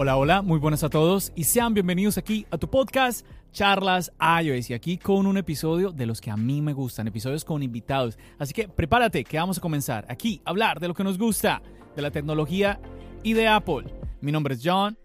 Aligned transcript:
Hola, 0.00 0.16
hola, 0.16 0.42
muy 0.42 0.60
buenas 0.60 0.84
a 0.84 0.90
todos 0.90 1.32
y 1.34 1.42
sean 1.42 1.74
bienvenidos 1.74 2.18
aquí 2.18 2.46
a 2.52 2.56
tu 2.56 2.70
podcast 2.70 3.26
Charlas 3.50 4.12
iOS 4.20 4.70
y 4.70 4.74
aquí 4.74 4.96
con 4.96 5.26
un 5.26 5.36
episodio 5.38 5.90
de 5.90 6.06
los 6.06 6.20
que 6.20 6.30
a 6.30 6.36
mí 6.36 6.62
me 6.62 6.72
gustan, 6.72 7.08
episodios 7.08 7.44
con 7.44 7.64
invitados. 7.64 8.16
Así 8.38 8.54
que 8.54 8.68
prepárate 8.68 9.24
que 9.24 9.38
vamos 9.38 9.58
a 9.58 9.60
comenzar 9.60 10.06
aquí 10.08 10.40
a 10.44 10.50
hablar 10.50 10.78
de 10.78 10.86
lo 10.86 10.94
que 10.94 11.02
nos 11.02 11.18
gusta, 11.18 11.62
de 11.96 12.02
la 12.02 12.12
tecnología 12.12 12.78
y 13.24 13.32
de 13.32 13.48
Apple. 13.48 13.92
Mi 14.20 14.30
nombre 14.30 14.54
es 14.54 14.60
John. 14.62 14.96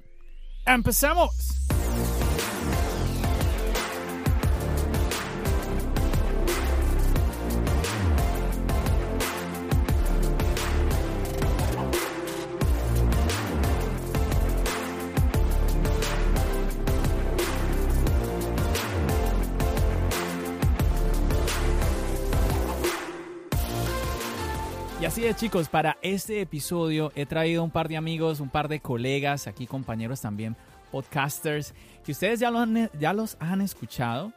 ¡Empecemos! 0.63 1.62
Así 25.23 25.29
es 25.29 25.37
chicos, 25.37 25.69
para 25.69 25.97
este 26.01 26.41
episodio 26.41 27.13
he 27.15 27.25
traído 27.25 27.63
un 27.63 27.71
par 27.71 27.87
de 27.87 27.95
amigos, 27.95 28.41
un 28.41 28.49
par 28.49 28.67
de 28.67 28.81
colegas, 28.81 29.47
aquí 29.47 29.65
compañeros 29.65 30.19
también, 30.19 30.57
podcasters, 30.91 31.73
que 32.03 32.11
ustedes 32.11 32.41
ya, 32.41 32.51
lo 32.51 32.59
han- 32.59 32.89
ya 32.99 33.13
los 33.13 33.37
han 33.39 33.61
escuchado, 33.61 34.33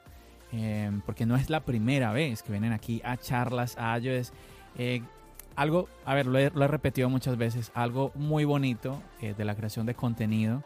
eh, 0.53 0.93
porque 1.05 1.27
no 1.27 1.35
es 1.35 1.51
la 1.51 1.65
primera 1.65 2.13
vez 2.13 2.41
que 2.45 2.53
vienen 2.53 2.73
aquí 2.73 3.03
a 3.05 3.17
charlas, 3.17 3.75
a 3.79 3.99
iOS. 3.99 4.33
Eh, 4.79 5.03
algo, 5.57 5.89
a 6.05 6.15
ver, 6.15 6.27
lo 6.27 6.39
he, 6.39 6.51
lo 6.51 6.65
he 6.65 6.69
repetido 6.69 7.11
muchas 7.11 7.37
veces, 7.37 7.73
algo 7.75 8.13
muy 8.15 8.45
bonito 8.45 9.03
eh, 9.21 9.35
de 9.37 9.45
la 9.45 9.57
creación 9.57 9.87
de 9.87 9.95
contenido. 9.95 10.63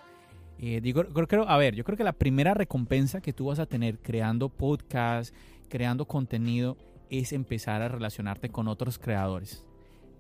Eh, 0.59 0.83
digo, 0.83 1.03
creo, 1.15 1.29
creo- 1.29 1.49
a 1.49 1.57
ver, 1.57 1.75
yo 1.75 1.83
creo 1.83 1.97
que 1.97 2.05
la 2.05 2.13
primera 2.13 2.53
recompensa 2.53 3.23
que 3.23 3.33
tú 3.33 3.47
vas 3.47 3.59
a 3.59 3.65
tener 3.65 3.99
creando 4.01 4.51
podcast, 4.51 5.35
creando 5.71 6.05
contenido, 6.05 6.77
es 7.09 7.33
empezar 7.33 7.81
a 7.81 7.89
relacionarte 7.89 8.51
con 8.51 8.69
otros 8.69 8.99
creadores 8.99 9.65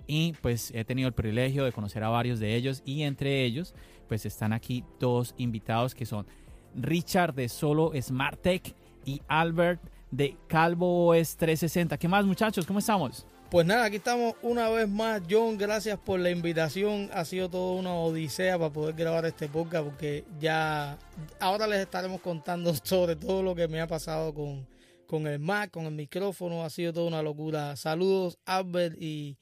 y 0.06 0.33
pues 0.41 0.73
he 0.75 0.84
tenido 0.84 1.09
el 1.09 1.15
privilegio 1.15 1.65
de 1.65 1.73
conocer 1.73 2.03
a 2.05 2.09
varios 2.09 2.41
de 2.41 2.55
ellos 2.55 2.83
y 2.84 3.03
entre 3.03 3.45
ellos 3.45 3.75
pues 4.09 4.27
están 4.27 4.53
aquí 4.53 4.84
dos 4.98 5.34
invitados 5.39 5.95
que 5.95 6.05
son 6.05 6.27
Richard 6.75 7.34
de 7.34 7.48
Solo 7.48 7.93
Smart 8.01 8.41
Tech 8.41 8.75
y 9.05 9.23
Albert 9.28 9.81
de 10.11 10.37
Calvo 10.48 11.09
OS 11.09 11.37
360. 11.37 11.97
¿Qué 11.97 12.09
más 12.09 12.25
muchachos? 12.25 12.67
¿Cómo 12.67 12.81
estamos? 12.81 13.27
Pues 13.51 13.67
nada, 13.67 13.84
aquí 13.84 13.97
estamos 13.97 14.34
una 14.43 14.69
vez 14.69 14.89
más. 14.89 15.23
John, 15.28 15.59
gracias 15.59 15.98
por 15.98 16.21
la 16.21 16.31
invitación. 16.31 17.11
Ha 17.12 17.25
sido 17.25 17.51
toda 17.51 17.81
una 17.81 17.95
odisea 17.95 18.59
para 18.59 18.73
poder 18.73 18.95
grabar 18.95 19.27
este 19.27 19.48
podcast 19.48 19.84
porque 19.84 20.25
ya 20.39 20.98
ahora 21.41 21.67
les 21.67 21.81
estaremos 21.81 22.21
contando 22.21 22.72
sobre 22.84 23.17
todo 23.17 23.43
lo 23.43 23.55
que 23.55 23.67
me 23.67 23.81
ha 23.81 23.88
pasado 23.88 24.32
con, 24.34 24.67
con 25.06 25.27
el 25.27 25.41
Mac, 25.41 25.71
con 25.71 25.87
el 25.87 25.94
micrófono. 25.94 26.65
Ha 26.65 26.71
sido 26.71 26.93
toda 26.93 27.09
una 27.09 27.22
locura. 27.22 27.75
Saludos, 27.75 28.38
Albert, 28.44 28.97
y, 29.00 29.37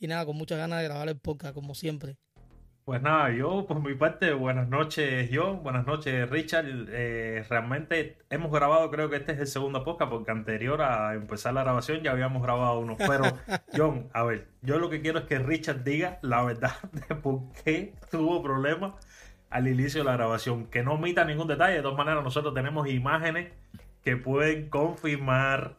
y 0.00 0.08
nada, 0.08 0.24
con 0.26 0.36
muchas 0.36 0.58
ganas 0.58 0.80
de 0.80 0.86
grabar 0.86 1.08
el 1.08 1.18
podcast, 1.18 1.54
como 1.54 1.74
siempre. 1.74 2.16
Pues 2.84 3.02
nada, 3.02 3.30
yo 3.30 3.66
por 3.68 3.80
mi 3.80 3.94
parte, 3.94 4.32
buenas 4.32 4.66
noches 4.66 5.30
John, 5.32 5.62
buenas 5.62 5.86
noches 5.86 6.28
Richard. 6.28 6.64
Eh, 6.88 7.44
realmente 7.48 8.16
hemos 8.30 8.50
grabado, 8.50 8.90
creo 8.90 9.10
que 9.10 9.16
este 9.16 9.32
es 9.32 9.38
el 9.38 9.46
segundo 9.46 9.84
podcast, 9.84 10.10
porque 10.10 10.32
anterior 10.32 10.80
a 10.80 11.14
empezar 11.14 11.52
la 11.52 11.62
grabación 11.62 12.00
ya 12.02 12.10
habíamos 12.10 12.42
grabado 12.42 12.80
uno. 12.80 12.96
Pero 12.96 13.24
John, 13.76 14.08
a 14.12 14.24
ver, 14.24 14.48
yo 14.62 14.78
lo 14.78 14.88
que 14.88 15.02
quiero 15.02 15.20
es 15.20 15.26
que 15.26 15.38
Richard 15.38 15.84
diga 15.84 16.18
la 16.22 16.42
verdad 16.42 16.72
de 17.08 17.14
por 17.14 17.52
qué 17.62 17.94
tuvo 18.10 18.42
problemas 18.42 18.94
al 19.50 19.68
inicio 19.68 20.00
de 20.00 20.06
la 20.06 20.14
grabación. 20.14 20.66
Que 20.66 20.82
no 20.82 20.94
omita 20.94 21.24
ningún 21.24 21.46
detalle, 21.46 21.76
de 21.76 21.82
todas 21.82 21.98
maneras 21.98 22.24
nosotros 22.24 22.54
tenemos 22.54 22.88
imágenes 22.88 23.52
que 24.02 24.16
pueden 24.16 24.70
confirmar 24.70 25.76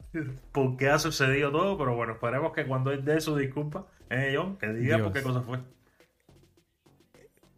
por 0.51 0.77
qué 0.77 0.89
ha 0.89 0.99
sucedido 0.99 1.51
todo, 1.51 1.77
pero 1.77 1.95
bueno, 1.95 2.13
esperemos 2.13 2.53
que 2.53 2.67
cuando 2.67 2.91
él 2.91 3.03
dé 3.03 3.19
su 3.19 3.35
disculpa, 3.35 3.87
eh, 4.11 4.33
John, 4.35 4.57
que 4.57 4.67
diga 4.73 4.97
por 4.97 5.13
qué 5.13 5.21
cosa 5.21 5.41
fue. 5.41 5.59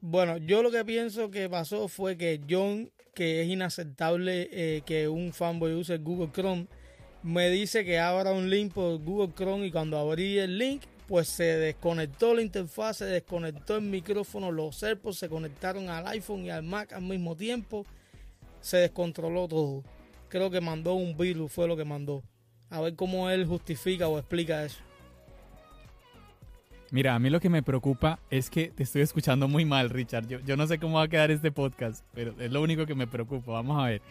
Bueno, 0.02 0.38
yo 0.38 0.62
lo 0.62 0.70
que 0.70 0.86
pienso 0.86 1.32
que 1.32 1.50
pasó 1.50 1.88
fue 1.88 2.18
que 2.18 2.42
John, 2.48 2.92
que 3.16 3.42
es 3.42 3.48
inaceptable 3.48 4.50
eh, 4.52 4.82
que 4.86 5.08
un 5.08 5.34
fanboy 5.34 5.74
use 5.74 5.98
Google 5.98 6.32
Chrome, 6.32 6.68
me 7.24 7.50
dice 7.50 7.86
que 7.86 8.00
abra 8.00 8.34
un 8.34 8.50
link 8.50 8.74
por 8.74 9.02
Google 9.02 9.34
Chrome 9.34 9.66
y 9.66 9.72
cuando 9.72 9.98
abrí 9.98 10.38
el 10.38 10.58
link, 10.58 10.84
pues 11.08 11.30
se 11.30 11.44
desconectó 11.58 12.36
la 12.36 12.42
interfaz, 12.42 12.98
se 12.98 13.06
desconectó 13.06 13.78
el 13.78 13.84
micrófono, 13.84 14.52
los 14.52 14.84
AirPods 14.84 15.18
se 15.18 15.30
conectaron 15.30 15.90
al 15.90 16.06
iPhone 16.08 16.46
y 16.46 16.50
al 16.50 16.64
Mac 16.64 16.94
al 16.94 17.04
mismo 17.04 17.36
tiempo, 17.36 17.86
se 18.62 18.78
descontroló 18.78 19.48
todo. 19.48 19.84
Creo 20.30 20.52
que 20.52 20.62
mandó 20.62 20.94
un 20.94 21.18
virus, 21.18 21.52
fue 21.52 21.68
lo 21.68 21.78
que 21.78 21.86
mandó. 21.86 22.24
A 22.70 22.82
ver 22.82 22.96
cómo 22.96 23.30
él 23.30 23.46
justifica 23.46 24.08
o 24.08 24.20
explica 24.20 24.66
eso. 24.66 24.82
Mira, 26.94 27.16
a 27.16 27.20
mí 27.20 27.32
lo 27.32 27.40
que 27.40 27.50
me 27.50 27.64
preocupa 27.64 28.20
es 28.30 28.52
que 28.52 28.68
te 28.68 28.84
estoy 28.84 29.02
escuchando 29.02 29.48
muy 29.48 29.66
mal, 29.66 29.90
Richard. 29.90 30.28
Yo, 30.28 30.40
yo 30.42 30.56
no 30.56 30.68
sé 30.68 30.78
cómo 30.78 30.98
va 30.98 31.06
a 31.06 31.08
quedar 31.08 31.32
este 31.32 31.52
podcast, 31.52 32.06
pero 32.14 32.40
es 32.40 32.52
lo 32.52 32.62
único 32.62 32.86
que 32.86 32.94
me 32.94 33.08
preocupa. 33.08 33.52
Vamos 33.54 33.84
a 33.84 33.88
ver. 33.88 34.04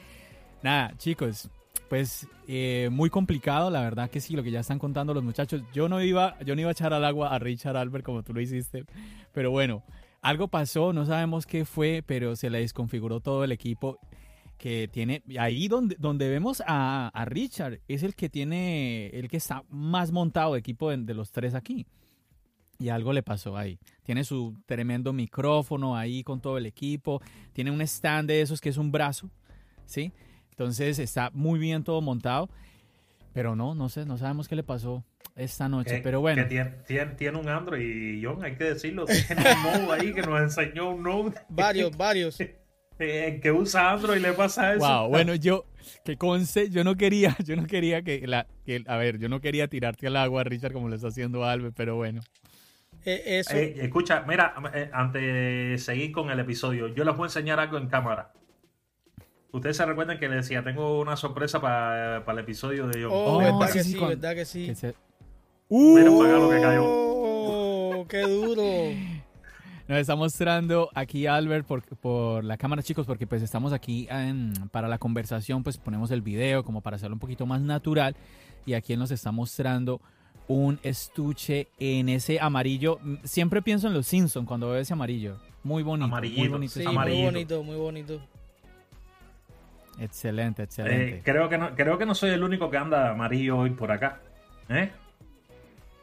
Nada, 0.65 0.93
chicos, 0.99 1.49
pues 1.89 2.27
eh, 2.49 2.89
muy 2.91 3.09
complicado, 3.09 3.71
la 3.71 3.83
verdad 3.83 4.11
que 4.11 4.21
sí, 4.21 4.35
lo 4.35 4.43
que 4.43 4.51
ya 4.51 4.59
están 4.59 4.81
contando 4.81 5.15
los 5.15 5.23
muchachos. 5.23 5.63
Yo 5.73 5.89
no 5.89 6.03
iba, 6.03 6.37
yo 6.41 6.57
no 6.57 6.61
iba 6.61 6.71
a 6.71 6.73
echar 6.73 6.93
al 6.93 7.05
agua 7.05 7.33
a 7.33 7.39
Richard 7.39 7.77
Albert 7.77 8.05
como 8.05 8.25
tú 8.25 8.35
lo 8.35 8.41
hiciste, 8.41 8.85
pero 9.33 9.53
bueno, 9.53 9.85
algo 10.21 10.49
pasó, 10.49 10.93
no 10.93 11.07
sabemos 11.07 11.47
qué 11.47 11.65
fue, 11.65 12.03
pero 12.05 12.35
se 12.35 12.51
le 12.51 12.59
desconfiguró 12.59 13.21
todo 13.21 13.45
el 13.45 13.53
equipo 13.53 14.01
que 14.59 14.89
tiene 14.89 15.23
ahí 15.39 15.69
donde, 15.69 15.95
donde 16.01 16.29
vemos 16.29 16.65
a, 16.67 17.13
a 17.15 17.25
Richard 17.27 17.79
es 17.87 18.03
el 18.03 18.17
que 18.17 18.29
tiene 18.29 19.07
el 19.11 19.29
que 19.29 19.37
está 19.37 19.63
más 19.71 20.11
montado 20.11 20.55
de 20.55 20.59
equipo 20.59 20.91
de, 20.91 20.97
de 20.97 21.15
los 21.15 21.31
tres 21.31 21.55
aquí 21.55 21.87
y 22.83 22.89
algo 22.89 23.13
le 23.13 23.23
pasó 23.23 23.57
ahí. 23.57 23.79
Tiene 24.03 24.25
su 24.25 24.57
tremendo 24.67 25.13
micrófono 25.13 25.97
ahí 25.97 26.25
con 26.25 26.41
todo 26.41 26.59
el 26.59 26.67
equipo. 26.67 27.23
Tiene 27.53 27.71
un 27.71 27.81
stand 27.83 28.29
de 28.29 28.41
esos 28.41 28.61
que 28.61 28.69
es 28.69 28.77
un 28.77 28.91
brazo, 28.91 29.31
¿sí? 29.87 30.13
Entonces 30.51 30.99
está 30.99 31.31
muy 31.33 31.59
bien 31.59 31.85
todo 31.85 32.01
montado. 32.01 32.51
Pero 33.33 33.57
no, 33.57 33.75
no 33.75 33.89
sé, 33.89 34.05
no 34.05 34.19
sabemos 34.19 34.49
qué 34.49 34.57
le 34.57 34.63
pasó 34.63 35.05
esta 35.37 35.69
noche. 35.69 35.97
Eh, 35.97 36.01
pero 36.03 36.21
bueno, 36.21 36.43
Que 36.43 36.49
tiene, 36.49 36.71
tiene, 36.87 37.13
tiene 37.15 37.39
un 37.39 37.49
Android 37.49 37.83
y 37.83 38.25
John, 38.25 38.45
hay 38.45 38.57
que 38.57 38.65
decirlo, 38.65 39.07
tiene 39.07 39.43
un 39.43 39.87
Node 39.87 40.01
ahí 40.01 40.13
que 40.13 40.23
nos 40.23 40.41
enseñó 40.41 40.91
un 40.91 41.03
Node. 41.03 41.35
Varios, 41.49 41.97
varios. 41.97 42.39
Eh, 42.99 43.41
que 43.43 43.51
usa 43.51 43.91
Android 43.91 44.21
le 44.21 44.33
pasa 44.33 44.75
eso. 44.75 44.87
wow, 44.87 45.09
bueno, 45.11 45.35
yo, 45.35 45.65
que 46.05 46.17
conste, 46.17 46.71
yo 46.71 46.85
no 46.85 46.95
quería, 46.95 47.37
yo 47.45 47.57
no 47.57 47.67
quería 47.67 48.03
que 48.03 48.25
la, 48.29 48.47
que, 48.65 48.85
a 48.87 48.97
ver, 48.97 49.19
yo 49.19 49.29
no 49.29 49.41
quería 49.41 49.67
tirarte 49.67 50.07
al 50.07 50.15
agua, 50.15 50.45
Richard, 50.45 50.73
como 50.73 50.89
lo 50.89 50.95
está 50.95 51.09
haciendo 51.09 51.45
Albert, 51.45 51.75
pero 51.77 51.97
bueno. 51.97 52.21
Eh, 53.05 53.41
eso, 53.41 53.55
Eh, 53.57 53.75
escucha, 53.85 54.25
mira, 54.27 54.55
eh, 54.75 54.91
antes 54.93 55.21
de 55.23 55.77
seguir 55.79 56.13
con 56.13 56.31
el 56.31 56.39
episodio, 56.41 56.89
yo 56.89 57.05
les 57.05 57.17
voy 57.17 57.25
a 57.25 57.27
enseñar 57.27 57.59
algo 57.61 57.77
en 57.79 57.89
cámara. 57.89 58.33
Ustedes 59.51 59.77
se 59.77 59.85
recuerdan 59.85 60.19
que 60.19 60.29
les 60.29 60.37
decía, 60.49 60.63
tengo 60.63 61.01
una 61.01 61.17
sorpresa 61.17 61.61
para 61.61 62.25
para 62.25 62.39
el 62.39 62.45
episodio 62.45 62.87
de 62.87 63.03
John. 63.03 63.11
Oh, 63.13 63.35
Oh, 63.35 63.39
verdad 63.39 63.67
sí, 63.69 63.79
que 63.79 63.85
sí, 63.85 63.95
con- 63.97 64.09
verdad 64.09 64.35
que 64.35 64.45
sí. 64.45 64.67
Que 64.67 64.75
se- 64.75 64.95
Mira 65.69 66.11
para 66.11 66.29
acá 66.29 66.39
lo 66.39 66.51
que 66.51 66.61
cayó. 66.61 66.83
Oh, 66.85 68.07
qué 68.09 68.21
duro. 68.23 68.63
Nos 69.89 69.99
está 69.99 70.15
mostrando 70.17 70.89
aquí 70.95 71.27
Albert 71.27 71.67
por, 71.67 71.83
por 71.99 72.45
la 72.45 72.57
cámara, 72.57 72.83
chicos, 72.83 73.05
porque 73.05 73.27
pues 73.27 73.43
estamos 73.43 73.73
aquí 73.75 74.07
en- 74.11 74.53
para 74.71 74.89
la 74.89 74.97
conversación, 74.99 75.63
pues 75.63 75.77
ponemos 75.77 76.11
el 76.13 76.23
video 76.23 76.65
como 76.65 76.81
para 76.81 76.97
hacerlo 76.97 77.17
un 77.17 77.21
poquito 77.21 77.45
más 77.45 77.61
natural. 77.61 78.17
Y 78.65 78.73
aquí 78.75 78.93
él 78.95 79.01
nos 79.01 79.11
está 79.11 79.33
mostrando 79.33 80.01
un 80.49 80.79
estuche 80.83 81.69
en 81.79 82.09
ese 82.09 82.41
amarillo. 82.41 82.99
Siempre 83.25 83.63
pienso 83.63 83.89
en 83.89 83.95
los 83.95 84.07
Simpsons 84.07 84.47
cuando 84.47 84.71
veo 84.71 84.81
ese 84.81 84.93
amarillo. 84.93 85.37
Muy 85.65 85.83
bonito. 85.83 86.09
Muy 86.09 86.49
bonito. 86.49 86.73
Sí, 86.81 86.87
muy 86.87 87.23
bonito, 87.23 87.63
muy 87.63 87.77
bonito. 87.77 88.21
Excelente, 90.01 90.63
Eh, 90.63 90.65
excelente. 90.65 91.23
creo, 91.25 91.49
que 91.49 91.59
no, 91.59 91.75
creo 91.75 91.99
que 91.99 92.07
no 92.07 92.15
soy 92.15 92.31
el 92.31 92.43
único 92.43 92.71
que 92.71 92.77
anda 92.79 93.11
amarillo 93.11 93.59
hoy 93.59 93.71
por 93.71 93.93
acá. 93.93 94.21
¿Eh? 94.69 94.91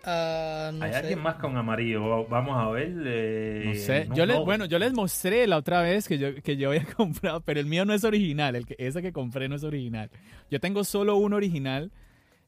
Ah, 0.06 0.71
no 0.74 0.85
¿Hay 0.85 0.92
sé. 0.92 0.97
alguien 1.00 1.21
más 1.21 1.35
con 1.35 1.57
amarillo? 1.57 2.25
Vamos 2.27 2.56
a 2.57 2.69
ver. 2.69 2.94
eh, 3.06 3.63
No 3.65 3.74
sé. 3.75 4.06
no, 4.06 4.15
yo 4.15 4.25
les, 4.25 4.38
no. 4.38 4.45
bueno, 4.45 4.65
yo 4.65 4.80
les 4.80 4.94
mostré 4.94 5.45
la 5.47 5.57
otra 5.57 5.81
vez 5.81 6.07
que 6.07 6.18
yo, 6.18 6.35
que 6.42 6.56
yo 6.56 6.69
había 6.69 6.85
comprado, 6.97 7.42
pero 7.42 7.59
el 7.59 7.65
mío 7.65 7.83
no 7.83 7.94
es 7.94 8.03
original. 8.03 8.56
El 8.56 8.65
que, 8.65 8.75
ese 8.77 9.01
que 9.01 9.12
compré 9.12 9.50
no 9.50 9.56
es 9.56 9.63
original. 9.63 10.09
Yo 10.50 10.59
tengo 10.59 10.83
solo 10.83 11.18
un 11.18 11.33
original 11.33 11.92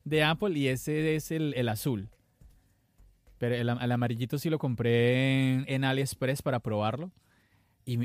de 0.04 0.24
Apple 0.24 0.58
y 0.58 0.68
ese 0.68 1.16
es 1.16 1.32
el, 1.32 1.54
el 1.56 1.70
azul. 1.70 2.10
Pero 3.38 3.56
el, 3.56 3.70
amarillito 3.70 4.38
sí 4.38 4.50
lo 4.50 4.60
compré 4.60 5.54
en, 5.54 5.66
en 5.68 5.84
AliExpress 5.84 6.42
para 6.42 6.60
probarlo. 6.60 7.12
Y, 7.84 7.98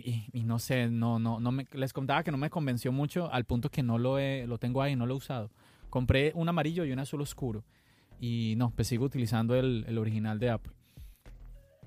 no 0.44 0.58
sé, 0.58 0.88
no, 0.88 1.19
no, 1.19 1.38
no 1.38 1.52
me, 1.52 1.66
les 1.72 1.93
contaba 1.93 2.25
que 2.25 2.32
no 2.32 2.38
me 2.38 2.48
convenció 2.48 2.90
mucho 2.90 3.31
al 3.31 3.44
punto 3.44 3.70
que 3.70 3.82
no 3.82 3.98
lo, 3.98 4.19
lo 4.46 4.58
tengo 4.58 4.81
ahí, 4.81 4.96
no 4.96 5.04
lo 5.06 5.14
he 5.14 5.16
usado. 5.19 5.50
Compré 5.90 6.32
un 6.34 6.48
amarillo 6.48 6.84
y 6.84 6.93
un 6.93 6.98
azul 6.98 7.20
oscuro. 7.20 7.64
Y 8.19 8.54
no, 8.56 8.70
pues 8.70 8.88
sigo 8.88 9.04
utilizando 9.04 9.54
el, 9.54 9.84
el 9.87 9.98
original 9.98 10.38
de 10.38 10.50
Apple. 10.50 10.72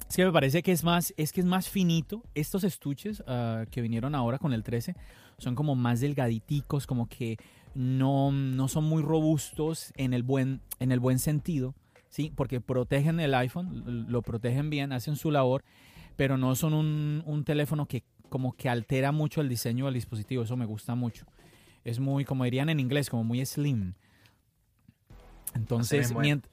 Es 0.08 0.16
que 0.16 0.26
me 0.26 0.32
parece 0.32 0.64
que 0.64 0.72
es 0.72 0.84
más, 0.84 1.14
es 1.18 1.32
que 1.32 1.42
es 1.42 1.46
más 1.46 1.70
finito. 1.70 2.24
Estos 2.34 2.64
estuches 2.64 3.24
ah, 3.28 3.66
que 3.70 3.82
vinieron 3.82 4.16
ahora 4.16 4.40
con 4.40 4.54
el 4.54 4.64
13 4.64 4.96
son 5.38 5.56
como 5.56 5.76
más 5.76 6.00
delgaditicos, 6.00 6.88
como 6.88 7.08
que 7.08 7.38
no, 7.76 8.32
no 8.32 8.68
son 8.68 8.84
muy 8.86 9.02
robustos 9.02 9.94
en 9.96 10.14
el 10.14 10.24
buen, 10.24 10.62
en 10.80 10.92
el 10.92 11.00
buen 11.00 11.20
sentido, 11.20 11.76
¿sí? 12.10 12.32
Porque 12.36 12.62
protegen 12.62 13.20
el 13.20 13.34
iPhone, 13.34 14.06
lo 14.10 14.22
protegen 14.22 14.70
bien, 14.70 14.92
hacen 14.92 15.16
su 15.16 15.32
labor, 15.32 15.64
pero 16.16 16.38
no 16.38 16.56
son 16.56 16.74
un, 16.74 17.24
un 17.26 17.44
teléfono 17.44 17.86
que 17.86 18.04
como 18.30 18.54
que 18.54 18.70
altera 18.70 19.12
mucho 19.12 19.42
el 19.42 19.50
diseño 19.50 19.86
del 19.86 19.94
dispositivo. 19.96 20.44
Eso 20.44 20.56
me 20.58 20.66
gusta 20.66 20.94
mucho. 20.96 21.26
Es 21.84 22.00
muy, 22.00 22.26
como 22.26 22.44
dirían 22.44 22.70
en 22.70 22.80
inglés, 22.80 23.10
como 23.10 23.24
muy 23.24 23.44
slim. 23.46 23.94
Entonces, 25.56 26.12
mient- 26.28 26.44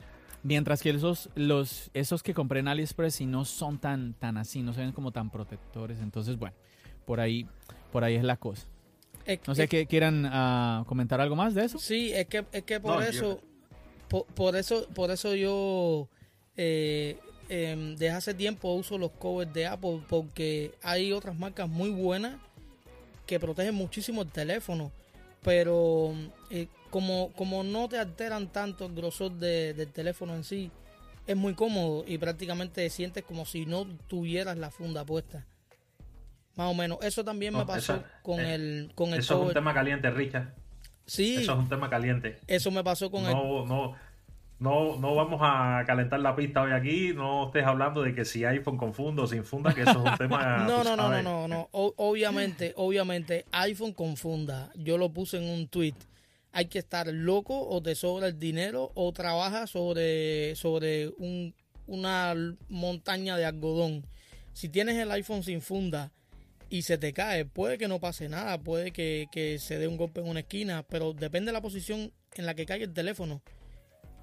mientras 0.43 0.83
que 0.83 0.91
esos, 0.91 1.29
los, 1.35 1.91
esos 1.93 2.23
que 2.23 2.33
compré 2.33 2.61
en 2.61 2.69
AliExpress 2.69 3.17
sí 3.17 3.27
no 3.27 3.45
son 3.45 3.79
tan, 3.79 4.15
tan 4.15 4.37
así, 4.39 4.63
no 4.63 4.73
se 4.73 4.81
ven 4.81 4.93
como 4.93 5.13
tan 5.13 5.31
protectores. 5.31 6.01
Entonces, 6.01 6.39
bueno, 6.39 6.57
por 7.05 7.21
ahí, 7.21 7.47
por 7.93 8.05
ahí 8.05 8.15
es 8.15 8.25
la 8.25 8.37
cosa. 8.37 8.67
Es- 9.27 9.41
No 9.47 9.55
sé 9.55 9.65
es- 9.65 9.71
que 9.71 9.87
quieran 9.87 10.25
ah, 10.27 10.85
comentar 10.87 11.21
algo 11.21 11.35
más 11.37 11.55
de 11.55 11.65
eso. 11.65 11.79
Sí, 11.79 12.13
es 12.13 12.27
que, 12.27 12.45
es 12.53 12.63
que 12.63 12.79
por 12.81 12.95
No, 12.95 13.01
yo- 13.03 13.09
eso, 13.09 13.41
por, 14.09 14.25
por 14.27 14.57
eso, 14.57 14.87
por 14.95 15.11
eso 15.11 15.35
yo 15.35 16.09
eh, 16.57 17.19
em, 17.49 17.97
desde 17.97 18.11
hace 18.11 18.35
tiempo 18.35 18.73
uso 18.75 18.97
los 18.99 19.11
covers 19.13 19.53
de 19.53 19.67
Apple 19.67 20.01
porque 20.09 20.73
hay 20.83 21.13
otras 21.13 21.37
marcas 21.39 21.69
muy 21.69 21.91
buenas 21.91 22.37
que 23.27 23.39
protegen 23.41 23.75
muchísimo 23.75 24.23
el 24.23 24.31
teléfono, 24.31 24.93
pero 25.43 26.15
eh, 26.51 26.69
como, 26.91 27.33
como 27.33 27.63
no 27.65 27.89
te 27.89 27.99
alteran 27.99 28.49
tanto 28.53 28.87
el 28.87 28.95
grosor 28.95 29.33
de- 29.33 29.75
del 29.75 29.89
teléfono 29.93 30.35
en 30.35 30.45
sí, 30.45 30.71
es 31.27 31.37
muy 31.37 31.55
cómodo 31.55 32.05
y 32.07 32.19
prácticamente 32.19 32.89
sientes 32.91 33.25
como 33.25 33.45
si 33.45 33.67
no 33.67 33.85
tuvieras 34.07 34.57
la 34.57 34.71
funda 34.71 35.05
puesta. 35.05 35.45
Más 36.57 36.69
o 36.71 36.75
menos. 36.75 36.99
Eso 37.03 37.25
también 37.25 37.53
me 37.53 37.61
No, 37.61 37.67
pasó 37.67 37.95
eso- 37.95 38.05
con 38.23 38.41
eh, 38.41 38.55
el 38.55 38.93
con 38.95 39.11
el 39.13 39.21
Eso 39.21 39.41
es 39.43 39.49
un 39.49 39.55
tema 39.55 39.73
caliente, 39.75 40.11
Richard. 40.11 40.55
Sí, 41.07 41.37
Eso 41.37 41.53
es 41.53 41.59
un 41.59 41.69
tema 41.69 41.89
caliente. 41.89 42.39
eso 42.49 42.71
me 42.73 42.83
pasó 42.83 43.11
con 43.11 43.25
el 43.27 43.33
No, 43.33 43.65
no, 43.65 43.95
no, 44.59 44.97
no 44.99 45.15
vamos 45.15 45.41
a 45.43 45.85
calentar 45.87 46.19
la 46.19 46.35
pista 46.35 46.63
hoy 46.63 46.73
aquí. 46.73 47.13
No 47.15 47.47
estés 47.47 47.65
hablando 47.65 48.03
de 48.03 48.15
que 48.15 48.25
si 48.25 48.45
iPhone 48.45 48.77
con 48.79 48.93
funda 48.95 49.23
o 49.23 49.27
sin 49.27 49.45
funda, 49.45 49.73
que 49.75 49.83
eso 49.83 49.91
es 49.91 49.97
un 49.99 50.03
tema. 50.19 50.65
No, 50.67 50.83
no, 50.83 50.97
no, 50.97 51.11
no, 51.11 51.23
no, 51.23 51.47
no. 51.47 51.69
O- 51.73 51.95
obviamente, 51.99 52.73
obviamente, 52.77 53.45
iPhone 53.53 53.93
confunda. 53.93 54.71
Yo 54.75 54.99
lo 54.99 55.13
puse 55.13 55.37
en 55.37 55.45
un 55.49 55.69
tweet. 55.69 55.95
Hay 56.53 56.67
que 56.67 56.79
estar 56.79 57.07
loco 57.09 57.69
o 57.69 57.83
te 57.83 57.95
sobra 57.95 58.29
el 58.29 58.39
dinero 58.39 58.91
o 58.95 59.13
trabajas 59.13 59.69
sobre, 59.71 60.57
sobre 60.57 61.09
un, 61.19 61.55
una 61.87 62.35
montaña 62.71 63.37
de 63.37 63.45
algodón. 63.45 64.07
Si 64.55 64.71
tienes 64.71 64.97
el 64.97 65.11
iPhone 65.13 65.43
sin 65.43 65.61
funda 65.61 66.11
y 66.69 66.83
se 66.83 66.99
te 66.99 67.13
cae, 67.13 67.45
puede 67.45 67.79
que 67.79 67.89
no 67.89 68.01
pase 68.01 68.29
nada, 68.29 68.59
puede 68.59 68.91
que, 68.93 69.27
que 69.31 69.59
se 69.59 69.79
dé 69.79 69.87
un 69.89 69.97
golpe 69.97 70.21
en 70.21 70.29
una 70.29 70.41
esquina, 70.41 70.83
pero 70.89 71.13
depende 71.13 71.51
de 71.51 71.53
la 71.53 71.61
posición 71.63 72.13
en 72.35 72.47
la 72.47 72.55
que 72.55 72.67
caiga 72.67 72.85
el 72.85 72.93
teléfono. 72.93 73.41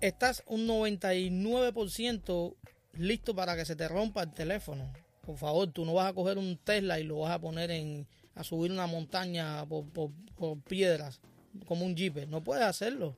Estás 0.02 0.44
un 0.48 0.68
99% 0.68 2.56
listo 2.98 3.36
para 3.36 3.56
que 3.56 3.66
se 3.66 3.76
te 3.76 3.88
rompa 3.88 4.24
el 4.24 4.32
teléfono. 4.34 4.92
Por 5.26 5.38
favor, 5.38 5.68
tú 5.70 5.86
no 5.86 5.94
vas 5.94 6.10
a 6.10 6.14
coger 6.14 6.38
un 6.38 6.58
Tesla 6.58 7.00
y 7.00 7.04
lo 7.04 7.20
vas 7.20 7.32
a 7.32 7.40
poner 7.40 7.72
en 7.72 8.06
a 8.36 8.44
subir 8.44 8.72
una 8.72 8.88
montaña 8.88 9.64
por, 9.68 9.86
por- 9.90 10.10
por 10.36 10.60
piedras 10.62 11.22
como 11.68 11.86
un 11.86 11.96
jeep. 11.96 12.28
No 12.28 12.42
puedes 12.44 12.64
hacerlo. 12.64 13.16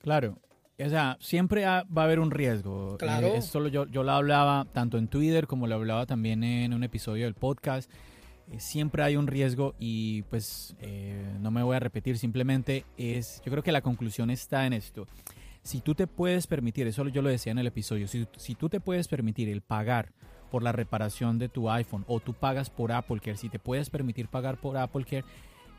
Claro. 0.00 0.38
O 0.78 0.88
sea, 0.88 1.16
siempre 1.20 1.64
va 1.64 1.78
a 1.96 2.02
haber 2.04 2.20
un 2.20 2.30
riesgo. 2.30 2.96
Claro. 2.96 3.28
Eh, 3.28 3.38
esto 3.38 3.58
lo- 3.60 3.68
yo, 3.68 3.86
yo 3.86 4.02
lo 4.04 4.12
hablaba 4.12 4.66
tanto 4.72 4.98
en 4.98 5.08
Twitter 5.08 5.46
como 5.46 5.66
lo 5.66 5.74
hablaba 5.74 6.06
también 6.06 6.44
en 6.44 6.72
un 6.74 6.84
episodio 6.84 7.24
del 7.24 7.34
podcast. 7.34 7.90
Eh, 8.50 8.60
siempre 8.60 9.02
hay 9.02 9.16
un 9.16 9.26
riesgo 9.26 9.74
y 9.78 10.22
pues 10.22 10.76
eh, 10.80 11.36
no 11.40 11.50
me 11.50 11.62
voy 11.62 11.76
a 11.76 11.80
repetir, 11.80 12.18
simplemente 12.18 12.84
es, 12.96 13.42
yo 13.44 13.50
creo 13.50 13.62
que 13.62 13.72
la 13.72 13.82
conclusión 13.82 14.30
está 14.30 14.66
en 14.66 14.72
esto. 14.72 15.06
Si 15.62 15.80
tú 15.80 15.94
te 15.96 16.06
puedes 16.06 16.46
permitir, 16.46 16.86
eso 16.86 17.06
yo 17.08 17.22
lo 17.22 17.28
decía 17.28 17.50
en 17.50 17.58
el 17.58 17.66
episodio, 17.66 18.06
si, 18.06 18.54
tú 18.54 18.68
te 18.68 18.78
puedes 18.78 19.08
permitir 19.08 19.48
el 19.48 19.62
pagar 19.62 20.12
por 20.50 20.62
la 20.62 20.70
reparación 20.70 21.40
de 21.40 21.48
tu 21.48 21.68
iPhone 21.68 22.04
o 22.06 22.20
tú 22.20 22.34
pagas 22.34 22.70
por 22.70 22.92
Apple 22.92 23.18
Care, 23.18 23.36
si 23.36 23.48
te 23.48 23.58
puedes 23.58 23.90
permitir 23.90 24.28
pagar 24.28 24.58
por 24.60 24.76
Apple 24.76 25.04
Care 25.04 25.24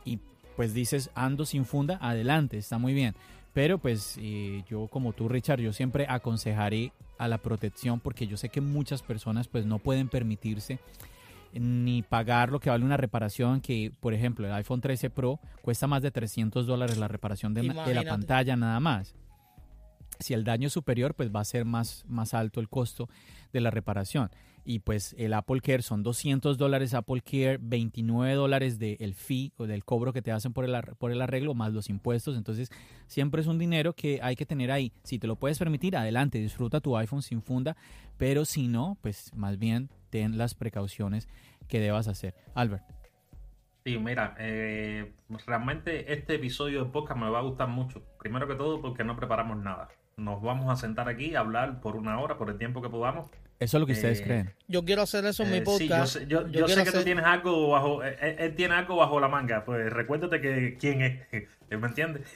y 0.03 0.19
pues 0.57 0.73
dices 0.73 1.09
ando 1.15 1.45
sin 1.45 1.63
funda, 1.63 1.97
adelante, 2.01 2.57
está 2.57 2.77
muy 2.77 2.93
bien. 2.93 3.15
Pero 3.53 3.77
pues 3.77 4.17
eh, 4.19 4.63
yo 4.69 4.87
como 4.87 5.13
tú 5.13 5.29
Richard, 5.29 5.61
yo 5.61 5.71
siempre 5.71 6.05
aconsejaré 6.09 6.91
a 7.17 7.29
la 7.29 7.37
protección 7.37 8.01
porque 8.01 8.27
yo 8.27 8.35
sé 8.35 8.49
que 8.49 8.59
muchas 8.59 9.01
personas 9.01 9.47
pues 9.47 9.65
no 9.65 9.79
pueden 9.79 10.09
permitirse 10.09 10.79
ni 11.53 12.01
pagar 12.03 12.51
lo 12.51 12.59
que 12.59 12.69
vale 12.69 12.85
una 12.85 12.97
reparación 12.97 13.61
que, 13.61 13.91
por 13.99 14.13
ejemplo, 14.13 14.47
el 14.47 14.53
iPhone 14.53 14.81
13 14.81 15.09
Pro 15.09 15.39
cuesta 15.61 15.87
más 15.87 16.01
de 16.01 16.11
300 16.11 16.65
dólares 16.65 16.97
la 16.97 17.07
reparación 17.07 17.53
de, 17.53 17.63
la 17.63 18.03
pantalla 18.03 18.55
nada 18.55 18.79
más. 18.79 19.15
Si 20.19 20.33
el 20.33 20.43
daño 20.43 20.67
es 20.67 20.73
superior, 20.73 21.13
pues 21.13 21.33
va 21.33 21.41
a 21.41 21.45
ser 21.45 21.65
más, 21.65 22.03
más 22.07 22.33
alto 22.33 22.59
el 22.59 22.69
costo 22.69 23.07
de 23.53 23.61
la 23.61 23.69
reparación. 23.69 24.29
Y 24.65 24.79
pues 24.79 25.15
el 25.17 25.33
Apple 25.33 25.61
Care 25.61 25.81
son 25.81 26.03
200 26.03 26.57
dólares 26.57 26.93
Apple 26.93 27.21
Care, 27.21 27.57
29 27.61 28.33
dólares 28.33 28.77
del 28.77 29.13
fee 29.13 29.53
o 29.55 29.65
del 29.65 29.85
cobro 29.85 30.11
que 30.11 30.21
te 30.21 30.33
hacen 30.33 30.51
por 30.51 30.65
el, 30.65 30.75
por 30.97 31.11
el 31.11 31.21
arreglo, 31.21 31.53
más 31.53 31.71
los 31.71 31.89
impuestos. 31.89 32.35
Entonces 32.35 32.69
siempre 33.07 33.39
es 33.39 33.47
un 33.47 33.57
dinero 33.57 33.93
que 33.93 34.19
hay 34.21 34.35
que 34.35 34.45
tener 34.45 34.71
ahí. 34.71 34.91
Si 35.03 35.19
te 35.19 35.27
lo 35.27 35.37
puedes 35.37 35.57
permitir, 35.57 35.95
adelante, 35.95 36.39
disfruta 36.39 36.81
tu 36.81 36.97
iPhone 36.97 37.21
sin 37.21 37.41
funda. 37.41 37.77
Pero 38.17 38.43
si 38.43 38.67
no, 38.67 38.97
pues 39.01 39.31
más 39.35 39.57
bien 39.57 39.89
ten 40.09 40.37
las 40.37 40.53
precauciones 40.55 41.27
que 41.67 41.79
debas 41.79 42.07
hacer. 42.07 42.33
Albert. 42.55 42.83
Sí, 43.85 43.97
mira, 43.97 44.35
eh, 44.37 45.13
realmente 45.45 46.11
este 46.11 46.35
episodio 46.35 46.83
de 46.83 46.91
podcast 46.91 47.19
me 47.19 47.29
va 47.29 47.39
a 47.39 47.43
gustar 47.43 47.69
mucho. 47.69 48.03
Primero 48.19 48.47
que 48.47 48.55
todo 48.55 48.81
porque 48.81 49.03
no 49.05 49.15
preparamos 49.15 49.57
nada. 49.57 49.87
Nos 50.17 50.41
vamos 50.41 50.69
a 50.71 50.75
sentar 50.75 51.07
aquí 51.07 51.35
a 51.35 51.39
hablar 51.41 51.79
por 51.79 51.95
una 51.95 52.19
hora, 52.19 52.37
por 52.37 52.49
el 52.49 52.57
tiempo 52.57 52.81
que 52.81 52.89
podamos. 52.89 53.29
Eso 53.59 53.77
es 53.77 53.81
lo 53.81 53.87
que 53.87 53.93
ustedes 53.93 54.19
Eh, 54.21 54.23
creen. 54.23 54.53
Yo 54.67 54.83
quiero 54.83 55.03
hacer 55.03 55.25
eso 55.25 55.43
en 55.43 55.51
mi 55.51 55.57
Eh, 55.57 55.63
sí, 55.65 55.65
yo 55.65 55.95
podcast. 55.95 56.13
sé, 56.13 56.27
yo- 56.27 56.47
Yo 56.47 56.59
yo 56.61 56.67
sé 56.67 56.75
que 56.83 56.83
tú 56.83 56.89
hacer- 56.89 57.03
tienes 57.05 57.23
algo 57.25 57.69
bajo, 57.69 58.03
eh, 58.03 58.17
él, 58.21 58.35
él 58.39 58.55
tiene 58.55 58.75
algo 58.75 58.97
bajo 58.97 59.19
la 59.19 59.29
manga. 59.29 59.63
Pues 59.63 59.91
recuérdate 59.91 60.41
que 60.41 60.77
quién 60.79 61.01
es, 61.01 61.19
¿me 61.69 61.87
entiendes? 61.87 62.29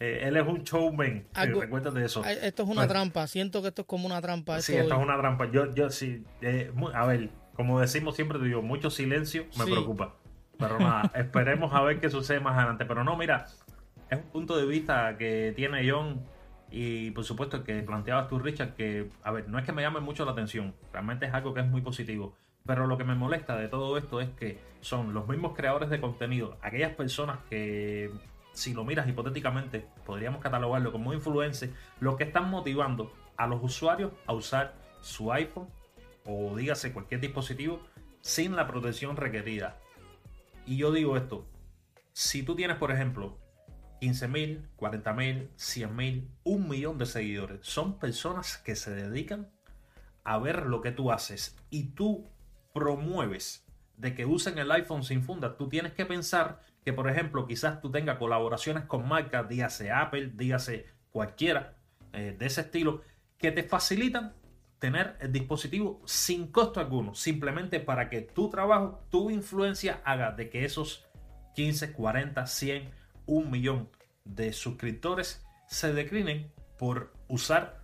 Eh, 0.00 0.20
él 0.22 0.36
es 0.36 0.46
un 0.46 0.62
showman. 0.62 1.06
eh, 1.08 1.26
Algo- 1.34 1.60
recuérdate 1.60 1.98
de 2.00 2.06
eso. 2.06 2.24
Esto 2.24 2.62
es 2.62 2.68
una 2.68 2.82
Pues- 2.82 2.88
trampa. 2.88 3.26
Siento 3.26 3.62
que 3.62 3.68
esto 3.68 3.82
es 3.82 3.88
como 3.88 4.06
una 4.06 4.20
trampa. 4.20 4.60
Sí, 4.60 4.72
Esto- 4.72 4.82
esto 4.84 4.94
es 4.96 5.02
una 5.02 5.18
trampa. 5.18 5.50
Yo, 5.50 5.74
yo 5.74 5.90
sí, 5.90 6.24
eh, 6.40 6.72
a 6.94 7.06
ver, 7.06 7.30
como 7.54 7.80
decimos 7.80 8.14
siempre, 8.14 8.38
te 8.38 8.44
digo, 8.44 8.62
mucho 8.62 8.90
silencio 8.90 9.44
me 9.58 9.64
Sí. 9.64 9.70
preocupa. 9.72 10.14
Pero 10.58 10.78
nada, 10.78 11.10
esperemos 11.14 11.72
a 11.74 11.82
ver 11.82 12.00
qué 12.00 12.10
sucede 12.10 12.40
más 12.40 12.56
adelante. 12.56 12.84
Pero 12.84 13.02
no, 13.04 13.16
mira, 13.16 13.46
es 14.10 14.18
un 14.18 14.24
punto 14.30 14.56
de 14.56 14.66
vista 14.66 15.16
que 15.18 15.52
tiene 15.56 15.88
John 15.90 16.24
y 16.70 17.10
por 17.12 17.24
supuesto 17.24 17.64
que 17.64 17.82
planteabas 17.82 18.28
tú, 18.28 18.38
Richard, 18.38 18.74
que, 18.74 19.08
a 19.22 19.30
ver, 19.32 19.48
no 19.48 19.58
es 19.58 19.64
que 19.64 19.72
me 19.72 19.82
llame 19.82 20.00
mucho 20.00 20.24
la 20.24 20.32
atención, 20.32 20.74
realmente 20.92 21.26
es 21.26 21.34
algo 21.34 21.54
que 21.54 21.60
es 21.60 21.66
muy 21.66 21.80
positivo. 21.80 22.36
Pero 22.66 22.86
lo 22.86 22.98
que 22.98 23.04
me 23.04 23.14
molesta 23.14 23.56
de 23.56 23.68
todo 23.68 23.96
esto 23.96 24.20
es 24.20 24.28
que 24.30 24.58
son 24.80 25.14
los 25.14 25.26
mismos 25.26 25.54
creadores 25.56 25.88
de 25.90 26.00
contenido, 26.00 26.58
aquellas 26.60 26.94
personas 26.94 27.38
que, 27.48 28.10
si 28.58 28.74
lo 28.74 28.84
miras 28.84 29.08
hipotéticamente, 29.08 29.86
podríamos 30.04 30.42
catalogarlo 30.42 30.90
como 30.90 31.14
influencers, 31.14 31.72
los 32.00 32.16
que 32.16 32.24
están 32.24 32.50
motivando 32.50 33.12
a 33.36 33.46
los 33.46 33.62
usuarios 33.62 34.12
a 34.26 34.32
usar 34.32 34.74
su 35.00 35.32
iPhone 35.32 35.68
o 36.26 36.56
dígase 36.56 36.92
cualquier 36.92 37.20
dispositivo 37.20 37.80
sin 38.20 38.56
la 38.56 38.66
protección 38.66 39.16
requerida. 39.16 39.78
Y 40.66 40.76
yo 40.76 40.90
digo 40.90 41.16
esto, 41.16 41.46
si 42.12 42.42
tú 42.42 42.56
tienes, 42.56 42.78
por 42.78 42.90
ejemplo, 42.90 43.38
15.000, 44.00 44.68
40.000, 44.76 45.48
100.000, 45.56 46.28
un 46.42 46.68
millón 46.68 46.98
de 46.98 47.06
seguidores, 47.06 47.60
son 47.62 48.00
personas 48.00 48.58
que 48.58 48.74
se 48.74 48.90
dedican 48.90 49.52
a 50.24 50.38
ver 50.38 50.66
lo 50.66 50.80
que 50.82 50.90
tú 50.90 51.12
haces 51.12 51.56
y 51.70 51.90
tú 51.90 52.28
promueves 52.74 53.64
de 53.96 54.16
que 54.16 54.26
usen 54.26 54.58
el 54.58 54.70
iPhone 54.72 55.04
sin 55.04 55.22
funda, 55.22 55.56
tú 55.56 55.68
tienes 55.68 55.92
que 55.92 56.06
pensar 56.06 56.60
que, 56.88 56.94
por 56.94 57.10
ejemplo, 57.10 57.46
quizás 57.46 57.82
tú 57.82 57.90
tengas 57.90 58.16
colaboraciones 58.16 58.84
con 58.84 59.06
marcas, 59.06 59.46
dígase 59.46 59.92
Apple, 59.92 60.32
dígase 60.34 60.86
cualquiera 61.10 61.76
eh, 62.14 62.34
de 62.38 62.46
ese 62.46 62.62
estilo, 62.62 63.02
que 63.36 63.52
te 63.52 63.62
facilitan 63.62 64.32
tener 64.78 65.18
el 65.20 65.30
dispositivo 65.30 66.00
sin 66.06 66.50
costo 66.50 66.80
alguno, 66.80 67.14
simplemente 67.14 67.78
para 67.78 68.08
que 68.08 68.22
tu 68.22 68.48
trabajo, 68.48 69.04
tu 69.10 69.28
influencia 69.28 70.00
haga 70.02 70.32
de 70.32 70.48
que 70.48 70.64
esos 70.64 71.06
15, 71.56 71.92
40, 71.92 72.46
100, 72.46 72.90
un 73.26 73.50
millón 73.50 73.90
de 74.24 74.54
suscriptores 74.54 75.44
se 75.66 75.92
declinen 75.92 76.50
por 76.78 77.12
usar, 77.28 77.82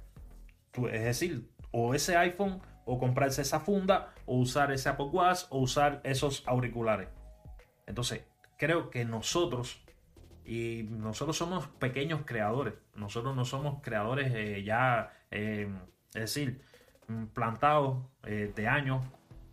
es 0.91 1.05
decir, 1.05 1.51
o 1.73 1.95
ese 1.95 2.17
iPhone 2.17 2.63
o 2.87 2.99
comprarse 2.99 3.43
esa 3.43 3.61
funda 3.61 4.15
o 4.25 4.39
usar 4.39 4.73
ese 4.73 4.89
Apple 4.89 5.11
Watch 5.13 5.41
o 5.51 5.59
usar 5.59 6.01
esos 6.05 6.43
auriculares. 6.47 7.11
Entonces, 7.87 8.25
creo 8.57 8.91
que 8.91 9.05
nosotros 9.05 9.85
y 10.45 10.87
nosotros 10.91 11.37
somos 11.37 11.67
pequeños 11.67 12.23
creadores. 12.25 12.75
Nosotros 12.95 13.35
no 13.35 13.45
somos 13.45 13.83
creadores 13.83 14.33
eh, 14.35 14.63
ya, 14.63 15.13
eh, 15.31 15.69
es 16.15 16.21
decir, 16.21 16.61
mm, 17.09 17.27
plantados 17.27 18.05
eh, 18.25 18.53
de 18.55 18.69
años, 18.69 19.05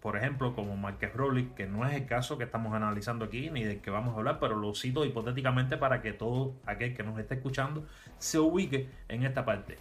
por 0.02 0.18
ejemplo, 0.18 0.54
como 0.54 0.76
Marques 0.76 1.14
Rowley, 1.14 1.52
que 1.56 1.68
no 1.68 1.88
es 1.88 1.94
el 1.96 2.08
caso 2.08 2.38
que 2.38 2.44
estamos 2.44 2.74
analizando 2.74 3.26
aquí 3.26 3.50
ni 3.50 3.64
del 3.64 3.82
que 3.82 3.92
vamos 3.92 4.16
a 4.16 4.18
hablar, 4.18 4.40
pero 4.40 4.56
lo 4.56 4.74
cito 4.74 5.06
hipotéticamente 5.06 5.78
para 5.78 6.02
que 6.02 6.12
todo 6.14 6.56
aquel 6.66 6.96
que 6.96 7.04
nos 7.04 7.18
esté 7.20 7.36
escuchando 7.36 7.86
se 8.18 8.40
ubique 8.40 8.90
en 9.08 9.24
esta 9.24 9.46
parte. 9.46 9.78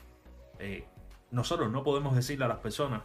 nosotros 1.30 1.70
no 1.70 1.82
podemos 1.82 2.14
decirle 2.14 2.44
a 2.44 2.48
las 2.48 2.58
personas 2.58 3.02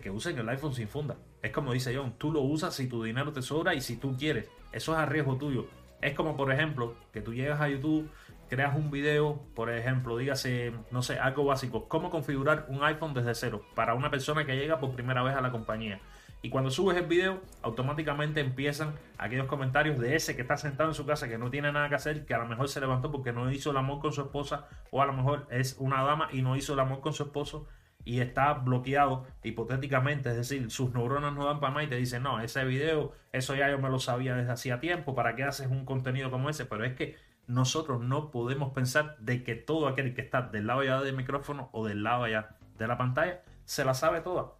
que 0.00 0.10
usen 0.10 0.38
el 0.38 0.48
iPhone 0.48 0.74
sin 0.74 0.88
funda. 0.88 1.16
Es 1.42 1.50
como 1.52 1.72
dice 1.72 1.94
John, 1.96 2.14
tú 2.18 2.32
lo 2.32 2.40
usas 2.40 2.74
si 2.74 2.88
tu 2.88 3.02
dinero 3.02 3.32
te 3.32 3.42
sobra 3.42 3.74
y 3.74 3.80
si 3.80 3.96
tú 3.96 4.16
quieres. 4.16 4.50
Eso 4.72 4.92
es 4.92 4.98
a 4.98 5.06
riesgo 5.06 5.36
tuyo. 5.36 5.66
Es 6.00 6.14
como, 6.14 6.36
por 6.36 6.52
ejemplo, 6.52 6.96
que 7.12 7.20
tú 7.20 7.32
llegas 7.32 7.60
a 7.60 7.68
YouTube, 7.68 8.10
creas 8.48 8.74
un 8.76 8.90
video, 8.90 9.40
por 9.54 9.70
ejemplo, 9.70 10.16
dígase, 10.16 10.72
no 10.90 11.02
sé, 11.02 11.18
algo 11.18 11.44
básico, 11.44 11.88
cómo 11.88 12.10
configurar 12.10 12.66
un 12.68 12.82
iPhone 12.82 13.14
desde 13.14 13.34
cero 13.34 13.64
para 13.74 13.94
una 13.94 14.10
persona 14.10 14.44
que 14.44 14.56
llega 14.56 14.78
por 14.78 14.90
primera 14.92 15.22
vez 15.22 15.34
a 15.34 15.40
la 15.40 15.50
compañía. 15.50 16.00
Y 16.44 16.50
cuando 16.50 16.72
subes 16.72 16.96
el 16.96 17.06
video, 17.06 17.40
automáticamente 17.62 18.40
empiezan 18.40 18.96
aquellos 19.16 19.46
comentarios 19.46 19.98
de 20.00 20.16
ese 20.16 20.34
que 20.34 20.42
está 20.42 20.56
sentado 20.56 20.90
en 20.90 20.94
su 20.94 21.06
casa, 21.06 21.28
que 21.28 21.38
no 21.38 21.50
tiene 21.50 21.70
nada 21.70 21.88
que 21.88 21.94
hacer, 21.94 22.26
que 22.26 22.34
a 22.34 22.38
lo 22.38 22.46
mejor 22.46 22.68
se 22.68 22.80
levantó 22.80 23.12
porque 23.12 23.32
no 23.32 23.50
hizo 23.52 23.70
el 23.70 23.76
amor 23.76 24.00
con 24.00 24.12
su 24.12 24.22
esposa, 24.22 24.66
o 24.90 25.00
a 25.00 25.06
lo 25.06 25.12
mejor 25.12 25.46
es 25.50 25.76
una 25.78 26.02
dama 26.02 26.28
y 26.32 26.42
no 26.42 26.56
hizo 26.56 26.72
el 26.74 26.80
amor 26.80 27.00
con 27.00 27.12
su 27.12 27.22
esposo 27.22 27.68
y 28.04 28.20
está 28.20 28.54
bloqueado 28.54 29.26
hipotéticamente, 29.42 30.30
es 30.30 30.36
decir, 30.36 30.70
sus 30.70 30.92
neuronas 30.92 31.32
no 31.34 31.44
dan 31.44 31.60
para 31.60 31.72
más 31.72 31.84
y 31.84 31.88
te 31.88 31.96
dicen, 31.96 32.22
no, 32.22 32.40
ese 32.40 32.64
video, 32.64 33.12
eso 33.32 33.54
ya 33.54 33.70
yo 33.70 33.78
me 33.78 33.88
lo 33.88 33.98
sabía 33.98 34.34
desde 34.34 34.52
hacía 34.52 34.80
tiempo, 34.80 35.14
¿para 35.14 35.36
qué 35.36 35.44
haces 35.44 35.68
un 35.68 35.84
contenido 35.84 36.30
como 36.30 36.50
ese? 36.50 36.66
Pero 36.66 36.84
es 36.84 36.94
que 36.94 37.16
nosotros 37.46 38.00
no 38.00 38.30
podemos 38.30 38.72
pensar 38.72 39.16
de 39.18 39.42
que 39.42 39.54
todo 39.54 39.88
aquel 39.88 40.14
que 40.14 40.22
está 40.22 40.42
del 40.42 40.66
lado 40.66 40.80
allá 40.80 41.00
del 41.00 41.16
micrófono 41.16 41.68
o 41.72 41.86
del 41.86 42.02
lado 42.02 42.24
allá 42.24 42.56
de 42.78 42.86
la 42.86 42.96
pantalla 42.96 43.42
se 43.64 43.84
la 43.84 43.94
sabe 43.94 44.20
toda. 44.20 44.52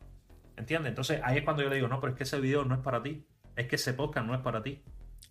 ¿Entiendes? 0.57 0.91
Entonces 0.91 1.21
ahí 1.25 1.39
es 1.39 1.45
cuando 1.45 1.63
yo 1.63 1.69
le 1.69 1.77
digo, 1.77 1.89
no, 1.89 2.01
pero 2.01 2.13
es 2.13 2.17
que 2.17 2.25
ese 2.25 2.41
video 2.41 2.65
no 2.65 2.75
es 2.75 2.81
para 2.81 3.03
ti, 3.03 3.27
es 3.57 3.67
que 3.67 3.77
ese 3.77 3.95
podcast 3.95 4.27
no 4.27 4.35
es 4.35 4.41
para 4.41 4.63
ti. 4.63 4.83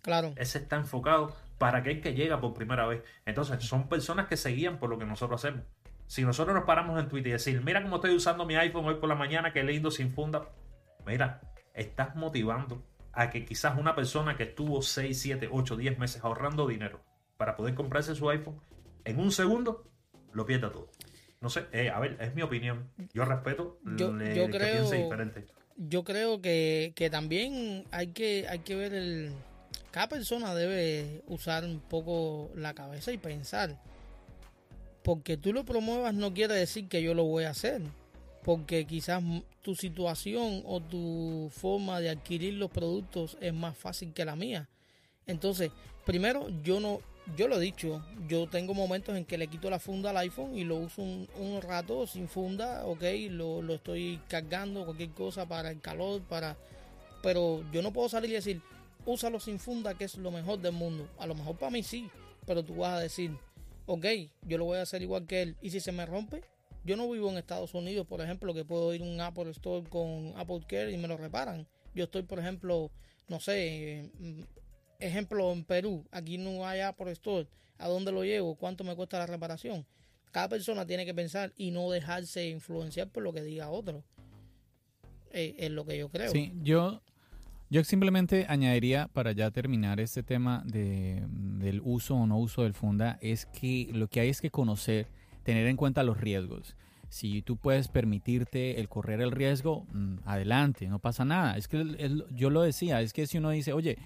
Claro. 0.02 0.32
Ese 0.36 0.58
está 0.58 0.76
enfocado 0.76 1.34
para 1.58 1.78
aquel 1.78 2.00
que 2.00 2.14
llega 2.14 2.40
por 2.40 2.54
primera 2.54 2.86
vez. 2.86 3.02
Entonces 3.24 3.62
son 3.64 3.88
personas 3.88 4.26
que 4.26 4.36
se 4.36 4.50
guían 4.50 4.78
por 4.78 4.90
lo 4.90 4.98
que 4.98 5.04
nosotros 5.04 5.44
hacemos. 5.44 5.64
Si 6.12 6.20
nosotros 6.24 6.54
nos 6.54 6.64
paramos 6.64 7.00
en 7.00 7.08
Twitter 7.08 7.28
y 7.28 7.32
decir, 7.32 7.62
mira 7.64 7.82
cómo 7.82 7.96
estoy 7.96 8.14
usando 8.14 8.44
mi 8.44 8.54
iPhone 8.54 8.84
hoy 8.84 8.96
por 8.96 9.08
la 9.08 9.14
mañana, 9.14 9.54
que 9.54 9.62
lindo 9.62 9.90
sin 9.90 10.10
funda, 10.10 10.46
mira, 11.06 11.40
estás 11.72 12.14
motivando 12.16 12.84
a 13.14 13.30
que 13.30 13.46
quizás 13.46 13.78
una 13.78 13.94
persona 13.94 14.36
que 14.36 14.42
estuvo 14.42 14.82
6, 14.82 15.18
7, 15.18 15.48
8, 15.50 15.74
10 15.74 15.98
meses 15.98 16.22
ahorrando 16.22 16.68
dinero 16.68 17.02
para 17.38 17.56
poder 17.56 17.74
comprarse 17.74 18.14
su 18.14 18.28
iPhone, 18.28 18.60
en 19.06 19.20
un 19.20 19.32
segundo 19.32 19.90
lo 20.34 20.44
pierda 20.44 20.70
todo. 20.70 20.90
No 21.40 21.48
sé, 21.48 21.64
eh, 21.72 21.88
a 21.88 21.98
ver, 21.98 22.18
es 22.20 22.34
mi 22.34 22.42
opinión. 22.42 22.90
Yo 23.14 23.24
respeto 23.24 23.78
yo, 23.96 24.14
yo 24.34 24.50
creo, 24.50 24.90
diferente. 24.90 25.46
Yo 25.78 26.04
creo 26.04 26.42
que, 26.42 26.92
que, 26.94 27.08
también 27.08 27.86
hay 27.90 28.08
que, 28.08 28.46
hay 28.50 28.58
que 28.58 28.76
ver 28.76 28.92
el... 28.92 29.32
Cada 29.90 30.10
persona 30.10 30.54
debe 30.54 31.22
usar 31.26 31.64
un 31.64 31.80
poco 31.80 32.50
la 32.54 32.74
cabeza 32.74 33.12
y 33.12 33.16
pensar 33.16 33.80
porque 35.02 35.36
tú 35.36 35.52
lo 35.52 35.64
promuevas 35.64 36.14
no 36.14 36.32
quiere 36.32 36.54
decir 36.54 36.88
que 36.88 37.02
yo 37.02 37.14
lo 37.14 37.24
voy 37.24 37.44
a 37.44 37.50
hacer. 37.50 37.82
Porque 38.44 38.86
quizás 38.86 39.22
tu 39.62 39.76
situación 39.76 40.62
o 40.66 40.80
tu 40.80 41.48
forma 41.54 42.00
de 42.00 42.10
adquirir 42.10 42.54
los 42.54 42.70
productos 42.70 43.36
es 43.40 43.54
más 43.54 43.76
fácil 43.76 44.12
que 44.12 44.24
la 44.24 44.34
mía. 44.34 44.68
Entonces, 45.26 45.70
primero, 46.04 46.48
yo 46.64 46.80
no, 46.80 47.00
yo 47.36 47.46
lo 47.46 47.56
he 47.56 47.60
dicho, 47.60 48.04
yo 48.28 48.48
tengo 48.48 48.74
momentos 48.74 49.16
en 49.16 49.24
que 49.24 49.38
le 49.38 49.46
quito 49.46 49.70
la 49.70 49.78
funda 49.78 50.10
al 50.10 50.16
iPhone 50.18 50.56
y 50.56 50.64
lo 50.64 50.76
uso 50.76 51.02
un, 51.02 51.62
rato 51.62 52.06
sin 52.08 52.28
funda, 52.28 52.84
ok, 52.84 53.02
lo, 53.30 53.62
lo, 53.62 53.74
estoy 53.74 54.20
cargando, 54.28 54.84
cualquier 54.84 55.10
cosa 55.10 55.46
para 55.46 55.70
el 55.70 55.80
calor, 55.80 56.22
para... 56.22 56.56
Pero 57.22 57.62
yo 57.70 57.82
no 57.82 57.92
puedo 57.92 58.08
salir 58.08 58.30
y 58.30 58.34
decir, 58.34 58.60
úsalo 59.06 59.38
sin 59.38 59.60
funda, 59.60 59.94
que 59.94 60.04
es 60.04 60.16
lo 60.16 60.32
mejor 60.32 60.58
del 60.58 60.72
mundo. 60.72 61.08
A 61.18 61.26
lo 61.26 61.36
mejor 61.36 61.56
para 61.56 61.70
mí 61.70 61.84
sí, 61.84 62.10
pero 62.44 62.64
tú 62.64 62.74
vas 62.74 62.94
a 62.94 63.00
decir, 63.00 63.30
ok, 63.86 64.06
yo 64.42 64.58
lo 64.58 64.64
voy 64.64 64.78
a 64.78 64.82
hacer 64.82 65.02
igual 65.02 65.26
que 65.26 65.42
él. 65.42 65.56
Y 65.60 65.70
si 65.70 65.80
se 65.80 65.92
me 65.92 66.06
rompe, 66.06 66.42
yo 66.84 66.96
no 66.96 67.10
vivo 67.10 67.30
en 67.30 67.38
Estados 67.38 67.74
Unidos, 67.74 68.06
por 68.06 68.20
ejemplo, 68.20 68.54
que 68.54 68.64
puedo 68.64 68.92
ir 68.94 69.02
a 69.02 69.04
un 69.04 69.20
Apple 69.20 69.50
Store 69.50 69.88
con 69.88 70.32
Apple 70.36 70.60
Care 70.66 70.92
y 70.92 70.96
me 70.96 71.08
lo 71.08 71.16
reparan. 71.16 71.66
Yo 71.94 72.04
estoy, 72.04 72.22
por 72.22 72.38
ejemplo, 72.38 72.90
no 73.28 73.40
sé, 73.40 74.10
mm, 74.18 74.40
ejemplo 74.98 75.52
en 75.52 75.64
Perú, 75.64 76.04
aquí 76.10 76.38
no 76.38 76.66
hay 76.66 76.80
Apple 76.80 77.12
Store. 77.12 77.46
¿A 77.78 77.88
dónde 77.88 78.12
lo 78.12 78.24
llevo? 78.24 78.54
¿Cuánto 78.54 78.84
me 78.84 78.94
cuesta 78.94 79.18
la 79.18 79.26
reparación? 79.26 79.86
Cada 80.30 80.48
persona 80.48 80.86
tiene 80.86 81.04
que 81.04 81.14
pensar 81.14 81.52
y 81.56 81.70
no 81.70 81.90
dejarse 81.90 82.48
influenciar 82.48 83.10
por 83.10 83.22
lo 83.22 83.32
que 83.32 83.42
diga 83.42 83.70
otro. 83.70 84.02
Eh, 85.30 85.54
es 85.58 85.70
lo 85.70 85.84
que 85.84 85.98
yo 85.98 86.08
creo. 86.08 86.30
Sí, 86.30 86.52
yo 86.62 87.02
yo 87.72 87.82
simplemente 87.84 88.44
añadiría 88.50 89.08
para 89.14 89.32
ya 89.32 89.50
terminar 89.50 89.98
este 89.98 90.22
tema 90.22 90.62
de, 90.66 91.24
del 91.30 91.80
uso 91.82 92.16
o 92.16 92.26
no 92.26 92.36
uso 92.36 92.64
del 92.64 92.74
funda, 92.74 93.18
es 93.22 93.46
que 93.46 93.88
lo 93.94 94.08
que 94.08 94.20
hay 94.20 94.28
es 94.28 94.42
que 94.42 94.50
conocer, 94.50 95.06
tener 95.42 95.66
en 95.66 95.78
cuenta 95.78 96.02
los 96.02 96.20
riesgos. 96.20 96.76
Si 97.08 97.40
tú 97.40 97.56
puedes 97.56 97.88
permitirte 97.88 98.78
el 98.78 98.90
correr 98.90 99.22
el 99.22 99.30
riesgo, 99.30 99.86
mm, 99.90 100.16
adelante, 100.26 100.86
no 100.86 100.98
pasa 100.98 101.24
nada. 101.24 101.56
Es 101.56 101.66
que 101.66 102.22
yo 102.32 102.50
lo 102.50 102.60
decía, 102.60 103.00
es 103.00 103.14
que 103.14 103.26
si 103.26 103.38
uno 103.38 103.48
dice, 103.48 103.72
oye, 103.72 103.96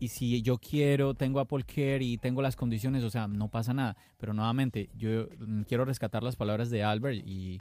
y 0.00 0.08
si 0.08 0.42
yo 0.42 0.58
quiero, 0.58 1.14
tengo 1.14 1.38
Apple 1.38 1.62
Care 1.62 2.02
y 2.02 2.18
tengo 2.18 2.42
las 2.42 2.56
condiciones, 2.56 3.04
o 3.04 3.10
sea, 3.10 3.28
no 3.28 3.46
pasa 3.46 3.72
nada. 3.72 3.96
Pero 4.18 4.34
nuevamente, 4.34 4.90
yo 4.96 5.28
mm, 5.38 5.62
quiero 5.68 5.84
rescatar 5.84 6.24
las 6.24 6.34
palabras 6.34 6.68
de 6.68 6.82
Albert 6.82 7.24
y 7.24 7.60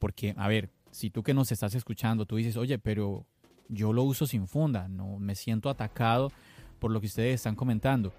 porque, 0.00 0.34
a 0.36 0.48
ver, 0.48 0.70
si 0.90 1.08
tú 1.10 1.22
que 1.22 1.34
nos 1.34 1.52
estás 1.52 1.76
escuchando, 1.76 2.26
tú 2.26 2.34
dices, 2.34 2.56
oye, 2.56 2.80
pero 2.80 3.26
yo 3.68 3.92
lo 3.92 4.02
uso 4.02 4.26
sin 4.26 4.46
funda, 4.46 4.88
no 4.88 5.18
me 5.18 5.34
siento 5.34 5.70
atacado 5.70 6.32
por 6.78 6.90
lo 6.90 7.00
que 7.00 7.06
ustedes 7.06 7.34
están 7.36 7.54
comentando. 7.54 8.12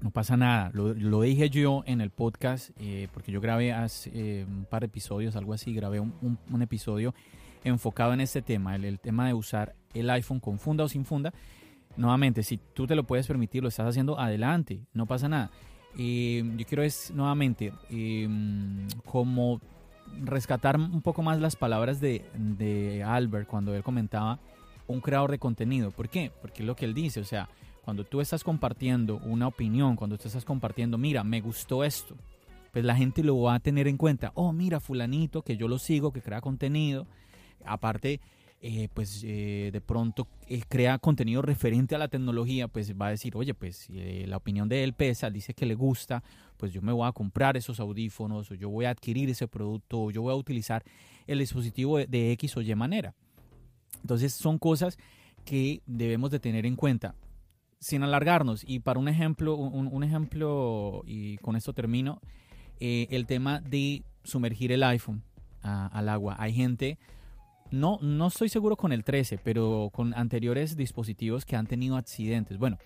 No 0.00 0.10
pasa 0.10 0.36
nada, 0.36 0.70
lo, 0.72 1.20
dije 1.20 1.50
yo 1.50 1.84
en 1.86 2.00
el 2.00 2.10
podcast, 2.10 2.70
eh, 2.80 3.08
porque 3.12 3.30
yo 3.30 3.40
grabé 3.40 3.72
hace 3.72 4.10
eh, 4.14 4.44
un 4.44 4.64
par 4.64 4.80
de 4.80 4.86
episodios, 4.86 5.36
algo 5.36 5.52
así, 5.52 5.72
grabé 5.74 6.00
un, 6.00 6.38
episodio 6.60 7.14
enfocado 7.62 8.12
en 8.12 8.20
este 8.20 8.42
tema, 8.42 8.74
el, 8.74 8.98
tema 8.98 9.26
de 9.26 9.34
usar 9.34 9.76
el 9.94 10.10
iPhone 10.10 10.40
con 10.40 10.58
funda 10.58 10.84
o 10.84 10.88
sin 10.88 11.04
funda. 11.04 11.32
Nuevamente, 11.96 12.42
si 12.42 12.56
tú 12.56 12.86
te 12.86 12.96
lo 12.96 13.04
puedes 13.04 13.26
permitir, 13.26 13.62
lo 13.62 13.68
estás 13.68 13.86
haciendo, 13.86 14.18
adelante, 14.18 14.86
no 14.92 15.06
pasa 15.06 15.28
nada. 15.28 15.50
Eh, 15.96 16.42
yo 16.56 16.66
quiero 16.66 16.82
es 16.82 17.12
nuevamente 17.14 17.72
como 19.04 19.60
rescatar 20.24 20.78
un 20.78 21.02
poco 21.02 21.22
más 21.22 21.38
las 21.38 21.54
palabras 21.54 22.00
de, 22.00 22.24
de 22.34 23.04
Albert 23.04 23.46
cuando 23.46 23.74
él 23.74 23.82
comentaba 23.82 24.40
un 24.92 25.00
creador 25.00 25.30
de 25.30 25.38
contenido. 25.38 25.90
¿Por 25.90 26.08
qué? 26.08 26.30
Porque 26.40 26.62
es 26.62 26.66
lo 26.66 26.76
que 26.76 26.84
él 26.84 26.94
dice, 26.94 27.20
o 27.20 27.24
sea, 27.24 27.48
cuando 27.84 28.04
tú 28.04 28.20
estás 28.20 28.44
compartiendo 28.44 29.16
una 29.24 29.48
opinión, 29.48 29.96
cuando 29.96 30.16
tú 30.16 30.28
estás 30.28 30.44
compartiendo, 30.44 30.98
mira, 30.98 31.24
me 31.24 31.40
gustó 31.40 31.84
esto, 31.84 32.16
pues 32.72 32.84
la 32.84 32.96
gente 32.96 33.22
lo 33.22 33.40
va 33.40 33.54
a 33.54 33.60
tener 33.60 33.88
en 33.88 33.96
cuenta. 33.96 34.32
Oh, 34.34 34.52
mira, 34.52 34.80
fulanito, 34.80 35.42
que 35.42 35.56
yo 35.56 35.68
lo 35.68 35.78
sigo, 35.78 36.12
que 36.12 36.22
crea 36.22 36.40
contenido. 36.40 37.06
Aparte, 37.64 38.20
eh, 38.64 38.88
pues 38.94 39.24
eh, 39.24 39.70
de 39.72 39.80
pronto 39.80 40.28
eh, 40.46 40.62
crea 40.68 40.96
contenido 40.98 41.42
referente 41.42 41.96
a 41.96 41.98
la 41.98 42.06
tecnología, 42.06 42.68
pues 42.68 42.96
va 42.96 43.08
a 43.08 43.10
decir, 43.10 43.36
oye, 43.36 43.54
pues 43.54 43.88
la 43.90 44.36
opinión 44.36 44.68
de 44.68 44.84
él 44.84 44.92
pesa, 44.94 45.30
dice 45.30 45.52
que 45.52 45.66
le 45.66 45.74
gusta, 45.74 46.22
pues 46.56 46.72
yo 46.72 46.80
me 46.80 46.92
voy 46.92 47.08
a 47.08 47.12
comprar 47.12 47.56
esos 47.56 47.80
audífonos, 47.80 48.52
o 48.52 48.54
yo 48.54 48.70
voy 48.70 48.84
a 48.84 48.90
adquirir 48.90 49.28
ese 49.30 49.48
producto, 49.48 50.02
o 50.02 50.10
yo 50.12 50.22
voy 50.22 50.32
a 50.32 50.36
utilizar 50.36 50.84
el 51.26 51.40
dispositivo 51.40 51.98
de 51.98 52.30
X 52.32 52.56
o 52.56 52.60
Y 52.60 52.72
manera. 52.76 53.16
Entonces 54.00 54.32
son 54.32 54.58
cosas 54.58 54.98
que 55.44 55.82
debemos 55.86 56.30
de 56.30 56.40
tener 56.40 56.66
en 56.66 56.76
cuenta. 56.76 57.14
Sin 57.78 58.02
alargarnos, 58.02 58.62
y 58.66 58.78
para 58.78 59.00
un 59.00 59.08
ejemplo, 59.08 59.56
un, 59.56 60.04
ejemplo, 60.04 61.02
y 61.04 61.38
con 61.38 61.56
esto 61.56 61.72
termino, 61.72 62.20
eh, 62.78 63.08
el 63.10 63.26
tema 63.26 63.60
de 63.60 64.04
sumergir 64.22 64.70
el 64.70 64.84
iPhone 64.84 65.22
al 65.62 66.08
agua. 66.08 66.36
Hay 66.38 66.52
gente, 66.52 66.98
no, 67.72 67.98
no 68.00 68.28
estoy 68.28 68.48
seguro 68.48 68.76
con 68.76 68.92
el 68.92 69.02
13, 69.02 69.38
pero 69.38 69.90
con 69.92 70.14
anteriores 70.14 70.76
dispositivos 70.76 71.44
que 71.44 71.56
han 71.56 71.66
tenido 71.66 71.96
accidentes. 71.96 72.56
Bueno, 72.58 72.78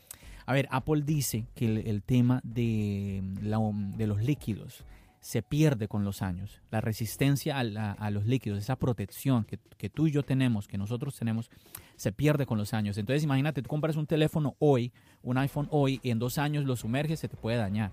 a 0.47 0.53
ver, 0.53 0.67
Apple 0.71 1.03
dice 1.05 1.45
que 1.55 1.67
el, 1.67 2.03
tema 2.03 2.41
de, 2.45 3.21
de 3.23 4.07
los 4.07 4.23
líquidos 4.23 4.85
se 5.21 5.43
pierde 5.43 5.89
con 5.89 6.05
los 6.05 6.23
años. 6.23 6.63
La 6.71 6.81
resistencia 6.81 7.59
a, 7.59 8.11
los 8.11 8.27
líquidos, 8.27 8.59
esa 8.59 8.77
protección 8.77 9.45
que, 9.45 9.59
que 9.77 9.91
tú 9.91 10.07
y 10.07 10.13
yo 10.13 10.23
tenemos, 10.23 10.69
que 10.69 10.79
nosotros 10.79 11.17
tenemos, 11.17 11.51
se 11.97 12.13
pierde 12.13 12.47
con 12.47 12.59
los 12.59 12.75
años. 12.75 12.99
Entonces 12.99 13.25
imagínate, 13.25 13.63
tú 13.63 13.69
compras 13.69 13.97
un 13.97 14.07
teléfono 14.07 14.57
hoy, 14.59 14.93
un 15.23 15.39
iPhone 15.39 15.69
hoy, 15.71 16.01
y 16.03 16.11
en 16.11 16.19
dos 16.19 16.39
años 16.39 16.65
lo 16.65 16.77
sumerges, 16.77 17.21
se 17.21 17.29
te 17.29 17.37
puede 17.37 17.57
dañar. 17.57 17.93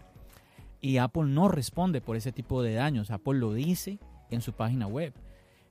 Y 0.81 0.97
Apple 0.97 1.25
no 1.25 1.47
responde 1.47 2.01
por 2.01 2.17
ese 2.17 2.31
tipo 2.31 2.61
de 2.61 2.73
daños. 2.73 3.09
Apple 3.09 3.39
lo 3.39 3.53
dice 3.53 3.99
en 4.29 4.41
su 4.41 4.51
página 4.51 4.85
web. 4.85 5.13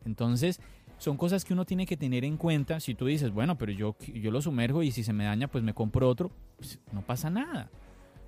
Entonces, 0.04 0.58
son 0.98 1.16
cosas 1.16 1.44
que 1.44 1.52
uno 1.52 1.64
tiene 1.64 1.84
que 1.84 1.96
tener 1.96 2.24
en 2.24 2.36
cuenta. 2.36 2.80
Si 2.80 2.94
tú 2.94 3.06
dices, 3.06 3.30
bueno, 3.30 3.58
pero 3.58 3.72
yo, 3.72 3.96
yo 4.14 4.30
lo 4.30 4.40
sumerjo 4.40 4.82
y 4.82 4.90
si 4.90 5.04
se 5.04 5.12
me 5.12 5.24
daña, 5.24 5.48
pues 5.48 5.62
me 5.62 5.74
compro 5.74 6.08
otro, 6.08 6.30
pues, 6.56 6.78
no 6.92 7.02
pasa 7.02 7.28
nada. 7.28 7.70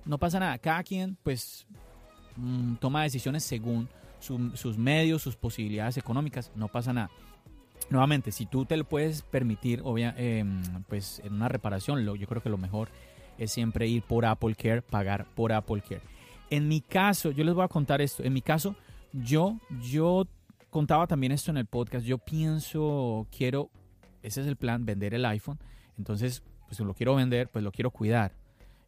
No 0.05 0.19
pasa 0.19 0.39
nada. 0.39 0.57
Cada 0.59 0.83
quien, 0.83 1.17
pues, 1.23 1.65
mm, 2.35 2.75
toma 2.75 3.03
decisiones 3.03 3.43
según 3.43 3.89
su- 4.19 4.51
sus 4.55 4.77
medios, 4.77 5.21
sus 5.21 5.35
posibilidades 5.35 5.97
económicas. 5.97 6.51
No 6.55 6.67
pasa 6.67 6.93
nada. 6.93 7.09
Nuevamente, 7.89 8.31
si 8.31 8.45
tú 8.45 8.65
te 8.65 8.77
lo 8.77 8.85
puedes 8.85 9.21
permitir, 9.21 9.81
obvia, 9.83 10.15
em, 10.17 10.61
pues 10.87 11.21
en 11.23 11.33
una 11.33 11.49
reparación, 11.49 12.05
lo- 12.05 12.15
yo 12.15 12.25
creo 12.27 12.41
que 12.41 12.49
lo 12.49 12.57
mejor 12.57 12.89
es 13.37 13.51
siempre 13.51 13.87
ir 13.87 14.01
por 14.03 14.25
Apple 14.25 14.55
Care, 14.55 14.81
pagar 14.81 15.25
por 15.35 15.51
Apple 15.51 15.81
Care. 15.81 16.01
En 16.49 16.67
mi 16.67 16.81
caso, 16.81 17.31
yo 17.31 17.43
les 17.43 17.53
voy 17.53 17.63
a 17.63 17.67
contar 17.67 18.01
esto. 18.01 18.23
En 18.23 18.33
mi 18.33 18.41
caso, 18.41 18.75
yo, 19.13 19.59
yo 19.81 20.25
contaba 20.69 21.05
también 21.07 21.31
esto 21.31 21.51
en 21.51 21.57
el 21.57 21.65
podcast. 21.65 22.05
Yo 22.05 22.17
pienso, 22.17 23.27
quiero, 23.35 23.69
ese 24.23 24.41
es 24.41 24.47
el 24.47 24.55
plan, 24.55 24.85
vender 24.85 25.13
el 25.13 25.25
iPhone. 25.25 25.59
Entonces, 25.97 26.43
pues 26.67 26.79
lo 26.79 26.93
quiero 26.93 27.15
vender, 27.15 27.49
pues 27.49 27.63
lo 27.63 27.71
quiero 27.71 27.91
cuidar. 27.91 28.33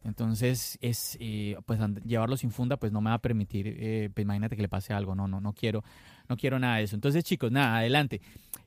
Entonces, 0.04 0.78
es, 0.80 1.16
eh, 1.20 1.56
pues 1.66 1.80
llevarlo 2.04 2.36
sin 2.36 2.50
funda, 2.50 2.76
pues 2.76 2.92
no 2.92 3.00
me 3.00 3.10
va 3.10 3.14
a 3.14 3.22
permitir, 3.22 3.66
eh, 3.66 4.10
pues 4.14 4.22
imagínate 4.22 4.56
que 4.56 4.62
le 4.62 4.68
pase 4.68 4.92
algo. 4.92 5.14
No, 5.14 5.28
no, 5.28 5.40
no 5.40 5.52
quiero, 5.52 5.82
no 6.28 6.36
quiero 6.36 6.58
nada 6.58 6.76
de 6.76 6.84
eso. 6.84 6.94
Entonces, 6.96 7.24
chicos, 7.24 7.50
nada, 7.50 7.78
adelante. 7.78 8.20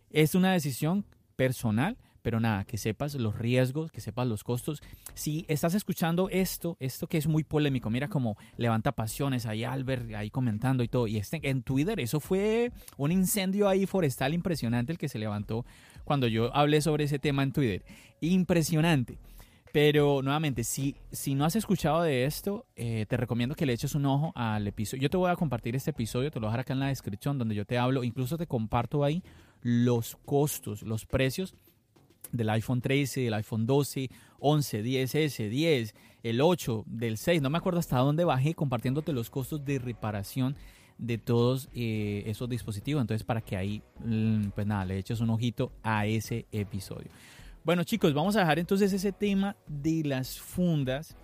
Es 0.09 0.35
una 0.35 0.51
decisión 0.51 1.05
personal, 1.35 1.97
pero 2.21 2.39
nada, 2.39 2.65
que 2.65 2.77
sepas 2.77 3.15
los 3.15 3.37
riesgos, 3.37 3.91
que 3.91 4.01
sepas 4.01 4.27
los 4.27 4.43
costos. 4.43 4.81
Si 5.13 5.45
estás 5.47 5.73
escuchando 5.73 6.29
esto, 6.29 6.77
esto 6.79 7.07
que 7.07 7.17
es 7.17 7.27
muy 7.27 7.43
polémico, 7.43 7.89
mira 7.89 8.07
cómo 8.07 8.37
levanta 8.57 8.91
pasiones 8.91 9.45
ahí 9.45 9.63
Albert, 9.63 10.13
ahí 10.13 10.29
comentando 10.29 10.83
y 10.83 10.87
todo. 10.87 11.07
Y 11.07 11.17
este, 11.17 11.39
en 11.49 11.63
Twitter, 11.63 11.99
eso 11.99 12.19
fue 12.19 12.71
un 12.97 13.11
incendio 13.11 13.67
ahí 13.67 13.85
forestal 13.85 14.33
impresionante 14.33 14.91
el 14.91 14.97
que 14.97 15.09
se 15.09 15.19
levantó 15.19 15.65
cuando 16.03 16.27
yo 16.27 16.55
hablé 16.55 16.81
sobre 16.81 17.05
ese 17.05 17.19
tema 17.19 17.43
en 17.43 17.51
Twitter. 17.51 17.83
Impresionante. 18.21 19.17
Pero 19.71 20.21
nuevamente, 20.21 20.63
si, 20.63 20.95
si 21.11 21.33
no 21.33 21.45
has 21.45 21.55
escuchado 21.55 22.01
de 22.01 22.25
esto, 22.25 22.65
eh, 22.75 23.05
te 23.07 23.15
recomiendo 23.15 23.55
que 23.55 23.65
le 23.65 23.73
eches 23.73 23.95
un 23.95 24.05
ojo 24.05 24.33
al 24.35 24.67
episodio. 24.67 25.03
Yo 25.03 25.09
te 25.09 25.17
voy 25.17 25.31
a 25.31 25.35
compartir 25.35 25.75
este 25.75 25.91
episodio, 25.91 26.29
te 26.29 26.39
lo 26.39 26.47
voy 26.47 26.49
a 26.49 26.51
dejar 26.51 26.59
acá 26.61 26.73
en 26.73 26.79
la 26.79 26.87
descripción 26.87 27.37
donde 27.37 27.55
yo 27.55 27.65
te 27.65 27.77
hablo, 27.77 28.03
incluso 28.03 28.37
te 28.37 28.47
comparto 28.47 29.03
ahí 29.03 29.23
los 29.61 30.17
costos, 30.25 30.81
los 30.81 31.05
precios 31.05 31.55
del 32.31 32.49
iPhone 32.49 32.81
13, 32.81 33.21
del 33.21 33.33
iPhone 33.33 33.65
12, 33.65 34.09
11, 34.39 34.83
10S, 34.83 35.49
10, 35.49 35.95
el 36.23 36.41
8, 36.41 36.83
del 36.87 37.17
6. 37.17 37.41
No 37.41 37.49
me 37.49 37.57
acuerdo 37.57 37.79
hasta 37.79 37.97
dónde 37.99 38.25
bajé 38.25 38.53
compartiéndote 38.53 39.13
los 39.13 39.29
costos 39.29 39.63
de 39.63 39.79
reparación 39.79 40.55
de 40.97 41.17
todos 41.17 41.69
eh, 41.73 42.23
esos 42.25 42.49
dispositivos. 42.49 43.01
Entonces, 43.01 43.25
para 43.25 43.41
que 43.41 43.57
ahí, 43.57 43.81
mm, 44.03 44.49
pues 44.53 44.67
nada, 44.67 44.85
le 44.85 44.97
eches 44.97 45.19
un 45.19 45.29
ojito 45.29 45.71
a 45.81 46.05
ese 46.05 46.45
episodio. 46.51 47.09
Bueno, 47.63 47.83
chicos, 47.83 48.13
vamos 48.13 48.35
a 48.35 48.39
dejar 48.39 48.59
entonces 48.59 48.91
ese 48.91 49.11
tema 49.11 49.55
de 49.67 50.03
las 50.05 50.39
fundas. 50.39 51.15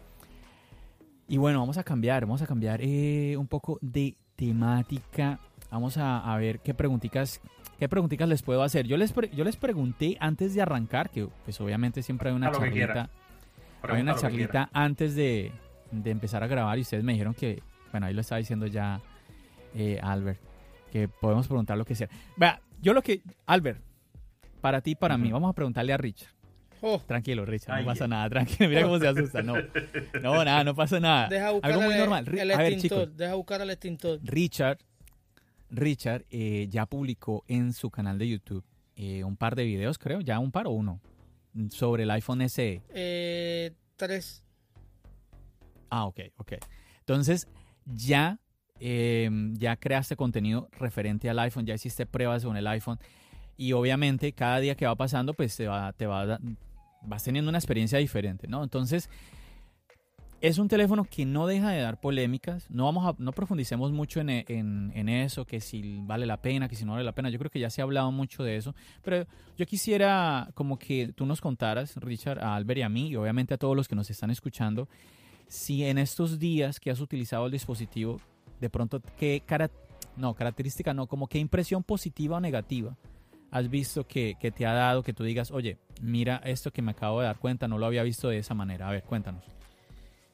Y 1.27 1.37
bueno, 1.37 1.59
vamos 1.59 1.77
a 1.77 1.83
cambiar, 1.83 2.25
vamos 2.25 2.41
a 2.41 2.47
cambiar 2.47 2.79
eh, 2.81 3.35
un 3.37 3.47
poco 3.47 3.79
de 3.81 4.15
temática. 4.35 5.39
Vamos 5.71 5.97
a, 5.97 6.19
a 6.31 6.37
ver 6.37 6.59
qué 6.59 6.73
preguntitas, 6.73 7.41
qué 7.79 7.89
preguntitas 7.89 8.29
les 8.29 8.43
puedo 8.43 8.61
hacer. 8.63 8.87
Yo 8.87 8.97
les, 8.97 9.11
pre- 9.11 9.31
yo 9.35 9.43
les 9.43 9.57
pregunté 9.57 10.15
antes 10.19 10.53
de 10.53 10.61
arrancar, 10.61 11.09
que 11.09 11.27
pues 11.43 11.59
obviamente 11.59 12.01
siempre 12.03 12.29
hay 12.29 12.35
una 12.35 12.51
charlita, 12.51 13.09
hay 13.81 14.01
una 14.01 14.15
charlita 14.15 14.69
antes 14.71 15.15
de, 15.15 15.51
de 15.91 16.11
empezar 16.11 16.43
a 16.43 16.47
grabar 16.47 16.77
y 16.77 16.81
ustedes 16.81 17.03
me 17.03 17.11
dijeron 17.13 17.33
que, 17.33 17.61
bueno, 17.91 18.05
ahí 18.07 18.13
lo 18.13 18.21
estaba 18.21 18.39
diciendo 18.39 18.67
ya 18.67 19.01
eh, 19.75 19.99
Albert, 20.01 20.39
que 20.91 21.09
podemos 21.09 21.47
preguntar 21.47 21.77
lo 21.77 21.83
que 21.83 21.95
sea. 21.95 22.07
Vea, 22.37 22.61
yo 22.81 22.93
lo 22.93 23.01
que, 23.01 23.21
Albert, 23.47 23.81
para 24.61 24.81
ti 24.81 24.91
y 24.91 24.95
para 24.95 25.17
mí, 25.17 25.31
vamos 25.31 25.49
a 25.49 25.53
preguntarle 25.53 25.93
a 25.93 25.97
Richard. 25.97 26.31
Oh, 26.81 26.99
Tranquilo, 26.99 27.43
Richard, 27.43 27.75
Ay, 27.75 27.83
no 27.83 27.87
pasa 27.87 28.07
nada, 28.07 28.29
tranquilo, 28.29 28.69
mira 28.69 28.83
cómo 28.83 28.99
se 28.99 29.07
asusta, 29.07 29.41
no. 29.41 29.55
No, 30.21 30.43
nada, 30.45 30.63
no 30.63 30.75
pasa 30.75 30.99
nada. 30.99 31.27
deja 31.27 31.51
buscar 31.51 31.71
Algo 31.71 31.83
muy 31.83 31.93
el, 31.93 31.99
normal. 31.99 32.37
El 32.37 32.51
a 32.51 32.57
ver, 32.57 32.77
chicos, 32.77 33.17
Deja 33.17 33.33
buscar 33.33 33.61
el 33.61 33.69
extintor. 33.71 34.19
Richard, 34.23 34.77
Richard 35.71 36.25
eh, 36.29 36.67
ya 36.69 36.85
publicó 36.85 37.43
en 37.47 37.73
su 37.73 37.89
canal 37.89 38.19
de 38.19 38.27
YouTube 38.27 38.63
eh, 38.95 39.23
un 39.23 39.37
par 39.37 39.55
de 39.55 39.63
videos, 39.63 39.97
creo, 39.97 40.21
ya 40.21 40.39
un 40.39 40.51
par 40.51 40.67
o 40.67 40.71
uno, 40.71 41.01
sobre 41.69 42.03
el 42.03 42.11
iPhone 42.11 42.47
SE. 42.47 42.81
Eh, 42.89 43.71
tres. 43.95 44.43
Ah, 45.89 46.05
ok, 46.05 46.19
ok. 46.37 46.53
Entonces, 46.99 47.47
ya, 47.85 48.39
eh, 48.79 49.29
ya 49.53 49.77
creaste 49.77 50.15
contenido 50.15 50.69
referente 50.73 51.29
al 51.29 51.39
iPhone, 51.39 51.65
ya 51.65 51.75
hiciste 51.75 52.05
pruebas 52.05 52.43
con 52.43 52.57
el 52.57 52.67
iPhone 52.67 52.99
y 53.57 53.73
obviamente 53.73 54.31
cada 54.33 54.59
día 54.59 54.75
que 54.75 54.85
va 54.85 54.95
pasando, 54.95 55.33
pues 55.33 55.55
te 55.57 55.67
va, 55.67 55.91
te 55.93 56.05
va, 56.05 56.39
vas 57.01 57.23
teniendo 57.23 57.49
una 57.49 57.57
experiencia 57.57 57.97
diferente, 57.99 58.47
¿no? 58.47 58.63
Entonces, 58.63 59.09
es 60.39 60.59
un 60.59 60.67
teléfono 60.67 61.03
que 61.03 61.25
no 61.25 61.47
deja 61.47 61.71
de 61.71 61.81
dar 61.81 61.99
polémicas. 61.99 62.69
No 62.69 62.85
vamos 62.85 63.07
a, 63.07 63.15
no 63.17 63.31
profundicemos 63.31 63.91
mucho 63.91 64.19
en, 64.21 64.29
en- 64.29 64.91
en 64.93 65.09
eso, 65.09 65.45
que 65.45 65.59
si 65.59 65.99
vale 66.03 66.27
la 66.27 66.37
pena, 66.37 66.69
que 66.69 66.75
si 66.75 66.85
no 66.85 66.91
vale 66.91 67.03
la 67.03 67.13
pena. 67.15 67.31
Yo 67.31 67.39
creo 67.39 67.49
que 67.49 67.59
ya 67.59 67.71
se 67.71 67.81
ha 67.81 67.85
hablado 67.85 68.11
mucho 68.11 68.43
de 68.43 68.55
eso. 68.55 68.75
Pero 69.01 69.25
yo 69.57 69.65
quisiera 69.65 70.51
como 70.53 70.77
que 70.77 71.11
tú 71.15 71.25
nos 71.25 71.41
contaras, 71.41 71.95
Richard, 71.95 72.39
a 72.43 72.55
Albert 72.55 72.77
y 72.77 72.81
a 72.83 72.89
mí, 72.89 73.07
y 73.09 73.15
obviamente 73.15 73.55
a 73.55 73.57
todos 73.57 73.75
los 73.75 73.87
que 73.87 73.95
nos 73.95 74.11
están 74.11 74.29
escuchando, 74.29 74.87
si 75.47 75.83
en 75.85 75.97
estos 75.97 76.37
días 76.37 76.79
que 76.79 76.91
has 76.91 76.99
utilizado 77.01 77.47
el 77.47 77.51
dispositivo, 77.51 78.21
de 78.61 78.69
pronto, 78.69 79.01
qué 79.17 79.41
cara, 79.43 79.71
no, 80.17 80.35
característica 80.35 80.93
no, 80.93 81.07
como 81.07 81.25
qué 81.27 81.39
impresión 81.39 81.81
positiva 81.83 82.37
o 82.37 82.39
negativa 82.39 82.95
has 83.51 83.69
visto 83.69 84.05
que, 84.07 84.35
que 84.39 84.51
te 84.51 84.65
ha 84.65 84.73
dado, 84.73 85.03
que 85.03 85.13
tú 85.13 85.23
digas, 85.23 85.51
oye, 85.51 85.77
mira 86.01 86.41
esto 86.45 86.71
que 86.71 86.81
me 86.81 86.91
acabo 86.91 87.19
de 87.21 87.27
dar 87.27 87.37
cuenta, 87.37 87.67
no 87.67 87.77
lo 87.77 87.85
había 87.85 88.03
visto 88.03 88.29
de 88.29 88.37
esa 88.39 88.53
manera. 88.53 88.87
A 88.87 88.91
ver, 88.91 89.03
cuéntanos. 89.03 89.43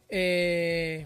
Eh, 0.09 1.05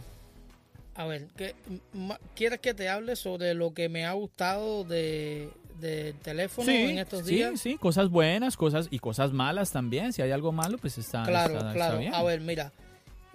a 0.96 1.06
ver, 1.06 1.28
¿qué- 1.38 1.56
ma- 1.94 2.20
¿quieres 2.36 2.60
que 2.60 2.74
te 2.74 2.90
hable 2.90 3.16
sobre 3.16 3.54
lo 3.54 3.74
que 3.74 3.88
me 3.90 4.06
ha 4.06 4.14
gustado 4.14 4.84
de, 4.84 5.50
del 5.80 6.16
teléfono 6.16 6.72
en 6.72 6.98
estos 7.00 7.26
sí, 7.26 7.36
días? 7.36 7.60
sí, 7.60 7.78
cosas 7.78 8.10
buenas, 8.10 8.58
cosas 8.58 8.88
y 8.90 9.00
cosas 9.00 9.32
malas 9.32 9.72
también. 9.72 10.12
Si 10.14 10.22
hay 10.22 10.32
algo 10.32 10.52
malo, 10.52 10.78
pues 10.78 10.98
está, 10.98 11.24
Claro, 11.24 11.54
está- 11.54 11.68
está 11.68 11.74
claro. 11.74 12.00
bien. 12.00 12.14
A 12.14 12.24
ver, 12.24 12.42
mira. 12.42 12.72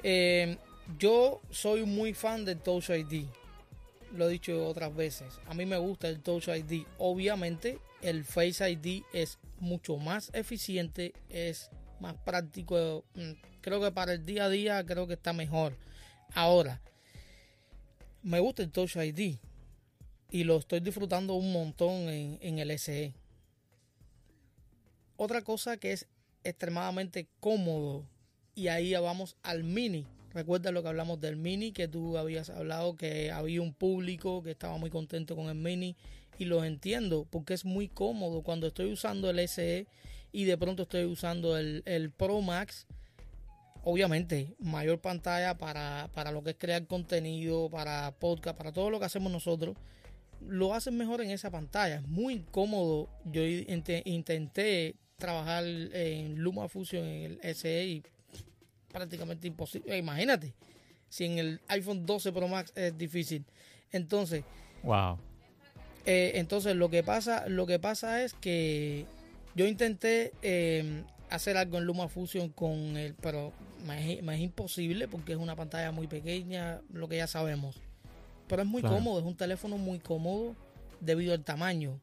eh, 0.02 0.56
yo 0.98 1.40
soy 1.50 1.84
muy 1.86 2.12
fan 2.12 2.44
del 2.44 2.58
Touch 2.58 2.90
ID. 2.90 3.26
Lo 4.16 4.28
he 4.28 4.32
dicho 4.32 4.66
otras 4.66 4.94
veces. 4.94 5.38
A 5.46 5.54
mí 5.54 5.64
me 5.64 5.78
gusta 5.78 6.08
el 6.08 6.20
Touch 6.20 6.48
ID. 6.48 6.84
Obviamente, 6.98 7.78
el 8.02 8.24
Face 8.24 8.68
ID 8.70 9.02
es 9.12 9.38
mucho 9.58 9.96
más 9.96 10.30
eficiente, 10.34 11.14
es 11.28 11.70
más 12.00 12.14
práctico. 12.24 13.04
mm, 13.14 13.32
Creo 13.60 13.80
que 13.80 13.92
para 13.92 14.12
el 14.12 14.26
día 14.26 14.46
a 14.46 14.48
día 14.48 14.84
creo 14.84 15.06
que 15.06 15.14
está 15.14 15.32
mejor. 15.32 15.76
Ahora, 16.34 16.80
me 18.22 18.40
gusta 18.40 18.62
el 18.62 18.72
Touch 18.72 18.96
ID 18.96 19.36
y 20.30 20.44
lo 20.44 20.56
estoy 20.56 20.80
disfrutando 20.80 21.34
un 21.34 21.52
montón 21.52 22.08
en, 22.08 22.58
el 22.58 22.76
SE. 22.78 23.14
Otra 25.16 25.42
cosa 25.42 25.76
que 25.76 25.92
es 25.92 26.08
extremadamente 26.42 27.28
cómodo 27.38 28.04
y 28.54 28.66
ahí 28.66 28.90
ya 28.90 29.00
vamos 29.00 29.36
al 29.42 29.62
mini. 29.62 30.06
Recuerda 30.32 30.72
lo 30.72 30.82
que 30.82 30.88
hablamos 30.88 31.20
del 31.20 31.36
mini, 31.36 31.72
que 31.72 31.86
tú 31.86 32.16
habías 32.16 32.50
hablado 32.50 32.96
que 32.96 33.30
había 33.30 33.60
un 33.62 33.74
público 33.74 34.42
que 34.42 34.50
estaba 34.50 34.76
muy 34.78 34.90
contento 34.90 35.36
con 35.36 35.48
el 35.48 35.54
mini 35.54 35.94
y 36.42 36.44
lo 36.44 36.64
entiendo 36.64 37.26
porque 37.30 37.54
es 37.54 37.64
muy 37.64 37.88
cómodo 37.88 38.42
cuando 38.42 38.66
estoy 38.66 38.92
usando 38.92 39.30
el 39.30 39.38
SE 39.48 39.86
y 40.32 40.44
de 40.44 40.56
pronto 40.58 40.82
estoy 40.84 41.04
usando 41.04 41.56
el, 41.58 41.82
el 41.86 42.10
Pro 42.10 42.40
Max. 42.40 42.86
Obviamente, 43.84 44.54
mayor 44.60 45.00
pantalla 45.00 45.58
para, 45.58 46.08
para 46.14 46.30
lo 46.30 46.42
que 46.44 46.50
es 46.50 46.56
crear 46.56 46.86
contenido, 46.86 47.68
para 47.68 48.12
podcast, 48.18 48.56
para 48.56 48.72
todo 48.72 48.90
lo 48.90 49.00
que 49.00 49.06
hacemos 49.06 49.32
nosotros. 49.32 49.76
Lo 50.40 50.72
hacen 50.74 50.96
mejor 50.96 51.20
en 51.20 51.30
esa 51.30 51.50
pantalla. 51.50 51.96
Es 51.96 52.06
muy 52.08 52.40
cómodo. 52.50 53.08
Yo 53.24 53.42
inte- 53.42 54.02
intenté 54.04 54.94
trabajar 55.16 55.64
en 55.64 56.36
Luma 56.36 56.68
Fusion 56.68 57.04
en 57.04 57.38
el 57.42 57.54
SE 57.56 57.84
y 57.86 58.02
prácticamente 58.92 59.46
imposible. 59.48 59.94
Eh, 59.94 59.98
Imagínate, 59.98 60.54
si 61.08 61.24
en 61.24 61.38
el 61.38 61.60
iPhone 61.68 62.06
12 62.06 62.32
Pro 62.32 62.46
Max 62.48 62.72
es 62.76 62.96
difícil. 62.96 63.44
Entonces, 63.90 64.44
Wow. 64.84 65.18
Eh, 66.06 66.32
entonces 66.34 66.76
lo 66.76 66.88
que 66.90 67.02
pasa, 67.02 67.48
lo 67.48 67.66
que 67.66 67.78
pasa 67.78 68.22
es 68.24 68.34
que 68.34 69.06
yo 69.54 69.66
intenté 69.66 70.32
eh, 70.42 71.02
hacer 71.30 71.56
algo 71.56 71.78
en 71.78 71.84
Luma 71.84 72.08
Fusion 72.08 72.48
con 72.50 72.96
el, 72.96 73.14
pero 73.14 73.52
me 73.86 74.14
es, 74.18 74.22
me 74.22 74.34
es 74.34 74.40
imposible 74.40 75.08
porque 75.08 75.32
es 75.32 75.38
una 75.38 75.56
pantalla 75.56 75.92
muy 75.92 76.06
pequeña, 76.06 76.80
lo 76.92 77.08
que 77.08 77.16
ya 77.18 77.26
sabemos. 77.26 77.80
pero 78.48 78.62
es 78.62 78.68
muy 78.68 78.82
Claro. 78.82 78.96
cómodo, 78.96 79.18
es 79.20 79.24
un 79.24 79.36
teléfono 79.36 79.78
muy 79.78 79.98
cómodo 79.98 80.54
debido 81.00 81.32
al 81.32 81.42
tamaño. 81.42 81.98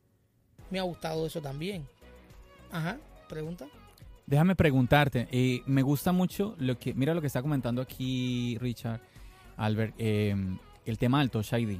Me 0.71 0.79
ha 0.79 0.83
gustado 0.83 1.27
eso 1.27 1.41
también. 1.41 1.85
Ajá, 2.71 2.97
pregunta. 3.27 3.67
Déjame 4.25 4.55
preguntarte, 4.55 5.27
eh, 5.31 5.61
me 5.67 5.81
gusta 5.83 6.11
mucho 6.11 6.55
lo 6.59 6.77
que, 6.79 6.93
mira 6.93 7.13
lo 7.13 7.21
que 7.21 7.27
está 7.27 7.41
comentando 7.41 7.81
aquí 7.81 8.57
Richard, 8.59 8.99
Albert, 9.57 9.93
eh, 9.99 10.35
el 10.85 10.97
tema 10.97 11.19
del 11.19 11.29
Touch 11.31 11.53
ID, 11.53 11.79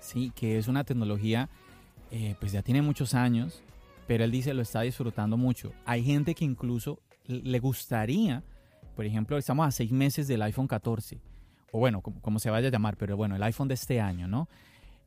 sí, 0.00 0.32
que 0.34 0.58
es 0.58 0.68
una 0.68 0.84
tecnología, 0.84 1.48
eh, 2.10 2.34
pues 2.38 2.52
ya 2.52 2.62
tiene 2.62 2.82
muchos 2.82 3.14
años, 3.14 3.62
pero 4.06 4.24
él 4.24 4.30
dice 4.30 4.54
lo 4.54 4.62
está 4.62 4.82
disfrutando 4.82 5.36
mucho. 5.36 5.72
Hay 5.84 6.04
gente 6.04 6.34
que 6.34 6.44
incluso 6.44 7.00
le 7.26 7.58
gustaría, 7.58 8.42
por 8.94 9.04
ejemplo, 9.04 9.36
estamos 9.36 9.66
a 9.66 9.70
seis 9.70 9.90
meses 9.90 10.28
del 10.28 10.42
iPhone 10.42 10.68
14, 10.68 11.20
o 11.72 11.78
bueno, 11.78 12.00
como, 12.00 12.38
se 12.38 12.50
vaya 12.50 12.68
a 12.68 12.70
llamar, 12.70 12.96
pero 12.96 13.16
bueno, 13.16 13.36
el 13.36 13.42
iPhone 13.42 13.68
de 13.68 13.74
este 13.74 14.00
año, 14.00 14.28
¿no? 14.28 14.48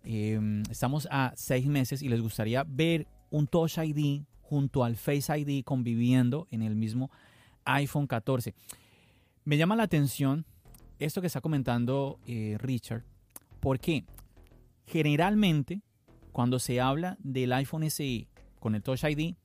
Eh, 0.03 0.39
estamos 0.69 1.07
a 1.11 1.33
seis 1.35 1.65
meses 1.65 2.01
y 2.01 2.09
les 2.09 2.21
gustaría 2.21 2.63
ver 2.63 3.07
un 3.31 3.47
Touch 3.47 3.77
ID 3.77 4.23
junto 4.41 4.83
al 4.83 4.95
Face 4.95 5.37
ID 5.37 5.63
conviviendo 5.63 6.47
en 6.51 6.63
el 6.63 6.75
mismo 6.75 7.11
iPhone 7.65 8.07
14. 8.07 8.53
Me 9.45 9.57
llama 9.57 9.75
la 9.75 9.83
atención 9.83 10.45
esto 10.99 11.21
que 11.21 11.27
está 11.27 11.41
comentando 11.41 12.19
eh, 12.27 12.57
Richard, 12.59 13.03
porque 13.59 14.03
generalmente 14.89 15.81
cuando 16.31 16.59
se 16.59 16.81
habla 16.81 17.17
del 17.19 17.53
iPhone 17.53 17.89
SE 17.89 18.27
con 18.59 18.75
el 18.75 18.81
Touch 18.81 19.03
ID, 19.03 19.35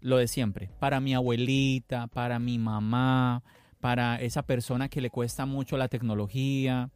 lo 0.00 0.18
de 0.18 0.28
siempre, 0.28 0.70
para 0.78 1.00
mi 1.00 1.14
abuelita, 1.14 2.06
para 2.06 2.38
mi 2.38 2.58
mamá, 2.58 3.42
para 3.80 4.16
esa 4.16 4.42
persona 4.42 4.88
que 4.88 5.00
le 5.00 5.10
cuesta 5.10 5.46
mucho 5.46 5.76
la 5.76 5.88
tecnología, 5.88 6.90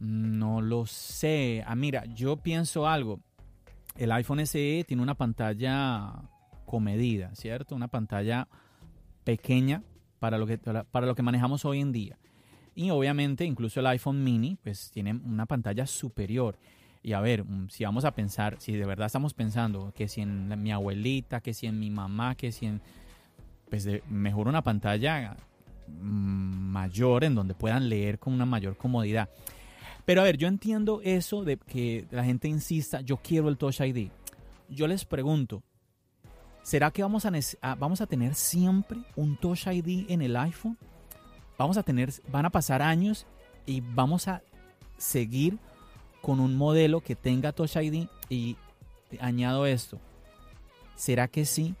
no 0.00 0.60
lo 0.60 0.86
sé. 0.86 1.62
Ah, 1.66 1.74
mira, 1.74 2.04
yo 2.06 2.36
pienso 2.36 2.88
algo. 2.88 3.20
El 3.96 4.12
iPhone 4.12 4.46
SE 4.46 4.84
tiene 4.86 5.02
una 5.02 5.14
pantalla 5.14 6.12
comedida, 6.66 7.34
¿cierto? 7.34 7.74
Una 7.74 7.88
pantalla 7.88 8.48
pequeña 9.24 9.82
para 10.18 10.38
lo 10.38 10.46
que, 10.46 10.58
para 10.58 11.06
lo 11.06 11.14
que 11.14 11.22
manejamos 11.22 11.64
hoy 11.64 11.80
en 11.80 11.92
día. 11.92 12.18
Y 12.78 12.90
obviamente 12.90 13.44
incluso 13.44 13.80
el 13.80 13.88
iPhone 13.88 14.22
mini 14.22 14.56
pues 14.62 14.92
tiene 14.92 15.12
una 15.12 15.46
pantalla 15.46 15.84
superior. 15.84 16.56
Y 17.02 17.12
a 17.12 17.20
ver, 17.20 17.42
mm, 17.44 17.70
si 17.70 17.82
vamos 17.82 18.04
a 18.04 18.12
pensar, 18.12 18.54
si 18.60 18.72
de 18.72 18.86
verdad 18.86 19.06
estamos 19.06 19.34
pensando 19.34 19.92
que 19.96 20.06
si 20.06 20.20
en 20.20 20.62
mi 20.62 20.70
abuelita, 20.70 21.40
que 21.40 21.54
si 21.54 21.66
en 21.66 21.80
mi 21.80 21.90
mamá, 21.90 22.36
que 22.36 22.52
si 22.52 22.66
en... 22.66 22.80
Pues 23.68 23.88
mejor 24.08 24.46
una 24.46 24.62
pantalla 24.62 25.36
mm, 25.88 26.70
mayor 26.70 27.24
en 27.24 27.34
donde 27.34 27.54
puedan 27.54 27.88
leer 27.88 28.20
con 28.20 28.32
una 28.32 28.46
mayor 28.46 28.76
comodidad. 28.76 29.28
Pero 30.04 30.20
a 30.20 30.24
ver, 30.24 30.36
yo 30.38 30.46
entiendo 30.46 31.00
eso 31.02 31.42
de 31.42 31.56
que 31.56 32.06
la 32.12 32.22
gente 32.22 32.46
insista, 32.46 33.00
yo 33.00 33.16
quiero 33.16 33.48
el 33.48 33.56
Touch 33.58 33.80
ID. 33.80 34.08
Yo 34.68 34.86
les 34.86 35.04
pregunto, 35.04 35.64
¿será 36.62 36.92
que 36.92 37.02
vamos 37.02 37.26
a- 37.26 37.74
vamos 37.74 38.00
a 38.00 38.06
tener 38.06 38.36
siempre 38.36 39.00
un 39.16 39.36
Touch 39.36 39.66
ID 39.66 40.06
en 40.10 40.22
el 40.22 40.36
iPhone? 40.36 40.78
Vamos 41.58 41.76
a 41.76 41.82
tener, 41.82 42.12
van 42.30 42.46
a 42.46 42.50
pasar 42.50 42.82
años 42.82 43.26
y 43.66 43.80
vamos 43.80 44.28
a 44.28 44.42
seguir 44.96 45.58
con 46.22 46.38
un 46.38 46.56
modelo 46.56 47.00
que 47.00 47.16
tenga 47.16 47.52
Touch 47.52 47.76
ID 47.76 48.06
y 48.28 48.56
añado 49.20 49.66
esto. 49.66 49.98
¿Será 50.94 51.26
que 51.26 51.44
sí? 51.44 51.74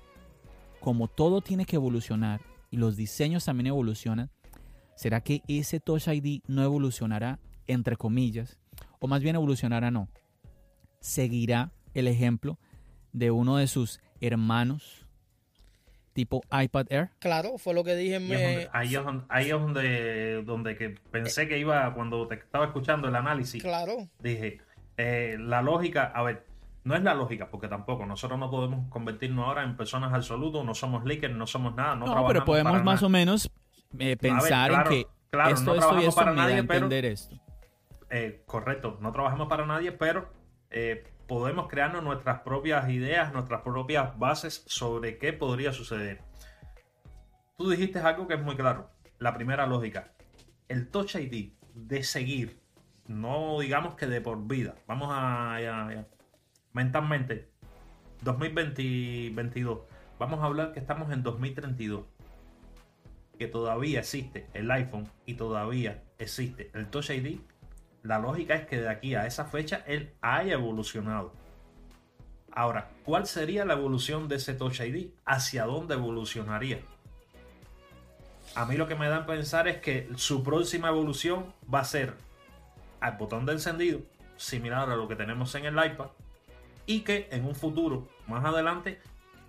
Como 0.80 1.06
todo 1.06 1.40
tiene 1.42 1.64
que 1.64 1.76
evolucionar 1.76 2.40
y 2.70 2.76
los 2.76 2.96
diseños 2.96 3.44
también 3.44 3.68
evolucionan, 3.68 4.30
¿será 4.96 5.20
que 5.20 5.42
ese 5.46 5.78
Touch 5.78 6.08
ID 6.08 6.42
no 6.48 6.64
evolucionará, 6.64 7.38
entre 7.68 7.96
comillas, 7.96 8.58
o 8.98 9.06
más 9.06 9.22
bien 9.22 9.36
evolucionará 9.36 9.92
no? 9.92 10.08
¿Seguirá 11.00 11.72
el 11.94 12.08
ejemplo 12.08 12.58
de 13.12 13.30
uno 13.30 13.56
de 13.56 13.68
sus 13.68 14.00
hermanos 14.20 15.07
tipo 16.18 16.42
iPad 16.50 16.86
Air? 16.90 17.10
Claro, 17.20 17.58
fue 17.58 17.74
lo 17.74 17.84
que 17.84 17.94
dije. 17.94 18.18
Donde- 18.18 18.36
Me, 18.36 18.68
ahí 18.72 18.96
es 18.96 19.04
donde, 19.04 19.24
ahí 19.28 19.44
es 19.46 19.52
donde, 19.52 20.42
donde 20.42 20.76
que 20.76 20.90
pensé 21.12 21.46
que 21.46 21.58
iba, 21.58 21.94
cuando 21.94 22.26
te 22.26 22.34
estaba 22.34 22.64
escuchando 22.64 23.06
el 23.06 23.14
análisis, 23.14 23.62
claro, 23.62 24.08
dije, 24.18 24.58
eh, 24.96 25.36
la 25.38 25.62
lógica, 25.62 26.10
a 26.12 26.22
ver, 26.24 26.44
no 26.82 26.96
es 26.96 27.02
la 27.04 27.14
lógica, 27.14 27.48
porque 27.50 27.68
tampoco, 27.68 28.04
nosotros 28.04 28.36
no 28.36 28.50
podemos 28.50 28.88
convertirnos 28.90 29.46
ahora 29.46 29.62
en 29.62 29.76
personas 29.76 30.12
absolutas, 30.12 30.64
no 30.64 30.74
somos 30.74 31.04
leakers, 31.04 31.36
no 31.36 31.46
somos 31.46 31.76
nada, 31.76 31.90
no, 31.94 32.00
No, 32.00 32.04
trabajamos 32.06 32.32
pero 32.32 32.44
podemos 32.44 32.72
para 32.72 32.82
más 32.84 32.94
nada. 32.96 33.06
o 33.06 33.10
menos 33.10 33.50
eh, 34.00 34.16
pensar 34.16 34.70
claro, 34.70 34.90
en 34.90 34.96
que 35.04 35.06
claro, 35.30 35.54
esto, 35.54 35.64
no 35.66 35.74
esto 35.74 35.76
y 35.76 35.78
trabajamos 35.78 36.04
esto 36.08 36.20
para 36.20 36.30
me 36.32 36.36
da 36.36 36.42
a 36.42 36.48
nadie, 36.48 36.62
pero- 36.64 36.74
entender 36.86 37.04
esto. 37.04 37.36
Eh, 38.10 38.42
correcto, 38.44 38.98
no 39.00 39.12
trabajamos 39.12 39.46
para 39.48 39.66
nadie, 39.66 39.92
pero 39.92 40.32
eh, 40.70 41.04
podemos 41.28 41.68
crearnos 41.68 42.02
nuestras 42.02 42.40
propias 42.40 42.88
ideas, 42.90 43.32
nuestras 43.32 43.60
propias 43.62 44.18
bases 44.18 44.64
sobre 44.66 45.18
qué 45.18 45.32
podría 45.32 45.72
suceder. 45.72 46.22
Tú 47.56 47.70
dijiste 47.70 47.98
algo 48.00 48.26
que 48.26 48.34
es 48.34 48.42
muy 48.42 48.56
claro. 48.56 48.90
La 49.18 49.34
primera 49.34 49.66
lógica. 49.66 50.12
El 50.68 50.88
Touch 50.90 51.16
ID 51.16 51.52
de 51.74 52.02
seguir, 52.02 52.60
no 53.06 53.60
digamos 53.60 53.94
que 53.94 54.06
de 54.06 54.20
por 54.20 54.46
vida. 54.46 54.74
Vamos 54.86 55.08
a, 55.12 55.56
a- 55.56 56.06
mentalmente. 56.72 57.50
2022. 58.22 59.80
Vamos 60.18 60.40
a 60.40 60.44
hablar 60.46 60.72
que 60.72 60.80
estamos 60.80 61.10
en 61.12 61.22
2032. 61.22 62.04
Que 63.38 63.46
todavía 63.46 64.00
existe 64.00 64.48
el 64.54 64.70
iPhone 64.70 65.08
y 65.26 65.34
todavía 65.34 66.02
existe 66.18 66.70
el 66.74 66.88
Touch 66.88 67.10
ID. 67.10 67.38
La 68.02 68.18
lógica 68.18 68.54
es 68.54 68.66
que 68.66 68.80
de 68.80 68.88
aquí 68.88 69.14
a 69.14 69.26
esa 69.26 69.44
fecha 69.44 69.82
él 69.86 70.12
haya 70.20 70.54
evolucionado. 70.54 71.32
Ahora, 72.52 72.90
¿cuál 73.04 73.26
sería 73.26 73.64
la 73.64 73.74
evolución 73.74 74.28
de 74.28 74.36
ese 74.36 74.54
Touch 74.54 74.80
ID? 74.80 75.10
¿Hacia 75.24 75.64
dónde 75.64 75.94
evolucionaría? 75.94 76.80
A 78.54 78.64
mí 78.64 78.76
lo 78.76 78.88
que 78.88 78.94
me 78.94 79.08
da 79.08 79.18
a 79.18 79.26
pensar 79.26 79.68
es 79.68 79.78
que 79.78 80.08
su 80.16 80.42
próxima 80.42 80.88
evolución 80.88 81.52
va 81.72 81.80
a 81.80 81.84
ser 81.84 82.14
al 83.00 83.16
botón 83.16 83.46
de 83.46 83.52
encendido, 83.52 84.00
similar 84.36 84.90
a 84.90 84.96
lo 84.96 85.06
que 85.06 85.16
tenemos 85.16 85.54
en 85.54 85.66
el 85.66 85.74
iPad, 85.74 86.08
y 86.86 87.00
que 87.00 87.28
en 87.30 87.44
un 87.44 87.54
futuro, 87.54 88.08
más 88.26 88.44
adelante, 88.44 89.00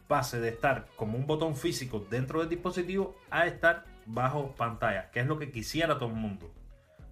pase 0.08 0.40
de 0.40 0.50
estar 0.50 0.88
como 0.96 1.18
un 1.18 1.26
botón 1.26 1.56
físico 1.56 2.06
dentro 2.10 2.40
del 2.40 2.50
dispositivo 2.50 3.16
a 3.30 3.48
estar 3.48 3.86
bajo 4.06 4.52
pantalla, 4.58 5.10
que 5.12 5.22
es 5.22 5.28
lo 5.28 5.40
que 5.40 5.52
quisiera 5.52 5.98
todo 5.98 6.10
el 6.10 6.16
mundo. 6.16 6.52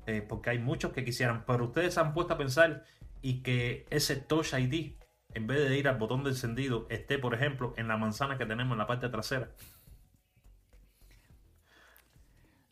Eh, 0.07 0.21
porque 0.27 0.49
hay 0.49 0.57
muchos 0.59 0.93
que 0.93 1.03
quisieran, 1.03 1.43
pero 1.45 1.65
ustedes 1.65 1.93
se 1.93 1.99
han 1.99 2.13
puesto 2.13 2.33
a 2.33 2.37
pensar 2.37 2.83
y 3.21 3.41
que 3.43 3.85
ese 3.89 4.15
Touch 4.15 4.53
ID, 4.53 4.93
en 5.33 5.47
vez 5.47 5.67
de 5.69 5.77
ir 5.77 5.87
al 5.87 5.97
botón 5.97 6.23
de 6.23 6.29
encendido, 6.29 6.87
esté, 6.89 7.19
por 7.19 7.33
ejemplo, 7.33 7.73
en 7.77 7.87
la 7.89 7.97
manzana 7.97 8.37
que 8.37 8.45
tenemos 8.45 8.71
en 8.73 8.77
la 8.79 8.87
parte 8.87 9.09
trasera. 9.09 9.49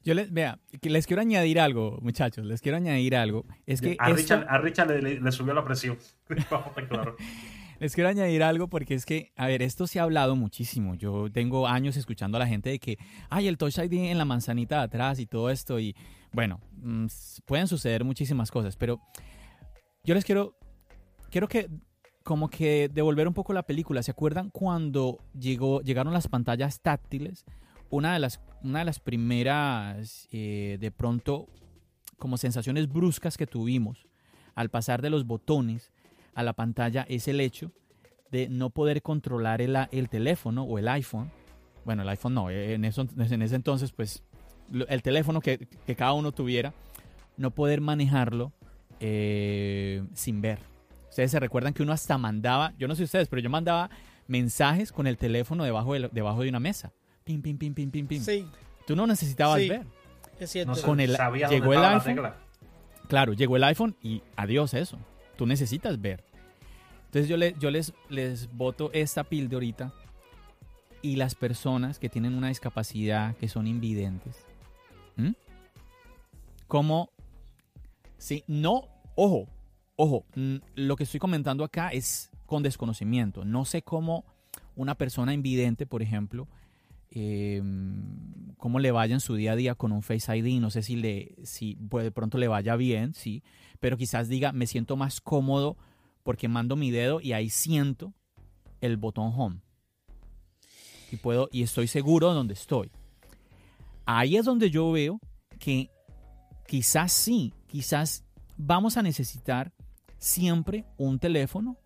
Yo 0.03 0.13
les, 0.13 0.31
vea, 0.31 0.59
les 0.83 1.07
quiero 1.07 1.21
añadir 1.23 1.59
algo, 1.59 1.97
muchachos, 2.01 2.45
les 2.45 2.61
quiero 2.61 2.77
añadir 2.77 3.15
algo. 3.15 3.43
Es 3.65 3.81
que 3.81 3.97
a, 3.99 4.09
Richard, 4.11 4.45
a 4.47 4.59
Richard 4.59 4.87
le, 4.89 5.01
le- 5.01 5.19
le 5.19 5.31
subió 5.31 5.53
la 5.53 5.65
presión. 5.65 5.97
Claros. 6.89 7.15
Les 7.77 7.93
quiero 7.93 8.09
añadir 8.09 8.41
algo 8.41 8.69
porque 8.69 8.93
es 8.93 9.05
que, 9.05 9.33
a 9.35 9.47
ver, 9.47 9.61
esto 9.61 9.85
se 9.85 9.99
ha 9.99 10.03
hablado 10.03 10.37
muchísimo. 10.37 10.95
Yo 10.95 11.29
tengo 11.29 11.67
años 11.67 11.97
escuchando 11.97 12.37
a 12.37 12.39
la 12.39 12.47
gente 12.47 12.69
de 12.69 12.79
que, 12.79 12.97
ay, 13.29 13.49
el 13.49 13.57
Touch 13.57 13.79
ID 13.79 13.91
en 14.11 14.17
la 14.17 14.23
manzanita 14.23 14.77
de 14.77 14.83
atrás 14.85 15.19
y 15.19 15.25
todo 15.25 15.49
esto. 15.49 15.77
Y 15.77 15.93
bueno, 16.35 16.59
mm, 16.81 17.07
pueden 17.45 17.67
suceder 17.67 18.03
muchísimas 18.03 18.51
cosas, 18.51 18.75
pero 18.75 18.99
yo 20.03 20.13
les 20.13 20.25
quiero, 20.25 20.57
quiero 21.31 21.47
que, 21.47 21.69
como 22.23 22.49
que 22.49 22.89
devolver 22.93 23.27
un 23.27 23.33
poco 23.33 23.53
la 23.53 23.63
película. 23.63 24.03
¿Se 24.03 24.11
acuerdan 24.11 24.49
cuando 24.49 25.19
llegó, 25.33 25.81
llegaron 25.81 26.13
las 26.13 26.27
pantallas 26.27 26.81
táctiles? 26.81 27.45
Una 27.89 28.13
de 28.13 28.19
las, 28.19 28.41
una 28.61 28.79
de 28.79 28.85
las 28.85 28.99
primeras, 28.99 30.27
eh, 30.31 30.77
de 30.79 30.91
pronto, 30.91 31.47
como 32.17 32.37
sensaciones 32.37 32.89
bruscas 32.89 33.37
que 33.37 33.47
tuvimos 33.47 34.05
al 34.55 34.69
pasar 34.69 35.01
de 35.01 35.09
los 35.09 35.25
botones 35.25 35.91
a 36.33 36.43
la 36.43 36.53
pantalla 36.53 37.05
es 37.07 37.27
el 37.27 37.39
hecho 37.39 37.71
de 38.31 38.49
no 38.49 38.69
poder 38.71 39.01
controlar 39.01 39.61
el, 39.61 39.77
el 39.91 40.09
teléfono 40.09 40.63
o 40.63 40.79
el 40.79 40.89
iPhone. 40.89 41.31
Bueno, 41.85 42.01
el 42.01 42.09
iPhone 42.09 42.33
no, 42.33 42.49
en, 42.49 42.83
eso, 42.83 43.07
en 43.17 43.41
ese 43.41 43.55
entonces, 43.55 43.91
pues 43.93 44.23
el 44.87 45.01
teléfono 45.01 45.41
que, 45.41 45.67
que 45.85 45.95
cada 45.95 46.13
uno 46.13 46.31
tuviera, 46.31 46.73
no 47.37 47.51
poder 47.51 47.81
manejarlo 47.81 48.51
eh, 48.99 50.03
sin 50.13 50.41
ver. 50.41 50.59
Ustedes 51.09 51.31
se 51.31 51.39
recuerdan 51.39 51.73
que 51.73 51.83
uno 51.83 51.93
hasta 51.93 52.17
mandaba, 52.17 52.73
yo 52.77 52.87
no 52.87 52.95
sé 52.95 53.03
ustedes, 53.03 53.27
pero 53.27 53.41
yo 53.41 53.49
mandaba 53.49 53.89
mensajes 54.27 54.91
con 54.91 55.07
el 55.07 55.17
teléfono 55.17 55.63
debajo 55.63 55.93
de, 55.93 56.09
debajo 56.11 56.41
de 56.41 56.49
una 56.49 56.59
mesa. 56.59 56.91
Pim, 57.23 57.41
pim, 57.41 57.57
pim, 57.57 57.73
pim, 57.73 57.91
pim, 57.91 58.07
pim. 58.07 58.21
sí, 58.21 58.45
Tú 58.87 58.95
no 58.95 59.07
necesitabas 59.07 59.61
Sí. 59.61 59.69
ver. 59.69 59.85
es 60.39 60.51
cierto. 60.51 60.73
No 60.75 60.81
Con 60.81 60.99
el- 60.99 61.15
sabía 61.15 61.47
llegó 61.47 61.73
dónde 61.73 61.87
el 61.87 61.93
iPhone. 61.93 62.15
tecla. 62.15 62.37
Claro, 63.07 63.33
llegó 63.33 63.55
el 63.55 63.63
iPhone 63.63 63.95
y 64.01 64.21
adiós 64.35 64.73
eso. 64.73 64.97
Tú 65.37 65.45
necesitas 65.45 65.99
ver. 66.01 66.23
Entonces 67.05 67.27
yo, 67.29 67.37
le- 67.37 67.55
yo 67.59 67.71
les, 67.71 67.93
les 68.09 68.51
voto 68.51 68.89
esta 68.93 69.23
pildorita 69.23 69.93
y 71.01 71.15
las 71.15 71.35
personas 71.35 71.97
que 71.99 72.09
tienen 72.09 72.33
una 72.35 72.49
discapacidad, 72.49 73.35
que 73.37 73.47
son 73.47 73.67
invidentes. 73.67 74.45
¿M? 75.17 75.35
Como, 76.67 77.09
sí, 78.17 78.43
no 78.47 78.89
Ojo, 79.15 79.47
ojo, 79.95 80.25
mm, 80.35 80.55
lo 80.75 80.95
que 80.97 81.05
estoy 81.05 81.19
comentando 81.19 81.63
acá 81.63 81.89
es 81.89 82.29
con 82.45 82.63
desconocimiento. 82.63 83.45
No 83.45 83.63
sé 83.63 83.81
cómo 83.81 84.25
una 84.75 84.95
persona 84.95 85.33
invidente, 85.33 85.85
por 85.85 86.01
ejemplo, 86.01 86.49
eh, 87.11 87.63
cómo 88.57 88.79
le 88.79 88.91
vaya 88.91 89.13
en 89.13 89.21
su 89.21 89.35
día 89.35 89.53
a 89.53 89.55
día 89.55 89.75
con 89.75 89.93
un 89.93 90.03
Face 90.03 90.37
ID. 90.37 90.59
No 90.59 90.69
sé 90.69 90.83
si, 90.83 90.97
le, 90.97 91.35
si 91.43 91.75
pues, 91.75 92.03
de 92.03 92.11
pronto 92.11 92.37
le 92.37 92.49
vaya 92.49 92.75
bien, 92.75 93.13
sí, 93.13 93.41
pero 93.79 93.95
quizás 93.95 94.27
diga, 94.27 94.51
me 94.51 94.67
siento 94.67 94.97
más 94.97 95.21
cómodo 95.21 95.77
porque 96.23 96.49
mando 96.49 96.75
mi 96.75 96.91
dedo 96.91 97.21
y 97.21 97.31
ahí 97.31 97.49
siento 97.49 98.13
el 98.81 98.97
botón 98.97 99.31
Home. 99.35 99.61
Y, 101.11 101.17
puedo, 101.17 101.47
y 101.53 101.63
estoy 101.63 101.87
seguro 101.87 102.29
de 102.29 102.35
donde 102.35 102.55
estoy. 102.55 102.91
Ahí 104.05 104.37
es 104.37 104.45
donde 104.45 104.69
yo 104.69 104.91
veo 104.91 105.19
que 105.59 105.89
quizás 106.67 107.11
sí, 107.11 107.53
quizás 107.67 108.23
vamos 108.57 108.97
a 108.97 109.01
necesitar 109.01 109.73
siempre 110.17 110.85
un 110.97 111.19
teléfono 111.19 111.77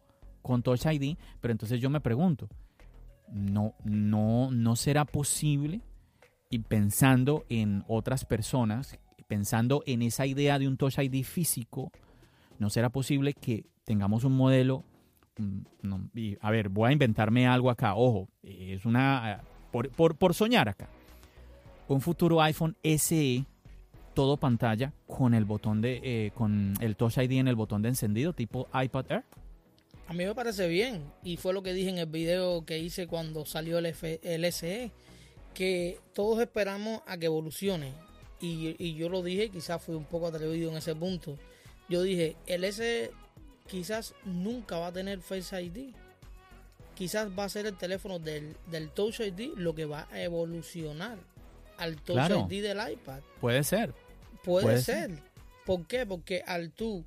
con 0.42 0.64
Touch 0.64 0.86
ID, 0.86 1.18
pero 1.42 1.52
entonces 1.52 1.80
yo 1.80 1.90
me 1.90 2.02
pregunto, 2.02 2.50
no, 3.32 3.76
no, 3.84 4.52
no 4.52 4.76
será 4.76 5.06
posible 5.06 5.82
y 6.50 6.60
pensando 6.60 7.46
en 7.50 7.84
otras 7.88 8.26
personas, 8.26 8.98
pensando 9.28 9.84
en 9.86 10.02
esa 10.02 10.26
idea 10.26 10.60
de 10.60 10.68
un 10.68 10.78
Touch 10.78 11.00
ID 11.00 11.24
físico, 11.24 11.92
no 12.58 12.70
será 12.70 12.90
posible 12.90 13.34
que 13.34 13.66
tengamos 13.86 14.24
un 14.24 14.36
modelo. 14.36 14.84
mm, 15.38 15.96
y, 16.16 16.38
a 16.42 16.52
ver, 16.52 16.70
voy 16.70 16.90
a 16.90 16.92
inventarme 16.92 17.48
algo 17.48 17.70
acá. 17.70 17.96
Ojo, 17.96 18.28
es 18.44 18.86
una. 18.86 19.42
Por 19.72 20.34
soñar 20.34 20.68
acá. 20.68 20.90
Un 21.90 22.02
futuro 22.02 22.42
iPhone 22.42 22.76
SE, 22.84 23.46
todo 24.14 24.38
pantalla, 24.38 24.94
con 25.08 25.34
el 25.34 25.44
botón 25.46 25.82
de. 25.82 26.00
eh, 26.04 26.32
con 26.36 26.74
el 26.82 26.96
Touch 26.96 27.18
ID 27.18 27.34
en 27.34 27.48
el 27.48 27.56
botón 27.56 27.82
de 27.82 27.90
encendido, 27.90 28.32
tipo 28.34 28.68
iPad 28.74 29.06
Air. 29.12 29.24
A 30.08 30.14
mí 30.14 30.26
me 30.26 30.34
parece 30.34 30.68
bien. 30.68 31.04
Y 31.24 31.38
fue 31.38 31.54
lo 31.54 31.62
que 31.62 31.74
dije 31.74 31.90
en 31.90 31.98
el 31.98 32.06
video 32.08 32.64
que 32.66 32.80
hice 32.80 33.06
cuando 33.08 33.46
salió 33.46 33.78
el, 33.80 33.88
F- 33.88 34.20
el 34.24 34.46
SE. 34.54 34.92
Que 35.54 36.00
todos 36.14 36.40
esperamos 36.42 37.02
a 37.08 37.18
que 37.18 37.26
evolucione. 37.26 37.92
Y, 38.40 38.76
y 38.84 38.94
yo 38.96 39.10
lo 39.10 39.22
dije, 39.22 39.50
quizás 39.50 39.84
fui 39.84 39.96
un 39.96 40.06
poco 40.06 40.28
atrevido 40.28 40.72
en 40.72 40.78
ese 40.78 40.96
punto. 40.96 41.38
Yo 41.90 42.02
dije, 42.04 42.36
el 42.48 42.64
SE 42.72 43.12
quizás 43.68 44.14
nunca 44.26 44.78
va 44.78 44.88
a 44.88 44.92
tener 44.94 45.20
Face 45.22 45.62
ID. 45.62 45.94
Quizás 46.96 47.30
va 47.38 47.46
a 47.46 47.50
ser 47.50 47.66
el 47.66 47.78
teléfono 47.78 48.20
del, 48.20 48.56
del 48.70 48.90
Touch 48.92 49.20
ID 49.22 49.54
lo 49.58 49.74
que 49.76 49.86
va 49.86 50.08
a 50.12 50.22
evolucionar 50.22 51.18
al 51.80 51.96
Touch 52.02 52.16
Claro. 52.16 52.48
ID 52.50 52.62
del 52.64 52.92
iPad. 52.94 53.22
Puede 53.42 53.64
ser. 53.64 53.94
Puede, 54.44 54.66
Puede 54.66 54.82
ser. 54.82 55.12
¿Por 55.66 55.86
qué? 55.88 56.06
Porque 56.06 56.44
al 56.46 56.72
tú, 56.72 57.04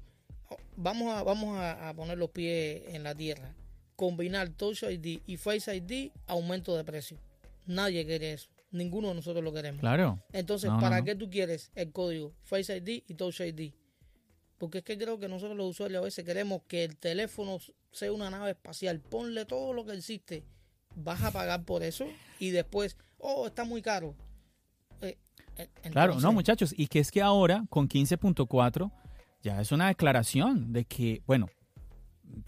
vamos 0.76 1.14
a, 1.16 1.22
vamos 1.22 1.56
a, 1.58 1.88
a 1.88 1.94
poner 1.94 2.18
los 2.18 2.30
pies 2.30 2.82
en 2.88 3.02
la 3.02 3.14
tierra, 3.14 3.54
combinar 3.96 4.48
Touch 4.50 4.82
ID 4.84 5.20
y 5.26 5.36
Face 5.36 5.74
ID, 5.74 6.10
aumento 6.26 6.76
de 6.76 6.84
precio. 6.84 7.18
Nadie 7.66 8.04
quiere 8.04 8.32
eso. 8.34 8.48
Ninguno 8.70 9.08
de 9.08 9.14
nosotros 9.14 9.44
lo 9.44 9.52
queremos. 9.52 9.80
Claro. 9.80 10.22
Entonces, 10.32 10.70
No, 10.70 10.80
¿para 10.80 10.98
no. 10.98 11.04
qué 11.04 11.14
tú 11.14 11.28
quieres 11.28 11.70
el 11.74 11.92
código 11.92 12.32
Face 12.42 12.76
ID 12.76 13.02
y 13.06 13.14
Touch 13.14 13.40
ID? 13.40 13.72
Porque 14.58 14.78
es 14.78 14.84
que 14.84 14.96
creo 14.96 15.18
que 15.18 15.28
nosotros 15.28 15.56
los 15.56 15.70
usuarios 15.70 16.00
a 16.00 16.04
veces 16.04 16.24
queremos 16.24 16.62
que 16.68 16.84
el 16.84 16.96
teléfono 16.96 17.58
sea 17.90 18.12
una 18.12 18.30
nave 18.30 18.52
espacial. 18.52 19.00
Ponle 19.00 19.44
todo 19.44 19.72
lo 19.72 19.84
que 19.84 19.92
existe. 19.94 20.44
Vas 20.94 21.22
a 21.22 21.32
pagar 21.32 21.64
por 21.64 21.82
eso 21.82 22.06
y 22.38 22.50
después, 22.50 22.96
oh, 23.18 23.46
está 23.48 23.64
muy 23.64 23.82
caro. 23.82 24.14
Eh, 25.56 25.68
Claro, 25.90 26.18
no, 26.20 26.32
muchachos, 26.32 26.74
y 26.76 26.86
que 26.86 26.98
es 27.00 27.10
que 27.10 27.22
ahora 27.22 27.64
con 27.68 27.88
15.4 27.88 28.90
ya 29.42 29.60
es 29.60 29.72
una 29.72 29.88
declaración 29.88 30.72
de 30.72 30.84
que, 30.84 31.22
bueno, 31.26 31.48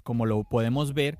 como 0.03 0.27
lo 0.27 0.45
podemos 0.45 0.95
ver, 0.95 1.19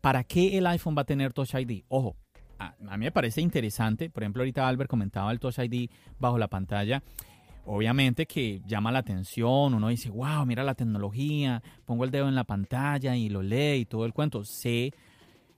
¿para 0.00 0.24
qué 0.24 0.58
el 0.58 0.66
iPhone 0.66 0.96
va 0.96 1.02
a 1.02 1.06
tener 1.06 1.32
Touch 1.32 1.54
ID? 1.54 1.84
Ojo, 1.88 2.16
a, 2.58 2.74
a 2.88 2.96
mí 2.96 3.04
me 3.04 3.12
parece 3.12 3.40
interesante, 3.40 4.10
por 4.10 4.22
ejemplo, 4.22 4.42
ahorita 4.42 4.66
Albert 4.66 4.90
comentaba 4.90 5.30
el 5.32 5.38
Touch 5.40 5.58
ID 5.58 5.90
bajo 6.18 6.38
la 6.38 6.48
pantalla. 6.48 7.02
Obviamente 7.70 8.26
que 8.26 8.62
llama 8.66 8.90
la 8.90 9.00
atención, 9.00 9.74
uno 9.74 9.88
dice, 9.88 10.08
wow, 10.08 10.46
mira 10.46 10.64
la 10.64 10.74
tecnología, 10.74 11.62
pongo 11.84 12.04
el 12.04 12.10
dedo 12.10 12.26
en 12.26 12.34
la 12.34 12.44
pantalla 12.44 13.14
y 13.14 13.28
lo 13.28 13.42
lee 13.42 13.80
y 13.80 13.84
todo 13.84 14.06
el 14.06 14.14
cuento. 14.14 14.42
Sé, 14.42 14.92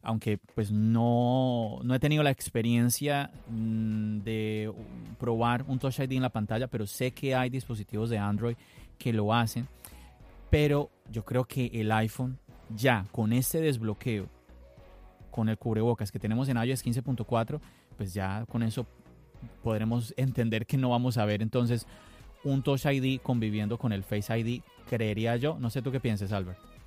aunque 0.03 0.39
pues 0.55 0.73
no, 0.73 1.81
no 1.83 1.95
he 1.95 1.99
tenido 1.99 2.23
la 2.23 2.31
experiencia 2.31 3.31
mm, 3.49 4.21
de 4.21 4.73
probar 5.19 5.65
un 5.69 5.79
Touch 5.79 6.01
ID 6.01 6.13
en 6.13 6.23
la 6.23 6.31
pantalla, 6.31 6.69
pero 6.69 6.87
sé 6.87 7.13
que 7.13 7.35
hay 7.35 7.51
dispositivos 7.51 8.11
de 8.11 8.19
Android 8.19 8.57
que 8.99 9.13
lo 9.13 9.35
hacen. 9.35 9.69
Pero 10.49 10.91
yo 11.11 11.25
creo 11.25 11.45
que 11.45 11.71
el 11.73 11.93
iPhone 11.93 12.39
ya 12.75 13.05
con 13.13 13.33
este 13.33 13.61
desbloqueo, 13.61 14.29
con 15.31 15.49
el 15.49 15.59
cubrebocas 15.59 16.11
que 16.11 16.19
tenemos 16.19 16.49
en 16.49 16.57
iOS 16.57 16.85
15.4, 16.85 17.61
pues 17.97 18.15
ya 18.15 18.45
con 18.47 18.63
eso 18.63 18.87
podremos 19.63 20.15
entender 20.17 20.67
que 20.67 20.77
no 20.77 20.91
vamos 20.91 21.19
a 21.19 21.25
ver 21.25 21.43
entonces 21.43 21.87
un 22.43 22.63
Touch 22.63 22.87
ID 22.87 23.21
conviviendo 23.21 23.79
con 23.79 23.93
el 23.93 24.03
Face 24.03 24.37
ID, 24.39 24.63
creería 24.89 25.37
yo. 25.37 25.59
No 25.59 25.71
sé 25.71 25.83
tú 25.83 25.93
qué 25.93 26.01
piensas, 26.01 26.33
Albert. 26.33 26.80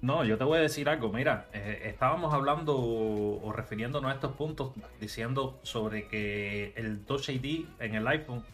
No, 0.00 0.24
yo 0.24 0.38
te 0.38 0.44
voy 0.44 0.58
a 0.58 0.62
decir 0.62 0.88
algo. 0.88 1.12
Mira, 1.12 1.48
eh, 1.52 1.82
estábamos 1.84 2.32
hablando 2.32 2.76
o 2.78 3.52
refiriéndonos 3.52 4.10
a 4.10 4.14
estos 4.14 4.32
puntos 4.32 4.72
diciendo 5.00 5.58
sobre 5.62 6.06
que 6.08 6.72
el 6.76 7.04
Touch 7.04 7.28
ID 7.30 7.66
en 7.80 7.94
el 7.94 8.06
iPhone 8.06 8.44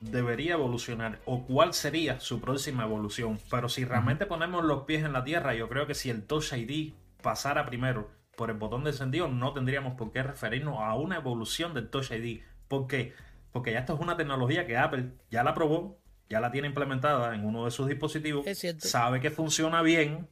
debería 0.00 0.54
evolucionar 0.54 1.20
o 1.24 1.44
cuál 1.44 1.74
sería 1.74 2.20
su 2.20 2.40
próxima 2.40 2.84
evolución. 2.84 3.38
Pero 3.50 3.68
si 3.68 3.84
realmente 3.84 4.26
ponemos 4.26 4.64
los 4.64 4.84
pies 4.84 5.04
en 5.04 5.12
la 5.12 5.24
tierra, 5.24 5.54
yo 5.54 5.68
creo 5.68 5.86
que 5.86 5.94
si 5.94 6.10
el 6.10 6.24
Touch 6.24 6.52
ID 6.52 6.92
pasara 7.22 7.66
primero 7.66 8.10
por 8.36 8.50
el 8.50 8.56
botón 8.56 8.84
de 8.84 8.90
encendido, 8.90 9.28
no 9.28 9.52
tendríamos 9.52 9.94
por 9.94 10.12
qué 10.12 10.22
referirnos 10.22 10.76
a 10.78 10.94
una 10.94 11.16
evolución 11.16 11.74
del 11.74 11.88
Touch 11.88 12.12
ID. 12.12 12.42
¿Por 12.68 12.86
qué? 12.86 13.14
Porque 13.52 13.72
ya 13.72 13.80
esto 13.80 13.94
es 13.94 14.00
una 14.00 14.16
tecnología 14.16 14.66
que 14.66 14.76
Apple 14.76 15.10
ya 15.30 15.42
la 15.42 15.54
probó, 15.54 15.98
ya 16.28 16.40
la 16.40 16.52
tiene 16.52 16.68
implementada 16.68 17.34
en 17.34 17.44
uno 17.44 17.64
de 17.64 17.70
sus 17.70 17.88
dispositivos, 17.88 18.46
sabe 18.78 19.20
que 19.20 19.30
funciona 19.30 19.82
bien, 19.82 20.28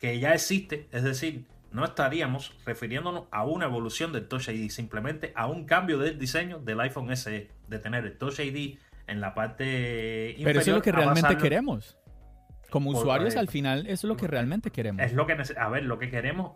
que 0.00 0.18
ya 0.18 0.32
existe, 0.32 0.88
es 0.90 1.04
decir, 1.04 1.44
no 1.70 1.84
estaríamos 1.84 2.52
refiriéndonos 2.64 3.24
a 3.30 3.44
una 3.44 3.66
evolución 3.66 4.12
del 4.12 4.26
Touch 4.26 4.48
ID, 4.48 4.70
simplemente 4.70 5.32
a 5.36 5.46
un 5.46 5.66
cambio 5.66 5.98
del 5.98 6.18
diseño 6.18 6.58
del 6.58 6.80
iPhone 6.80 7.14
SE, 7.16 7.48
de 7.68 7.78
tener 7.78 8.04
el 8.04 8.18
Touch 8.18 8.40
ID 8.40 8.78
en 9.06 9.20
la 9.20 9.34
parte 9.34 10.30
inferior. 10.30 10.44
Pero 10.46 10.60
eso 10.60 10.70
es 10.70 10.76
lo 10.76 10.82
que 10.82 10.92
realmente 10.92 11.36
queremos. 11.36 11.96
Como 12.70 12.90
usuarios, 12.90 13.36
al 13.36 13.48
final, 13.48 13.80
eso 13.86 14.06
es 14.06 14.08
lo 14.08 14.16
que 14.16 14.26
realmente 14.26 14.70
queremos. 14.70 15.04
Es 15.04 15.12
lo 15.12 15.26
que 15.26 15.36
a 15.56 15.68
ver, 15.68 15.84
lo 15.84 15.98
que 15.98 16.08
queremos, 16.08 16.52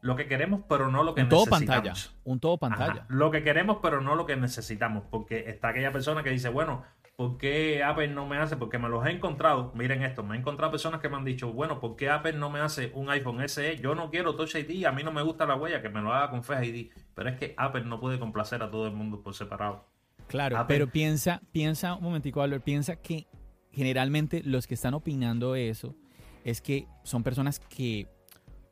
lo 0.00 0.16
que 0.16 0.26
queremos, 0.26 0.62
pero 0.68 0.90
no 0.90 1.02
lo 1.04 1.14
que 1.14 1.22
Un 1.22 1.28
todo 1.28 1.44
necesitamos. 1.44 1.82
pantalla. 1.82 2.20
Un 2.24 2.40
todo 2.40 2.58
pantalla. 2.58 2.92
Ajá, 2.92 3.06
Lo 3.08 3.30
que 3.30 3.42
queremos, 3.42 3.78
pero 3.82 4.00
no 4.00 4.14
lo 4.14 4.26
que 4.26 4.36
necesitamos. 4.36 5.04
Porque 5.10 5.48
está 5.48 5.68
aquella 5.68 5.92
persona 5.92 6.22
que 6.22 6.30
dice, 6.30 6.48
bueno, 6.48 6.84
¿por 7.18 7.36
qué 7.36 7.82
Apple 7.82 8.06
no 8.06 8.28
me 8.28 8.36
hace? 8.36 8.56
Porque 8.56 8.78
me 8.78 8.88
los 8.88 9.04
he 9.04 9.10
encontrado. 9.10 9.72
Miren 9.74 10.04
esto, 10.04 10.22
me 10.22 10.36
he 10.36 10.38
encontrado 10.38 10.70
personas 10.70 11.00
que 11.00 11.08
me 11.08 11.16
han 11.16 11.24
dicho, 11.24 11.52
bueno, 11.52 11.80
¿por 11.80 11.96
qué 11.96 12.08
Apple 12.08 12.34
no 12.34 12.48
me 12.48 12.60
hace 12.60 12.92
un 12.94 13.10
iPhone 13.10 13.46
SE? 13.48 13.76
Yo 13.78 13.96
no 13.96 14.08
quiero 14.08 14.36
Touch 14.36 14.54
ID, 14.54 14.84
a 14.84 14.92
mí 14.92 15.02
no 15.02 15.10
me 15.10 15.22
gusta 15.22 15.44
la 15.44 15.56
huella, 15.56 15.82
que 15.82 15.88
me 15.88 16.00
lo 16.00 16.12
haga 16.12 16.30
con 16.30 16.44
Face 16.44 16.66
ID. 16.66 16.92
Pero 17.16 17.30
es 17.30 17.36
que 17.36 17.54
Apple 17.56 17.82
no 17.86 17.98
puede 17.98 18.20
complacer 18.20 18.62
a 18.62 18.70
todo 18.70 18.86
el 18.86 18.92
mundo 18.92 19.20
por 19.20 19.34
separado. 19.34 19.84
Claro, 20.28 20.58
Apple. 20.58 20.72
pero 20.72 20.92
piensa, 20.92 21.42
piensa, 21.50 21.96
un 21.96 22.04
momentico, 22.04 22.40
Albert, 22.40 22.62
piensa 22.62 22.94
que 22.94 23.26
generalmente 23.72 24.40
los 24.44 24.68
que 24.68 24.74
están 24.74 24.94
opinando 24.94 25.56
eso 25.56 25.96
es 26.44 26.60
que 26.60 26.86
son 27.02 27.24
personas 27.24 27.58
que 27.58 28.06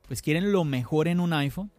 pues 0.06 0.22
quieren 0.22 0.52
lo 0.52 0.62
mejor 0.62 1.08
en 1.08 1.18
un 1.18 1.32
iPhone, 1.32 1.72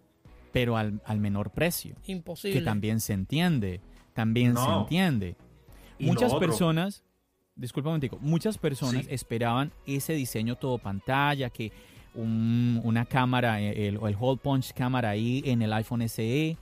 pero 0.52 0.76
al, 0.76 1.02
al 1.06 1.20
menor 1.20 1.52
precio. 1.52 1.96
Imposible. 2.08 2.60
Que 2.60 2.66
también 2.66 3.00
se 3.00 3.14
entiende, 3.14 3.80
también 4.14 4.58
se 4.58 4.70
entiende. 4.70 5.38
Muchas 6.00 6.34
personas, 6.36 7.04
disculpa 7.56 7.90
un 7.90 7.94
momentico, 7.94 8.18
muchas 8.22 8.58
personas 8.58 9.06
Sí. 9.06 9.14
esperaban 9.14 9.72
ese 9.86 10.14
diseño 10.14 10.56
todo 10.56 10.78
pantalla, 10.78 11.50
que 11.50 11.72
un- 12.16 12.82
una 12.84 13.06
cámara, 13.06 13.60
el, 13.62 13.96
el 14.04 14.16
hole 14.20 14.40
punch 14.42 14.74
cámara 14.74 15.10
ahí 15.12 15.42
en 15.46 15.62
el 15.62 15.72
iPhone 15.74 16.02
SE, 16.04 16.58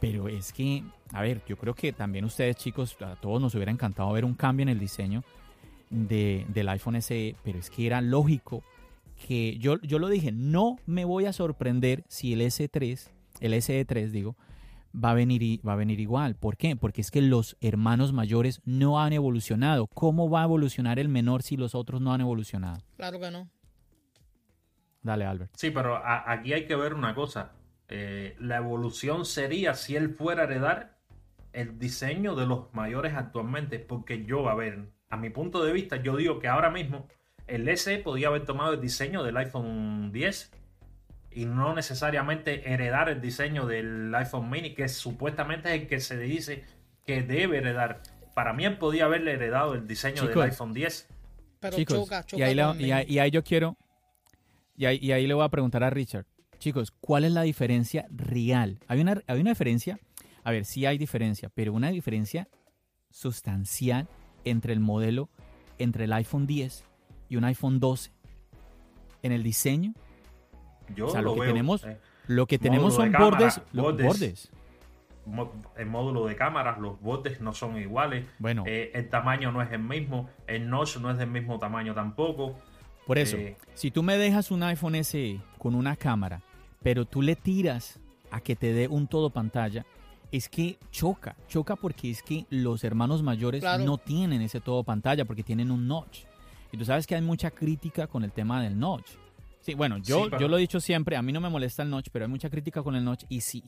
pero 0.00 0.28
es 0.28 0.52
que, 0.52 0.82
a 1.12 1.22
ver, 1.22 1.42
yo 1.48 1.56
creo 1.56 1.74
que 1.74 1.92
también 1.92 2.24
ustedes 2.24 2.56
chicos, 2.56 2.96
a 3.00 3.16
todos 3.16 3.40
nos 3.40 3.54
hubiera 3.54 3.70
encantado 3.72 4.12
ver 4.12 4.24
un 4.24 4.34
cambio 4.34 4.62
en 4.62 4.68
el 4.70 4.78
diseño 4.78 5.22
de- 5.90 6.44
del 6.48 6.68
iPhone 6.68 6.96
SE, 6.96 7.34
pero 7.44 7.58
es 7.58 7.70
que 7.70 7.86
era 7.86 8.00
lógico 8.00 8.62
que 9.26 9.56
yo, 9.58 9.80
yo 9.82 9.98
lo 9.98 10.08
dije, 10.08 10.30
no 10.32 10.76
me 10.86 11.04
voy 11.04 11.24
a 11.26 11.32
sorprender 11.32 12.04
si 12.08 12.32
el 12.34 12.40
S3, 12.42 13.10
el 13.40 13.52
SE3 13.54 14.10
digo, 14.12 14.36
va 15.02 15.10
a 15.10 15.14
venir 15.14 15.42
y 15.42 15.58
va 15.58 15.74
a 15.74 15.76
venir 15.76 16.00
igual. 16.00 16.34
¿Por 16.36 16.56
qué? 16.56 16.76
Porque 16.76 17.00
es 17.00 17.10
que 17.10 17.22
los 17.22 17.56
hermanos 17.60 18.12
mayores 18.12 18.60
no 18.64 19.00
han 19.00 19.12
evolucionado. 19.12 19.86
¿Cómo 19.94 20.28
va 20.30 20.40
a 20.42 20.44
evolucionar 20.44 20.98
el 20.98 21.08
menor 21.08 21.42
si 21.42 21.56
los 21.56 21.74
otros 21.74 22.00
no 22.00 22.12
han 22.12 22.20
evolucionado? 22.20 22.78
Claro 22.96 23.20
que 23.20 23.30
no. 23.30 23.48
Dale, 25.02 25.24
Albert. 25.24 25.52
Sí, 25.56 25.70
pero 25.70 25.96
a- 25.96 26.30
aquí 26.30 26.52
hay 26.52 26.66
que 26.66 26.74
ver 26.76 26.94
una 26.94 27.14
cosa. 27.14 27.52
Eh, 27.88 28.36
la 28.40 28.56
evolución 28.58 29.24
sería 29.24 29.74
si 29.74 29.96
él 29.96 30.10
fuera 30.10 30.42
a 30.42 30.44
heredar 30.44 30.98
el 31.52 31.78
diseño 31.78 32.34
de 32.34 32.46
los 32.46 32.72
mayores 32.74 33.14
actualmente. 33.14 33.78
Porque 33.78 34.24
yo, 34.24 34.48
a 34.48 34.54
ver, 34.54 34.90
a 35.08 35.16
mi 35.16 35.30
punto 35.30 35.62
de 35.64 35.72
vista, 35.72 35.96
yo 36.02 36.16
digo 36.16 36.38
que 36.40 36.48
ahora 36.48 36.70
mismo 36.70 37.06
el 37.46 37.66
SE 37.68 37.98
podía 37.98 38.28
haber 38.28 38.44
tomado 38.44 38.74
el 38.74 38.80
diseño 38.80 39.22
del 39.22 39.36
iPhone 39.38 40.10
10 40.12 40.52
y 41.38 41.44
no 41.46 41.72
necesariamente 41.72 42.72
heredar 42.72 43.08
el 43.08 43.20
diseño 43.20 43.64
del 43.64 44.12
iPhone 44.14 44.50
mini, 44.50 44.74
que 44.74 44.88
supuestamente 44.88 45.72
es 45.72 45.82
el 45.82 45.86
que 45.86 46.00
se 46.00 46.18
dice 46.18 46.64
que 47.06 47.22
debe 47.22 47.58
heredar. 47.58 48.02
Para 48.34 48.52
mí 48.52 48.64
él 48.64 48.76
podía 48.76 49.04
haberle 49.04 49.34
heredado 49.34 49.74
el 49.74 49.86
diseño 49.86 50.16
Chicos. 50.22 50.34
del 50.34 50.42
iPhone 50.50 50.72
10. 50.72 51.06
Pero 51.60 51.76
Chicos, 51.76 51.96
choca, 51.96 52.24
choca 52.24 52.40
y, 52.40 52.42
ahí 52.42 52.54
le- 52.56 52.62
con 52.64 52.80
y 52.80 52.90
ahí- 52.90 53.06
y 53.08 53.18
ahí 53.20 53.30
yo 53.30 53.44
quiero, 53.44 53.76
y 54.76 54.86
ahí, 54.86 54.98
y 55.00 55.12
ahí 55.12 55.28
le 55.28 55.34
voy 55.34 55.44
a 55.44 55.48
preguntar 55.48 55.84
a 55.84 55.90
Richard, 55.90 56.26
chicos, 56.58 56.90
¿cuál 57.00 57.24
es 57.24 57.30
la 57.30 57.42
diferencia 57.42 58.06
real? 58.10 58.80
¿Hay 58.88 59.00
una, 59.00 59.22
hay 59.28 59.40
una 59.40 59.50
diferencia? 59.50 59.98
A 60.42 60.50
ver, 60.50 60.64
sí 60.64 60.86
hay 60.86 60.98
diferencia, 60.98 61.50
pero 61.54 61.72
una 61.72 61.90
diferencia 61.90 62.48
sustancial 63.10 64.08
entre 64.44 64.72
el 64.72 64.80
modelo, 64.80 65.28
entre 65.78 66.04
el 66.04 66.12
iPhone 66.14 66.46
10 66.48 66.84
y 67.28 67.36
un 67.36 67.44
iPhone 67.44 67.78
12 67.78 68.10
en 69.22 69.30
el 69.32 69.42
diseño. 69.44 69.94
Yo 70.94 71.06
o 71.06 71.10
sea, 71.10 71.22
lo, 71.22 71.34
que 71.34 71.40
veo, 71.40 71.48
tenemos, 71.50 71.84
eh, 71.84 71.98
lo 72.26 72.46
que 72.46 72.58
tenemos 72.58 72.94
son 72.94 73.10
cámara, 73.12 73.30
bordes, 73.30 73.60
los 73.72 73.84
bordes. 73.84 74.06
bordes. 74.06 74.50
el 75.76 75.86
módulo 75.86 76.26
de 76.26 76.36
cámaras, 76.36 76.78
los 76.78 77.00
botes 77.00 77.40
no 77.40 77.52
son 77.52 77.76
iguales, 77.78 78.24
Bueno, 78.38 78.64
eh, 78.66 78.90
el 78.94 79.08
tamaño 79.08 79.52
no 79.52 79.60
es 79.62 79.70
el 79.72 79.80
mismo, 79.80 80.28
el 80.46 80.68
notch 80.70 80.96
no 80.98 81.10
es 81.10 81.18
del 81.18 81.28
mismo 81.30 81.58
tamaño 81.58 81.94
tampoco. 81.94 82.54
Por 83.06 83.18
eso, 83.18 83.36
Eh, 83.36 83.56
si 83.74 83.90
tú 83.90 84.02
me 84.02 84.16
dejas 84.16 84.50
un 84.50 84.62
iPhone 84.62 84.94
SE 85.04 85.40
con 85.58 85.74
una 85.74 85.96
cámara, 85.96 86.40
pero 86.82 87.04
tú 87.04 87.22
le 87.22 87.36
tiras 87.36 87.98
a 88.30 88.40
que 88.40 88.56
te 88.56 88.72
dé 88.72 88.88
un 88.88 89.06
todo 89.06 89.30
pantalla, 89.30 89.84
es 90.30 90.48
que 90.48 90.78
choca, 90.90 91.36
choca 91.48 91.74
porque 91.76 92.10
es 92.10 92.22
que 92.22 92.44
los 92.50 92.84
hermanos 92.84 93.22
mayores 93.22 93.60
Claro. 93.62 93.84
no 93.84 93.96
tienen 93.96 94.42
ese 94.42 94.60
todo 94.60 94.82
pantalla 94.84 95.24
porque 95.24 95.42
tienen 95.42 95.70
un 95.70 95.88
notch. 95.88 96.24
Y 96.70 96.76
tú 96.76 96.84
sabes 96.84 97.06
que 97.06 97.14
hay 97.14 97.22
mucha 97.22 97.50
crítica 97.50 98.06
con 98.06 98.24
el 98.24 98.32
tema 98.32 98.62
del 98.62 98.78
notch. 98.78 99.08
Sí, 99.72 99.74
bueno, 99.74 99.98
yo, 99.98 100.24
Sí, 100.24 100.28
pero- 100.30 100.40
yo 100.40 100.48
lo 100.48 100.56
he 100.56 100.60
dicho 100.60 100.80
siempre, 100.80 101.14
a 101.16 101.20
mí 101.22 101.30
no 101.32 101.40
me 101.40 101.50
molesta 101.50 101.82
el 101.82 101.90
notch, 101.90 102.08
pero 102.10 102.24
hay 102.24 102.30
mucha 102.30 102.48
crítica 102.48 102.82
con 102.82 102.96
el 102.96 103.04
notch. 103.04 103.24
Y 103.28 103.42
sí, 103.42 103.62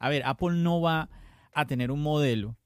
a 0.00 0.08
ver, 0.08 0.22
Apple 0.26 0.52
no 0.56 0.80
va 0.80 1.08
a 1.54 1.64
tener 1.66 1.90
un 1.92 2.02
modelo 2.02 2.56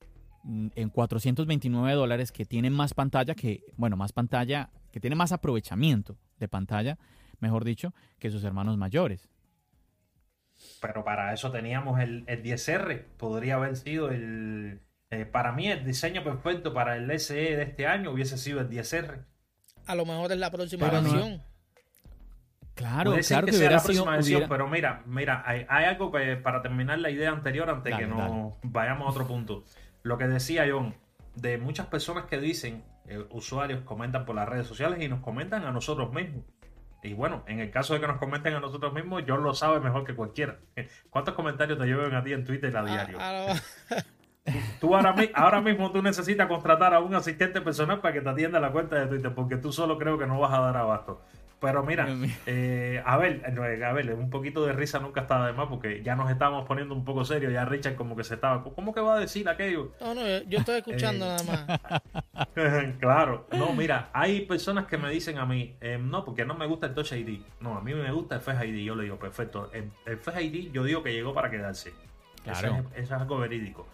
mm, 0.45 0.69
en 0.75 0.89
429 0.89 1.93
dólares 1.95 2.33
que 2.33 2.47
tiene 2.47 2.71
más 2.71 2.95
pantalla 2.95 3.35
que, 3.35 3.63
bueno, 3.77 3.97
más 3.99 4.13
pantalla, 4.13 4.71
que 4.91 5.01
tiene 5.01 5.17
más 5.17 5.33
aprovechamiento 5.33 6.17
de 6.39 6.49
pantalla, 6.49 6.97
mejor 7.41 7.65
dicho, 7.65 7.93
que 8.19 8.31
sus 8.31 8.43
hermanos 8.45 8.79
mayores. 8.79 9.29
Pero 10.81 11.05
para 11.05 11.33
eso 11.35 11.51
teníamos 11.51 12.01
el, 12.01 12.25
el 12.27 12.43
10R. 12.43 13.05
Podría 13.17 13.57
haber 13.57 13.77
sido 13.77 14.11
el. 14.11 14.81
eh, 15.11 15.25
para 15.27 15.53
mí, 15.53 15.69
el 15.69 15.85
diseño 15.85 16.25
perfecto 16.25 16.73
para 16.73 16.97
el 16.97 17.11
SE 17.21 17.35
de 17.35 17.63
este 17.63 17.87
año 17.87 18.11
hubiese 18.13 18.39
sido 18.39 18.61
el 18.61 18.69
10R. 18.71 19.25
A 19.87 19.95
lo 19.95 20.05
mejor 20.05 20.33
es 20.33 20.39
la 20.39 20.51
próxima 20.51 20.87
no- 20.89 20.93
versión. 21.03 21.43
Claro, 22.79 23.11
Puede 23.11 23.23
ser 23.25 23.35
claro 23.35 23.47
que, 23.47 23.51
que, 23.53 23.59
sea 23.59 23.71
la 23.73 23.79
sido. 23.81 23.87
próxima 24.05 24.13
versión, 24.17 24.37
hubiera- 24.37 24.49
pero 24.49 24.69
mira, 24.69 25.03
mira, 25.07 25.43
hay, 25.45 25.67
hay 25.69 25.85
algo 25.87 26.13
que, 26.13 26.37
para 26.37 26.63
terminar 26.63 26.99
la 27.01 27.11
idea 27.11 27.31
anterior, 27.31 27.69
antes 27.69 27.91
Dale, 27.93 28.05
que 28.05 28.09
nos 28.09 28.19
dale. 28.19 28.53
vayamos 28.63 29.09
a 29.09 29.11
otro 29.11 29.27
punto. 29.27 29.65
Lo 30.05 30.17
que 30.17 30.29
decía 30.29 30.65
John, 30.71 30.95
de 31.35 31.59
muchas 31.59 31.87
personas 31.89 32.27
que 32.27 32.39
dicen, 32.39 32.85
eh, 33.07 33.25
usuarios 33.31 33.81
comentan 33.83 34.25
por 34.25 34.37
las 34.37 34.49
redes 34.49 34.67
sociales 34.67 35.03
y 35.03 35.09
nos 35.09 35.21
comentan 35.21 35.65
a 35.65 35.73
nosotros 35.73 36.13
mismos. 36.13 36.45
Y 37.03 37.15
bueno, 37.15 37.43
en 37.47 37.59
el 37.61 37.71
caso 37.71 37.95
de 37.95 38.01
que 38.01 38.07
nos 38.07 38.19
comenten 38.19 38.55
a 38.55 38.61
nosotros 38.61 38.93
mismos, 38.93 39.23
John 39.27 39.43
lo 39.43 39.55
sabe 39.55 39.81
mejor 39.81 40.05
que 40.05 40.15
cualquiera. 40.15 40.59
¿Cuántos 41.11 41.35
comentarios 41.35 41.79
te 41.79 41.85
llevan 41.87 42.15
a 42.15 42.23
ti 42.23 42.33
en 42.33 42.45
Twitter 42.45 42.77
a 42.77 42.85
diario? 42.85 43.19
A- 43.21 43.53
a- 43.53 43.57
Tú 44.81 44.95
ahora, 44.95 45.15
ahora 45.35 45.61
mismo 45.61 45.91
tú 45.93 46.01
necesitas 46.01 46.47
contratar 46.47 46.95
a 46.95 47.01
un 47.01 47.15
asistente 47.15 47.61
personal 47.61 48.01
para 48.01 48.15
que 48.15 48.23
te 48.23 48.29
atienda 48.31 48.59
la 48.59 48.73
cuenta 48.73 48.97
de 48.97 49.07
Twitter, 49.07 49.35
porque 49.35 49.57
tú 49.59 49.73
solo 49.73 49.99
creo 49.99 50.17
que 50.17 50.27
no 50.27 50.41
vas 50.41 50.53
a 50.55 50.61
dar 50.61 50.77
abasto. 50.79 51.21
Pero 51.61 51.83
mira, 51.83 52.07
eh, 52.47 53.03
a 53.05 53.17
ver, 53.17 53.43
a 53.85 53.93
ver, 53.93 54.15
un 54.15 54.31
poquito 54.31 54.65
de 54.65 54.73
risa 54.73 55.01
nunca 55.01 55.23
está 55.23 55.45
de 55.45 55.53
más, 55.53 55.67
porque 55.67 56.05
ya 56.05 56.15
nos 56.15 56.31
estábamos 56.31 56.67
poniendo 56.69 56.95
un 56.95 57.05
poco 57.05 57.25
serios, 57.25 57.53
ya 57.53 57.65
Richard 57.65 57.97
como 57.97 58.15
que 58.15 58.23
se 58.23 58.35
estaba, 58.35 58.63
¿cómo 58.63 58.95
que 58.95 59.01
va 59.01 59.17
a 59.17 59.19
decir 59.19 59.49
aquello? 59.49 59.93
no, 60.01 60.15
no, 60.15 60.21
yo, 60.45 60.59
estoy 60.61 60.77
escuchando 60.79 61.27
Eh. 61.27 61.37
nada 61.37 61.67
más. 61.83 62.49
claro, 63.01 63.47
no, 63.53 63.73
mira, 63.73 64.09
hay 64.13 64.43
personas 64.43 64.87
que 64.87 64.99
me 64.99 65.11
dicen 65.11 65.39
a 65.39 65.47
mí, 65.47 65.75
eh, 65.81 65.99
no, 66.01 66.25
porque 66.25 66.45
no 66.45 66.55
me 66.55 66.67
gusta 66.67 66.87
el 66.87 66.95
Touch 66.95 67.11
ID. 67.13 67.41
No, 67.61 67.77
a 67.77 67.81
mí 67.81 67.93
me 67.93 68.11
gusta 68.13 68.37
el 68.37 68.41
Face 68.41 68.65
ID. 68.67 68.85
Yo 68.85 68.95
le 68.95 69.05
digo, 69.05 69.19
perfecto, 69.19 69.69
el, 69.73 69.91
el 70.07 70.17
Face 70.19 70.43
ID 70.45 70.71
yo 70.71 70.85
digo 70.85 71.03
que 71.03 71.13
llegó 71.13 71.35
para 71.35 71.51
quedarse. 71.51 71.89
Eso 72.45 72.61
Claro. 72.61 72.77
es, 72.95 73.05
eso 73.05 73.15
es 73.17 73.21
algo 73.21 73.39
verídico. 73.39 73.87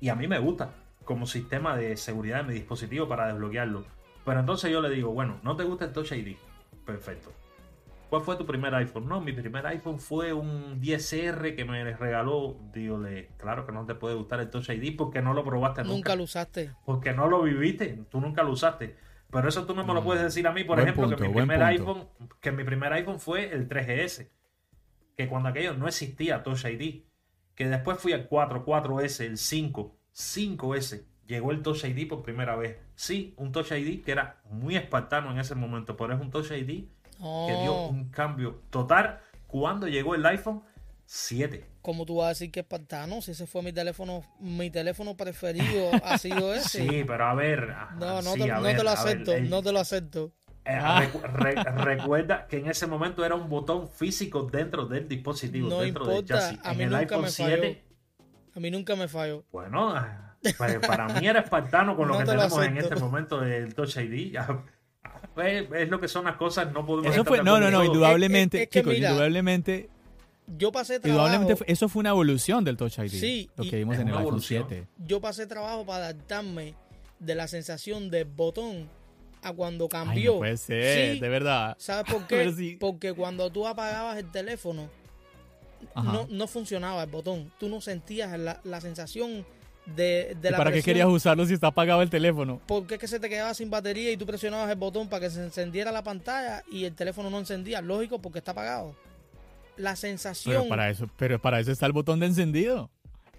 Y 0.00 0.08
a 0.08 0.14
mí 0.14 0.28
me 0.28 0.38
gusta 0.38 0.70
como 1.04 1.26
sistema 1.26 1.76
de 1.76 1.96
seguridad 1.96 2.38
de 2.38 2.42
mi 2.44 2.54
dispositivo 2.54 3.08
para 3.08 3.26
desbloquearlo. 3.26 3.84
Pero 4.24 4.40
entonces 4.40 4.70
yo 4.70 4.80
le 4.80 4.90
digo, 4.90 5.10
bueno, 5.12 5.38
¿no 5.42 5.56
te 5.56 5.64
gusta 5.64 5.84
el 5.86 5.92
Touch 5.92 6.12
ID? 6.12 6.36
Perfecto. 6.86 7.32
¿Cuál 8.08 8.22
fue 8.22 8.36
tu 8.36 8.46
primer 8.46 8.74
iPhone? 8.74 9.08
No, 9.08 9.20
mi 9.20 9.32
primer 9.32 9.66
iPhone 9.66 9.98
fue 9.98 10.32
un 10.32 10.80
10R 10.80 11.56
que 11.56 11.64
me 11.64 11.82
regaló. 11.96 12.56
Dígole, 12.72 13.30
claro 13.38 13.66
que 13.66 13.72
no 13.72 13.84
te 13.86 13.94
puede 13.94 14.14
gustar 14.14 14.40
el 14.40 14.50
Touch 14.50 14.68
ID 14.70 14.96
porque 14.96 15.20
no 15.20 15.34
lo 15.34 15.44
probaste 15.44 15.82
nunca. 15.82 15.94
Nunca 15.94 16.16
lo 16.16 16.22
usaste. 16.24 16.70
Porque 16.84 17.12
no 17.12 17.28
lo 17.28 17.42
viviste, 17.42 18.04
tú 18.10 18.20
nunca 18.20 18.42
lo 18.42 18.52
usaste. 18.52 18.96
Pero 19.30 19.48
eso 19.48 19.66
tú 19.66 19.74
no 19.74 19.84
me 19.84 19.92
lo 19.94 20.00
Mm. 20.00 20.04
puedes 20.04 20.22
decir 20.22 20.46
a 20.46 20.52
mí, 20.52 20.62
por 20.62 20.76
Buen 20.76 20.88
ejemplo, 20.88 21.16
que 21.16 21.26
mi 21.28 21.34
primer 21.34 21.62
iPhone, 21.64 22.08
que 22.40 22.52
mi 22.52 22.62
primer 22.62 22.92
iPhone 22.92 23.18
fue 23.18 23.52
el 23.52 23.68
3GS. 23.68 24.30
Que 25.16 25.28
cuando 25.28 25.48
aquello 25.48 25.74
no 25.74 25.88
existía 25.88 26.42
Touch 26.42 26.64
ID. 26.66 27.02
Que 27.56 27.68
después 27.68 27.98
fui 27.98 28.12
al 28.12 28.28
4, 28.28 28.64
4S, 28.64 29.24
el 29.24 29.38
5, 29.38 29.96
5S. 30.12 31.04
Llegó 31.26 31.50
el 31.52 31.62
Touch 31.62 31.84
ID 31.84 32.08
por 32.08 32.22
primera 32.22 32.54
vez. 32.56 32.76
Sí, 32.94 33.34
un 33.38 33.50
Touch 33.52 33.72
ID 33.72 34.04
que 34.04 34.12
era 34.12 34.40
muy 34.50 34.76
espartano 34.76 35.30
en 35.30 35.38
ese 35.38 35.54
momento, 35.54 35.96
pero 35.96 36.14
es 36.14 36.20
un 36.20 36.30
Touch 36.30 36.50
ID 36.50 36.84
que 37.46 37.56
dio 37.62 37.86
un 37.86 38.10
cambio 38.10 38.60
total 38.70 39.20
cuando 39.46 39.86
llegó 39.88 40.14
el 40.14 40.26
iPhone 40.26 40.62
7. 41.06 41.70
¿cómo 41.82 42.06
tú 42.06 42.16
vas 42.16 42.26
a 42.26 42.28
decir 42.30 42.50
que 42.50 42.60
es 42.60 42.64
espartano? 42.64 43.20
Si 43.20 43.32
ese 43.32 43.46
fue 43.46 43.62
mi 43.62 43.70
teléfono, 43.72 44.22
mi 44.40 44.70
teléfono 44.70 45.16
preferido 45.16 45.90
ha 46.02 46.16
sido 46.18 46.54
ese. 46.54 46.88
Sí, 46.88 47.04
pero 47.06 47.26
a 47.26 47.34
ver. 47.34 47.74
No, 47.98 48.22
no, 48.22 48.32
sí, 48.32 48.40
te, 48.40 48.50
a 48.50 48.56
no 48.56 48.62
ver, 48.62 48.76
te 48.78 48.84
lo 48.84 48.90
ver, 48.90 48.98
acepto, 48.98 49.32
el- 49.34 49.50
no 49.50 49.62
te 49.62 49.72
lo 49.72 49.80
acepto. 49.80 50.32
Eh, 50.64 50.78
Ah. 50.80 51.02
recu- 51.02 51.20
re- 51.22 51.62
recuerda 51.84 52.46
que 52.46 52.56
en 52.56 52.68
ese 52.68 52.86
momento 52.86 53.22
era 53.22 53.34
un 53.34 53.50
botón 53.50 53.86
físico 53.90 54.44
dentro 54.50 54.86
del 54.86 55.06
dispositivo, 55.06 55.68
No 55.68 55.80
dentro 55.80 56.06
del 56.06 56.18
importa, 56.20 56.40
chasis. 56.52 56.60
a 56.64 56.72
En 56.72 56.78
mí 56.78 56.84
el 56.84 56.90
nunca 56.90 57.00
iPhone 57.02 57.20
me 57.22 57.28
7, 57.30 57.84
A 58.56 58.60
mí 58.60 58.70
nunca 58.70 58.96
me 58.96 59.06
falló. 59.06 59.44
bueno, 59.52 59.90
ah, 59.94 60.23
para, 60.52 60.80
para 60.80 61.08
mí 61.20 61.26
era 61.26 61.40
espartano 61.40 61.96
con 61.96 62.08
lo 62.08 62.14
No 62.14 62.20
que 62.20 62.26
te 62.26 62.34
lo 62.34 62.40
tenemos 62.42 62.66
en 62.66 62.76
este 62.78 62.96
momento 62.96 63.40
del 63.40 63.74
Touch 63.74 63.96
ID. 63.96 64.32
Ya, 64.32 64.62
Es, 65.36 65.66
es 65.72 65.88
lo 65.88 65.98
que 66.00 66.08
son 66.08 66.24
las 66.26 66.36
cosas, 66.36 66.72
no 66.72 66.84
podemos 66.86 67.12
Eso 67.12 67.24
fue, 67.24 67.38
de 67.38 67.44
no, 67.44 67.58
no, 67.58 67.70
no, 67.70 67.84
indudablemente, 67.84 68.58
Es- 68.58 68.62
es 68.64 68.68
que 68.70 68.80
chicos, 68.80 68.94
mira, 68.94 69.10
indudablemente, 69.10 69.88
Yo 70.58 70.70
pasé 70.70 71.00
trabajo, 71.00 71.24
indudablemente 71.26 71.72
eso 71.72 71.88
fue 71.88 72.00
una 72.00 72.10
evolución 72.10 72.62
del 72.64 72.76
Touch 72.76 72.98
ID. 72.98 73.08
Sí, 73.08 73.50
lo 73.56 73.64
que 73.64 73.76
vimos 73.76 73.94
en 73.96 74.02
el 74.02 74.08
iPhone 74.08 74.22
evolución. 74.22 74.64
7. 74.68 74.86
yo 75.06 75.20
pasé 75.20 75.46
trabajo 75.46 75.84
para 75.86 76.04
adaptarme 76.08 76.74
de 77.18 77.34
la 77.34 77.48
sensación 77.48 78.10
del 78.10 78.26
botón 78.26 78.88
a 79.42 79.52
cuando 79.52 79.84
Ay, 79.84 79.88
cambió. 79.90 80.32
no 80.34 80.38
puede 80.38 80.56
ser, 80.56 81.14
Sí, 81.14 81.20
de 81.20 81.28
verdad. 81.28 81.74
¿Sabes 81.78 82.12
por 82.12 82.26
qué? 82.28 82.76
Porque 82.78 83.12
cuando 83.12 83.50
tú 83.50 83.66
apagabas 83.66 84.16
el 84.18 84.30
teléfono, 84.30 84.88
no, 85.96 86.26
no 86.30 86.46
funcionaba 86.46 87.02
el 87.02 87.10
botón. 87.10 87.52
Tú 87.58 87.68
no 87.68 87.80
sentías 87.80 88.38
la, 88.38 88.60
la 88.64 88.80
sensación 88.80 89.44
de, 89.86 90.36
de 90.40 90.48
¿Y 90.48 90.50
la 90.52 90.56
¿Para 90.58 90.72
qué 90.72 90.82
querías 90.82 91.06
usarlo 91.08 91.44
si 91.46 91.54
está 91.54 91.66
apagado 91.68 92.00
el 92.02 92.10
teléfono? 92.10 92.60
Porque 92.66 92.94
es 92.94 93.00
que 93.00 93.08
se 93.08 93.20
te 93.20 93.28
quedaba 93.28 93.52
sin 93.54 93.70
batería 93.70 94.10
y 94.12 94.16
tú 94.16 94.26
presionabas 94.26 94.70
el 94.70 94.76
botón 94.76 95.08
para 95.08 95.20
que 95.20 95.30
se 95.30 95.42
encendiera 95.42 95.92
la 95.92 96.02
pantalla 96.02 96.62
y 96.70 96.84
el 96.84 96.94
teléfono 96.94 97.28
no 97.30 97.38
encendía. 97.38 97.80
Lógico, 97.80 98.18
porque 98.20 98.38
está 98.38 98.52
apagado. 98.52 98.94
La 99.76 99.96
sensación. 99.96 100.54
Pero 100.56 100.68
para 100.68 100.88
eso, 100.90 101.08
pero 101.16 101.38
para 101.40 101.60
eso 101.60 101.72
está 101.72 101.86
el 101.86 101.92
botón 101.92 102.20
de 102.20 102.26
encendido. 102.26 102.90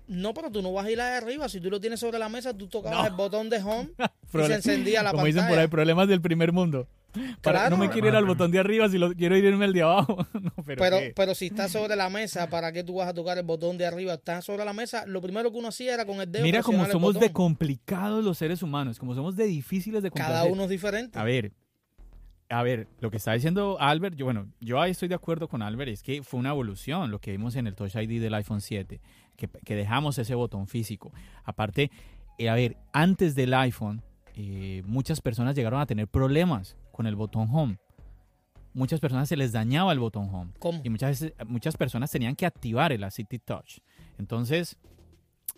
No, 0.07 0.33
pero 0.35 0.51
tú 0.51 0.61
no 0.61 0.71
vas 0.71 0.85
a 0.85 0.91
ir 0.91 1.01
ahí 1.01 1.15
arriba. 1.17 1.49
Si 1.49 1.59
tú 1.59 1.69
lo 1.71 1.79
tienes 1.79 1.99
sobre 1.99 2.19
la 2.19 2.29
mesa, 2.29 2.55
tú 2.55 2.67
tocabas 2.67 2.99
No. 2.99 3.07
el 3.07 3.13
botón 3.13 3.49
de 3.49 3.57
home 3.63 3.89
y 4.33 4.37
se 4.45 4.53
encendía 4.53 5.01
la 5.01 5.11
Como 5.11 5.23
pantalla. 5.23 5.41
dicen 5.41 5.49
por 5.49 5.59
ahí, 5.59 5.67
problemas 5.67 6.07
del 6.07 6.21
primer 6.21 6.51
mundo. 6.51 6.87
Para- 7.41 7.59
Claro. 7.59 7.77
no 7.77 7.83
me 7.83 7.89
quiero 7.89 8.07
ir 8.09 8.15
al 8.15 8.25
botón 8.25 8.51
de 8.51 8.59
arriba, 8.59 8.87
si 8.89 8.97
lo 8.97 9.13
quiero 9.13 9.37
irme 9.37 9.65
al 9.65 9.73
de 9.73 9.81
abajo. 9.81 10.17
No, 10.45 10.51
pero 10.65 10.97
Pero, 11.15 11.35
si 11.35 11.47
está 11.47 11.67
sobre 11.69 11.95
la 11.95 12.09
mesa, 12.09 12.49
¿para 12.49 12.71
qué 12.71 12.83
tú 12.83 12.95
vas 12.95 13.07
a 13.09 13.13
tocar 13.13 13.37
el 13.37 13.45
botón 13.45 13.77
de 13.77 13.85
arriba? 13.85 14.13
Está 14.13 14.41
sobre 14.41 14.63
la 14.65 14.73
mesa. 14.73 15.05
Lo 15.05 15.21
primero 15.21 15.51
que 15.51 15.57
uno 15.57 15.69
hacía 15.69 15.93
era 15.93 16.05
con 16.05 16.21
el 16.21 16.31
dedo. 16.31 16.43
Mira 16.43 16.59
el 16.59 16.63
somos 16.91 17.19
de 17.19 17.31
complicados 17.31 18.23
los 18.23 18.37
seres 18.37 18.61
humanos, 18.61 18.99
como 18.99 19.15
somos 19.15 19.35
de 19.35 19.45
difíciles 19.45 20.03
de 20.03 20.11
complacer. 20.11 20.33
Cada 20.35 20.45
uno 20.45 20.63
es 20.63 20.69
diferente. 20.69 21.17
A 21.17 21.23
ver, 21.23 21.51
a 22.49 22.61
ver, 22.61 22.87
lo 22.99 23.09
que 23.09 23.17
está 23.17 23.33
diciendo 23.33 23.77
Albert, 23.79 24.15
yo, 24.15 24.25
bueno, 24.25 24.47
yo 24.59 24.79
ahí 24.79 24.91
estoy 24.91 25.07
de 25.07 25.15
acuerdo 25.15 25.47
con 25.47 25.61
Albert, 25.61 25.89
es 25.91 26.03
que 26.03 26.21
fue 26.21 26.39
una 26.39 26.49
evolución 26.49 27.09
lo 27.09 27.19
que 27.19 27.31
vimos 27.31 27.55
en 27.55 27.65
el 27.65 27.75
Touch 27.75 27.95
ID 27.95 28.21
del 28.21 28.33
iPhone 28.35 28.61
7, 28.61 29.01
que, 29.35 29.47
que 29.47 29.75
dejamos 29.75 30.17
ese 30.19 30.35
botón 30.35 30.67
físico. 30.67 31.11
Aparte, 31.43 31.89
eh, 32.37 32.49
a 32.49 32.53
ver, 32.55 32.77
antes 32.93 33.33
del 33.33 33.53
iPhone, 33.55 34.03
eh, 34.35 34.83
muchas 34.85 35.21
personas 35.21 35.55
llegaron 35.55 35.79
a 35.79 35.85
tener 35.87 36.07
problemas 36.07 36.75
con 36.95 37.07
el 37.07 37.15
botón 37.15 37.49
Home. 37.51 37.77
Muchas 38.73 39.01
personas 39.01 39.27
se 39.27 39.35
les 39.35 39.51
dañaba 39.51 39.91
el 39.91 39.99
botón 39.99 40.29
Home. 40.33 40.51
¿Cómo? 40.59 40.81
Y 40.83 40.89
muchas, 40.89 41.25
muchas 41.45 41.75
personas 41.75 42.09
tenían 42.09 42.35
que 42.35 42.45
activar 42.45 42.93
el 42.93 43.09
City 43.11 43.37
Touch. 43.37 43.79
Entonces, 44.17 44.77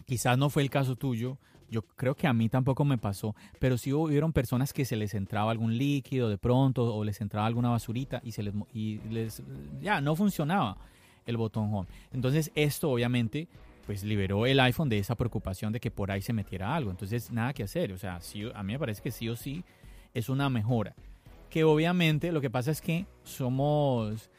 quizás 0.06 0.38
no 0.38 0.50
fue 0.50 0.64
el 0.64 0.72
caso 0.72 0.96
tuyo, 0.96 1.38
yo 1.70 1.84
creo 1.84 2.16
que 2.16 2.28
a 2.28 2.34
mí 2.34 2.50
tampoco 2.50 2.86
me 2.86 2.98
pasó, 2.98 3.36
pero 3.60 3.78
sí 3.78 3.94
hubieron 3.94 4.34
personas 4.34 4.74
que 4.74 4.86
se 4.86 4.96
les 4.96 5.14
entraba 5.14 5.52
algún 5.52 5.78
líquido 5.78 6.30
de 6.30 6.38
pronto 6.38 6.96
o 6.96 7.04
les 7.04 7.22
entraba 7.22 7.46
alguna 7.46 7.70
basurita 7.70 8.22
y 8.24 8.32
se 8.32 8.42
les, 8.42 8.54
y 8.74 9.00
les 9.10 9.44
ya 9.80 10.02
no 10.02 10.16
funcionaba 10.16 10.78
el 11.26 11.38
botón 11.38 11.72
home. 11.74 11.88
Entonces 12.12 12.52
esto 12.56 12.90
obviamente 12.90 13.48
pues 13.86 14.04
liberó 14.04 14.46
el 14.46 14.60
iPhone 14.60 14.90
de 14.90 14.98
esa 14.98 15.16
preocupación 15.16 15.72
de 15.72 15.80
que 15.80 15.92
por 15.92 16.10
ahí 16.10 16.22
se 16.22 16.34
metiera 16.34 16.76
algo. 16.76 16.90
Entonces 16.90 17.32
nada 17.32 17.54
que 17.54 17.64
hacer, 17.64 17.92
o 17.92 17.98
sea, 17.98 18.22
sí, 18.22 18.50
a 18.54 18.64
mí 18.64 18.74
me 18.74 18.80
parece 18.80 19.02
que 19.02 19.12
sí 19.12 19.30
o 19.30 19.36
sí 19.36 19.64
es 20.14 20.30
una 20.30 20.50
mejora. 20.50 20.96
Que 21.50 21.64
obviamente 21.64 22.32
lo 22.32 22.42
que 22.42 22.50
pasa 22.50 22.72
es 22.72 22.82
que 22.82 23.06
somos 23.24 24.30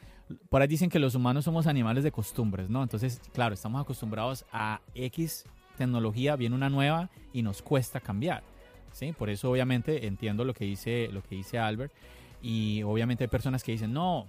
por 0.49 0.61
ahí 0.61 0.67
dicen 0.67 0.89
que 0.89 0.99
los 0.99 1.15
humanos 1.15 1.45
somos 1.45 1.67
animales 1.67 2.03
de 2.03 2.11
costumbres, 2.11 2.69
¿no? 2.69 2.83
Entonces, 2.83 3.21
claro, 3.33 3.53
estamos 3.53 3.81
acostumbrados 3.81 4.45
a 4.51 4.81
X 4.93 5.45
tecnología, 5.77 6.35
viene 6.35 6.55
una 6.55 6.69
nueva 6.69 7.09
y 7.33 7.41
nos 7.41 7.61
cuesta 7.61 7.99
cambiar, 7.99 8.43
¿sí? 8.91 9.13
Por 9.13 9.29
eso 9.29 9.49
obviamente 9.49 10.05
entiendo 10.05 10.45
lo 10.45 10.53
que 10.53 10.65
dice, 10.65 11.09
lo 11.11 11.23
que 11.23 11.35
dice 11.35 11.57
Albert 11.57 11.93
y 12.41 12.83
obviamente 12.83 13.23
hay 13.23 13.27
personas 13.27 13.63
que 13.63 13.71
dicen, 13.71 13.91
no, 13.93 14.27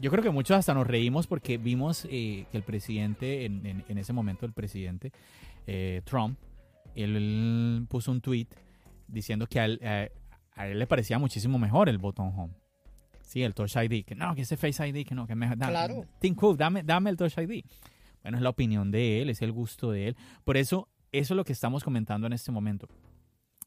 yo 0.00 0.10
creo 0.10 0.22
que 0.22 0.30
muchos 0.30 0.56
hasta 0.56 0.72
nos 0.72 0.86
reímos 0.86 1.26
porque 1.26 1.58
vimos 1.58 2.06
eh, 2.10 2.46
que 2.50 2.56
el 2.56 2.62
presidente, 2.62 3.44
en, 3.44 3.98
ese 3.98 4.12
momento 4.12 4.46
el 4.46 4.52
presidente 4.52 5.12
eh, 5.66 6.00
Trump, 6.04 6.38
él, 6.94 7.84
puso 7.88 8.12
un 8.12 8.20
tweet 8.20 8.46
diciendo 9.08 9.46
que 9.46 9.60
a 9.60 9.64
él, 9.66 9.80
a 10.54 10.68
él 10.68 10.78
le 10.78 10.86
parecía 10.86 11.18
muchísimo 11.18 11.58
mejor 11.58 11.88
el 11.88 11.98
botón 11.98 12.32
home. 12.36 12.54
Sí, 13.22 13.42
el 13.42 13.54
Touch 13.54 13.76
ID. 13.76 14.04
Que 14.04 14.14
no, 14.14 14.34
que 14.34 14.42
ese 14.42 14.56
Face 14.56 14.86
ID, 14.86 15.06
que 15.06 15.14
no, 15.14 15.26
que 15.26 15.34
mejor. 15.34 15.56
claro. 15.56 16.06
Think 16.20 16.38
cool, 16.38 16.56
dame, 16.56 16.82
dame 16.82 17.10
el 17.10 17.16
Touch 17.16 17.38
ID. 17.38 17.64
Bueno, 18.22 18.36
es 18.36 18.42
la 18.42 18.50
opinión 18.50 18.90
de 18.90 19.22
él, 19.22 19.30
es 19.30 19.42
el 19.42 19.52
gusto 19.52 19.90
de 19.90 20.08
él. 20.08 20.16
Por 20.44 20.56
eso, 20.56 20.88
eso 21.10 21.34
es 21.34 21.36
lo 21.36 21.44
que 21.44 21.52
estamos 21.52 21.82
comentando 21.82 22.26
en 22.26 22.34
este 22.34 22.52
momento. 22.52 22.88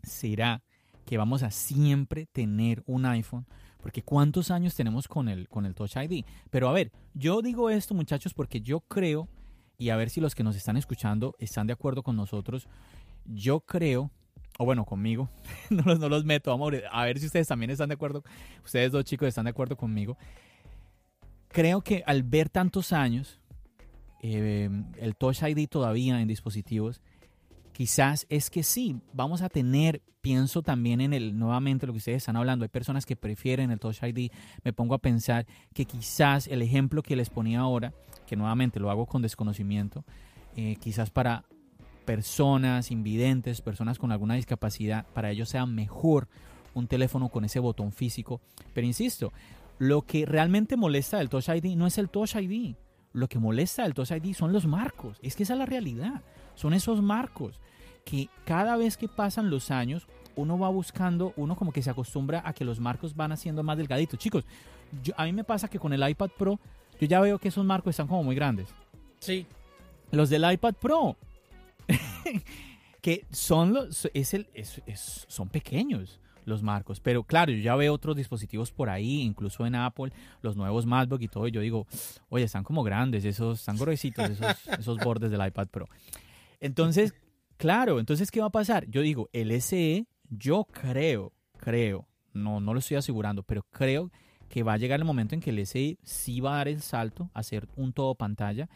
¿Será 0.04 0.64
que 1.06 1.18
vamos 1.18 1.44
a 1.44 1.52
siempre 1.52 2.26
tener 2.28 2.84
un 2.86 3.06
iPhone? 3.06 3.46
Porque 3.82 4.02
¿cuántos 4.02 4.52
años 4.52 4.76
tenemos 4.76 5.08
con 5.08 5.30
el, 5.30 5.50
con 5.50 5.66
el 5.66 5.76
Touch 5.76 5.96
ID? 5.98 6.26
Pero 6.50 6.70
a 6.70 6.74
ver, 6.74 6.92
yo 7.14 7.42
digo 7.42 7.70
esto, 7.70 7.94
muchachos, 7.94 8.34
porque 8.34 8.62
yo 8.62 8.82
creo, 8.82 9.28
y 9.78 9.90
a 9.90 9.96
ver 9.96 10.10
si 10.10 10.22
los 10.22 10.36
que 10.36 10.44
nos 10.44 10.56
están 10.56 10.78
escuchando 10.78 11.36
están 11.40 11.68
de 11.68 11.74
acuerdo 11.74 12.02
con 12.02 12.16
nosotros, 12.16 12.68
yo 13.26 13.62
creo 13.62 14.12
o 14.58 14.66
bueno, 14.66 14.86
conmigo, 14.86 15.30
no, 15.70 15.84
los, 15.84 16.00
no 16.00 16.10
los 16.10 16.26
meto, 16.26 16.52
a 16.92 17.06
ver 17.06 17.20
si 17.20 17.26
ustedes 17.26 17.48
también 17.48 17.72
están 17.72 17.90
de 17.90 17.96
acuerdo, 17.96 18.24
ustedes 18.64 18.92
dos 18.92 19.04
chicos 19.04 19.28
están 19.28 19.46
de 19.46 19.52
acuerdo 19.52 19.76
conmigo. 19.76 20.18
Creo 21.50 21.82
que 21.82 22.04
al 22.06 22.24
ver 22.24 22.50
tantos 22.50 22.92
años, 22.92 23.40
eh, 24.22 24.70
el 24.98 25.16
Touch 25.16 25.44
ID 25.44 25.68
todavía 25.68 26.20
en 26.22 26.28
dispositivos, 26.28 27.02
quizás 27.72 28.26
es 28.30 28.50
que 28.50 28.64
sí, 28.64 28.98
vamos 29.14 29.42
a 29.42 29.50
tener, 29.50 30.02
pienso 30.22 30.62
también 30.62 31.02
en 31.02 31.14
el, 31.14 31.38
nuevamente 31.38 31.86
lo 31.86 31.94
que 31.94 31.98
ustedes 31.98 32.18
están 32.18 32.36
hablando, 32.36 32.64
hay 32.64 32.70
personas 32.70 33.06
que 33.06 33.16
prefieren 33.16 33.72
el 33.72 33.80
Touch 33.80 34.02
ID, 34.02 34.32
me 34.64 34.74
pongo 34.74 34.96
a 34.96 35.00
pensar 35.00 35.46
que 35.74 35.86
quizás 35.86 36.48
el 36.48 36.62
ejemplo 36.62 37.04
que 37.04 37.16
les 37.16 37.30
ponía 37.30 37.60
ahora, 37.60 37.94
que 38.26 38.36
nuevamente 38.36 38.80
lo 38.80 38.90
hago 38.90 39.06
con 39.06 39.22
desconocimiento, 39.22 40.06
eh, 40.56 40.78
quizás 40.80 41.10
para 41.10 41.44
personas 42.06 42.92
invidentes, 42.92 43.62
personas 43.62 44.00
con 44.00 44.12
alguna 44.12 44.36
discapacidad, 44.36 45.06
para 45.14 45.32
ellos 45.32 45.50
sea 45.50 45.66
mejor 45.66 46.28
un 46.74 46.88
teléfono 46.88 47.30
con 47.30 47.46
ese 47.46 47.60
botón 47.60 47.92
físico. 47.92 48.42
Pero 48.74 48.86
insisto, 48.86 49.34
lo 49.80 50.04
que 50.04 50.26
realmente 50.26 50.78
molesta 50.78 51.18
del 51.18 51.30
Touch 51.30 51.50
ID 51.50 51.76
no 51.76 51.88
es 51.88 51.98
el 51.98 52.10
Touch 52.10 52.36
ID. 52.36 52.76
Lo 53.14 53.28
que 53.28 53.40
molesta 53.40 53.84
del 53.84 53.94
Touch 53.94 54.12
ID 54.12 54.34
son 54.34 54.54
los 54.54 54.68
marcos. 54.68 55.18
Es 55.22 55.36
que 55.36 55.44
esa 55.44 55.54
es 55.54 55.60
la 55.60 55.66
realidad. 55.66 56.22
Son 56.54 56.74
esos 56.74 57.02
marcos 57.02 57.60
que 58.04 58.30
cada 58.46 58.78
vez 58.78 58.98
que 58.98 59.08
pasan 59.08 59.50
los 59.50 59.72
años, 59.72 60.08
uno 60.36 60.60
va 60.60 60.70
buscando, 60.70 61.34
uno 61.38 61.56
como 61.56 61.72
que 61.72 61.82
se 61.82 61.90
acostumbra 61.90 62.44
a 62.46 62.54
que 62.54 62.66
los 62.66 62.80
marcos 62.80 63.16
van 63.16 63.32
haciendo 63.32 63.64
más 63.64 63.78
delgaditos. 63.78 64.20
Chicos, 64.20 64.46
yo, 65.02 65.14
a 65.18 65.26
mí 65.26 65.34
me 65.34 65.44
pasa 65.44 65.68
que 65.68 65.80
con 65.80 65.94
el 65.94 66.08
iPad 66.08 66.30
Pro, 66.38 66.60
yo 67.00 67.08
ya 67.08 67.20
veo 67.20 67.40
que 67.40 67.48
esos 67.48 67.66
marcos 67.66 67.92
están 67.92 68.08
como 68.08 68.24
muy 68.24 68.36
grandes. 68.36 68.70
Sí. 69.20 69.48
Los 70.12 70.30
del 70.30 70.50
iPad 70.50 70.76
Pro 70.76 71.18
que 73.02 73.26
son, 73.32 73.74
los, 73.74 74.10
es 74.14 74.34
el, 74.34 74.48
son 75.28 75.50
pequeños 75.50 76.20
los 76.46 76.64
marcos. 76.64 77.00
Pero 77.00 77.24
claro, 77.24 77.52
yo 77.52 77.60
ya 77.60 77.76
veo 77.76 77.94
otros 77.94 78.16
dispositivos 78.16 78.72
por 78.72 78.90
ahí, 78.90 79.22
incluso 79.22 79.66
en 79.66 79.76
Apple, 79.76 80.12
los 80.42 80.56
nuevos 80.56 80.86
MacBook 80.86 81.22
y 81.22 81.28
todo. 81.28 81.48
Y 81.48 81.52
yo 81.52 81.62
digo, 81.62 81.88
oye, 82.30 82.46
están 82.46 82.64
como 82.64 82.84
grandes, 82.84 83.26
esos, 83.26 83.60
están 83.60 83.78
gruesitos 83.78 84.30
esos, 84.30 84.68
esos 84.80 84.98
bordes 85.00 85.32
del 85.32 85.46
iPad 85.46 85.68
Pro. 85.68 85.88
Entonces, 86.60 87.14
claro, 87.58 88.00
entonces, 88.00 88.32
¿qué 88.32 88.40
va 88.40 88.48
a 88.48 88.52
pasar? 88.52 88.88
Yo 88.90 89.02
digo, 89.02 89.30
el 89.34 89.52
SE, 89.62 90.08
yo 90.30 90.66
creo, 90.66 91.34
creo, 91.58 92.08
no, 92.34 92.60
no 92.60 92.74
lo 92.74 92.80
estoy 92.80 92.98
asegurando, 92.98 93.44
pero 93.44 93.64
creo 93.72 94.12
que 94.50 94.64
va 94.64 94.74
a 94.74 94.78
llegar 94.78 95.00
el 95.00 95.06
momento 95.06 95.36
en 95.36 95.42
que 95.42 95.50
el 95.50 95.66
SE 95.66 95.98
sí 96.04 96.40
va 96.40 96.54
a 96.54 96.58
dar 96.58 96.68
el 96.68 96.82
salto 96.82 97.30
a 97.34 97.44
ser 97.44 97.68
un 97.76 97.94
todo 97.94 98.16
pantalla. 98.16 98.70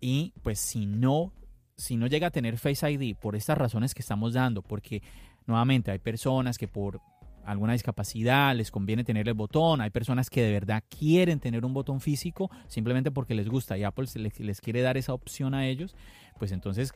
Y 0.00 0.32
pues 0.42 0.60
si 0.60 0.86
no 0.86 1.32
si 1.78 1.96
no 1.96 2.08
llega 2.08 2.26
a 2.26 2.30
tener 2.30 2.58
Face 2.58 2.90
ID 2.90 3.16
por 3.16 3.36
estas 3.36 3.56
razones 3.56 3.94
que 3.94 4.02
estamos 4.02 4.34
dando, 4.34 4.62
porque 4.62 5.00
nuevamente 5.46 5.92
hay 5.92 6.00
personas 6.00 6.58
que 6.58 6.66
por 6.66 7.00
alguna 7.46 7.72
discapacidad 7.72 8.54
les 8.54 8.70
conviene 8.70 9.04
tener 9.04 9.28
el 9.28 9.34
botón, 9.34 9.80
hay 9.80 9.90
personas 9.90 10.28
que 10.28 10.42
de 10.42 10.52
verdad 10.52 10.82
quieren 10.90 11.40
tener 11.40 11.64
un 11.64 11.72
botón 11.72 12.00
físico 12.00 12.50
simplemente 12.66 13.10
porque 13.10 13.34
les 13.34 13.48
gusta 13.48 13.78
y 13.78 13.84
Apple 13.84 14.06
les, 14.38 14.60
quiere 14.60 14.82
dar 14.82 14.98
esa 14.98 15.14
opción 15.14 15.54
a 15.54 15.66
ellos, 15.66 15.94
pues 16.38 16.52
entonces 16.52 16.92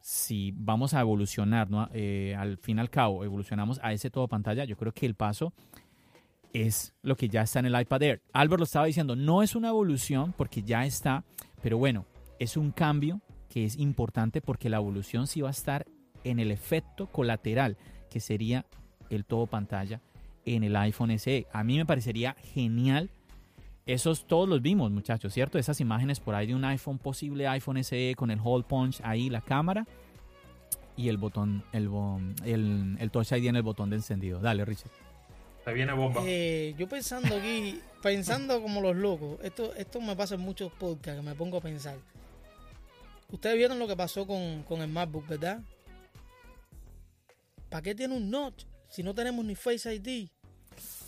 si 0.00 0.52
vamos 0.54 0.94
a 0.94 1.00
evolucionar, 1.00 1.68
¿no? 1.68 1.88
Eh, 1.92 2.36
al 2.38 2.56
fin 2.58 2.78
y 2.78 2.80
al 2.80 2.90
cabo 2.90 3.24
evolucionamos 3.24 3.80
a 3.82 3.92
ese 3.92 4.10
todo 4.10 4.28
pantalla, 4.28 4.64
yo 4.64 4.76
creo 4.76 4.92
que 4.92 5.06
el 5.06 5.16
paso 5.16 5.52
es 6.52 6.94
lo 7.02 7.16
que 7.16 7.28
ya 7.28 7.42
está 7.42 7.58
en 7.58 7.66
el 7.66 7.80
iPad 7.80 8.02
Air. 8.02 8.22
Albert 8.32 8.60
lo 8.60 8.64
estaba 8.64 8.86
diciendo, 8.86 9.16
no 9.16 9.42
es 9.42 9.56
una 9.56 9.68
evolución 9.68 10.32
porque 10.36 10.62
ya 10.62 10.86
está, 10.86 11.24
pero 11.62 11.78
bueno, 11.78 12.06
es 12.38 12.56
un 12.56 12.70
cambio 12.70 13.20
que 13.54 13.64
es 13.64 13.78
importante 13.78 14.40
porque 14.40 14.68
la 14.68 14.78
evolución 14.78 15.28
sí 15.28 15.40
va 15.40 15.46
a 15.46 15.52
estar 15.52 15.86
en 16.24 16.40
el 16.40 16.50
efecto 16.50 17.06
colateral, 17.06 17.76
que 18.10 18.18
sería 18.18 18.66
el 19.10 19.24
todo 19.24 19.46
pantalla 19.46 20.00
en 20.44 20.64
el 20.64 20.74
iPhone 20.74 21.16
SE. 21.20 21.46
A 21.52 21.62
mí 21.62 21.76
me 21.76 21.86
parecería 21.86 22.34
genial. 22.52 23.10
Esos 23.86 24.26
todos 24.26 24.48
los 24.48 24.60
vimos, 24.60 24.90
muchachos, 24.90 25.32
¿cierto? 25.32 25.56
Esas 25.56 25.80
imágenes 25.80 26.18
por 26.18 26.34
ahí 26.34 26.48
de 26.48 26.56
un 26.56 26.64
iPhone, 26.64 26.98
posible 26.98 27.46
iPhone 27.46 27.84
SE 27.84 28.14
con 28.16 28.32
el 28.32 28.40
hole 28.42 28.64
punch 28.64 29.00
ahí, 29.04 29.30
la 29.30 29.40
cámara 29.40 29.86
y 30.96 31.08
el 31.08 31.16
botón, 31.16 31.62
el, 31.70 31.88
el, 32.44 32.96
el 32.98 33.10
Touch 33.12 33.30
ID 33.30 33.46
en 33.46 33.54
el 33.54 33.62
botón 33.62 33.88
de 33.88 33.96
encendido. 33.96 34.40
Dale, 34.40 34.64
Richard. 34.64 34.90
Te 35.64 35.72
viene 35.72 35.92
bomba. 35.92 36.22
Eh, 36.26 36.74
yo 36.76 36.88
pensando 36.88 37.36
aquí, 37.36 37.80
pensando 38.02 38.60
como 38.60 38.80
los 38.80 38.96
locos, 38.96 39.38
esto, 39.44 39.72
esto 39.76 40.00
me 40.00 40.16
pasa 40.16 40.34
en 40.34 40.40
muchos 40.40 40.72
podcasts, 40.72 41.20
que 41.20 41.24
me 41.24 41.36
pongo 41.36 41.58
a 41.58 41.60
pensar. 41.60 41.98
Ustedes 43.30 43.56
vieron 43.56 43.78
lo 43.78 43.88
que 43.88 43.96
pasó 43.96 44.26
con, 44.26 44.64
el 44.80 44.88
MacBook, 44.88 45.26
¿verdad? 45.26 45.60
¿Para 47.68 47.82
qué 47.82 47.94
tiene 47.94 48.16
un 48.16 48.30
notch 48.30 48.64
si 48.88 49.02
no 49.02 49.14
tenemos 49.14 49.44
ni 49.44 49.54
Face 49.54 49.92
ID? 49.92 50.28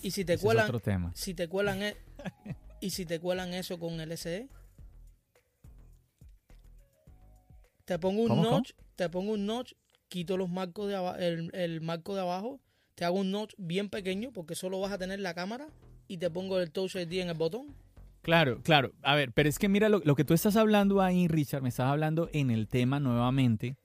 Y 0.02 0.10
si 0.10 0.24
te 0.24 0.38
cuelan, 0.38 0.70
si 1.14 1.34
te 1.34 1.48
cuelan 1.48 1.82
e, 1.82 1.96
y 2.80 2.90
si 2.90 3.06
te 3.06 3.20
cuelan 3.20 3.54
eso 3.54 3.78
con 3.78 4.00
el 4.00 4.16
SE, 4.16 4.48
te 7.84 7.98
pongo 7.98 8.22
un 8.22 8.42
notch, 8.42 8.72
te 8.96 9.08
pongo 9.08 9.32
un 9.32 9.46
notch, 9.46 9.74
quito 10.08 10.36
los 10.36 10.48
marcos 10.48 10.88
de 10.88 10.96
abajo, 10.96 11.18
el, 11.18 11.50
el 11.54 11.80
marco 11.80 12.14
de 12.14 12.20
abajo, 12.20 12.60
te 12.94 13.04
hago 13.04 13.18
un 13.18 13.30
notch 13.30 13.54
bien 13.58 13.88
pequeño 13.88 14.32
porque 14.32 14.54
solo 14.54 14.80
vas 14.80 14.92
a 14.92 14.98
tener 14.98 15.20
la 15.20 15.34
cámara 15.34 15.68
y 16.08 16.18
te 16.18 16.30
pongo 16.30 16.58
el 16.60 16.70
Touch 16.70 16.96
ID 16.96 17.20
en 17.20 17.28
el 17.28 17.34
botón. 17.34 17.74
Claro, 18.26 18.60
claro. 18.60 18.90
A 19.04 19.14
ver, 19.14 19.30
pero 19.30 19.48
es 19.48 19.56
que 19.56 19.68
mira 19.68 19.88
lo, 19.88 20.00
que 20.16 20.24
tú 20.24 20.34
estás 20.34 20.56
hablando 20.56 21.00
ahí, 21.00 21.28
Richard, 21.28 21.62
me 21.62 21.68
estás 21.68 21.86
hablando 21.86 22.28
en 22.32 22.50
el 22.50 22.66
tema 22.66 22.98
nuevamente. 22.98 23.76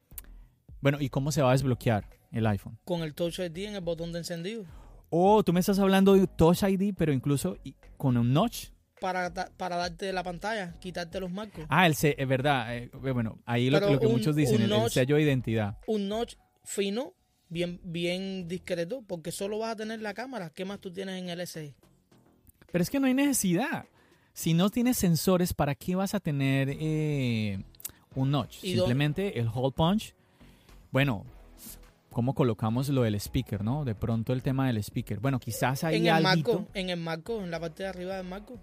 Bueno, 0.79 0.97
¿y 0.99 1.09
cómo 1.09 1.31
se 1.31 1.43
va 1.43 1.49
a 1.49 1.51
desbloquear 1.51 2.09
el 2.31 2.47
iPhone? 2.47 2.79
Con 2.83 3.03
el 3.03 3.13
Touch 3.13 3.37
ID 3.37 3.67
en 3.67 3.75
el 3.75 3.81
botón 3.81 4.11
de 4.11 4.17
encendido. 4.17 4.65
Oh, 5.11 5.43
tú 5.43 5.53
me 5.53 5.59
estás 5.59 5.77
hablando 5.77 6.15
de 6.15 6.25
Touch 6.25 6.63
ID, 6.63 6.95
pero 6.97 7.13
incluso 7.13 7.59
con 7.97 8.17
un 8.17 8.33
notch. 8.33 8.69
Para, 8.99 9.31
para 9.31 9.75
darte 9.75 10.11
la 10.11 10.23
pantalla, 10.23 10.73
quitarte 10.79 11.19
los 11.19 11.29
marcos. 11.29 11.63
Ah, 11.69 11.85
el 11.85 11.93
es 12.01 12.27
verdad. 12.27 12.75
Eh, 12.75 12.89
bueno, 12.93 13.37
ahí 13.45 13.69
lo, 13.69 13.99
que 13.99 14.07
muchos 14.07 14.35
dicen, 14.35 14.59
el, 14.59 14.89
sello 14.89 15.17
de 15.17 15.21
identidad. 15.21 15.77
Un 15.85 16.09
notch 16.09 16.37
fino, 16.63 17.13
bien, 17.47 17.79
bien 17.83 18.47
discreto, 18.47 19.03
porque 19.05 19.31
solo 19.31 19.59
vas 19.59 19.73
a 19.73 19.75
tener 19.75 20.01
la 20.01 20.15
cámara. 20.15 20.49
¿Qué 20.49 20.65
más 20.65 20.79
tú 20.79 20.91
tienes 20.91 21.21
en 21.21 21.29
el 21.29 21.45
SE? 21.45 21.75
Pero 22.71 22.81
es 22.81 22.89
que 22.89 22.99
no 22.99 23.05
hay 23.05 23.13
necesidad. 23.13 23.85
Si 24.33 24.53
no 24.53 24.69
tienes 24.69 24.97
sensores, 24.97 25.53
¿para 25.53 25.75
qué 25.75 25.95
vas 25.95 26.15
a 26.15 26.19
tener 26.19 26.69
eh, 26.71 27.63
un 28.15 28.31
notch? 28.31 28.59
Simplemente 28.59 29.39
el 29.39 29.49
hole 29.53 29.73
punch. 29.75 30.15
Bueno, 30.91 31.25
¿cómo 32.11 32.33
colocamos 32.33 32.89
lo 32.89 33.03
del 33.03 33.15
speaker, 33.15 33.63
no? 33.63 33.85
De 33.85 33.95
pronto 33.95 34.33
el 34.33 34.41
tema 34.41 34.67
del 34.67 34.77
speaker. 34.77 35.19
Bueno, 35.19 35.39
quizás 35.39 35.83
hay 35.83 35.97
en 35.97 36.07
el 36.07 36.23
marco, 36.23 36.67
en 36.73 36.89
el 36.89 36.99
marco, 36.99 37.43
en 37.43 37.51
la 37.51 37.59
parte 37.59 37.83
de 37.83 37.89
arriba 37.89 38.17
del 38.17 38.27
marco. 38.27 38.57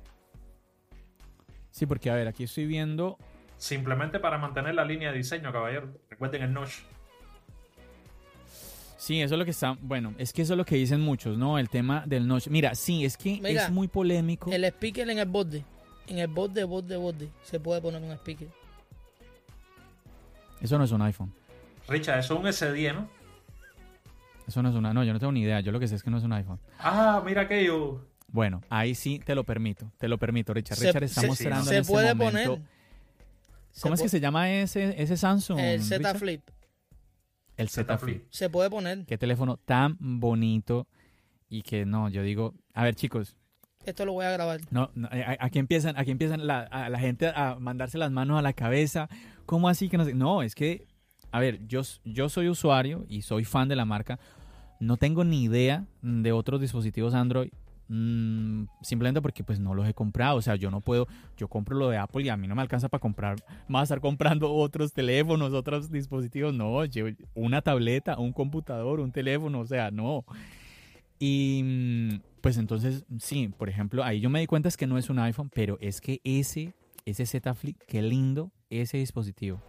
Sí, 1.70 1.86
porque 1.86 2.10
a 2.10 2.14
ver, 2.14 2.28
aquí 2.28 2.44
estoy 2.44 2.66
viendo. 2.66 3.18
Simplemente 3.56 4.20
para 4.20 4.38
mantener 4.38 4.74
la 4.74 4.84
línea 4.84 5.10
de 5.10 5.18
diseño, 5.18 5.52
caballero. 5.52 5.92
Recuerden 6.08 6.42
el 6.42 6.52
notch. 6.52 6.72
Sí, 8.98 9.22
eso 9.22 9.36
es 9.36 9.38
lo 9.38 9.44
que 9.44 9.52
está, 9.52 9.78
bueno, 9.80 10.12
es 10.18 10.32
que 10.32 10.42
eso 10.42 10.54
es 10.54 10.56
lo 10.58 10.64
que 10.66 10.74
dicen 10.74 11.00
muchos, 11.00 11.38
¿no? 11.38 11.56
El 11.58 11.70
tema 11.70 12.02
del 12.04 12.26
notch. 12.26 12.48
Mira, 12.48 12.74
sí, 12.74 13.04
es 13.04 13.16
que 13.16 13.38
Mira, 13.40 13.66
es 13.66 13.70
muy 13.70 13.86
polémico. 13.88 14.50
El 14.52 14.64
speaker 14.64 15.08
en 15.08 15.18
el 15.20 15.26
borde. 15.28 15.64
En 16.08 16.18
el 16.18 16.26
borde, 16.26 16.64
borde, 16.64 16.96
borde. 16.96 17.28
Se 17.44 17.60
puede 17.60 17.80
poner 17.80 18.02
un 18.02 18.10
speaker. 18.12 18.48
Eso 20.60 20.76
no 20.78 20.84
es 20.84 20.90
un 20.90 21.00
iPhone. 21.02 21.32
Richard, 21.88 22.18
eso 22.18 22.34
es 22.34 22.40
un 22.40 22.46
S10, 22.46 22.94
¿no? 22.94 23.08
Eso 24.48 24.62
no 24.62 24.70
es 24.70 24.74
una, 24.74 24.92
no, 24.92 25.04
yo 25.04 25.12
no 25.12 25.18
tengo 25.20 25.32
ni 25.32 25.42
idea, 25.42 25.60
yo 25.60 25.70
lo 25.72 25.78
que 25.78 25.86
sé 25.86 25.94
es 25.94 26.02
que 26.02 26.10
no 26.10 26.18
es 26.18 26.24
un 26.24 26.32
iPhone. 26.32 26.58
Ah, 26.78 27.22
mira 27.24 27.42
aquello. 27.42 28.04
Bueno, 28.28 28.62
ahí 28.68 28.94
sí 28.94 29.20
te 29.20 29.34
lo 29.34 29.44
permito, 29.44 29.90
te 29.98 30.08
lo 30.08 30.18
permito, 30.18 30.52
Richard. 30.52 30.76
Se- 30.78 30.86
Richard 30.86 31.04
está 31.04 31.20
se- 31.20 31.26
mostrando 31.28 31.64
se 31.66 31.74
en 31.76 31.80
este 31.82 31.92
puede 31.92 32.14
momento- 32.14 32.50
poner. 32.56 32.68
¿Cómo 33.80 33.94
es 33.94 34.02
que 34.02 34.08
se 34.08 34.18
llama 34.20 34.50
ese, 34.50 35.00
ese 35.00 35.16
Samsung? 35.16 35.58
El 35.60 35.82
Z 35.82 35.98
Richard? 35.98 36.18
Flip. 36.18 36.42
El 37.58 37.68
Z 37.68 37.84
Z 37.84 37.98
Flip. 37.98 38.16
Flip. 38.20 38.26
Se 38.30 38.48
puede 38.48 38.70
poner. 38.70 39.04
Qué 39.04 39.18
teléfono 39.18 39.58
tan 39.58 39.96
bonito 40.00 40.86
y 41.50 41.62
que 41.62 41.84
no, 41.84 42.08
yo 42.08 42.22
digo, 42.22 42.54
a 42.72 42.84
ver 42.84 42.94
chicos, 42.94 43.36
Esto 43.84 44.04
lo 44.06 44.12
voy 44.12 44.24
a 44.24 44.30
grabar. 44.30 44.60
no, 44.70 44.90
no, 44.94 45.08
eh, 45.12 45.36
aquí 45.40 45.58
empiezan, 45.58 45.98
aquí 45.98 46.10
empiezan 46.10 46.46
la, 46.46 46.60
a 46.60 46.88
la 46.88 46.98
gente 46.98 47.28
a 47.28 47.56
mandarse 47.58 47.98
las 47.98 48.10
manos 48.10 48.38
a 48.38 48.42
la 48.42 48.52
cabeza, 48.52 49.08
¿cómo 49.46 49.68
así 49.68 49.88
que 49.88 49.98
no 49.98 50.04
sé? 50.04 50.14
No, 50.14 50.42
es 50.42 50.54
que, 50.54 50.86
a 51.32 51.40
ver, 51.40 51.66
yo, 51.66 51.82
yo 52.04 52.28
soy 52.28 52.48
usuario 52.48 53.04
y 53.08 53.22
soy 53.22 53.44
fan 53.44 53.68
de 53.68 53.76
la 53.76 53.84
marca, 53.84 54.18
no 54.80 54.96
tengo 54.96 55.24
ni 55.24 55.42
idea 55.44 55.86
de 56.02 56.32
otros 56.32 56.60
dispositivos 56.60 57.14
Android. 57.14 57.50
Mm, 57.88 58.64
simplemente 58.82 59.20
porque 59.20 59.44
pues 59.44 59.60
no 59.60 59.74
los 59.74 59.88
he 59.88 59.94
comprado, 59.94 60.36
o 60.36 60.42
sea, 60.42 60.56
yo 60.56 60.70
no 60.70 60.80
puedo, 60.80 61.06
yo 61.36 61.48
compro 61.48 61.76
lo 61.76 61.88
de 61.88 61.98
Apple 61.98 62.22
y 62.24 62.28
a 62.28 62.36
mí 62.36 62.46
no 62.46 62.54
me 62.54 62.62
alcanza 62.62 62.88
para 62.88 63.00
comprar, 63.00 63.36
más 63.68 63.84
estar 63.84 64.00
comprando 64.00 64.52
otros 64.52 64.92
teléfonos, 64.92 65.52
otros 65.52 65.90
dispositivos, 65.90 66.54
no, 66.54 66.84
yo 66.84 67.06
una 67.34 67.62
tableta, 67.62 68.18
un 68.18 68.32
computador, 68.32 69.00
un 69.00 69.12
teléfono, 69.12 69.60
o 69.60 69.66
sea, 69.66 69.90
no. 69.90 70.24
Y 71.18 71.62
mm, 71.64 72.20
pues 72.40 72.56
entonces, 72.58 73.04
sí, 73.18 73.48
por 73.48 73.68
ejemplo, 73.68 74.04
ahí 74.04 74.20
yo 74.20 74.30
me 74.30 74.40
di 74.40 74.46
cuenta 74.46 74.68
es 74.68 74.76
que 74.76 74.86
no 74.86 74.98
es 74.98 75.10
un 75.10 75.18
iPhone, 75.18 75.50
pero 75.52 75.78
es 75.80 76.00
que 76.00 76.20
ese, 76.24 76.74
ese 77.04 77.26
Z 77.26 77.54
Flip, 77.54 77.76
qué 77.86 78.02
lindo 78.02 78.50
ese 78.70 78.98
dispositivo. 78.98 79.60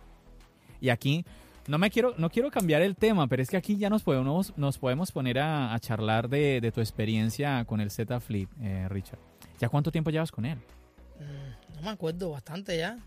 Y 0.81 0.89
aquí, 0.89 1.25
no 1.69 1.77
me 1.77 1.89
quiero, 1.89 2.13
no 2.17 2.29
quiero 2.29 2.51
cambiar 2.51 2.81
el 2.81 2.95
tema, 2.95 3.27
pero 3.27 3.41
es 3.41 3.49
que 3.49 3.57
aquí 3.57 3.77
ya 3.77 3.89
nos 3.89 4.03
podemos, 4.03 4.57
nos 4.57 4.77
podemos 4.77 5.11
poner 5.11 5.39
a, 5.39 5.73
a 5.73 5.79
charlar 5.79 6.27
de, 6.29 6.59
de 6.61 6.71
tu 6.71 6.81
experiencia 6.81 7.63
con 7.65 7.79
el 7.79 7.91
Z 7.91 8.19
Flip, 8.19 8.49
eh, 8.61 8.87
Richard. 8.89 9.19
¿Ya 9.59 9.69
cuánto 9.69 9.91
tiempo 9.91 10.09
llevas 10.09 10.31
con 10.31 10.45
él? 10.45 10.57
Mm, 10.57 11.75
No 11.75 11.81
me 11.81 11.89
acuerdo, 11.89 12.31
bastante 12.31 12.77
ya. 12.77 12.97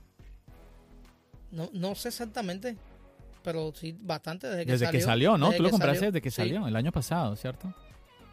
No, 1.51 1.69
no 1.73 1.95
sé 1.95 2.09
exactamente. 2.09 2.77
Pero 3.43 3.73
sí, 3.75 3.97
bastante 4.01 4.47
desde 4.47 4.65
que 4.65 4.73
Desde 4.73 4.87
salió. 4.87 4.99
que 5.01 5.05
salió, 5.05 5.39
¿no? 5.39 5.47
Desde 5.47 5.57
Tú 5.59 5.63
lo 5.65 5.71
compraste 5.71 5.97
salió. 5.99 6.13
desde 6.13 6.23
que 6.23 6.31
Sí. 6.31 6.37
salió, 6.37 6.67
el 6.69 6.77
año 6.77 6.93
pasado, 6.93 7.35
¿cierto? 7.37 7.75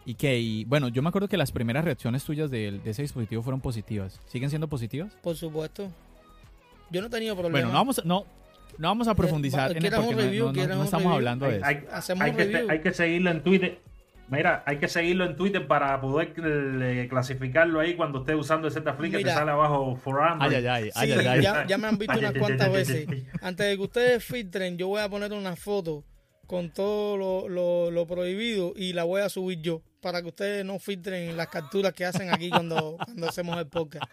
Y 0.05 0.13
que, 0.13 0.39
y, 0.39 0.65
bueno, 0.65 0.87
yo 0.89 1.01
me 1.01 1.09
acuerdo 1.09 1.27
que 1.27 1.35
las 1.37 1.51
primeras 1.51 1.83
reacciones 1.83 2.23
tuyas 2.23 2.51
de, 2.51 2.79
de 2.79 2.89
ese 2.91 3.01
dispositivo 3.01 3.41
fueron 3.41 3.59
positivas. 3.59 4.19
¿Siguen 4.27 4.49
siendo 4.49 4.67
positivas? 4.67 5.11
Por 5.23 5.35
supuesto. 5.35 5.89
Yo 6.91 7.01
no 7.01 7.07
he 7.07 7.09
tenido 7.09 7.35
problema. 7.35 7.53
Bueno, 7.59 7.67
no 7.69 7.73
vamos, 7.73 7.99
a- 7.99 8.03
no, 8.05 8.25
no 8.77 8.87
vamos 8.89 9.07
a 9.07 9.15
profundizar 9.15 9.71
en 9.71 9.77
el 9.77 9.81
¿quieres 9.83 9.99
un 9.99 10.05
porque 10.05 10.15
no- 10.17 10.21
review? 10.23 10.43
no, 10.45 10.47
no- 10.49 10.53
¿quieres 10.53 10.75
no 10.75 10.79
un 10.81 10.85
estamos 10.85 11.03
review? 11.05 11.15
hablando 11.15 11.45
de 11.47 11.51
Hay, 11.53 11.57
eso. 11.57 11.65
hay- 11.65 11.83
Hacemos 11.91 12.23
hay 12.23 12.31
un 12.31 12.37
que, 12.37 12.43
review. 12.45 12.69
hay 12.71 12.79
que 12.81 12.93
seguirlo 12.93 13.31
en 13.31 13.41
Twitter. 13.43 13.79
Mira, 14.31 14.63
hay 14.67 14.77
que 14.77 14.87
seguirlo 14.87 15.25
en 15.25 15.35
Twitter 15.35 15.65
para 15.65 15.99
poder 15.99 16.33
eh, 16.37 17.07
clasificarlo 17.09 17.79
ahí 17.79 17.95
cuando 17.95 18.19
esté 18.19 18.35
usando 18.35 18.67
el 18.67 18.73
Z 18.73 18.93
Flip 18.93 19.11
que 19.11 19.23
te 19.23 19.31
sale 19.31 19.49
abajo 19.49 19.95
for 20.03 20.21
Android. 20.21 20.53
Ay, 20.53 20.65
ay, 20.67 20.91
ay, 20.95 21.07
Sí, 21.07 21.11
ay, 21.13 21.19
ay, 21.19 21.27
ay. 21.27 21.41
Ya, 21.41 21.65
ya 21.65 21.77
me 21.79 21.87
han 21.87 21.97
visto 21.97 22.17
unas 22.19 22.33
cuantas 22.33 22.71
veces. 22.71 23.07
Antes 23.41 23.65
de 23.67 23.75
que 23.75 23.81
ustedes 23.83 24.23
filtren, 24.23 24.77
yo 24.77 24.87
voy 24.87 25.01
a 25.01 25.09
poner 25.09 25.33
una 25.33 25.55
foto 25.55 26.03
con 26.45 26.71
todo 26.71 27.17
lo, 27.17 27.49
lo- 27.49 27.89
lo 27.89 28.05
prohibido 28.05 28.73
y 28.75 28.93
la 28.93 29.03
voy 29.03 29.21
a 29.21 29.29
subir 29.29 29.61
yo 29.61 29.81
para 30.01 30.21
que 30.21 30.27
ustedes 30.29 30.65
no 30.65 30.79
filtren 30.79 31.35
las 31.35 31.47
capturas 31.47 31.93
que 31.93 32.05
hacen 32.05 32.31
aquí 32.31 32.49
cuando, 32.49 32.97
cuando 33.05 33.27
hacemos 33.29 33.57
el 33.57 33.67
podcast. 33.67 34.05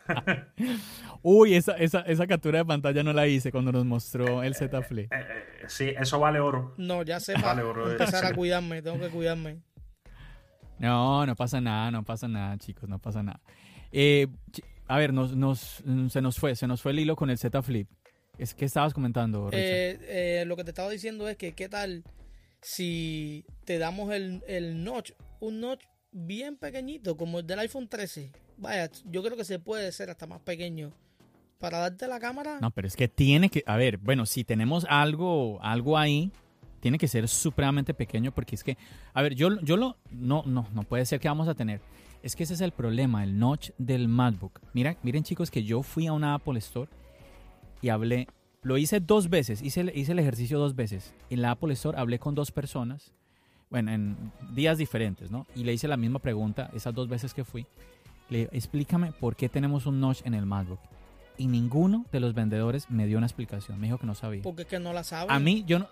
Uy, 1.23 1.55
esa, 1.55 1.73
esa, 1.73 2.01
esa 2.01 2.27
captura 2.27 2.59
de 2.59 2.65
pantalla 2.65 3.03
no 3.03 3.13
la 3.13 3.27
hice 3.27 3.51
cuando 3.51 3.73
nos 3.73 3.85
mostró 3.85 4.43
el 4.43 4.55
Z 4.55 4.83
Flip. 4.83 5.13
Eh, 5.13 5.17
eh, 5.21 5.65
sí, 5.69 5.93
eso 5.99 6.19
vale 6.19 6.41
oro. 6.41 6.75
No, 6.77 7.03
ya 7.03 7.21
sé 7.21 7.35
para 7.35 7.49
Vale, 7.49 7.63
bro. 7.65 7.91
empezar 7.93 8.25
a 8.25 8.35
cuidarme, 8.35 8.83
tengo 8.83 8.99
que 8.99 9.09
cuidarme. 9.09 9.61
No, 10.79 11.25
no 11.25 11.35
pasa 11.37 11.61
nada, 11.61 11.91
no 11.91 12.05
pasa 12.05 12.29
nada, 12.29 12.57
chicos, 12.59 12.89
no 12.89 12.99
pasa 12.99 13.23
nada. 13.23 13.41
Eh, 13.93 14.27
a 14.89 14.99
ver, 14.99 15.13
nos, 15.13 15.35
nos, 15.35 15.83
se 16.09 16.21
nos 16.21 16.39
fue, 16.39 16.55
se 16.55 16.67
nos 16.67 16.83
fue 16.83 16.93
el 16.93 16.99
hilo 17.01 17.17
con 17.17 17.31
el 17.31 17.39
Z 17.39 17.63
Flip. 17.63 17.89
Es 18.39 18.55
que 18.55 18.67
estabas 18.67 18.93
comentando, 18.93 19.47
Richard. 19.47 19.63
Eh, 19.65 20.41
eh, 20.41 20.45
lo 20.47 20.57
que 20.57 20.65
te 20.65 20.71
estaba 20.71 20.91
diciendo 20.91 21.27
es 21.29 21.37
que 21.37 21.55
qué 21.55 21.69
tal 21.69 22.05
si 22.67 23.45
te 23.65 23.79
damos 23.79 24.13
el, 24.13 24.43
el 24.49 24.83
notch, 24.83 25.13
un 25.39 25.61
notch 25.61 25.85
bien 26.11 26.57
pequeñito 26.57 27.17
como 27.17 27.39
el 27.39 27.47
del 27.47 27.61
iPhone 27.61 27.87
13. 27.87 28.33
Vaya, 28.57 28.91
yo 29.05 29.23
creo 29.23 29.37
que 29.37 29.45
se 29.45 29.61
puede 29.61 29.93
ser 29.93 30.11
hasta 30.11 30.27
más 30.27 30.41
pequeño. 30.41 30.93
Para 31.61 31.79
darte 31.79 32.09
la 32.09 32.19
cámara, 32.19 32.59
No, 32.61 32.73
pero 32.73 32.89
es 32.89 32.97
que 32.97 33.07
tiene 33.07 33.51
que, 33.51 33.63
a 33.67 33.77
ver, 33.77 33.99
bueno, 33.99 34.27
si 34.27 34.43
tenemos 34.43 34.85
algo, 34.91 35.63
algo 35.63 35.97
ahí, 35.97 36.33
tiene 36.81 36.99
que 36.99 37.07
ser 37.07 37.29
supremamente 37.29 37.95
pequeño 37.95 38.33
porque 38.35 38.57
es 38.57 38.65
que, 38.65 38.77
a 39.15 39.23
ver, 39.23 39.37
yo, 39.37 39.61
yo 39.61 39.77
lo, 39.77 39.97
no, 40.11 40.43
no, 40.45 40.69
no 40.75 40.83
puede 40.83 41.07
ser 41.07 41.21
que 41.21 41.29
vamos 41.29 41.47
a 41.47 41.55
tener. 41.55 41.81
Es 42.25 42.35
que 42.35 42.43
ese 42.43 42.55
es 42.55 42.61
el 42.63 42.73
problema, 42.73 43.23
el 43.23 43.39
notch 43.39 43.71
del 43.79 44.09
MacBook. 44.09 44.61
Mira, 44.75 44.97
miren 45.05 45.23
chicos 45.23 45.53
que 45.53 45.63
yo 45.63 45.85
fui 45.85 46.09
a 46.09 46.13
una 46.13 46.35
Apple 46.35 46.59
Store 46.59 46.91
y 47.81 47.91
hablé, 47.91 48.27
lo 48.67 48.77
hice 48.79 49.01
dos 49.01 49.29
veces, 49.31 49.63
hice, 49.63 49.81
el- 49.83 49.93
hice 49.97 50.13
el 50.13 50.19
ejercicio 50.19 50.59
dos 50.59 50.75
veces. 50.75 51.15
En 51.31 51.41
la 51.43 51.53
Apple 51.53 51.73
Store 51.75 51.99
hablé 51.99 52.19
con 52.19 52.35
dos 52.35 52.51
personas, 52.51 53.13
bueno, 53.71 53.93
en 53.93 54.17
días 54.55 54.79
diferentes, 54.79 55.31
¿no? 55.31 55.47
Y 55.55 55.65
le 55.65 55.73
hice 55.73 55.89
la 55.89 55.97
misma 55.97 56.19
pregunta 56.19 56.71
esas 56.75 56.95
dos 56.95 57.09
veces 57.09 57.33
que 57.35 57.45
fui. 57.45 57.67
Le 58.29 58.39
dije, 58.39 58.51
explícame 58.53 59.13
por 59.13 59.37
qué 59.37 59.49
tenemos 59.49 59.87
un 59.87 60.01
notch 60.01 60.23
en 60.25 60.35
el 60.35 60.47
MacBook. 60.47 60.81
Y 61.39 61.47
ninguno 61.49 62.07
de 62.13 62.19
los 62.21 62.35
vendedores 62.35 62.91
me 62.91 63.07
dio 63.07 63.19
una 63.19 63.27
explicación. 63.27 63.79
Me 63.79 63.87
dijo 63.87 63.99
que 63.99 64.07
no 64.07 64.15
sabía. 64.15 64.43
porque 64.43 64.63
es 64.63 64.69
que 64.69 64.81
no 64.81 64.93
la 64.93 65.05
saben. 65.05 65.31
A 65.31 65.39
mí, 65.39 65.65
yo 65.67 65.79
no, 65.81 65.87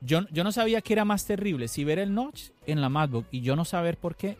yo, 0.00 0.20
yo 0.30 0.44
no 0.44 0.52
sabía 0.52 0.80
que 0.80 0.92
era 0.92 1.04
más 1.04 1.26
terrible 1.26 1.66
si 1.68 1.84
ver 1.84 1.98
el 1.98 2.14
notch 2.14 2.50
en 2.66 2.80
la 2.80 2.88
MacBook 2.88 3.26
y 3.30 3.40
yo 3.40 3.56
no 3.56 3.64
saber 3.64 3.96
por 3.98 4.14
qué, 4.16 4.38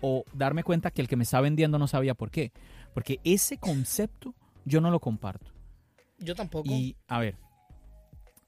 o 0.00 0.24
darme 0.34 0.64
cuenta 0.64 0.90
que 0.90 1.00
el 1.00 1.08
que 1.08 1.16
me 1.16 1.22
está 1.24 1.40
vendiendo 1.40 1.78
no 1.78 1.86
sabía 1.86 2.14
por 2.14 2.30
qué. 2.30 2.52
Porque 2.92 3.20
ese 3.24 3.56
concepto 3.58 4.34
yo 4.64 4.80
no 4.80 4.90
lo 4.90 5.00
comparto. 5.00 5.52
Yo 6.18 6.34
tampoco. 6.34 6.68
Y 6.70 6.96
a 7.08 7.18
ver, 7.18 7.36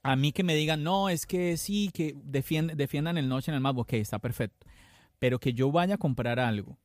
a 0.03 0.15
mí 0.15 0.31
que 0.31 0.43
me 0.43 0.55
digan, 0.55 0.83
no, 0.83 1.09
es 1.09 1.25
que 1.25 1.57
sí, 1.57 1.89
que 1.93 2.15
defiend- 2.15 2.73
defiendan 2.75 3.17
el 3.17 3.27
notch 3.29 3.49
en 3.49 3.55
el 3.55 3.61
MacBook, 3.61 3.87
ok, 3.87 3.93
está 3.93 4.19
perfecto. 4.19 4.65
Pero 5.19 5.39
que 5.39 5.53
yo 5.53 5.71
vaya 5.71 5.95
a 5.95 5.97
comprar 5.97 6.39
algo 6.39 6.77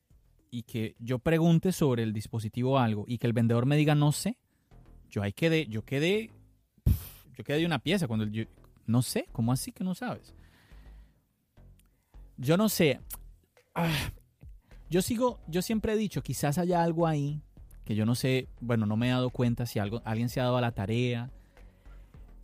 y 0.51 0.63
que 0.63 0.95
yo 0.99 1.19
pregunte 1.19 1.71
sobre 1.71 2.03
el 2.03 2.13
dispositivo 2.13 2.77
algo 2.77 3.05
y 3.07 3.17
que 3.17 3.27
el 3.27 3.33
vendedor 3.33 3.65
me 3.65 3.77
diga 3.77 3.95
no 3.95 4.11
sé, 4.11 4.37
yo 5.09 5.23
ahí 5.23 5.33
quedé, 5.33 5.67
yo 5.67 5.83
quedé, 5.83 6.31
yo 7.37 7.43
quedé 7.43 7.59
de 7.59 7.65
una 7.65 7.79
pieza 7.79 8.07
cuando 8.07 8.25
yo, 8.27 8.43
no 8.85 9.01
sé, 9.01 9.27
¿cómo 9.31 9.51
así 9.51 9.71
que 9.71 9.83
no 9.83 9.95
sabes? 9.95 10.33
Yo 12.37 12.57
no 12.57 12.69
sé. 12.69 12.99
Ah, 13.73 14.11
yo 14.89 15.01
sigo, 15.01 15.39
yo 15.47 15.61
siempre 15.61 15.93
he 15.93 15.97
dicho, 15.97 16.21
quizás 16.21 16.57
haya 16.57 16.83
algo 16.83 17.07
ahí 17.07 17.41
que 17.85 17.95
yo 17.95 18.05
no 18.05 18.15
sé, 18.15 18.47
bueno, 18.59 18.85
no 18.85 18.97
me 18.97 19.07
he 19.07 19.11
dado 19.11 19.29
cuenta 19.29 19.65
si 19.65 19.79
algo, 19.79 20.01
alguien 20.05 20.29
se 20.29 20.39
ha 20.41 20.43
dado 20.43 20.57
a 20.57 20.61
la 20.61 20.71
tarea 20.71 21.29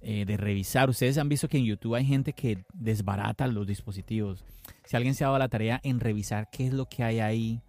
eh, 0.01 0.25
de 0.25 0.37
revisar. 0.37 0.89
Ustedes 0.89 1.17
han 1.17 1.29
visto 1.29 1.47
que 1.47 1.57
en 1.57 1.65
YouTube 1.65 1.95
hay 1.95 2.05
gente 2.05 2.33
que 2.33 2.63
desbarata 2.73 3.47
los 3.47 3.67
dispositivos. 3.67 4.45
Si 4.85 4.95
alguien 4.95 5.15
se 5.15 5.23
ha 5.23 5.27
dado 5.27 5.35
a 5.35 5.39
la 5.39 5.49
tarea 5.49 5.81
en 5.83 5.99
revisar 5.99 6.49
qué 6.51 6.67
es 6.67 6.73
lo 6.73 6.85
que 6.87 7.03
hay 7.03 7.19
ahí, 7.19 7.61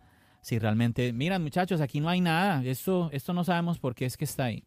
si 0.43 0.59
realmente, 0.59 1.13
miran 1.13 1.43
muchachos, 1.43 1.81
aquí 1.81 2.01
no 2.01 2.09
hay 2.09 2.21
nada, 2.21 2.63
esto, 2.65 3.11
esto 3.13 3.33
no 3.33 3.45
sabemos 3.45 3.79
por 3.79 3.95
qué 3.95 4.05
es 4.05 4.17
que 4.17 4.25
está 4.25 4.45
ahí. 4.45 4.65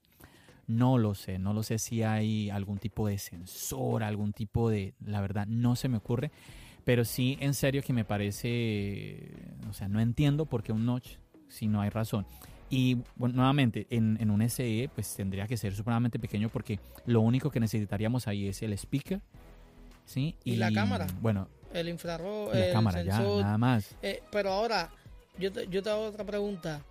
No 0.68 0.98
lo 0.98 1.14
sé, 1.14 1.38
no 1.38 1.54
lo 1.54 1.62
sé 1.62 1.78
si 1.78 2.02
hay 2.02 2.50
algún 2.50 2.80
tipo 2.80 3.08
de 3.08 3.20
sensor, 3.20 4.04
algún 4.04 4.34
tipo 4.34 4.70
de, 4.70 4.96
la 5.06 5.22
verdad, 5.22 5.46
no 5.46 5.76
se 5.76 5.90
me 5.90 5.98
ocurre. 5.98 6.32
Pero 6.86 7.06
sí, 7.06 7.38
en 7.40 7.54
serio 7.54 7.84
que 7.84 7.94
me 7.94 8.06
parece, 8.06 9.32
o 9.70 9.74
sea, 9.74 9.88
no 9.88 10.00
entiendo 10.00 10.46
por 10.46 10.64
qué 10.64 10.72
un 10.72 10.86
notch 10.86 11.18
si 11.50 11.68
no 11.68 11.82
hay 11.82 11.90
razón. 11.90 12.26
Y 12.76 12.98
bueno, 13.16 13.36
nuevamente, 13.36 13.88
en, 13.90 14.18
en 14.20 14.30
un 14.30 14.48
SE, 14.50 14.90
pues 14.94 15.16
tendría 15.16 15.48
que 15.48 15.56
ser 15.56 15.74
supremamente 15.74 16.20
pequeño 16.20 16.50
porque 16.50 16.78
lo 17.06 17.22
único 17.22 17.50
que 17.50 17.62
necesitaríamos 17.62 18.28
ahí 18.28 18.50
es 18.50 18.62
el 18.64 18.74
speaker, 18.74 19.22
¿sí? 20.04 20.36
Y 20.44 20.58
la 20.58 20.74
cámara. 20.74 21.08
Bueno, 21.22 21.48
el 21.74 21.88
infrarrojo, 21.88 22.52
la 22.54 22.66
el 22.66 22.74
cámara, 22.74 23.02
ya, 23.02 23.16
sensor. 23.16 23.44
nada 23.44 23.58
más. 23.58 23.96
Eh, 24.02 24.22
pero 24.30 24.52
ahora, 24.52 24.90
yo 25.40 25.54
te, 25.54 25.68
yo 25.70 25.82
te 25.82 25.90
hago 25.90 26.02
otra 26.04 26.26
pregunta. 26.26 26.82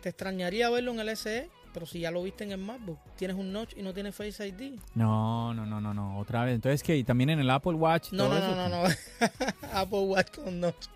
¿Te 0.00 0.08
extrañaría 0.08 0.70
verlo 0.70 0.92
en 0.92 1.00
el 1.00 1.14
SE? 1.18 1.50
Pero 1.74 1.84
si 1.84 2.00
ya 2.00 2.10
lo 2.10 2.22
viste 2.22 2.44
en 2.44 2.52
el 2.52 2.58
MacBook, 2.58 2.98
tienes 3.16 3.36
un 3.36 3.52
notch 3.52 3.76
y 3.76 3.82
no 3.82 3.92
tienes 3.92 4.14
Face 4.14 4.48
ID. 4.48 4.78
No, 4.94 5.52
no, 5.52 5.66
no, 5.66 5.82
no, 5.82 5.92
no, 5.92 6.18
otra 6.18 6.46
vez. 6.46 6.54
Entonces, 6.54 6.82
¿qué? 6.82 6.96
¿Y 6.96 7.04
también 7.04 7.28
en 7.28 7.40
el 7.40 7.50
Apple 7.50 7.74
Watch? 7.74 8.10
No, 8.12 8.24
todo 8.24 8.38
no, 8.38 8.38
eso, 8.38 8.56
no, 8.56 8.68
no, 8.70 8.88
no. 8.88 8.94
Apple 9.74 9.98
Watch 9.98 10.38
con 10.38 10.60
notch. 10.60 10.86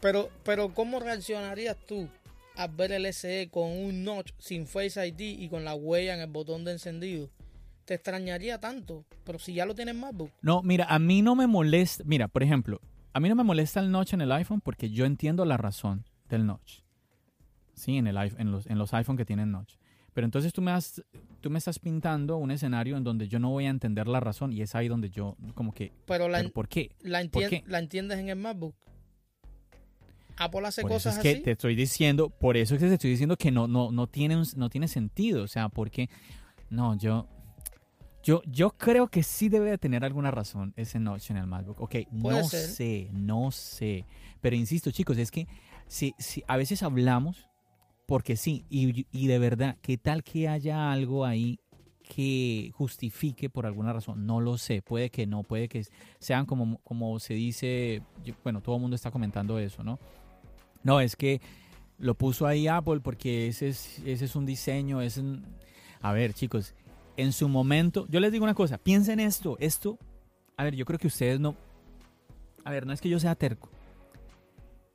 Pero, 0.00 0.28
pero 0.42 0.74
¿cómo 0.74 0.98
reaccionarías 0.98 1.76
tú 1.86 2.08
al 2.58 2.74
ver 2.74 2.92
el 2.92 3.12
SE 3.12 3.48
con 3.50 3.70
un 3.70 4.04
notch 4.04 4.32
sin 4.38 4.66
Face 4.66 5.06
ID 5.06 5.40
y 5.40 5.48
con 5.48 5.64
la 5.64 5.74
huella 5.74 6.14
en 6.14 6.20
el 6.20 6.28
botón 6.28 6.64
de 6.64 6.72
encendido? 6.72 7.30
te 7.88 7.94
extrañaría 7.94 8.60
tanto. 8.60 9.06
Pero 9.24 9.38
si 9.38 9.54
ya 9.54 9.64
lo 9.64 9.74
tienes 9.74 9.94
MacBook. 9.94 10.30
No, 10.42 10.62
mira, 10.62 10.84
a 10.84 10.98
mí 10.98 11.22
no 11.22 11.34
me 11.34 11.46
molesta. 11.46 12.04
Mira, 12.06 12.28
por 12.28 12.42
ejemplo, 12.42 12.80
a 13.14 13.18
mí 13.18 13.28
no 13.30 13.34
me 13.34 13.44
molesta 13.44 13.80
el 13.80 13.90
notch 13.90 14.12
en 14.12 14.20
el 14.20 14.30
iPhone 14.30 14.60
porque 14.60 14.90
yo 14.90 15.06
entiendo 15.06 15.44
la 15.46 15.56
razón 15.56 16.04
del 16.28 16.46
notch. 16.46 16.82
Sí, 17.72 17.96
en, 17.96 18.06
el, 18.06 18.16
en, 18.16 18.52
los, 18.52 18.66
en 18.66 18.78
los 18.78 18.92
iPhone 18.92 19.16
que 19.16 19.24
tienen 19.24 19.50
notch. 19.50 19.76
Pero 20.12 20.26
entonces 20.26 20.52
tú 20.52 20.60
me, 20.60 20.70
has, 20.70 21.02
tú 21.40 21.48
me 21.48 21.58
estás 21.58 21.78
pintando 21.78 22.36
un 22.36 22.50
escenario 22.50 22.96
en 22.96 23.04
donde 23.04 23.26
yo 23.26 23.38
no 23.38 23.50
voy 23.50 23.66
a 23.66 23.70
entender 23.70 24.06
la 24.06 24.20
razón 24.20 24.52
y 24.52 24.60
es 24.60 24.74
ahí 24.74 24.88
donde 24.88 25.08
yo 25.08 25.36
como 25.54 25.72
que... 25.72 25.92
Pero, 26.06 26.28
la, 26.28 26.46
¿Por 26.50 26.68
qué? 26.68 26.90
La, 27.00 27.22
¿La 27.66 27.78
entiendes 27.78 28.18
en 28.18 28.28
el 28.28 28.36
MacBook? 28.36 28.74
Apple 30.38 30.66
hace 30.66 30.82
por 30.82 30.92
cosas 30.92 31.14
eso 31.14 31.20
es 31.20 31.22
que 31.22 31.32
así. 31.32 31.42
te 31.42 31.50
estoy 31.52 31.74
diciendo, 31.74 32.30
por 32.30 32.56
eso 32.56 32.74
es 32.74 32.80
que 32.80 32.88
te 32.88 32.94
estoy 32.94 33.10
diciendo 33.10 33.36
que 33.36 33.50
no, 33.50 33.68
no, 33.68 33.90
no, 33.90 34.06
tiene, 34.06 34.40
no 34.56 34.70
tiene 34.70 34.88
sentido. 34.88 35.42
O 35.42 35.48
sea, 35.48 35.68
porque... 35.68 36.08
No, 36.70 36.96
yo... 36.96 37.26
Yo, 38.24 38.42
yo 38.46 38.70
creo 38.70 39.06
que 39.06 39.22
sí 39.22 39.48
debe 39.48 39.70
de 39.70 39.78
tener 39.78 40.04
alguna 40.04 40.30
razón 40.30 40.74
ese 40.76 40.98
notch 40.98 41.30
en 41.30 41.38
el 41.38 41.46
MacBook. 41.46 41.80
Ok, 41.80 41.94
no 42.10 42.44
sé, 42.44 43.08
no 43.12 43.50
sé. 43.52 44.04
Pero 44.42 44.56
insisto, 44.56 44.90
chicos, 44.90 45.16
es 45.16 45.30
que 45.30 45.46
si, 45.86 46.14
si 46.18 46.42
a 46.46 46.58
veces 46.58 46.82
hablamos, 46.82 47.48
porque 48.06 48.36
sí, 48.36 48.66
y, 48.68 49.06
y 49.12 49.28
de 49.28 49.38
verdad, 49.38 49.78
¿qué 49.80 49.96
tal 49.96 50.24
que 50.24 50.48
haya 50.48 50.92
algo 50.92 51.24
ahí 51.24 51.58
que 52.08 52.72
justifique 52.74 53.50
por 53.50 53.66
alguna 53.66 53.92
razón. 53.92 54.26
No 54.26 54.40
lo 54.40 54.58
sé, 54.58 54.82
puede 54.82 55.10
que 55.10 55.26
no, 55.26 55.42
puede 55.42 55.68
que 55.68 55.84
sean 56.18 56.46
como, 56.46 56.78
como 56.78 57.18
se 57.20 57.34
dice, 57.34 58.02
bueno, 58.42 58.62
todo 58.62 58.76
el 58.76 58.80
mundo 58.80 58.96
está 58.96 59.10
comentando 59.10 59.58
eso, 59.58 59.84
¿no? 59.84 59.98
No, 60.82 61.00
es 61.00 61.16
que 61.16 61.40
lo 61.98 62.14
puso 62.14 62.46
ahí 62.46 62.68
Apple 62.68 63.00
porque 63.00 63.48
ese 63.48 63.68
es, 63.68 63.98
ese 64.04 64.24
es 64.24 64.36
un 64.36 64.46
diseño, 64.46 65.00
es 65.00 65.18
un... 65.18 65.44
A 66.00 66.12
ver, 66.12 66.32
chicos, 66.32 66.74
en 67.16 67.32
su 67.32 67.48
momento, 67.48 68.06
yo 68.08 68.20
les 68.20 68.30
digo 68.30 68.44
una 68.44 68.54
cosa, 68.54 68.78
piensen 68.78 69.18
esto, 69.20 69.56
esto, 69.60 69.98
a 70.56 70.64
ver, 70.64 70.74
yo 70.76 70.84
creo 70.84 70.98
que 70.98 71.08
ustedes 71.08 71.40
no... 71.40 71.56
A 72.64 72.70
ver, 72.70 72.86
no 72.86 72.92
es 72.92 73.00
que 73.00 73.08
yo 73.08 73.18
sea 73.18 73.34
terco, 73.34 73.70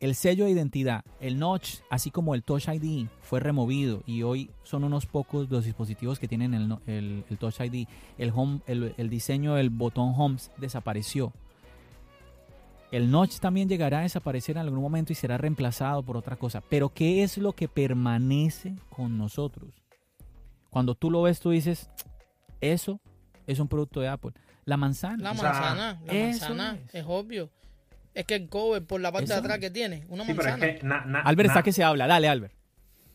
el 0.03 0.15
sello 0.15 0.43
de 0.43 0.51
identidad, 0.51 1.05
el 1.21 1.39
notch, 1.39 1.75
así 1.89 2.11
como 2.11 2.35
el 2.35 2.43
Touch 2.43 2.67
ID, 2.67 3.07
fue 3.21 3.39
removido 3.39 4.03
y 4.05 4.23
hoy 4.23 4.51
son 4.63 4.83
unos 4.83 5.05
pocos 5.05 5.49
los 5.49 5.63
dispositivos 5.63 6.19
que 6.19 6.27
tienen 6.27 6.53
el, 6.53 7.23
Touch 7.39 7.61
ID. 7.61 7.87
El, 8.17 8.33
home, 8.35 8.59
el, 8.67 9.09
diseño 9.09 9.53
del 9.53 9.69
botón 9.69 10.13
Home 10.17 10.39
desapareció. 10.57 11.31
El 12.93 13.09
notch 13.09 13.39
también 13.39 13.67
llegará 13.67 13.97
a 13.97 14.01
desaparecer 14.03 14.55
en 14.55 14.61
algún 14.61 14.79
momento 14.79 15.11
y 15.11 15.15
será 15.15 15.35
reemplazado 15.39 16.03
por 16.03 16.15
otra 16.15 16.35
cosa. 16.35 16.61
Pero 16.69 16.89
¿qué 16.89 17.23
es 17.23 17.39
lo 17.39 17.53
que 17.53 17.67
permanece 17.67 18.75
con 18.91 19.17
nosotros? 19.17 19.73
Cuando 20.69 20.93
tú 20.93 21.09
lo 21.09 21.23
ves, 21.23 21.39
tú 21.39 21.49
dices, 21.49 21.89
eso 22.61 23.01
es 23.47 23.57
un 23.57 23.67
producto 23.67 23.99
de 23.99 24.09
Apple. 24.09 24.33
La 24.65 24.77
manzana. 24.77 25.23
La 25.23 25.33
manzana, 25.33 25.99
la 26.05 26.13
manzana, 26.13 26.77
es 26.93 27.03
obvio. 27.07 27.49
Es 28.13 28.25
que 28.25 28.35
el 28.35 28.47
cover 28.47 28.85
por 28.85 29.01
la 29.01 29.11
parte 29.11 29.25
de 29.25 29.39
atrás 29.39 29.57
que 29.57 29.71
tiene, 29.71 30.05
una 30.09 30.23
sí, 30.23 30.35
manzana. 30.35 30.57
Pero 30.59 30.73
es 30.75 30.79
que 30.81 31.17
Albert 31.23 31.49
está 31.49 31.63
que 31.63 31.71
se 31.71 31.83
habla, 31.83 32.05
dale 32.05 32.29
Albert. 32.29 32.53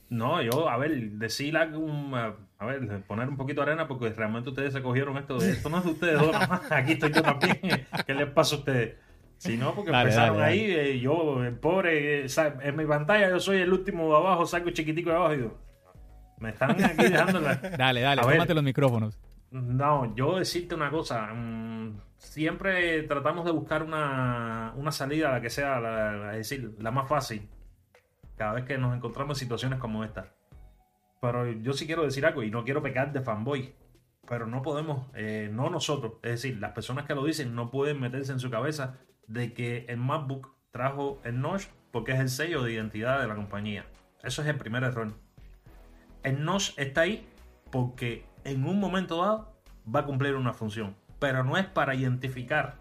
No, 0.09 0.43
yo, 0.43 0.69
a 0.69 0.77
ver, 0.77 1.13
decir 1.13 1.57
un, 1.57 2.13
a 2.17 2.65
ver, 2.67 3.05
poner 3.05 3.29
un 3.29 3.37
poquito 3.37 3.61
de 3.61 3.71
arena 3.71 3.87
porque 3.87 4.09
realmente 4.11 4.51
ustedes 4.51 4.73
se 4.73 4.83
cogieron 4.83 5.17
esto. 5.19 5.37
Esto 5.37 5.69
no 5.69 5.79
es 5.79 5.85
de 5.85 5.91
ustedes 5.91 6.19
dos 6.19 6.35
Aquí 6.71 6.93
estoy 6.95 7.13
yo 7.13 7.23
también. 7.23 7.87
¿Qué 8.05 8.15
les 8.15 8.29
pasa 8.29 8.57
a 8.57 8.59
ustedes? 8.59 9.08
Si 9.39 9.57
no, 9.57 9.73
porque 9.73 9.93
empezaron 9.93 10.43
ahí, 10.43 10.65
eh, 10.65 10.99
yo, 10.99 11.45
el 11.45 11.55
pobre, 11.55 12.25
eh, 12.25 12.27
en 12.63 12.77
mi 12.77 12.85
pantalla 12.85 13.31
yo 13.31 13.39
soy 13.39 13.59
el 13.59 13.73
último 13.73 14.11
de 14.11 14.17
abajo, 14.17 14.45
saco 14.45 14.71
chiquitico 14.71 15.11
de 15.11 15.17
abajo 15.17 15.35
y 15.35 15.39
yo, 15.39 15.59
me 16.39 16.51
están 16.51 16.73
aquí 16.73 17.03
dejando 17.09 17.41
la... 17.41 17.55
Dale, 17.55 18.01
dale, 18.01 18.23
tómate 18.23 18.55
los 18.55 18.65
micrófonos. 18.65 19.19
No, 19.53 20.15
yo 20.17 20.39
decirte 20.39 20.75
una 20.75 20.91
cosa, 20.91 21.33
mm, 21.33 22.01
siempre 22.17 23.05
tratamos 23.05 23.45
de 23.45 23.53
buscar 23.53 23.85
una, 23.85 24.75
salida, 24.91 25.31
la 25.31 25.41
que 25.41 25.51
sea, 25.51 25.79
la, 25.81 26.33
es 26.33 26.51
decir, 26.51 26.75
la 26.81 26.91
más 26.91 27.09
fácil, 27.09 27.49
cada 28.37 28.55
vez 28.55 28.65
que 28.65 28.77
nos 28.77 28.95
encontramos 28.95 29.37
en 29.37 29.41
situaciones 29.41 29.79
como 29.79 30.03
esta. 30.03 30.35
Pero 31.21 31.51
yo 31.51 31.73
sí 31.73 31.87
quiero 31.87 32.03
decir 32.03 32.27
algo 32.27 32.43
y 32.43 32.51
no 32.51 32.65
quiero 32.65 32.83
pecar 32.83 33.13
de 33.13 33.23
fanboy, 33.23 33.73
pero 34.29 34.49
no 34.49 34.63
podemos, 34.63 35.07
eh, 35.15 35.49
no 35.51 35.71
nosotros, 35.71 36.15
es 36.23 36.43
decir, 36.43 36.59
las 36.59 36.73
personas 36.73 37.07
que 37.07 37.15
lo 37.15 37.25
dicen 37.25 37.55
no 37.55 37.71
pueden 37.71 38.01
meterse 38.01 38.33
en 38.33 38.41
su 38.41 38.51
cabeza 38.51 38.99
de 39.29 39.53
que 39.55 39.87
el 39.89 39.99
MacBook 39.99 40.55
trajo 40.71 41.21
el 41.25 41.41
notch 41.41 41.67
porque 41.93 42.13
es 42.13 42.21
el 42.21 42.29
sello 42.29 42.63
de 42.63 42.73
identidad 42.73 43.21
de 43.21 43.29
la 43.29 43.37
compañía. 43.37 43.87
Eso 44.23 44.43
es 44.43 44.49
el 44.49 44.57
primer 44.57 44.83
error. 44.83 45.15
El 46.23 46.45
notch 46.45 46.73
está 46.77 47.03
ahí 47.03 47.29
porque 47.71 48.27
en 48.45 48.65
un 48.65 48.81
momento 48.81 49.23
dado 49.23 49.63
va 49.95 50.01
a 50.01 50.05
cumplir 50.05 50.35
una 50.35 50.53
función, 50.53 50.97
pero 51.19 51.45
no 51.45 51.57
es 51.57 51.67
para 51.67 51.95
identificar 51.95 52.77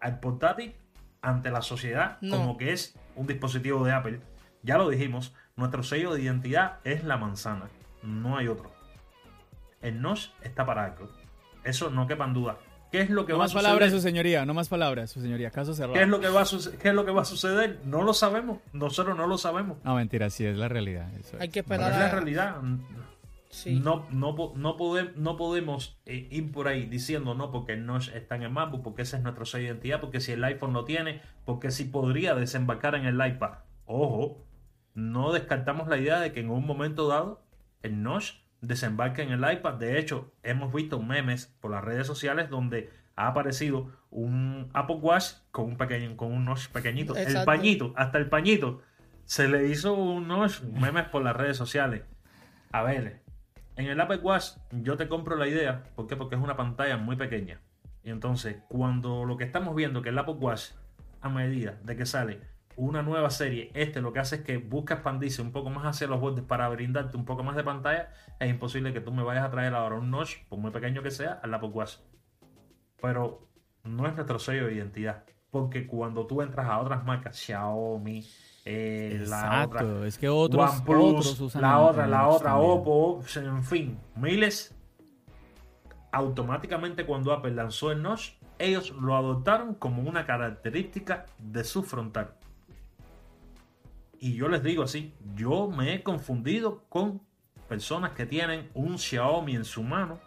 al 0.00 0.20
portátil 0.20 0.74
ante 1.22 1.50
la 1.50 1.62
sociedad 1.62 2.18
como 2.30 2.56
que 2.56 2.72
es 2.72 2.98
un 3.14 3.26
dispositivo 3.26 3.84
de 3.84 3.92
Apple. 3.92 4.20
Ya 4.62 4.78
lo 4.78 4.88
dijimos, 4.88 5.34
nuestro 5.56 5.82
sello 5.82 6.12
de 6.12 6.22
identidad 6.22 6.78
es 6.84 7.04
la 7.04 7.16
manzana, 7.16 7.68
no 8.02 8.36
hay 8.36 8.48
otro. 8.48 8.72
El 9.80 10.00
NOS 10.02 10.34
está 10.42 10.66
para 10.66 10.84
algo. 10.84 11.10
Eso 11.64 11.90
no 11.90 12.06
quepan 12.06 12.34
duda. 12.34 12.58
¿Qué 12.90 13.02
es 13.02 13.10
lo 13.10 13.24
que 13.24 13.32
no 13.32 13.38
va 13.38 13.44
a 13.44 13.48
suceder? 13.48 13.64
No 13.64 13.68
más 13.68 13.78
palabras, 13.78 13.92
su 13.92 14.00
señoría, 14.00 14.44
no 14.44 14.54
más 14.54 14.68
palabras, 14.68 15.10
su 15.10 15.20
señoría. 15.20 15.50
Caso 15.50 15.74
cerrado. 15.74 15.94
¿Qué 15.94 16.02
es, 16.02 16.08
lo 16.08 16.20
que 16.20 16.28
va 16.28 16.42
a 16.42 16.46
¿Qué 16.80 16.88
es 16.88 16.94
lo 16.94 17.04
que 17.04 17.12
va 17.12 17.22
a 17.22 17.24
suceder? 17.24 17.80
No 17.84 18.02
lo 18.02 18.12
sabemos. 18.12 18.58
Nosotros 18.72 19.16
no 19.16 19.26
lo 19.26 19.38
sabemos. 19.38 19.78
No, 19.84 19.94
mentira, 19.94 20.28
sí, 20.30 20.44
es 20.44 20.56
la 20.56 20.68
realidad. 20.68 21.08
Hay 21.38 21.48
que 21.48 21.60
esperar. 21.60 21.92
es 21.92 21.98
la 21.98 22.10
realidad. 22.10 22.56
No, 23.66 24.06
no, 24.10 24.52
no, 24.54 24.76
no 25.16 25.36
podemos 25.36 25.98
eh, 26.06 26.28
ir 26.30 26.52
por 26.52 26.68
ahí 26.68 26.86
diciendo 26.86 27.34
no 27.34 27.50
porque 27.50 27.76
no 27.76 27.96
está 27.96 28.36
en 28.36 28.42
el 28.42 28.50
MacBook, 28.50 28.82
porque 28.82 29.02
ese 29.02 29.16
es 29.16 29.22
nuestro 29.22 29.44
sello 29.44 29.64
de 29.64 29.70
identidad, 29.70 30.00
porque 30.00 30.20
si 30.20 30.32
el 30.32 30.44
iPhone 30.44 30.72
lo 30.72 30.84
tiene, 30.84 31.20
porque 31.44 31.72
si 31.72 31.84
podría 31.84 32.34
desembarcar 32.34 32.94
en 32.94 33.06
el 33.06 33.26
iPad. 33.26 33.58
Ojo, 33.86 34.44
no 34.94 35.32
descartamos 35.32 35.88
la 35.88 35.96
idea 35.96 36.20
de 36.20 36.32
que 36.32 36.40
en 36.40 36.50
un 36.50 36.64
momento 36.64 37.08
dado 37.08 37.42
el 37.82 38.02
Notch 38.02 38.34
desembarque 38.60 39.22
en 39.22 39.30
el 39.30 39.52
iPad. 39.52 39.74
De 39.74 39.98
hecho, 39.98 40.32
hemos 40.42 40.72
visto 40.72 41.00
memes 41.00 41.46
por 41.60 41.70
las 41.70 41.84
redes 41.84 42.06
sociales 42.06 42.50
donde 42.50 42.90
ha 43.16 43.28
aparecido 43.28 43.90
un 44.10 44.70
Apple 44.72 44.96
Watch 44.96 45.34
con 45.50 45.66
un 45.66 45.76
pequeño, 45.76 46.16
con 46.16 46.32
un 46.32 46.44
notch 46.44 46.68
pequeñito. 46.68 47.16
El 47.16 47.44
pañito, 47.44 47.92
hasta 47.96 48.18
el 48.18 48.28
pañito. 48.28 48.82
Se 49.24 49.48
le 49.48 49.68
hizo 49.68 49.94
un 49.94 50.28
notch, 50.28 50.62
memes 50.62 51.04
por 51.06 51.22
las 51.22 51.36
redes 51.36 51.56
sociales. 51.56 52.02
A 52.72 52.82
ver, 52.82 53.20
en 53.76 53.86
el 53.86 54.00
Apple 54.00 54.18
Watch 54.18 54.52
yo 54.70 54.96
te 54.96 55.08
compro 55.08 55.36
la 55.36 55.48
idea, 55.48 55.84
¿por 55.94 56.06
qué? 56.06 56.16
Porque 56.16 56.34
es 56.34 56.40
una 56.40 56.56
pantalla 56.56 56.96
muy 56.96 57.16
pequeña. 57.16 57.60
Y 58.02 58.10
entonces, 58.10 58.56
cuando 58.68 59.24
lo 59.24 59.36
que 59.36 59.44
estamos 59.44 59.74
viendo 59.74 60.02
que 60.02 60.08
el 60.08 60.18
Apple 60.18 60.34
Watch, 60.34 60.70
a 61.20 61.28
medida 61.28 61.78
de 61.84 61.96
que 61.96 62.06
sale 62.06 62.40
una 62.80 63.02
nueva 63.02 63.28
serie, 63.28 63.70
este 63.74 64.00
lo 64.00 64.10
que 64.12 64.20
hace 64.20 64.36
es 64.36 64.42
que 64.42 64.56
busca 64.56 64.94
expandirse 64.94 65.42
un 65.42 65.52
poco 65.52 65.68
más 65.68 65.84
hacia 65.84 66.06
los 66.06 66.18
bordes 66.18 66.42
para 66.44 66.66
brindarte 66.70 67.14
un 67.14 67.26
poco 67.26 67.42
más 67.42 67.54
de 67.54 67.62
pantalla, 67.62 68.08
es 68.38 68.48
imposible 68.48 68.94
que 68.94 69.02
tú 69.02 69.12
me 69.12 69.22
vayas 69.22 69.44
a 69.44 69.50
traer 69.50 69.74
ahora 69.74 69.96
un 69.96 70.10
notch, 70.10 70.44
por 70.48 70.58
muy 70.58 70.70
pequeño 70.70 71.02
que 71.02 71.10
sea, 71.10 71.40
al 71.42 71.52
Apple 71.52 71.68
Watch. 71.68 71.96
Pero 73.02 73.46
no 73.84 74.06
es 74.06 74.14
nuestro 74.14 74.38
sello 74.38 74.66
de 74.66 74.74
identidad. 74.74 75.24
Porque 75.50 75.86
cuando 75.86 76.26
tú 76.26 76.40
entras 76.40 76.66
a 76.68 76.78
otras 76.78 77.04
marcas, 77.04 77.36
Xiaomi, 77.36 78.26
eh, 78.64 79.24
la 79.28 79.66
otra, 79.66 80.06
es 80.06 80.16
que 80.16 80.28
otros, 80.28 80.70
OnePlus, 80.70 81.40
usan 81.40 81.60
la 81.60 81.80
otra, 81.80 82.06
la 82.06 82.28
otra, 82.28 82.56
Oppo, 82.56 83.22
en 83.36 83.62
fin, 83.62 83.98
miles. 84.16 84.74
Automáticamente 86.12 87.04
cuando 87.04 87.32
Apple 87.32 87.50
lanzó 87.50 87.90
el 87.90 88.02
Notch, 88.02 88.32
ellos 88.58 88.90
lo 88.92 89.16
adoptaron 89.16 89.74
como 89.74 90.02
una 90.02 90.24
característica 90.24 91.26
de 91.38 91.64
su 91.64 91.82
frontal. 91.82 92.39
Y 94.20 94.34
yo 94.34 94.48
les 94.48 94.62
digo 94.62 94.82
así, 94.82 95.14
yo 95.34 95.68
me 95.68 95.94
he 95.94 96.02
confundido 96.02 96.84
con 96.88 97.22
personas 97.68 98.12
que 98.12 98.26
tienen 98.26 98.68
un 98.74 98.98
Xiaomi 98.98 99.56
en 99.56 99.64
su 99.64 99.82
mano 99.82 100.20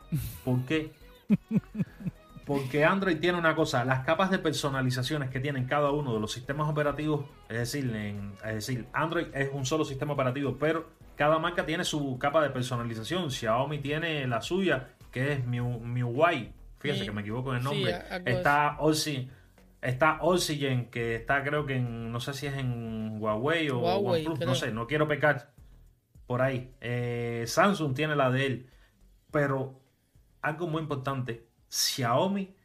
porque 0.44 0.94
porque 2.46 2.84
Android 2.84 3.20
tiene 3.20 3.38
una 3.38 3.56
cosa, 3.56 3.86
las 3.86 4.06
capas 4.06 4.30
de 4.30 4.40
personalizaciones 4.40 5.30
que 5.30 5.40
tienen 5.40 5.66
cada 5.66 5.92
uno 5.92 6.14
de 6.14 6.20
los 6.20 6.32
sistemas 6.32 6.70
operativos, 6.70 7.26
es 7.48 7.58
decir, 7.58 7.96
es 8.46 8.54
decir, 8.56 8.86
Android 8.94 9.28
es 9.34 9.50
un 9.54 9.66
solo 9.66 9.86
sistema 9.86 10.14
operativo, 10.14 10.58
pero 10.60 10.90
cada 11.16 11.40
marca 11.40 11.66
tiene 11.66 11.86
su 11.86 12.18
capa 12.20 12.42
de 12.44 12.50
personalización. 12.50 13.32
Xiaomi 13.32 13.80
tiene 13.80 14.28
la 14.28 14.42
suya, 14.42 14.90
que 15.12 15.34
es 15.34 15.46
MIUI. 15.46 16.52
Fíjense 16.80 17.06
que 17.06 17.12
me 17.12 17.22
equivoco 17.22 17.52
en 17.52 17.60
el 17.60 17.64
nombre. 17.64 18.02
está 18.26 18.76
Oxygen, 18.80 19.30
está 19.84 20.18
Oxygen, 20.22 20.90
que 20.90 21.16
está 21.16 21.44
creo 21.44 21.66
que 21.66 21.76
en, 21.76 22.12
no 22.12 22.20
sé 22.20 22.34
si 22.34 22.48
es 22.48 22.56
en 22.56 23.18
Huawei 23.22 23.70
o 23.70 23.80
OnePlus, 23.80 24.40
no 24.40 24.56
sé, 24.56 24.72
no 24.72 24.88
quiero 24.88 25.08
pecar 25.08 25.54
por 26.26 26.42
ahí. 26.42 26.74
Eh, 26.82 27.44
Samsung 27.46 27.94
tiene 27.94 28.16
la 28.16 28.32
de 28.32 28.46
él, 28.46 28.70
pero 29.32 29.82
algo 30.42 30.68
muy 30.68 30.82
importante, 30.82 31.48
Xiaomi 31.70 32.56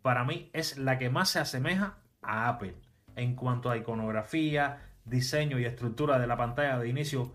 para 0.00 0.24
mí 0.24 0.50
es 0.52 0.78
la 0.78 0.98
que 0.98 1.10
más 1.10 1.30
se 1.30 1.38
asemeja 1.38 1.98
a 2.22 2.48
Apple 2.48 2.74
en 3.16 3.36
cuanto 3.36 3.70
a 3.70 3.76
iconografía, 3.76 4.80
diseño 5.04 5.58
y 5.58 5.64
estructura 5.64 6.18
de 6.18 6.26
la 6.26 6.36
pantalla 6.36 6.78
de 6.78 6.88
inicio. 6.88 7.34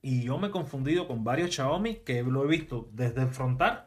Y 0.00 0.22
yo 0.22 0.38
me 0.38 0.48
he 0.48 0.50
confundido 0.50 1.08
con 1.08 1.24
varios 1.24 1.54
Xiaomi 1.54 1.96
que 1.96 2.22
lo 2.22 2.44
he 2.44 2.46
visto 2.46 2.88
desde 2.92 3.22
el 3.22 3.28
frontal 3.28 3.85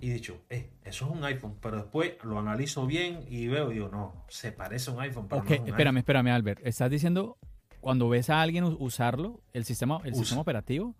y 0.00 0.10
dicho, 0.10 0.40
eh, 0.50 0.70
eso 0.84 1.06
es 1.06 1.10
un 1.12 1.24
iPhone, 1.24 1.56
pero 1.60 1.76
después 1.76 2.12
lo 2.24 2.38
analizo 2.38 2.86
bien 2.86 3.20
y 3.28 3.46
veo, 3.48 3.70
digo, 3.70 3.88
no, 3.88 4.24
se 4.28 4.52
parece 4.52 4.90
a 4.90 4.94
un 4.94 5.00
iPhone, 5.00 5.26
pero 5.28 5.40
Ok, 5.42 5.48
no 5.48 5.54
es 5.54 5.60
un 5.60 5.68
espérame, 5.68 5.86
iPhone. 5.96 5.98
espérame, 5.98 6.28
Albert. 6.28 6.60
¿Estás 6.66 6.90
diciendo 6.90 7.38
cuando 7.80 8.08
ves 8.08 8.28
a 8.30 8.40
alguien 8.42 8.64
usarlo, 8.64 9.40
el 9.52 9.64
sistema, 9.64 9.98
el 10.04 10.12
Usa. 10.12 10.20
sistema 10.24 10.40
operativo? 10.42 10.94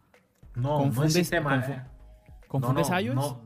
No, 0.54 0.62
no 0.62 0.84
el 0.84 0.90
confundes- 0.92 1.12
sistema. 1.12 1.56
confu- 1.62 1.70
eh. 1.76 1.82
¿Confundes 2.48 2.88
no, 2.88 2.94
no, 2.94 3.00
iOS? 3.00 3.14
No, 3.16 3.42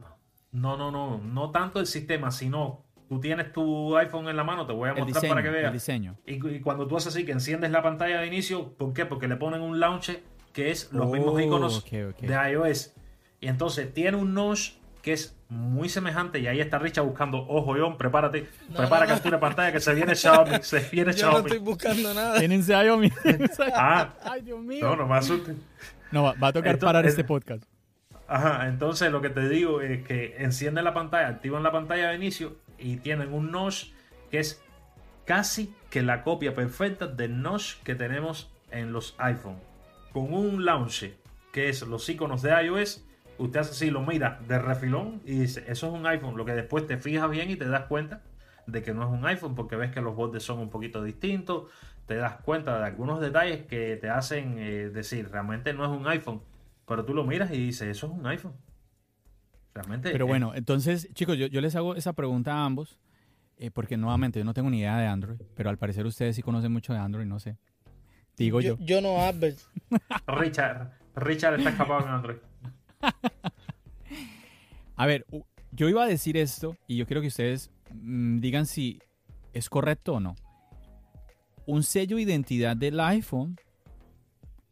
no, 0.52 0.76
no, 0.76 0.90
no, 0.90 1.18
no 1.18 1.50
tanto 1.50 1.80
el 1.80 1.86
sistema, 1.86 2.30
sino 2.30 2.84
tú 3.08 3.18
tienes 3.20 3.52
tu 3.52 3.96
iPhone 3.96 4.28
en 4.28 4.36
la 4.36 4.44
mano, 4.44 4.66
te 4.66 4.72
voy 4.74 4.88
a 4.90 4.92
el 4.92 4.98
mostrar 4.98 5.14
diseño, 5.22 5.30
para 5.30 5.42
que 5.42 5.48
el 5.48 5.54
veas. 5.54 5.72
diseño. 5.72 6.16
Y, 6.26 6.46
y 6.56 6.60
cuando 6.60 6.86
tú 6.86 6.96
haces 6.96 7.14
así, 7.14 7.24
que 7.24 7.32
enciendes 7.32 7.70
la 7.70 7.82
pantalla 7.82 8.20
de 8.20 8.26
inicio, 8.26 8.74
¿por 8.74 8.92
qué? 8.92 9.06
Porque 9.06 9.28
le 9.28 9.36
ponen 9.36 9.62
un 9.62 9.80
launcher 9.80 10.22
que 10.52 10.70
es 10.70 10.92
los 10.92 11.06
Oh, 11.06 11.12
mismos 11.12 11.40
iconos 11.40 11.78
ok, 11.78 12.10
ok. 12.10 12.20
de 12.20 12.52
iOS. 12.52 12.92
Y 13.40 13.46
entonces 13.48 13.92
tiene 13.94 14.16
un 14.18 14.34
notch 14.34 14.72
que 15.08 15.14
es 15.14 15.34
muy 15.48 15.88
semejante. 15.88 16.38
Y 16.38 16.46
ahí 16.48 16.60
está 16.60 16.78
Richard 16.78 17.04
buscando, 17.06 17.38
ojo, 17.48 17.74
John, 17.78 17.96
prepárate, 17.96 18.46
No, 18.68 18.76
prepara 18.76 19.06
no, 19.06 19.08
no. 19.10 19.14
captura 19.14 19.36
de 19.38 19.40
pantalla 19.40 19.72
que 19.72 19.80
se 19.80 19.94
viene 19.94 20.14
Xiaomi, 20.14 20.50
se 20.62 20.80
viene 20.80 21.12
Yo 21.14 21.26
no 21.26 21.30
Xiaomi. 21.32 21.38
estoy 21.46 21.58
buscando 21.58 22.12
nada. 22.12 22.38
Tienen 22.38 22.62
Xiaomi. 22.62 23.10
Ah, 23.74 24.12
Ay, 24.24 24.42
Dios 24.42 24.60
mío. 24.60 24.84
no, 24.86 24.96
no 24.96 25.06
me 25.06 25.16
asustes. 25.16 25.56
No, 26.12 26.24
va, 26.24 26.34
va 26.34 26.48
a 26.48 26.52
tocar 26.52 26.78
parar 26.78 27.06
es- 27.06 27.12
este 27.12 27.24
podcast. 27.24 27.62
Ajá, 28.26 28.68
entonces 28.68 29.10
lo 29.10 29.22
que 29.22 29.30
te 29.30 29.48
digo 29.48 29.80
es 29.80 30.06
que 30.06 30.36
encienden 30.38 30.84
la 30.84 30.92
pantalla, 30.92 31.28
activan 31.28 31.62
la 31.62 31.72
pantalla 31.72 32.10
de 32.10 32.16
inicio 32.16 32.56
y 32.78 32.96
tienen 32.98 33.32
un 33.32 33.50
notch 33.50 33.86
que 34.30 34.40
es 34.40 34.60
casi 35.24 35.74
que 35.88 36.02
la 36.02 36.22
copia 36.22 36.54
perfecta 36.54 37.06
del 37.06 37.40
notch 37.40 37.76
que 37.84 37.94
tenemos 37.94 38.50
en 38.70 38.92
los 38.92 39.14
iPhone. 39.16 39.56
Con 40.12 40.34
un 40.34 40.66
launcher 40.66 41.14
que 41.52 41.70
es 41.70 41.80
los 41.80 42.06
iconos 42.10 42.42
de 42.42 42.50
iOS, 42.64 43.02
usted 43.38 43.60
hace 43.60 43.70
así, 43.70 43.90
lo 43.90 44.02
mira 44.02 44.40
de 44.46 44.58
refilón 44.58 45.20
y 45.24 45.40
dice, 45.40 45.64
eso 45.68 45.86
es 45.88 45.92
un 45.92 46.06
iPhone. 46.06 46.36
Lo 46.36 46.44
que 46.44 46.52
después 46.52 46.86
te 46.86 46.98
fijas 46.98 47.30
bien 47.30 47.50
y 47.50 47.56
te 47.56 47.68
das 47.68 47.86
cuenta 47.86 48.22
de 48.66 48.82
que 48.82 48.92
no 48.92 49.02
es 49.02 49.08
un 49.08 49.24
iPhone 49.26 49.54
porque 49.54 49.76
ves 49.76 49.90
que 49.90 50.00
los 50.00 50.14
bordes 50.14 50.42
son 50.42 50.58
un 50.58 50.68
poquito 50.68 51.02
distintos, 51.02 51.70
te 52.06 52.16
das 52.16 52.36
cuenta 52.42 52.78
de 52.78 52.86
algunos 52.86 53.20
detalles 53.20 53.64
que 53.66 53.96
te 53.96 54.10
hacen 54.10 54.58
eh, 54.58 54.90
decir, 54.90 55.30
realmente 55.30 55.72
no 55.72 55.84
es 55.84 55.90
un 55.90 56.06
iPhone. 56.06 56.42
Pero 56.86 57.04
tú 57.04 57.14
lo 57.14 57.24
miras 57.24 57.50
y 57.50 57.58
dices, 57.58 57.88
eso 57.88 58.06
es 58.06 58.12
un 58.12 58.26
iPhone. 58.26 58.54
Realmente. 59.74 60.10
Pero 60.10 60.24
eh, 60.24 60.28
bueno, 60.28 60.54
entonces, 60.54 61.12
chicos, 61.14 61.36
yo, 61.36 61.46
yo 61.46 61.60
les 61.60 61.76
hago 61.76 61.94
esa 61.94 62.12
pregunta 62.14 62.54
a 62.54 62.64
ambos, 62.64 62.98
eh, 63.58 63.70
porque 63.70 63.96
nuevamente 63.96 64.38
yo 64.38 64.44
no 64.44 64.54
tengo 64.54 64.70
ni 64.70 64.80
idea 64.80 64.96
de 64.98 65.06
Android, 65.06 65.38
pero 65.54 65.70
al 65.70 65.78
parecer 65.78 66.06
ustedes 66.06 66.36
sí 66.36 66.42
conocen 66.42 66.72
mucho 66.72 66.92
de 66.92 66.98
Android, 66.98 67.26
no 67.26 67.38
sé. 67.38 67.56
Digo 68.36 68.60
yo. 68.60 68.78
Yo, 68.78 68.84
yo 68.84 69.00
no, 69.00 69.20
Albert. 69.20 69.58
Richard, 70.28 70.92
Richard 71.16 71.54
está 71.54 71.70
escapado 71.70 72.06
en 72.06 72.08
Android. 72.08 72.38
A 74.96 75.06
ver, 75.06 75.26
yo 75.70 75.88
iba 75.88 76.02
a 76.02 76.06
decir 76.06 76.36
esto 76.36 76.76
y 76.86 76.96
yo 76.96 77.06
quiero 77.06 77.20
que 77.20 77.28
ustedes 77.28 77.70
mm, 77.92 78.40
digan 78.40 78.66
si 78.66 79.00
es 79.52 79.70
correcto 79.70 80.14
o 80.14 80.20
no. 80.20 80.34
Un 81.66 81.82
sello 81.82 82.16
de 82.16 82.22
identidad 82.22 82.76
del 82.76 82.98
iPhone, 83.00 83.56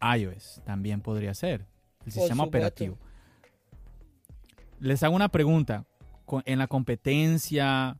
iOS, 0.01 0.61
también 0.65 1.01
podría 1.01 1.33
ser. 1.33 1.65
El 2.05 2.11
sistema 2.11 2.43
operativo. 2.43 2.97
Les 4.79 5.01
hago 5.03 5.15
una 5.15 5.29
pregunta. 5.29 5.85
En 6.45 6.59
la 6.59 6.67
competencia, 6.67 7.97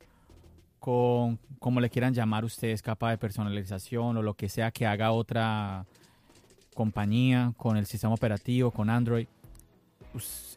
con 0.79 1.39
como 1.59 1.79
le 1.79 1.89
quieran 1.89 2.13
llamar 2.13 2.45
ustedes, 2.45 2.81
capa 2.81 3.09
de 3.09 3.17
personalización 3.17 4.17
o 4.17 4.21
lo 4.21 4.33
que 4.33 4.49
sea 4.49 4.71
que 4.71 4.85
haga 4.85 5.11
otra 5.11 5.85
compañía 6.73 7.53
con 7.57 7.77
el 7.77 7.85
sistema 7.85 8.13
operativo, 8.13 8.71
con 8.71 8.89
Android, 8.89 9.27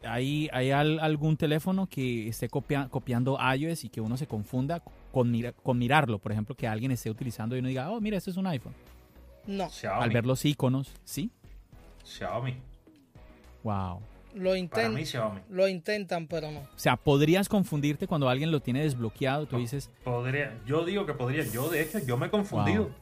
¿hay, 0.05 0.49
hay 0.53 0.71
al- 0.71 0.99
algún 1.01 1.37
teléfono 1.37 1.87
que 1.87 2.29
esté 2.29 2.49
copia- 2.49 2.89
copiando 2.89 3.39
iOS 3.57 3.85
y 3.85 3.89
que 3.89 4.01
uno 4.01 4.17
se 4.17 4.27
confunda 4.27 4.83
con, 5.13 5.31
mira- 5.31 5.53
con 5.53 5.79
mirarlo? 5.79 6.19
Por 6.19 6.33
ejemplo, 6.33 6.55
que 6.55 6.67
alguien 6.69 6.91
esté 6.93 7.11
utilizando 7.11 7.57
y 7.57 7.59
uno 7.61 7.69
diga, 7.69 7.91
oh, 7.91 8.01
mira, 8.01 8.17
este 8.17 8.31
es 8.31 8.37
un 8.37 8.47
iPhone. 8.47 8.75
No, 9.47 9.69
Xiaomi. 9.71 10.05
Al 10.05 10.11
ver 10.11 10.27
los 10.27 10.45
iconos, 10.45 10.93
¿sí? 11.05 11.31
Xiaomi. 12.05 12.55
Wow. 13.63 14.01
lo, 14.35 14.51
Para 14.51 14.57
inten- 14.59 14.93
mí, 14.95 15.05
Xiaomi. 15.05 15.41
lo 15.51 15.67
intentan, 15.69 16.27
pero 16.27 16.51
no. 16.51 16.61
O 16.61 16.69
sea, 16.79 16.97
podrías 16.97 17.49
confundirte 17.49 18.07
cuando 18.07 18.29
alguien 18.29 18.51
lo 18.53 18.61
tiene 18.61 18.83
desbloqueado. 18.83 19.47
Tú 19.47 19.57
No. 19.57 19.61
dices, 19.63 19.91
Podría, 20.05 20.57
yo 20.67 20.85
digo 20.85 21.05
que 21.07 21.15
podría. 21.15 21.45
Yo, 21.45 21.69
de 21.69 21.83
hecho, 21.83 21.99
yo 21.99 22.17
me 22.17 22.27
he 22.27 22.31
confundido. 22.31 22.85
Wow. 22.85 22.93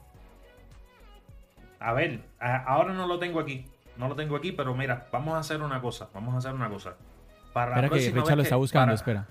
A 1.79 1.93
ver, 1.93 2.21
a- 2.39 2.57
ahora 2.63 2.93
no 2.93 3.07
lo 3.07 3.19
tengo 3.19 3.39
aquí. 3.39 3.65
No 3.97 4.07
lo 4.07 4.15
tengo 4.15 4.35
aquí, 4.35 4.51
pero 4.51 4.73
mira, 4.75 5.07
vamos 5.11 5.35
a 5.35 5.39
hacer 5.39 5.61
una 5.61 5.81
cosa. 5.81 6.09
Vamos 6.13 6.33
a 6.35 6.37
hacer 6.37 6.53
una 6.53 6.69
cosa. 6.69 6.95
Para 7.53 7.71
la 7.71 7.85
espera 7.87 7.89
que 8.01 8.11
Richard 8.11 8.37
lo 8.37 8.43
está 8.43 8.55
buscando, 8.55 8.85
para- 8.87 8.95
espera. 8.95 9.27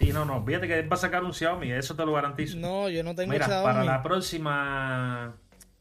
Sí, 0.00 0.12
no, 0.12 0.24
no. 0.24 0.44
Fíjate 0.44 0.66
que 0.66 0.78
él 0.80 0.90
va 0.90 0.94
a 0.94 0.98
sacar 0.98 1.22
un 1.22 1.32
Xiaomi, 1.32 1.70
eso 1.70 1.94
te 1.94 2.04
lo 2.04 2.12
garantizo. 2.12 2.58
No, 2.58 2.88
yo 2.88 3.04
no 3.04 3.14
tengo 3.14 3.30
Mira, 3.32 3.46
Xiaomi. 3.46 3.64
para 3.64 3.84
la 3.84 4.02
próxima. 4.02 5.34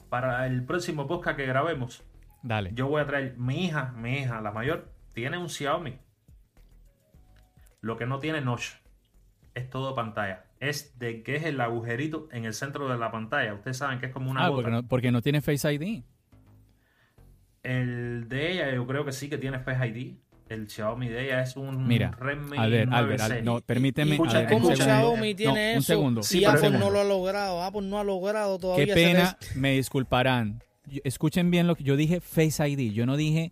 Para 0.10 0.45
el 0.45 0.64
próximo 0.66 1.08
podcast 1.08 1.36
que 1.38 1.47
grabemos, 1.47 2.04
Dale. 2.43 2.70
yo 2.76 2.88
voy 2.88 3.01
a 3.01 3.08
traer. 3.08 3.36
Mi 3.38 3.66
hija, 3.66 3.93
mi 3.97 4.20
hija, 4.20 4.39
la 4.41 4.51
mayor, 4.51 4.91
tiene 5.14 5.39
un 5.39 5.49
Xiaomi. 5.49 5.97
Lo 7.82 7.97
que 7.97 8.06
no 8.06 8.20
tiene 8.20 8.41
notch. 8.41 8.74
Es 9.56 9.70
todo 9.70 9.93
pantalla. 9.95 10.45
Es 10.60 10.97
de 10.99 11.22
que 11.24 11.36
es 11.36 11.43
el 11.45 11.60
agujerito 11.60 12.28
en 12.32 12.45
el 12.45 12.54
centro 12.54 12.88
de 12.89 12.97
la 12.97 13.12
pantalla. 13.12 13.54
Ustedes 13.54 13.78
saben 13.78 13.99
que 13.99 14.08
es 14.08 14.12
como 14.14 14.32
una 14.32 14.45
Ah, 14.45 14.49
porque 14.49 14.72
no, 14.72 14.84
porque 14.88 15.12
no 15.12 15.22
tiene 15.22 15.41
Face 15.41 15.72
ID. 15.74 16.04
El 17.64 18.28
de 18.30 18.51
ella, 18.51 18.74
yo 18.74 18.86
creo 18.86 19.05
que 19.05 19.11
sí 19.11 19.30
que 19.30 19.38
tiene 19.38 19.59
Face 19.59 19.88
ID. 19.88 20.14
El 20.49 20.70
Xiaomi 20.70 21.07
de 21.07 21.26
ella 21.26 21.41
es 21.41 21.55
un 21.55 21.88
Mira, 21.88 22.11
Redmi 22.11 22.57
Albert, 22.57 22.89
9C. 22.89 22.93
Albert, 22.93 23.22
Albert, 23.22 23.43
no, 23.45 23.61
permíteme. 23.61 24.11
¿Y 24.11 24.14
Escucha, 24.14 24.39
un 24.41 24.45
cómo 24.47 24.66
segundo. 24.68 24.84
Xiaomi 24.84 25.32
no, 25.32 25.38
tiene 25.38 25.51
un 25.72 25.78
eso? 25.78 25.82
segundo. 25.82 26.24
Sí, 26.24 26.38
y 26.38 26.41
pero 26.41 26.51
Apple 26.51 26.61
segundo. 26.68 26.86
no 26.86 26.91
lo 26.91 26.99
ha 26.99 27.03
logrado. 27.05 27.64
Apple 27.64 27.82
no 27.84 27.97
ha 27.99 28.03
logrado 28.03 28.59
todavía. 28.59 28.86
Qué 28.86 28.93
pena, 28.93 29.38
me 29.55 29.72
disculparán. 29.76 30.61
Escuchen 31.05 31.49
bien 31.49 31.66
lo 31.66 31.76
que 31.76 31.84
yo 31.84 31.95
dije, 31.95 32.20
Face 32.20 32.68
ID. 32.70 32.91
Yo 32.91 33.05
no 33.05 33.16
dije 33.16 33.51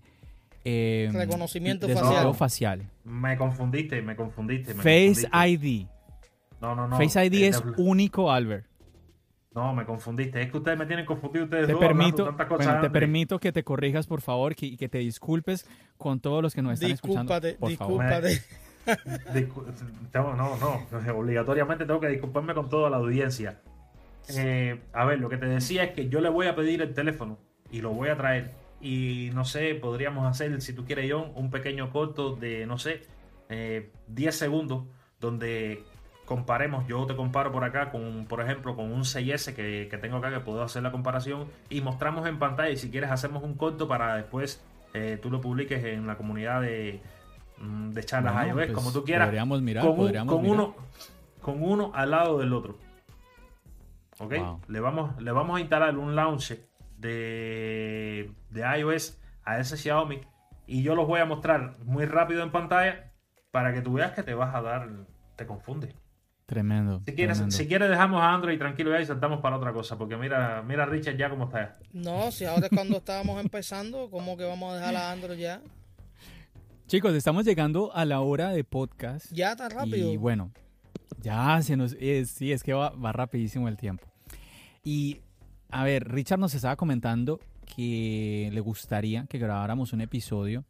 eh, 0.65 1.09
Reconocimiento 1.13 1.87
facial. 1.87 2.35
facial. 2.35 2.81
Me 3.05 3.37
confundiste, 3.37 4.01
me 4.01 4.15
confundiste. 4.17 4.73
me 4.73 4.83
Face 4.83 5.27
confundiste. 5.31 5.67
ID. 5.69 5.87
No, 6.61 6.75
no, 6.75 6.87
no. 6.87 6.97
Face 6.97 7.25
ID 7.25 7.33
es 7.45 7.63
de- 7.63 7.71
único, 7.81 8.31
Albert. 8.31 8.65
No, 9.53 9.73
me 9.73 9.85
confundiste. 9.85 10.41
Es 10.41 10.49
que 10.49 10.57
ustedes 10.57 10.77
me 10.77 10.85
tienen 10.85 11.05
confundido 11.05 11.43
ustedes 11.45 11.67
Te 11.67 11.73
dos 11.73 11.81
permito, 11.81 12.23
tantas 12.23 12.47
cosas 12.47 12.65
bueno, 12.67 12.81
te 12.81 12.89
permito 12.89 13.37
que 13.39 13.51
te 13.51 13.63
corrijas, 13.63 14.07
por 14.07 14.21
favor, 14.21 14.55
que- 14.55 14.65
y 14.67 14.77
que 14.77 14.87
te 14.87 14.99
disculpes 14.99 15.67
con 15.97 16.19
todos 16.21 16.41
los 16.41 16.55
que 16.55 16.61
nos 16.61 16.73
están 16.73 16.91
Discúlpate, 16.91 17.49
escuchando. 17.49 17.59
Por 17.59 17.69
discúlpate. 17.69 18.41
No, 20.13 20.35
no, 20.35 20.57
no. 20.57 21.13
Obligatoriamente 21.17 21.85
tengo 21.85 21.99
que 21.99 22.07
disculparme 22.07 22.53
con 22.53 22.69
toda 22.69 22.89
la 22.89 22.97
audiencia. 22.97 23.59
Eh, 24.29 24.79
a 24.93 25.05
ver, 25.05 25.19
lo 25.19 25.29
que 25.29 25.37
te 25.37 25.45
decía 25.47 25.83
es 25.83 25.91
que 25.91 26.09
yo 26.09 26.21
le 26.21 26.29
voy 26.29 26.47
a 26.47 26.55
pedir 26.55 26.81
el 26.81 26.93
teléfono 26.93 27.37
y 27.71 27.81
lo 27.81 27.91
voy 27.91 28.09
a 28.09 28.17
traer. 28.17 28.51
Y 28.79 29.29
no 29.33 29.45
sé, 29.45 29.75
podríamos 29.75 30.25
hacer, 30.27 30.61
si 30.61 30.73
tú 30.73 30.85
quieres, 30.85 31.11
John, 31.11 31.31
un 31.35 31.51
pequeño 31.51 31.91
corto 31.91 32.35
de, 32.35 32.65
no 32.65 32.77
sé, 32.77 33.01
eh, 33.49 33.91
10 34.07 34.35
segundos 34.35 34.85
donde 35.19 35.83
comparemos, 36.25 36.87
yo 36.87 37.05
te 37.07 37.15
comparo 37.15 37.51
por 37.51 37.63
acá 37.63 37.91
con, 37.91 38.25
por 38.27 38.41
ejemplo, 38.41 38.75
con 38.75 38.91
un 38.91 39.01
6S 39.03 39.53
que, 39.53 39.87
que 39.89 39.97
tengo 39.97 40.17
acá 40.17 40.29
que 40.31 40.39
puedo 40.39 40.61
hacer 40.63 40.81
la 40.83 40.91
comparación 40.91 41.47
y 41.69 41.81
mostramos 41.81 42.25
en 42.27 42.39
pantalla 42.39 42.69
y 42.69 42.77
si 42.77 42.89
quieres 42.89 43.11
hacemos 43.11 43.43
un 43.43 43.55
corto 43.55 43.87
para 43.87 44.15
después 44.15 44.63
eh, 44.93 45.19
tú 45.21 45.29
lo 45.29 45.41
publiques 45.41 45.83
en 45.83 46.07
la 46.07 46.15
comunidad 46.17 46.61
de, 46.61 47.01
mm, 47.57 47.89
de 47.91 48.03
charlas 48.03 48.33
Bueno, 48.33 48.47
iOS, 48.49 48.55
pues, 48.55 48.71
como 48.71 48.91
tú 48.91 49.03
quieras. 49.03 49.27
podríamos 49.27 49.61
mirar, 49.61 49.85
con, 49.85 49.95
podríamos 49.95 50.33
con 50.33 50.43
mirar. 50.43 50.55
uno, 50.57 50.75
con 51.41 51.63
uno 51.63 51.91
al 51.93 52.11
lado 52.11 52.39
del 52.39 52.53
otro. 52.53 52.77
¿Ok? 54.19 54.33
Wow. 54.37 54.61
Le, 54.67 54.79
vamos, 54.79 55.21
le 55.21 55.31
vamos 55.31 55.57
a 55.57 55.61
instalar 55.61 55.97
un 55.97 56.15
launcher 56.15 56.67
de, 56.97 58.31
de 58.49 58.79
iOS 58.79 59.17
a 59.43 59.59
ese 59.59 59.75
Xiaomi 59.77 60.21
y 60.67 60.83
yo 60.83 60.95
los 60.95 61.07
voy 61.07 61.19
a 61.19 61.25
mostrar 61.25 61.77
muy 61.83 62.05
rápido 62.05 62.43
en 62.43 62.51
pantalla 62.51 63.11
para 63.51 63.73
que 63.73 63.81
tú 63.81 63.93
veas 63.93 64.11
que 64.11 64.23
te 64.23 64.33
vas 64.33 64.53
a 64.55 64.61
dar, 64.61 64.89
te 65.35 65.45
confunde. 65.45 65.93
Tremendo. 66.51 67.01
Si 67.05 67.13
quieres, 67.13 67.37
tremendo. 67.37 67.55
si 67.55 67.65
quieres 67.65 67.89
dejamos 67.89 68.21
a 68.21 68.33
Android 68.33 68.57
tranquilo 68.59 68.91
ya 68.91 68.99
y 68.99 69.05
saltamos 69.05 69.39
para 69.39 69.55
otra 69.55 69.71
cosa, 69.71 69.97
porque 69.97 70.17
mira, 70.17 70.61
mira 70.67 70.85
Richard 70.85 71.15
ya 71.15 71.29
cómo 71.29 71.45
está. 71.45 71.77
No, 71.93 72.29
si 72.29 72.43
ahora 72.43 72.65
es 72.65 72.73
cuando 72.75 72.97
estábamos 72.97 73.39
empezando, 73.39 74.09
¿cómo 74.11 74.35
que 74.35 74.43
vamos 74.43 74.73
a 74.73 74.75
dejar 74.75 74.95
a 74.97 75.11
Android 75.13 75.39
ya? 75.39 75.61
Chicos, 76.87 77.13
estamos 77.13 77.45
llegando 77.45 77.95
a 77.95 78.03
la 78.03 78.19
hora 78.19 78.49
de 78.49 78.65
podcast. 78.65 79.31
Ya 79.31 79.55
tan 79.55 79.71
rápido. 79.71 80.11
Y 80.11 80.17
bueno, 80.17 80.51
ya 81.21 81.61
se 81.61 81.77
nos. 81.77 81.95
eh, 81.97 82.25
sí, 82.25 82.51
es 82.51 82.63
que 82.63 82.73
va, 82.73 82.89
va 82.89 83.13
rapidísimo 83.13 83.69
el 83.69 83.77
tiempo. 83.77 84.05
Y 84.83 85.21
a 85.69 85.85
ver, 85.85 86.05
Richard 86.11 86.39
nos 86.41 86.53
estaba 86.53 86.75
comentando 86.75 87.39
que 87.77 88.49
le 88.51 88.59
gustaría 88.59 89.25
que 89.27 89.37
grabáramos 89.37 89.93
un 89.93 90.01
episodio. 90.01 90.65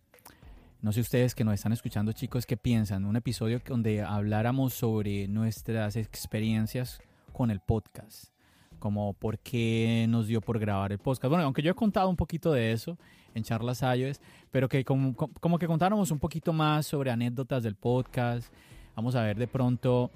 No 0.82 0.92
sé 0.92 1.02
ustedes 1.02 1.36
que 1.36 1.44
nos 1.44 1.54
están 1.54 1.74
escuchando, 1.74 2.12
chicos, 2.12 2.48
qué 2.48 2.58
piensan. 2.58 3.06
Un 3.06 3.16
episodio 3.16 3.62
donde 3.68 4.02
habláramos 4.02 4.74
sobre 4.74 5.28
nuestras 5.28 5.96
experiencias 5.96 7.00
con 7.34 7.52
el 7.52 7.60
podcast. 7.60 8.32
Como 8.80 9.14
por 9.14 9.38
qué 9.38 10.08
nos 10.10 10.26
dio 10.26 10.42
por 10.42 10.58
grabar 10.58 10.92
el 10.92 10.98
podcast. 10.98 11.30
Bueno, 11.30 11.44
aunque 11.44 11.62
yo 11.62 11.70
he 11.70 11.76
contado 11.76 12.10
un 12.10 12.16
poquito 12.16 12.52
de 12.52 12.72
eso 12.72 12.98
en 13.36 13.44
charlas 13.44 13.84
iOS, 13.84 14.22
pero 14.50 14.68
que 14.68 14.84
como, 14.84 15.16
que 15.60 15.68
contáramos 15.68 16.10
un 16.10 16.18
poquito 16.18 16.52
más 16.52 16.88
sobre 16.88 17.12
anécdotas 17.12 17.62
del 17.62 17.76
podcast, 17.76 18.52
Vamos 18.96 19.16
a 19.16 19.24
ver 19.24 19.38
de 19.38 19.48
pronto, 19.48 20.12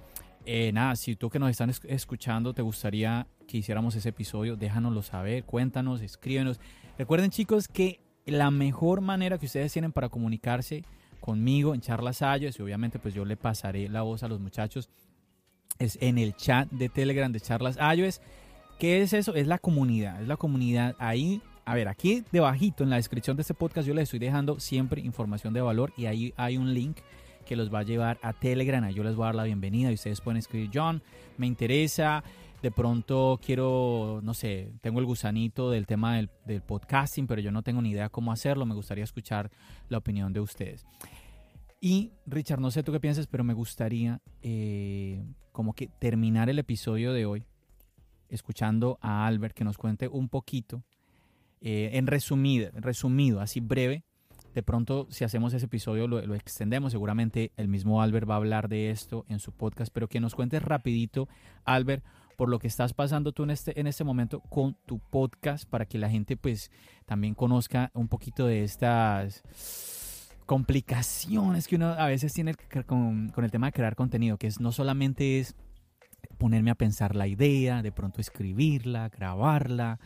eh, 0.46 0.72
nada, 0.74 0.96
si 0.96 1.16
tú 1.16 1.30
que 1.30 1.40
nos 1.40 1.50
están 1.50 1.72
escuchando 1.88 2.54
te 2.54 2.62
gustaría 2.62 3.26
que 3.48 3.58
hiciéramos 3.58 3.96
ese 3.96 4.10
episodio, 4.10 4.58
déjanoslo 4.58 5.02
saber, 5.02 5.46
cuéntanos, 5.46 6.02
escríbenos. 6.02 6.60
Recuerden 6.98 7.30
chicos 7.30 7.68
que 7.68 8.02
la 8.26 8.52
mejor 8.52 9.02
manera 9.02 9.38
que 9.38 9.46
ustedes 9.46 9.72
tienen 9.72 9.92
para 9.92 10.10
comunicarse 10.10 10.84
conmigo 11.20 11.74
en 11.74 11.82
Charlas 11.82 12.22
Ayos, 12.22 12.60
y 12.60 12.62
obviamente 12.62 13.00
pues 13.00 13.14
yo 13.14 13.26
le 13.26 13.38
pasaré 13.38 13.90
la 13.90 14.02
voz 14.02 14.24
a 14.24 14.28
los 14.28 14.40
muchachos, 14.40 14.90
es 15.80 15.98
en 16.02 16.18
el 16.18 16.36
chat 16.36 16.70
de 16.72 16.90
Telegram 16.90 17.32
de 17.32 17.40
Charlas 17.40 17.78
iOS. 17.78 18.22
¿Qué 18.80 19.02
es 19.02 19.14
eso? 19.14 19.36
Es 19.36 19.48
la 19.48 19.58
comunidad, 19.58 20.22
es 20.22 20.28
la 20.28 20.38
comunidad 20.38 20.96
ahí. 21.00 21.42
A 21.66 21.74
ver, 21.76 21.88
aquí 21.88 22.24
debajito 22.32 22.84
en 22.84 22.90
la 22.90 22.98
descripción 22.98 23.36
de 23.38 23.42
este 23.42 23.54
podcast 23.54 23.88
yo 23.88 23.94
les 23.94 24.04
estoy 24.04 24.20
dejando 24.20 24.60
siempre 24.60 25.02
información 25.02 25.54
de 25.54 25.62
valor 25.62 25.94
y 25.98 26.06
ahí 26.06 26.34
hay 26.38 26.58
un 26.58 26.74
link 26.74 26.98
que 27.46 27.56
los 27.56 27.74
va 27.74 27.80
a 27.80 27.84
llevar 27.84 28.20
a 28.22 28.34
Telegram. 28.34 28.84
Ahí 28.84 28.94
yo 28.94 29.04
les 29.04 29.16
voy 29.16 29.24
a 29.24 29.28
dar 29.28 29.36
la 29.36 29.44
bienvenida 29.44 29.92
y 29.92 29.96
ustedes 29.96 30.22
pueden 30.22 30.38
escribir, 30.38 30.70
John, 30.74 31.02
me 31.38 31.48
interesa, 31.48 32.24
de 32.62 32.72
pronto 32.72 33.40
quiero, 33.44 34.22
no 34.24 34.34
sé, 34.34 34.74
tengo 34.82 35.00
el 35.00 35.06
gusanito 35.06 35.70
del 35.70 35.86
tema 35.86 36.16
del, 36.16 36.62
podcasting, 36.62 37.28
pero 37.28 37.42
yo 37.42 37.52
no 37.52 37.64
tengo 37.64 37.82
ni 37.82 37.92
idea 37.92 38.10
cómo 38.10 38.32
hacerlo, 38.32 38.66
me 38.66 38.76
gustaría 38.76 39.04
escuchar 39.04 39.52
la 39.90 39.98
opinión 39.98 40.34
de 40.34 40.40
ustedes. 40.40 40.86
Y 41.80 42.14
Richard, 42.26 42.60
no 42.60 42.72
sé 42.72 42.82
tú 42.82 42.92
qué 42.92 43.00
piensas, 43.00 43.28
pero 43.28 43.44
me 43.44 43.54
gustaría 43.54 44.22
eh, 44.42 45.24
como 45.52 45.74
que 45.74 45.88
terminar 45.88 46.50
el 46.50 46.58
episodio 46.58 47.14
de 47.14 47.26
hoy 47.26 47.46
escuchando 48.30 48.98
a 49.02 49.28
Albert 49.28 49.56
que 49.56 49.64
nos 49.64 49.78
cuente 49.78 50.08
un 50.08 50.30
poquito, 50.30 50.84
eh, 51.62 51.92
en 51.94 52.08
resumido, 52.08 52.72
resumido, 52.74 53.42
así 53.42 53.60
breve. 53.60 54.04
De 54.54 54.64
pronto, 54.64 55.08
si 55.10 55.26
hacemos 55.26 55.54
ese 55.54 55.66
episodio, 55.66 56.08
lo, 56.08 56.26
lo, 56.26 56.34
extendemos. 56.34 56.94
Seguramente 56.94 57.52
el 57.58 57.68
mismo 57.68 58.02
Albert 58.02 58.30
va 58.30 58.36
a 58.36 58.38
hablar 58.38 58.70
de 58.70 58.90
esto 58.90 59.26
en 59.28 59.40
su 59.40 59.52
podcast, 59.52 59.92
pero 59.94 60.08
que 60.08 60.22
nos 60.22 60.34
cuentes 60.34 60.64
rapidito, 60.64 61.28
Albert, 61.66 62.04
por 62.36 62.50
lo 62.50 62.60
que 62.60 62.68
estás 62.68 62.94
pasando 62.94 63.32
tú 63.32 63.44
en 63.44 63.52
este, 63.52 63.80
en 63.80 63.88
este 63.88 64.04
momento 64.04 64.42
con 64.42 64.76
tu 64.86 65.00
podcast, 65.00 65.68
para 65.70 65.86
que 65.86 65.98
la 65.98 66.10
gente 66.10 66.38
pues 66.38 66.72
también 67.06 67.34
conozca 67.34 67.92
un 67.94 68.08
poquito 68.08 68.48
de 68.48 68.64
estas 68.64 69.44
complicaciones 70.46 71.68
que 71.68 71.76
uno 71.76 71.88
a 71.88 72.08
veces 72.08 72.34
tiene 72.34 72.54
con, 72.86 73.30
con, 73.30 73.44
el 73.44 73.52
tema 73.52 73.68
de 73.68 73.74
crear 73.74 73.96
contenido, 73.96 74.38
que 74.38 74.48
es 74.48 74.60
no 74.60 74.72
solamente 74.72 75.40
es 75.40 75.56
ponerme 76.38 76.72
a 76.72 76.76
pensar 76.76 77.16
la 77.16 77.28
idea, 77.28 77.82
de 77.82 77.92
pronto 77.92 78.22
escribirla, 78.22 79.10
grabarla, 79.10 80.00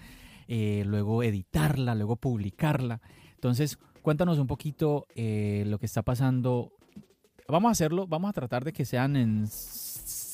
eh, 0.48 0.84
luego 0.86 1.24
editarla, 1.24 1.96
luego 1.96 2.16
publicarla. 2.16 3.02
Entonces, 3.36 3.78
cuéntanos 4.02 4.40
un 4.40 4.48
poquito 4.48 5.08
eh, 5.16 5.64
lo 5.68 5.80
que 5.80 5.86
está 5.86 6.02
pasando. 6.02 6.74
Vamos 7.48 7.70
a 7.70 7.72
hacerlo, 7.72 8.08
vamos 8.08 8.30
a 8.30 8.34
tratar 8.34 8.64
de 8.64 8.74
que 8.74 8.86
sean 8.86 9.16
en 9.16 9.48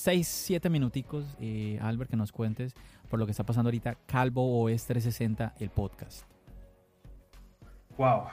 6, 0.05 0.27
7 0.27 0.69
minuticos, 0.69 1.25
eh, 1.39 1.79
Albert, 1.81 2.11
que 2.11 2.15
nos 2.15 2.31
cuentes 2.31 2.75
por 3.09 3.17
lo 3.17 3.25
que 3.25 3.31
está 3.31 3.43
pasando 3.43 3.69
ahorita 3.69 3.95
Calvo 4.05 4.61
OS 4.61 4.85
360, 4.85 5.55
el 5.59 5.71
podcast. 5.71 6.27
Wow, 7.97 8.25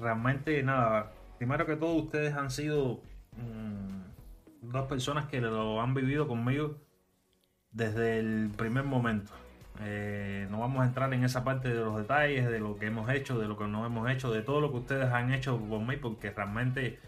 realmente 0.00 0.60
nada, 0.64 1.12
primero 1.38 1.64
que 1.64 1.76
todo 1.76 1.94
ustedes 1.94 2.34
han 2.34 2.50
sido 2.50 3.00
mmm, 3.36 4.68
dos 4.68 4.88
personas 4.88 5.26
que 5.26 5.40
lo 5.40 5.80
han 5.80 5.94
vivido 5.94 6.26
conmigo 6.26 6.74
desde 7.70 8.18
el 8.18 8.50
primer 8.56 8.82
momento. 8.82 9.30
Eh, 9.82 10.48
no 10.50 10.58
vamos 10.58 10.82
a 10.82 10.86
entrar 10.86 11.14
en 11.14 11.22
esa 11.22 11.44
parte 11.44 11.68
de 11.68 11.84
los 11.84 11.98
detalles, 11.98 12.50
de 12.50 12.58
lo 12.58 12.80
que 12.80 12.86
hemos 12.86 13.08
hecho, 13.10 13.38
de 13.38 13.46
lo 13.46 13.56
que 13.56 13.68
no 13.68 13.86
hemos 13.86 14.10
hecho, 14.10 14.32
de 14.32 14.42
todo 14.42 14.60
lo 14.60 14.72
que 14.72 14.78
ustedes 14.78 15.08
han 15.12 15.32
hecho 15.32 15.56
por 15.56 15.82
mí, 15.82 15.98
porque 15.98 16.32
realmente 16.32 16.98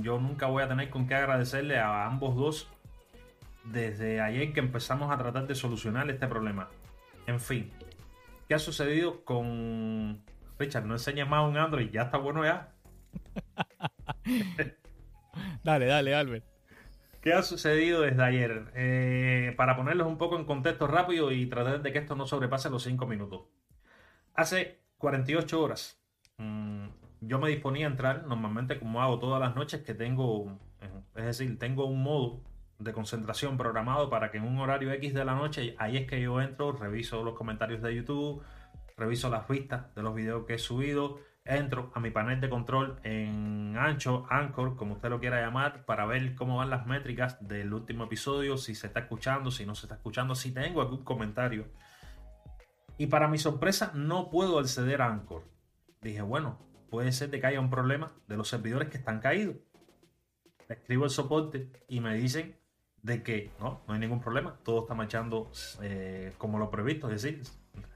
yo 0.00 0.18
nunca 0.18 0.46
voy 0.46 0.62
a 0.62 0.68
tener 0.68 0.88
con 0.88 1.06
qué 1.06 1.14
agradecerle 1.14 1.78
a 1.78 2.06
ambos 2.06 2.34
dos 2.34 2.72
desde 3.72 4.20
ayer 4.20 4.52
que 4.52 4.60
empezamos 4.60 5.12
a 5.12 5.18
tratar 5.18 5.46
de 5.46 5.54
solucionar 5.54 6.08
este 6.10 6.26
problema. 6.26 6.68
En 7.26 7.40
fin, 7.40 7.70
¿qué 8.48 8.54
ha 8.54 8.58
sucedido 8.58 9.24
con 9.24 10.22
Richard, 10.58 10.86
no 10.86 10.94
enseñes 10.94 11.28
más 11.28 11.48
un 11.48 11.56
Android, 11.56 11.90
ya 11.90 12.02
está 12.02 12.18
bueno 12.18 12.44
ya. 12.44 12.72
dale, 15.64 15.86
dale, 15.86 16.14
Albert. 16.14 16.44
¿Qué 17.20 17.32
ha 17.32 17.42
sucedido 17.42 18.02
desde 18.02 18.22
ayer? 18.22 18.72
Eh, 18.74 19.54
para 19.56 19.76
ponerlos 19.76 20.06
un 20.06 20.18
poco 20.18 20.36
en 20.36 20.44
contexto 20.44 20.86
rápido 20.86 21.32
y 21.32 21.46
tratar 21.46 21.82
de 21.82 21.92
que 21.92 21.98
esto 21.98 22.16
no 22.16 22.26
sobrepase 22.26 22.70
los 22.70 22.82
5 22.82 23.06
minutos. 23.06 23.42
Hace 24.34 24.82
48 24.98 25.60
horas 25.60 26.00
mmm, 26.38 26.86
yo 27.20 27.38
me 27.38 27.50
disponía 27.50 27.86
a 27.86 27.90
entrar, 27.90 28.26
normalmente 28.26 28.78
como 28.78 29.02
hago 29.02 29.18
todas 29.18 29.40
las 29.40 29.54
noches, 29.54 29.82
que 29.82 29.94
tengo, 29.94 30.58
es 31.16 31.24
decir, 31.24 31.58
tengo 31.58 31.86
un 31.86 32.02
modo 32.02 32.42
de 32.78 32.92
concentración 32.92 33.56
programado 33.56 34.08
para 34.08 34.30
que 34.30 34.38
en 34.38 34.44
un 34.44 34.58
horario 34.58 34.92
X 34.92 35.12
de 35.14 35.24
la 35.24 35.34
noche, 35.34 35.74
ahí 35.78 35.96
es 35.96 36.06
que 36.06 36.20
yo 36.20 36.40
entro, 36.40 36.72
reviso 36.72 37.24
los 37.24 37.34
comentarios 37.34 37.82
de 37.82 37.94
YouTube, 37.94 38.42
reviso 38.96 39.30
las 39.30 39.48
vistas 39.48 39.94
de 39.94 40.02
los 40.02 40.14
videos 40.14 40.46
que 40.46 40.54
he 40.54 40.58
subido, 40.58 41.18
entro 41.44 41.90
a 41.94 42.00
mi 42.00 42.10
panel 42.10 42.40
de 42.40 42.50
control 42.50 43.00
en 43.02 43.76
Ancho, 43.76 44.26
Anchor, 44.28 44.76
como 44.76 44.94
usted 44.94 45.08
lo 45.08 45.18
quiera 45.18 45.40
llamar, 45.40 45.84
para 45.86 46.04
ver 46.06 46.34
cómo 46.34 46.58
van 46.58 46.70
las 46.70 46.86
métricas 46.86 47.38
del 47.46 47.72
último 47.72 48.04
episodio, 48.04 48.56
si 48.58 48.74
se 48.74 48.86
está 48.88 49.00
escuchando, 49.00 49.50
si 49.50 49.64
no 49.64 49.74
se 49.74 49.86
está 49.86 49.96
escuchando, 49.96 50.34
si 50.34 50.52
tengo 50.52 50.80
algún 50.80 51.04
comentario. 51.04 51.66
Y 52.98 53.06
para 53.06 53.28
mi 53.28 53.38
sorpresa, 53.38 53.92
no 53.94 54.28
puedo 54.30 54.58
acceder 54.58 55.00
a 55.00 55.06
Anchor. 55.06 55.44
Dije, 56.02 56.20
bueno, 56.22 56.58
puede 56.90 57.12
ser 57.12 57.30
de 57.30 57.40
que 57.40 57.46
haya 57.46 57.60
un 57.60 57.70
problema 57.70 58.12
de 58.26 58.36
los 58.36 58.48
servidores 58.48 58.88
que 58.88 58.98
están 58.98 59.20
caídos. 59.20 59.56
Escribo 60.68 61.04
el 61.04 61.10
soporte 61.10 61.70
y 61.88 62.00
me 62.00 62.14
dicen 62.14 62.57
de 63.02 63.22
que 63.22 63.50
no, 63.60 63.80
no 63.86 63.94
hay 63.94 64.00
ningún 64.00 64.20
problema, 64.20 64.56
todo 64.64 64.82
está 64.82 64.94
marchando 64.94 65.50
eh, 65.82 66.32
como 66.38 66.58
lo 66.58 66.70
previsto, 66.70 67.10
es 67.10 67.22
decir, 67.22 67.42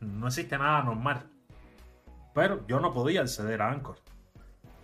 no 0.00 0.28
existe 0.28 0.56
nada 0.58 0.82
normal. 0.82 1.26
Pero 2.34 2.66
yo 2.66 2.80
no 2.80 2.92
podía 2.92 3.20
acceder 3.20 3.60
a 3.60 3.70
Anchor. 3.70 3.96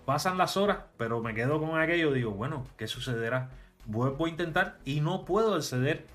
Pasan 0.05 0.39
las 0.39 0.57
horas, 0.57 0.79
pero 0.97 1.21
me 1.21 1.35
quedo 1.35 1.61
con 1.61 1.79
aquello. 1.79 2.12
Digo, 2.12 2.33
bueno, 2.33 2.64
¿qué 2.77 2.87
sucederá? 2.87 3.51
Vuelvo 3.87 4.27
a 4.27 4.29
intentar 4.29 4.79
y 4.85 5.01
no 5.01 5.25
puedo 5.25 5.55
acceder 5.55 6.07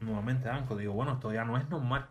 nuevamente 0.00 0.48
a 0.48 0.56
Anchor. 0.56 0.78
Digo, 0.78 0.94
bueno, 0.94 1.14
esto 1.14 1.32
ya 1.32 1.44
no 1.44 1.56
es 1.56 1.68
normal. 1.68 2.08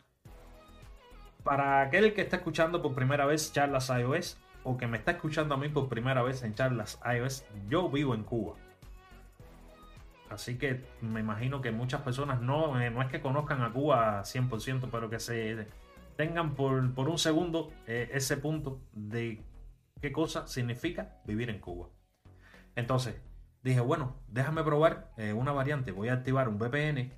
Para 1.44 1.82
aquel 1.82 2.14
que 2.14 2.22
está 2.22 2.38
escuchando 2.38 2.82
por 2.82 2.94
primera 2.94 3.26
vez 3.26 3.52
charlas 3.52 3.90
iOS 3.90 4.38
o 4.64 4.78
que 4.78 4.88
me 4.88 4.98
está 4.98 5.12
escuchando 5.12 5.56
a 5.56 5.58
mí 5.58 5.70
por 5.70 5.88
primera 5.88 6.22
vez 6.22 6.44
en 6.44 6.54
charlas 6.54 7.00
iOS, 7.06 7.46
yo 7.70 7.90
vivo 7.90 8.14
en 8.14 8.24
Cuba. 8.24 8.56
Así 10.30 10.58
que 10.58 10.86
me 11.02 11.20
imagino 11.20 11.62
que 11.62 11.72
muchas 11.72 12.02
personas 12.02 12.42
no, 12.42 12.80
eh, 12.80 12.92
no 12.92 13.02
es 13.02 13.10
que 13.10 13.20
conozcan 13.20 13.62
a 13.64 13.74
Cuba 13.74 14.22
100%, 14.24 14.90
pero 14.92 15.10
que 15.10 15.20
se 15.20 15.68
tengan 16.16 16.54
por, 16.56 16.94
por 16.94 17.10
un 17.10 17.18
segundo 17.18 17.72
eh, 17.88 18.10
ese 18.14 18.38
punto 18.38 18.80
de 18.94 19.42
qué 20.02 20.12
cosa 20.12 20.48
significa 20.48 21.18
vivir 21.26 21.50
en 21.50 21.60
Cuba. 21.60 21.88
Entonces, 22.76 23.20
dije, 23.64 23.80
bueno, 23.80 24.16
déjame 24.28 24.64
probar 24.64 25.12
eh, 25.18 25.34
una 25.34 25.52
variante. 25.52 25.92
Voy 25.92 26.10
a 26.10 26.14
activar 26.14 26.48
un 26.48 26.60
VPN 26.60 27.12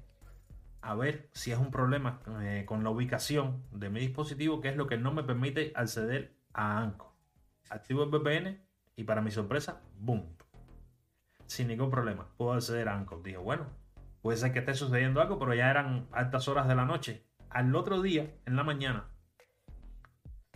a 0.82 0.96
ver 0.96 1.30
si 1.34 1.52
es 1.52 1.60
un 1.60 1.70
problema 1.70 2.22
con 2.66 2.84
la 2.84 2.90
ubicación 2.90 3.62
de 3.72 3.92
mi 3.92 4.00
dispositivo, 4.00 4.62
que 4.62 4.70
es 4.70 4.76
lo 4.76 4.88
que 4.88 4.98
no 4.98 5.14
me 5.14 5.22
permite 5.22 5.74
acceder 5.76 6.34
a 6.54 6.80
Anchor. 6.80 7.12
Activo 7.70 8.04
el 8.04 8.10
VPN 8.10 8.60
y 8.96 9.04
para 9.04 9.22
mi 9.22 9.30
sorpresa, 9.30 9.82
boom. 10.00 10.26
Sin 11.52 11.68
ningún 11.68 11.92
problema, 11.92 12.30
puedo 12.38 12.54
acceder 12.54 12.88
a 12.88 12.96
Anchor. 12.96 13.22
Dije, 13.24 13.36
bueno, 13.36 13.66
puede 14.22 14.38
ser 14.38 14.54
que 14.54 14.60
esté 14.60 14.74
sucediendo 14.74 15.20
algo, 15.20 15.38
pero 15.38 15.54
ya 15.54 15.70
eran 15.70 16.08
altas 16.14 16.48
horas 16.48 16.66
de 16.66 16.76
la 16.76 16.86
noche 16.86 17.26
al 17.50 17.76
otro 17.76 18.02
día, 18.02 18.34
en 18.46 18.56
la 18.56 18.64
mañana, 18.64 19.10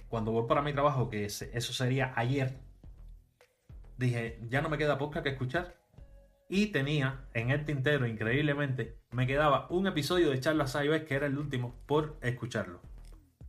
cuando 0.07 0.31
voy 0.31 0.47
para 0.47 0.61
mi 0.61 0.71
trabajo, 0.71 1.09
que 1.09 1.25
eso 1.25 1.73
sería 1.73 2.13
ayer, 2.15 2.61
dije, 3.97 4.39
ya 4.47 4.61
no 4.61 4.69
me 4.69 4.77
queda 4.77 4.97
podcast 4.97 5.25
que 5.25 5.31
escuchar. 5.31 5.75
Y 6.47 6.67
tenía 6.67 7.27
en 7.33 7.49
el 7.49 7.65
tintero, 7.65 8.07
increíblemente, 8.07 8.97
me 9.11 9.27
quedaba 9.27 9.67
un 9.71 9.87
episodio 9.87 10.29
de 10.29 10.39
Charlas 10.39 10.75
iOS 10.81 11.01
que 11.01 11.15
era 11.15 11.25
el 11.25 11.37
último 11.37 11.75
por 11.87 12.17
escucharlo. 12.21 12.79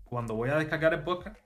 Cuando 0.04 0.34
voy 0.34 0.50
a 0.50 0.56
descargar 0.56 0.94
el 0.94 1.04
podcast, 1.04 1.38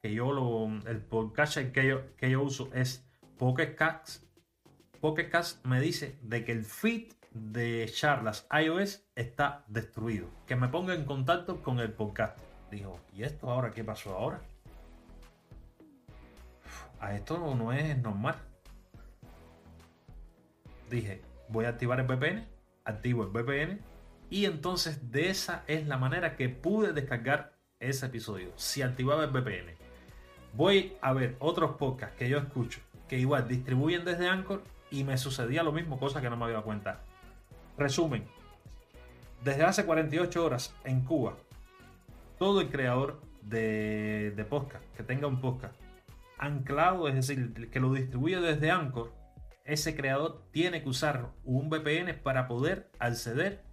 que 0.00 0.14
yo 0.14 0.30
lo, 0.30 0.68
el 0.88 1.00
podcast 1.00 1.58
que 1.72 1.88
yo, 1.88 2.14
que 2.14 2.30
yo 2.30 2.40
uso 2.40 2.70
es 2.72 3.04
Pocket 3.36 3.74
Cast. 3.74 4.22
Pocket 5.04 5.28
Cast 5.28 5.62
me 5.66 5.82
dice 5.82 6.18
de 6.22 6.46
que 6.46 6.52
el 6.52 6.64
feed 6.64 7.12
de 7.30 7.86
charlas 7.92 8.48
iOS 8.50 9.04
está 9.14 9.62
destruido. 9.68 10.30
Que 10.46 10.56
me 10.56 10.68
ponga 10.68 10.94
en 10.94 11.04
contacto 11.04 11.62
con 11.62 11.78
el 11.78 11.92
podcast. 11.92 12.38
Dijo, 12.70 12.98
¿y 13.12 13.22
esto 13.22 13.50
ahora 13.50 13.70
qué 13.70 13.84
pasó 13.84 14.14
ahora? 14.16 14.40
A 17.00 17.14
esto 17.14 17.36
no 17.54 17.70
es 17.74 17.98
normal. 17.98 18.36
Dije, 20.88 21.20
voy 21.50 21.66
a 21.66 21.68
activar 21.68 22.00
el 22.00 22.06
VPN, 22.06 22.46
activo 22.86 23.24
el 23.24 23.28
VPN 23.28 23.80
y 24.30 24.46
entonces 24.46 25.10
de 25.10 25.28
esa 25.28 25.64
es 25.66 25.86
la 25.86 25.98
manera 25.98 26.34
que 26.34 26.48
pude 26.48 26.94
descargar 26.94 27.58
ese 27.78 28.06
episodio. 28.06 28.54
Si 28.56 28.80
activaba 28.80 29.24
el 29.24 29.32
VPN. 29.32 29.74
Voy 30.54 30.96
a 31.02 31.12
ver 31.12 31.36
otros 31.40 31.72
podcasts 31.72 32.16
que 32.16 32.30
yo 32.30 32.38
escucho 32.38 32.80
que 33.06 33.18
igual 33.18 33.46
distribuyen 33.48 34.06
desde 34.06 34.30
Anchor 34.30 34.62
y 34.94 35.02
me 35.02 35.18
sucedía 35.18 35.64
lo 35.64 35.72
mismo, 35.72 35.98
cosa 35.98 36.20
que 36.20 36.30
no 36.30 36.36
me 36.36 36.44
había 36.44 36.54
dado 36.54 36.66
cuenta. 36.66 37.00
Resumen, 37.76 38.24
desde 39.42 39.64
hace 39.64 39.84
48 39.84 40.44
horas 40.44 40.72
en 40.84 41.00
Cuba, 41.04 41.36
todo 42.38 42.60
el 42.60 42.70
creador 42.70 43.20
de, 43.42 44.32
de 44.36 44.44
podcast, 44.44 44.84
que 44.96 45.02
tenga 45.02 45.26
un 45.26 45.40
podcast 45.40 45.74
anclado, 46.38 47.08
es 47.08 47.14
decir, 47.14 47.70
que 47.70 47.80
lo 47.80 47.92
distribuye 47.92 48.40
desde 48.40 48.70
Anchor, 48.70 49.12
ese 49.64 49.96
creador 49.96 50.44
tiene 50.52 50.82
que 50.82 50.88
usar 50.88 51.32
un 51.42 51.70
VPN 51.70 52.20
para 52.22 52.46
poder 52.46 52.90
acceder 53.00 53.64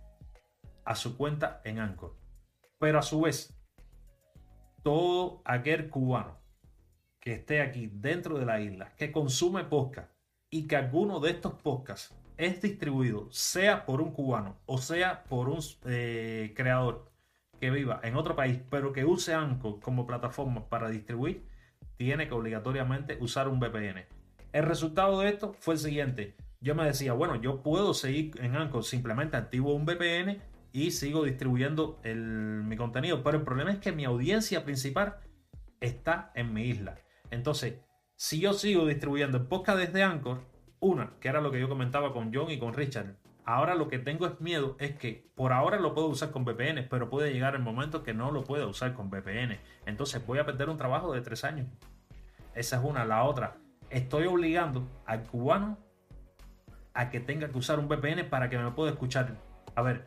a 0.85 0.95
su 0.95 1.17
cuenta 1.17 1.61
en 1.65 1.79
Anchor. 1.79 2.17
Pero 2.79 2.97
a 2.97 3.03
su 3.03 3.21
vez, 3.21 3.55
todo 4.81 5.43
aquel 5.45 5.89
cubano 5.89 6.39
que 7.19 7.33
esté 7.33 7.61
aquí 7.61 7.91
dentro 7.93 8.39
de 8.39 8.45
la 8.47 8.59
isla, 8.59 8.95
que 8.95 9.11
consume 9.11 9.65
podcast 9.65 10.11
y 10.51 10.67
que 10.67 10.75
alguno 10.75 11.19
de 11.19 11.31
estos 11.31 11.53
podcasts 11.53 12.13
es 12.37 12.61
distribuido, 12.61 13.27
sea 13.31 13.85
por 13.85 14.01
un 14.01 14.11
cubano 14.11 14.57
o 14.65 14.77
sea 14.77 15.23
por 15.23 15.49
un 15.49 15.59
eh, 15.85 16.53
creador 16.55 17.11
que 17.59 17.69
viva 17.69 17.99
en 18.03 18.15
otro 18.15 18.35
país, 18.35 18.59
pero 18.69 18.91
que 18.91 19.05
use 19.05 19.33
Anchor 19.33 19.79
como 19.79 20.05
plataforma 20.05 20.67
para 20.67 20.89
distribuir, 20.89 21.45
tiene 21.95 22.27
que 22.27 22.33
obligatoriamente 22.33 23.17
usar 23.21 23.47
un 23.47 23.59
VPN. 23.59 24.05
El 24.51 24.63
resultado 24.65 25.19
de 25.19 25.29
esto 25.29 25.53
fue 25.59 25.75
el 25.75 25.79
siguiente. 25.79 26.35
Yo 26.59 26.73
me 26.73 26.85
decía, 26.85 27.13
bueno, 27.13 27.35
yo 27.35 27.61
puedo 27.61 27.93
seguir 27.93 28.33
en 28.41 28.55
Anchor, 28.55 28.83
simplemente 28.83 29.37
activo 29.37 29.75
un 29.75 29.85
VPN 29.85 30.41
y 30.73 30.91
sigo 30.91 31.23
distribuyendo 31.23 31.99
mi 32.03 32.75
contenido. 32.75 33.23
Pero 33.23 33.37
el 33.37 33.43
problema 33.43 33.71
es 33.71 33.79
que 33.79 33.91
mi 33.91 34.05
audiencia 34.05 34.63
principal 34.65 35.17
está 35.79 36.31
en 36.33 36.53
mi 36.53 36.63
isla. 36.63 36.97
Entonces, 37.29 37.75
si 38.21 38.39
yo 38.39 38.53
sigo 38.53 38.85
distribuyendo 38.85 39.49
podcast 39.49 39.79
desde 39.79 40.03
Anchor, 40.03 40.43
una, 40.79 41.13
que 41.19 41.27
era 41.27 41.41
lo 41.41 41.51
que 41.51 41.59
yo 41.59 41.67
comentaba 41.67 42.13
con 42.13 42.31
John 42.31 42.51
y 42.51 42.59
con 42.59 42.75
Richard, 42.75 43.15
ahora 43.45 43.73
lo 43.73 43.87
que 43.87 43.97
tengo 43.97 44.27
es 44.27 44.39
miedo 44.39 44.75
es 44.79 44.95
que 44.95 45.31
por 45.33 45.51
ahora 45.51 45.79
lo 45.79 45.95
puedo 45.95 46.05
usar 46.05 46.29
con 46.29 46.45
VPN, 46.45 46.87
pero 46.87 47.09
puede 47.09 47.33
llegar 47.33 47.55
el 47.55 47.63
momento 47.63 48.03
que 48.03 48.13
no 48.13 48.29
lo 48.29 48.43
pueda 48.43 48.67
usar 48.67 48.93
con 48.93 49.09
VPN. 49.09 49.57
Entonces 49.87 50.23
voy 50.23 50.37
a 50.37 50.45
perder 50.45 50.69
un 50.69 50.77
trabajo 50.77 51.11
de 51.11 51.21
tres 51.21 51.43
años. 51.43 51.65
Esa 52.53 52.77
es 52.77 52.83
una. 52.83 53.05
La 53.05 53.23
otra, 53.23 53.57
estoy 53.89 54.27
obligando 54.27 54.87
al 55.07 55.23
cubano 55.23 55.79
a 56.93 57.09
que 57.09 57.21
tenga 57.21 57.49
que 57.49 57.57
usar 57.57 57.79
un 57.79 57.87
VPN 57.87 58.29
para 58.29 58.51
que 58.51 58.59
me 58.59 58.69
pueda 58.69 58.91
escuchar. 58.91 59.35
A 59.73 59.81
ver, 59.81 60.05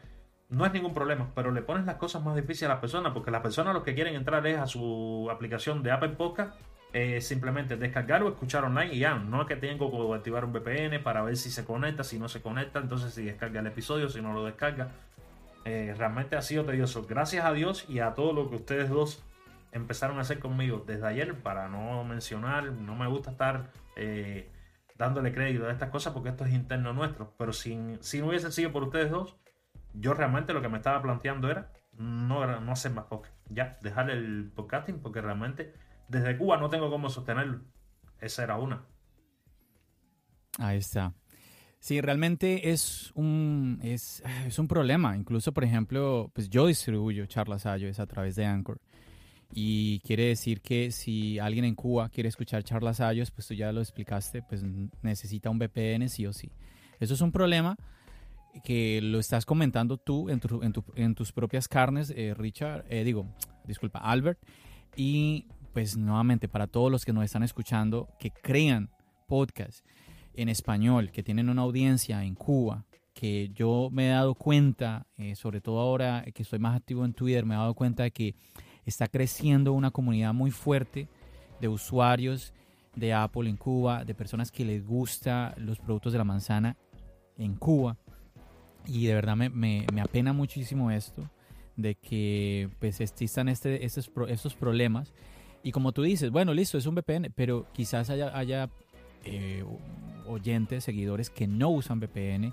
no 0.48 0.64
es 0.64 0.72
ningún 0.72 0.94
problema, 0.94 1.32
pero 1.34 1.50
le 1.50 1.62
pones 1.62 1.84
las 1.84 1.96
cosas 1.96 2.22
más 2.22 2.36
difíciles 2.36 2.70
a 2.70 2.74
las 2.74 2.80
personas, 2.80 3.12
porque 3.12 3.32
las 3.32 3.40
personas 3.40 3.74
lo 3.74 3.82
que 3.82 3.96
quieren 3.96 4.14
entrar 4.14 4.46
es 4.46 4.56
a 4.56 4.68
su 4.68 5.28
aplicación 5.32 5.82
de 5.82 5.90
Apple 5.90 6.10
Podcast, 6.10 6.56
eh, 6.96 7.20
simplemente 7.20 7.76
descargar 7.76 8.22
o 8.22 8.28
escuchar 8.28 8.62
online 8.62 8.94
y 8.94 9.00
ya, 9.00 9.16
no 9.16 9.42
es 9.42 9.48
que 9.48 9.56
tengo 9.56 9.90
que 9.90 10.14
activar 10.14 10.44
un 10.44 10.52
VPN 10.52 11.02
para 11.02 11.22
ver 11.22 11.36
si 11.36 11.50
se 11.50 11.64
conecta, 11.64 12.04
si 12.04 12.20
no 12.20 12.28
se 12.28 12.40
conecta, 12.40 12.78
entonces 12.78 13.12
si 13.12 13.24
descarga 13.24 13.58
el 13.58 13.66
episodio, 13.66 14.08
si 14.08 14.22
no 14.22 14.32
lo 14.32 14.44
descarga. 14.44 14.92
Eh, 15.64 15.92
realmente 15.98 16.36
ha 16.36 16.42
sido 16.42 16.64
tedioso. 16.64 17.04
Gracias 17.04 17.44
a 17.44 17.52
Dios 17.52 17.84
y 17.88 17.98
a 17.98 18.14
todo 18.14 18.32
lo 18.32 18.48
que 18.48 18.54
ustedes 18.54 18.90
dos 18.90 19.24
empezaron 19.72 20.18
a 20.18 20.20
hacer 20.20 20.38
conmigo 20.38 20.84
desde 20.86 21.04
ayer, 21.04 21.34
para 21.34 21.68
no 21.68 22.04
mencionar, 22.04 22.70
no 22.70 22.94
me 22.94 23.08
gusta 23.08 23.32
estar 23.32 23.72
eh, 23.96 24.52
dándole 24.96 25.32
crédito 25.32 25.66
a 25.66 25.72
estas 25.72 25.90
cosas 25.90 26.12
porque 26.12 26.28
esto 26.28 26.44
es 26.44 26.52
interno 26.52 26.92
nuestro, 26.92 27.34
pero 27.36 27.52
si, 27.52 27.76
si 28.02 28.20
no 28.20 28.28
hubiese 28.28 28.52
sido 28.52 28.70
por 28.70 28.84
ustedes 28.84 29.10
dos, 29.10 29.34
yo 29.94 30.14
realmente 30.14 30.52
lo 30.52 30.62
que 30.62 30.68
me 30.68 30.76
estaba 30.76 31.02
planteando 31.02 31.50
era 31.50 31.72
no, 31.98 32.60
no 32.60 32.70
hacer 32.70 32.92
más 32.92 33.06
podcast. 33.06 33.34
Ya, 33.48 33.78
dejar 33.82 34.10
el 34.10 34.52
podcasting 34.54 35.00
porque 35.00 35.20
realmente 35.20 35.74
desde 36.08 36.36
Cuba 36.36 36.56
no 36.56 36.68
tengo 36.68 36.90
cómo 36.90 37.08
sostenerlo. 37.08 37.60
Esa 38.20 38.44
era 38.44 38.56
una. 38.56 38.84
Ahí 40.58 40.78
está. 40.78 41.14
Sí, 41.80 42.00
realmente 42.00 42.70
es 42.70 43.12
un, 43.14 43.78
es, 43.82 44.22
es 44.46 44.58
un 44.58 44.68
problema. 44.68 45.16
Incluso, 45.16 45.52
por 45.52 45.64
ejemplo, 45.64 46.30
pues 46.32 46.48
yo 46.48 46.66
distribuyo 46.66 47.26
charlas 47.26 47.66
es 47.66 48.00
a 48.00 48.06
través 48.06 48.36
de 48.36 48.46
Anchor. 48.46 48.80
Y 49.52 50.00
quiere 50.00 50.26
decir 50.26 50.62
que 50.62 50.90
si 50.90 51.38
alguien 51.38 51.64
en 51.64 51.74
Cuba 51.74 52.08
quiere 52.08 52.28
escuchar 52.28 52.64
charlas 52.64 53.00
Ayos, 53.00 53.30
pues 53.30 53.46
tú 53.46 53.54
ya 53.54 53.70
lo 53.70 53.80
explicaste, 53.80 54.42
pues 54.42 54.64
necesita 55.02 55.50
un 55.50 55.58
VPN 55.58 56.08
sí 56.08 56.26
o 56.26 56.32
sí. 56.32 56.50
Eso 56.98 57.14
es 57.14 57.20
un 57.20 57.30
problema 57.30 57.76
que 58.62 59.00
lo 59.02 59.18
estás 59.18 59.44
comentando 59.44 59.98
tú 59.98 60.30
en, 60.30 60.40
en, 60.94 61.14
tus 61.14 61.32
propias 61.32 61.68
carnes, 61.68 62.12
eh, 62.16 62.34
Richard, 62.34 62.84
eh, 62.88 63.04
digo, 63.04 63.26
disculpa, 63.64 63.98
Albert. 63.98 64.38
Y 64.96 65.46
pues 65.74 65.96
nuevamente 65.96 66.48
para 66.48 66.68
todos 66.68 66.90
los 66.90 67.04
que 67.04 67.12
nos 67.12 67.24
están 67.24 67.42
escuchando, 67.42 68.08
que 68.18 68.30
crean 68.30 68.90
podcast 69.26 69.84
en 70.32 70.48
español, 70.48 71.10
que 71.10 71.24
tienen 71.24 71.48
una 71.48 71.62
audiencia 71.62 72.24
en 72.24 72.36
Cuba, 72.36 72.86
que 73.12 73.50
yo 73.52 73.88
me 73.92 74.06
he 74.06 74.10
dado 74.10 74.36
cuenta, 74.36 75.06
eh, 75.16 75.34
sobre 75.34 75.60
todo 75.60 75.80
ahora 75.80 76.24
que 76.32 76.44
estoy 76.44 76.60
más 76.60 76.76
activo 76.76 77.04
en 77.04 77.12
Twitter, 77.12 77.44
me 77.44 77.54
he 77.54 77.58
dado 77.58 77.74
cuenta 77.74 78.04
de 78.04 78.12
que 78.12 78.36
está 78.86 79.08
creciendo 79.08 79.72
una 79.72 79.90
comunidad 79.90 80.32
muy 80.32 80.52
fuerte 80.52 81.08
de 81.60 81.68
usuarios 81.68 82.54
de 82.94 83.12
Apple 83.12 83.50
en 83.50 83.56
Cuba, 83.56 84.04
de 84.04 84.14
personas 84.14 84.52
que 84.52 84.64
les 84.64 84.86
gusta 84.86 85.54
los 85.58 85.80
productos 85.80 86.12
de 86.12 86.18
la 86.18 86.24
manzana 86.24 86.76
en 87.36 87.56
Cuba. 87.56 87.96
Y 88.86 89.06
de 89.06 89.14
verdad 89.14 89.34
me, 89.34 89.48
me, 89.50 90.00
apena 90.00 90.32
muchísimo 90.32 90.92
esto, 90.92 91.28
de 91.76 91.96
que 91.96 92.68
pues 92.78 93.00
existan 93.00 93.48
este, 93.48 93.84
estos, 93.84 94.08
estos 94.28 94.54
problemas. 94.54 95.12
Y 95.64 95.72
como 95.72 95.92
tú 95.92 96.02
dices, 96.02 96.30
bueno, 96.30 96.52
listo, 96.52 96.76
es 96.76 96.84
un 96.84 96.94
VPN, 96.94 97.32
pero 97.34 97.66
quizás 97.72 98.10
haya, 98.10 98.36
haya 98.36 98.68
eh, 99.24 99.64
oyentes, 100.26 100.84
seguidores 100.84 101.30
que 101.30 101.46
no 101.46 101.70
usan 101.70 102.00
VPN. 102.00 102.52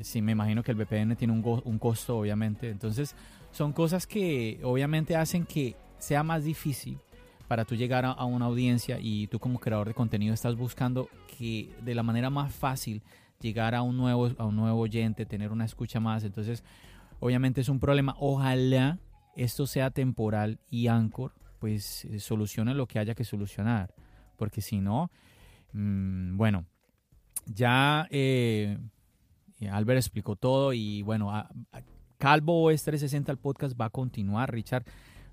Sí, 0.00 0.22
me 0.22 0.32
imagino 0.32 0.62
que 0.62 0.72
el 0.72 0.78
VPN 0.78 1.16
tiene 1.16 1.34
un, 1.34 1.78
costo, 1.78 2.16
obviamente. 2.16 2.70
Entonces, 2.70 3.14
son 3.52 3.74
cosas 3.74 4.06
que 4.06 4.58
obviamente 4.62 5.16
hacen 5.16 5.44
que 5.44 5.76
sea 5.98 6.22
más 6.22 6.42
difícil 6.42 6.98
para 7.46 7.66
tú 7.66 7.74
llegar 7.74 8.06
a, 8.06 8.24
una 8.24 8.46
audiencia 8.46 8.98
y 8.98 9.26
tú 9.26 9.38
como 9.38 9.58
creador 9.58 9.88
de 9.88 9.94
contenido 9.94 10.32
estás 10.32 10.56
buscando 10.56 11.10
que 11.36 11.68
de 11.82 11.94
la 11.94 12.02
manera 12.02 12.30
más 12.30 12.54
fácil 12.54 13.02
llegar 13.42 13.74
a 13.74 13.82
un 13.82 13.98
nuevo, 13.98 14.30
a 14.38 14.46
un 14.46 14.56
nuevo 14.56 14.80
oyente, 14.80 15.26
tener 15.26 15.52
una 15.52 15.66
escucha 15.66 16.00
más. 16.00 16.24
Entonces, 16.24 16.64
obviamente 17.18 17.60
es 17.60 17.68
un 17.68 17.80
problema. 17.80 18.16
Ojalá 18.18 18.98
esto 19.36 19.66
sea 19.66 19.90
temporal 19.90 20.58
y 20.70 20.86
Anchor 20.86 21.32
pues 21.60 22.04
eh, 22.06 22.18
solucione 22.18 22.74
lo 22.74 22.88
que 22.88 22.98
haya 22.98 23.14
que 23.14 23.22
solucionar. 23.22 23.94
Porque 24.36 24.60
si 24.60 24.80
no, 24.80 25.10
mmm, 25.72 26.36
bueno, 26.36 26.64
ya 27.46 28.08
eh, 28.10 28.78
Albert 29.70 29.98
explicó 29.98 30.34
todo 30.34 30.72
y 30.72 31.02
bueno, 31.02 31.30
Calvo 32.18 32.64
OS 32.64 32.82
360 32.82 33.30
el 33.30 33.38
podcast 33.38 33.80
va 33.80 33.84
a 33.86 33.90
continuar, 33.90 34.52
Richard. 34.52 34.84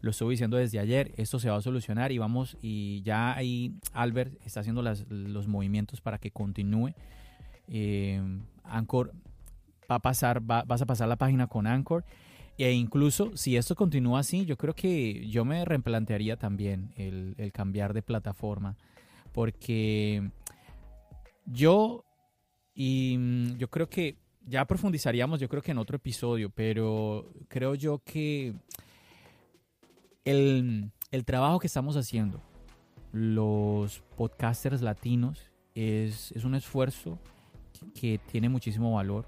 Lo 0.02 0.12
estoy 0.12 0.32
diciendo 0.32 0.58
desde 0.58 0.80
ayer, 0.80 1.12
esto 1.18 1.40
se 1.40 1.50
va 1.50 1.58
a 1.58 1.62
solucionar 1.62 2.12
y 2.12 2.20
vamos, 2.20 2.56
y 2.62 3.02
ya 3.02 3.36
ahí 3.36 3.74
Albert 3.94 4.34
está 4.46 4.60
haciendo 4.60 4.84
los 4.84 5.48
movimientos 5.48 6.02
para 6.02 6.20
que 6.20 6.30
continúe. 6.30 6.94
Eh, 7.68 8.22
Anchor 8.64 9.14
va 9.90 9.96
a 9.96 10.00
pasar, 10.00 10.42
vas 10.42 10.82
a 10.82 10.86
pasar 10.86 11.08
la 11.08 11.16
página 11.16 11.48
con 11.48 11.66
Anchor. 11.66 12.06
E 12.58 12.72
incluso 12.72 13.38
si 13.38 13.56
esto 13.56 13.76
continúa 13.76 14.20
así, 14.20 14.46
yo 14.46 14.58
creo 14.58 14.74
que 14.74 15.28
yo 15.30 15.46
me 15.46 15.64
replantearía 15.64 16.38
también 16.38 16.92
el, 16.96 17.52
cambiar 17.54 17.94
de 17.94 18.02
plataforma. 18.02 18.76
Porque 19.32 20.32
yo, 21.46 22.04
y 22.74 23.16
mm, 23.18 23.58
yo 23.58 23.70
creo 23.70 23.88
que 23.90 24.18
ya 24.48 24.66
profundizaríamos, 24.66 25.40
yo 25.40 25.50
creo 25.50 25.62
que 25.62 25.72
en 25.72 25.78
otro 25.78 25.98
episodio, 25.98 26.50
pero 26.50 27.32
creo 27.48 27.76
yo 27.76 28.00
que 28.00 28.54
el, 30.26 30.92
el 31.12 31.26
trabajo 31.26 31.60
que 31.60 31.68
estamos 31.68 31.96
haciendo, 31.96 32.42
los 33.12 34.02
podcasters 34.16 34.82
latinos, 34.82 35.52
es, 35.76 36.32
es 36.32 36.44
un 36.44 36.56
esfuerzo 36.56 37.20
que 37.94 38.20
tiene 38.32 38.50
muchísimo 38.50 38.94
valor. 38.94 39.28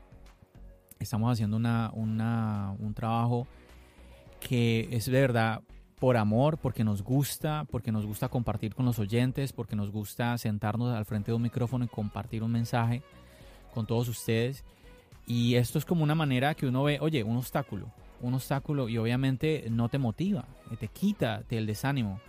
Estamos 1.00 1.32
haciendo 1.32 1.58
una, 1.58 1.92
una, 1.94 2.76
un 2.80 2.94
trabajo 2.94 3.48
que 4.40 4.88
es 4.92 5.06
de 5.06 5.22
verdad 5.22 5.62
por 6.00 6.18
amor, 6.18 6.58
porque 6.58 6.84
nos 6.84 7.04
gusta, 7.04 7.66
porque 7.70 7.92
nos 7.92 8.06
gusta 8.06 8.30
compartir 8.30 8.74
con 8.74 8.86
los 8.86 9.00
oyentes, 9.00 9.52
porque 9.54 9.76
nos 9.76 9.92
gusta 9.92 10.38
sentarnos 10.38 10.96
al 10.96 11.06
frente 11.06 11.32
de 11.32 11.36
un 11.36 11.42
micrófono 11.42 11.86
y 11.86 11.90
compartir 11.90 12.42
un 12.42 12.52
mensaje 12.52 13.02
con 13.74 13.86
todos 13.86 14.08
ustedes. 14.08 14.64
Y 15.28 15.56
esto 15.56 15.78
es 15.78 15.86
como 15.86 16.04
una 16.04 16.16
manera 16.16 16.56
que 16.56 16.68
uno 16.68 16.84
ve, 16.84 17.00
oye, 17.02 17.24
un 17.24 17.38
obstáculo, 17.38 17.92
un 18.22 18.34
obstáculo 18.34 18.90
y 18.90 18.98
obviamente 18.98 19.68
no 19.70 19.90
te 19.90 19.98
motiva, 19.98 20.46
te 20.80 20.88
quita 20.88 21.44
el 21.50 21.66
desánimo. 21.66 22.20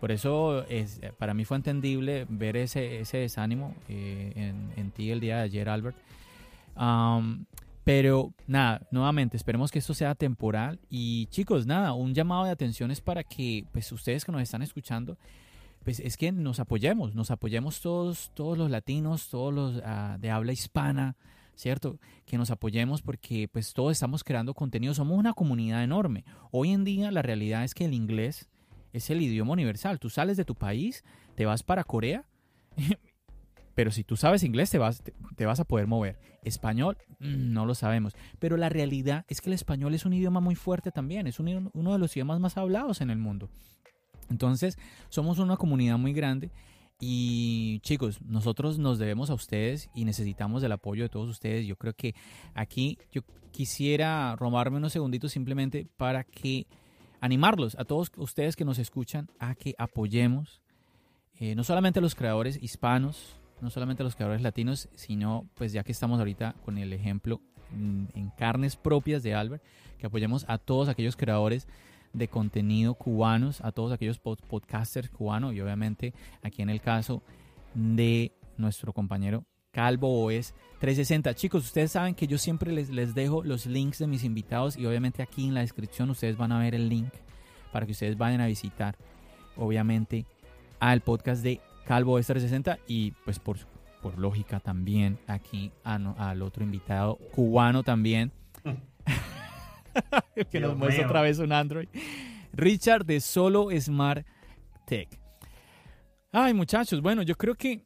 Por 0.00 0.12
eso 0.12 0.64
es, 0.68 1.00
para 1.18 1.34
mí 1.34 1.44
fue 1.44 1.56
entendible 1.56 2.26
ver 2.28 2.56
ese, 2.56 3.00
ese 3.00 3.18
desánimo 3.18 3.74
eh, 3.88 4.32
en, 4.36 4.72
en, 4.76 4.90
ti 4.90 5.10
el 5.10 5.20
día 5.20 5.38
de 5.38 5.42
ayer, 5.42 5.68
Albert. 5.68 5.96
Pero 7.86 8.34
nada, 8.48 8.84
nuevamente, 8.90 9.36
esperemos 9.36 9.70
que 9.70 9.78
esto 9.78 9.94
sea 9.94 10.16
temporal. 10.16 10.80
Y 10.90 11.26
chicos, 11.26 11.68
nada, 11.68 11.92
un 11.92 12.14
llamado 12.14 12.42
de 12.42 12.50
atención 12.50 12.90
es 12.90 13.00
para 13.00 13.22
que 13.22 13.64
pues, 13.70 13.92
ustedes 13.92 14.24
que 14.24 14.32
nos 14.32 14.42
están 14.42 14.60
escuchando, 14.62 15.16
pues 15.84 16.00
es 16.00 16.16
que 16.16 16.32
nos 16.32 16.58
apoyemos, 16.58 17.14
nos 17.14 17.30
apoyemos 17.30 17.80
todos, 17.80 18.32
todos 18.34 18.58
los 18.58 18.72
latinos, 18.72 19.28
todos 19.28 19.54
los 19.54 19.82
ah, 19.84 20.16
de 20.18 20.30
habla 20.32 20.52
hispana, 20.52 21.14
¿cierto? 21.54 22.00
Que 22.24 22.36
nos 22.36 22.50
apoyemos 22.50 23.02
porque 23.02 23.46
pues 23.46 23.72
todos 23.72 23.92
estamos 23.92 24.24
creando 24.24 24.52
contenido, 24.52 24.92
somos 24.92 25.16
una 25.16 25.32
comunidad 25.32 25.84
enorme. 25.84 26.24
Hoy 26.50 26.72
en 26.72 26.82
día 26.82 27.12
la 27.12 27.22
realidad 27.22 27.62
es 27.62 27.72
que 27.72 27.84
el 27.84 27.94
inglés 27.94 28.48
es 28.94 29.10
el 29.10 29.22
idioma 29.22 29.52
universal. 29.52 30.00
Tú 30.00 30.10
sales 30.10 30.36
de 30.36 30.44
tu 30.44 30.56
país, 30.56 31.04
te 31.36 31.46
vas 31.46 31.62
para 31.62 31.84
Corea, 31.84 32.24
pero 33.76 33.92
si 33.92 34.02
tú 34.02 34.16
sabes 34.16 34.42
inglés 34.42 34.70
te 34.70 34.78
vas, 34.78 35.02
te, 35.36 35.46
vas 35.46 35.60
a 35.60 35.64
poder 35.64 35.86
mover. 35.86 36.18
Español, 36.42 36.96
mm, 37.20 37.52
no 37.52 37.66
lo 37.66 37.74
sabemos. 37.74 38.16
Pero 38.38 38.56
la 38.56 38.70
realidad 38.70 39.26
es 39.28 39.40
que 39.40 39.50
el 39.50 39.54
español 39.54 39.94
es 39.94 40.06
un 40.06 40.14
idioma 40.14 40.40
muy 40.40 40.54
fuerte 40.54 40.90
también, 40.90 41.26
es 41.26 41.38
uno 41.38 41.92
de 41.92 41.98
los 41.98 42.16
idiomas 42.16 42.40
más 42.40 42.56
hablados 42.56 43.02
en 43.02 43.10
el 43.10 43.18
mundo. 43.18 43.50
Entonces, 44.30 44.78
somos 45.10 45.38
una 45.38 45.58
comunidad 45.58 45.98
muy 45.98 46.14
grande 46.14 46.50
y 46.98 47.80
chicos, 47.80 48.22
nosotros 48.22 48.78
nos 48.78 48.98
debemos 48.98 49.28
a 49.28 49.34
ustedes 49.34 49.90
y 49.94 50.06
necesitamos 50.06 50.62
el 50.62 50.72
apoyo 50.72 51.02
de 51.02 51.10
todos 51.10 51.28
ustedes. 51.28 51.66
Yo 51.66 51.76
creo 51.76 51.92
que 51.92 52.14
aquí 52.54 52.98
yo 53.12 53.20
quisiera 53.52 54.34
robarme 54.36 54.78
unos 54.78 54.94
segunditos 54.94 55.32
simplemente 55.32 55.86
para 55.98 56.24
que 56.24 56.66
animarlos 57.20 57.76
a 57.78 57.84
todos 57.84 58.10
ustedes 58.16 58.56
que 58.56 58.64
nos 58.64 58.78
escuchan 58.78 59.28
a 59.38 59.54
que 59.54 59.74
apoyemos 59.76 60.62
eh, 61.38 61.54
no 61.54 61.64
solamente 61.64 61.98
a 61.98 62.02
los 62.02 62.14
creadores 62.14 62.58
hispanos, 62.62 63.36
no 63.60 63.70
solamente 63.70 64.02
a 64.02 64.04
los 64.04 64.14
creadores 64.14 64.42
latinos, 64.42 64.88
sino 64.94 65.48
pues 65.54 65.72
ya 65.72 65.82
que 65.82 65.92
estamos 65.92 66.18
ahorita 66.18 66.54
con 66.64 66.78
el 66.78 66.92
ejemplo 66.92 67.40
en 67.72 68.30
carnes 68.36 68.76
propias 68.76 69.22
de 69.22 69.34
Albert, 69.34 69.62
que 69.98 70.06
apoyemos 70.06 70.44
a 70.48 70.58
todos 70.58 70.88
aquellos 70.88 71.16
creadores 71.16 71.66
de 72.12 72.28
contenido 72.28 72.94
cubanos, 72.94 73.60
a 73.60 73.72
todos 73.72 73.92
aquellos 73.92 74.18
podcasters 74.18 75.10
cubanos 75.10 75.54
y 75.54 75.60
obviamente 75.60 76.14
aquí 76.42 76.62
en 76.62 76.70
el 76.70 76.80
caso 76.80 77.22
de 77.74 78.32
nuestro 78.56 78.92
compañero 78.92 79.44
Calvo 79.70 80.24
OS 80.24 80.54
360. 80.80 81.34
Chicos, 81.34 81.64
ustedes 81.64 81.92
saben 81.92 82.14
que 82.14 82.26
yo 82.26 82.38
siempre 82.38 82.72
les, 82.72 82.88
les 82.88 83.14
dejo 83.14 83.42
los 83.42 83.66
links 83.66 83.98
de 83.98 84.06
mis 84.06 84.24
invitados 84.24 84.78
y 84.78 84.86
obviamente 84.86 85.22
aquí 85.22 85.46
en 85.46 85.54
la 85.54 85.60
descripción 85.60 86.08
ustedes 86.08 86.38
van 86.38 86.52
a 86.52 86.58
ver 86.58 86.74
el 86.74 86.88
link 86.88 87.12
para 87.72 87.84
que 87.84 87.92
ustedes 87.92 88.16
vayan 88.16 88.40
a 88.40 88.46
visitar 88.46 88.96
obviamente 89.56 90.24
al 90.80 91.02
podcast 91.02 91.42
de 91.42 91.60
Calvo 91.86 92.14
OS 92.14 92.26
360 92.26 92.78
y 92.88 93.12
pues 93.24 93.38
por, 93.38 93.58
por 94.02 94.18
lógica 94.18 94.60
también 94.60 95.18
aquí 95.26 95.70
al 95.84 96.42
otro 96.42 96.64
invitado 96.64 97.16
cubano 97.32 97.82
también. 97.82 98.32
que 100.50 100.60
nos 100.60 100.76
muestra 100.76 101.06
otra 101.06 101.22
vez 101.22 101.38
un 101.38 101.52
Android. 101.52 101.88
Richard 102.52 103.06
de 103.06 103.20
Solo 103.20 103.68
Smart 103.78 104.26
Tech. 104.86 105.08
Ay, 106.32 106.54
muchachos, 106.54 107.00
bueno, 107.00 107.22
yo 107.22 107.36
creo 107.36 107.54
que. 107.54 107.82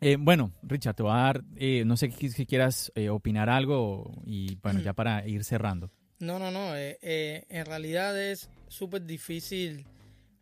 Eh, 0.00 0.16
bueno, 0.18 0.52
Richard, 0.62 0.94
te 0.94 1.02
voy 1.02 1.12
a 1.12 1.16
dar. 1.16 1.44
Eh, 1.56 1.84
no 1.86 1.96
sé 1.96 2.10
si 2.10 2.46
quieras 2.46 2.92
eh, 2.94 3.08
opinar 3.08 3.48
algo 3.48 4.12
y 4.24 4.56
bueno, 4.56 4.80
ya 4.80 4.92
para 4.94 5.26
ir 5.26 5.44
cerrando. 5.44 5.90
No, 6.18 6.38
no, 6.38 6.50
no. 6.50 6.74
en 6.74 7.66
realidad 7.66 8.18
es 8.18 8.48
súper 8.68 9.04
difícil 9.04 9.86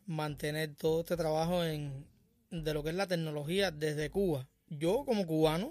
mantener 0.06 0.76
todo 0.76 1.00
este 1.00 1.16
trabajo 1.16 1.64
en, 1.64 2.04
de 2.62 2.74
lo 2.74 2.82
que 2.82 2.90
es 2.90 2.94
la 2.94 3.06
tecnología 3.06 3.70
desde 3.70 4.10
Cuba. 4.10 4.48
Yo, 4.68 5.04
como 5.04 5.26
cubano 5.26 5.70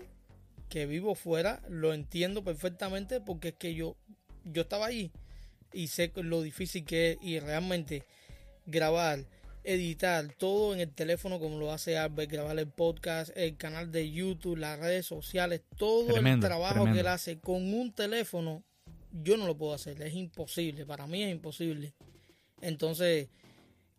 que 0.70 0.86
vivo 0.86 1.16
fuera, 1.16 1.62
lo 1.70 1.94
entiendo 1.94 2.44
perfectamente 2.44 3.22
porque 3.22 3.50
es 3.50 3.56
que 3.56 3.76
yo 3.76 3.96
yo 4.44 4.64
estaba 4.64 4.88
ahí 4.88 5.12
y 5.72 5.88
sé 5.88 6.12
lo 6.16 6.42
difícil 6.42 6.86
que 6.86 7.12
es 7.12 7.18
y 7.22 7.40
realmente 7.40 8.04
grabar, 8.66 9.26
editar 9.64 10.28
todo 10.38 10.74
en 10.74 10.82
el 10.82 10.94
teléfono 10.94 11.40
como 11.40 11.58
lo 11.58 11.72
hace 11.72 11.98
Albert, 11.98 12.32
grabar 12.32 12.60
el 12.60 12.68
podcast, 12.68 13.36
el 13.36 13.58
canal 13.58 13.92
de 13.92 14.12
YouTube, 14.12 14.58
las 14.58 14.80
redes 14.80 15.06
sociales, 15.06 15.62
todo 15.78 16.16
el 16.16 16.40
trabajo 16.40 16.86
que 16.86 17.00
él 17.00 17.08
hace 17.08 17.40
con 17.40 17.74
un 17.74 17.94
teléfono, 17.94 18.64
yo 19.12 19.38
no 19.38 19.48
lo 19.48 19.58
puedo 19.58 19.74
hacer, 19.74 20.02
es 20.02 20.14
imposible, 20.14 20.86
para 20.86 21.08
mí 21.08 21.24
es 21.24 21.32
imposible. 21.32 21.94
Entonces, 22.62 23.30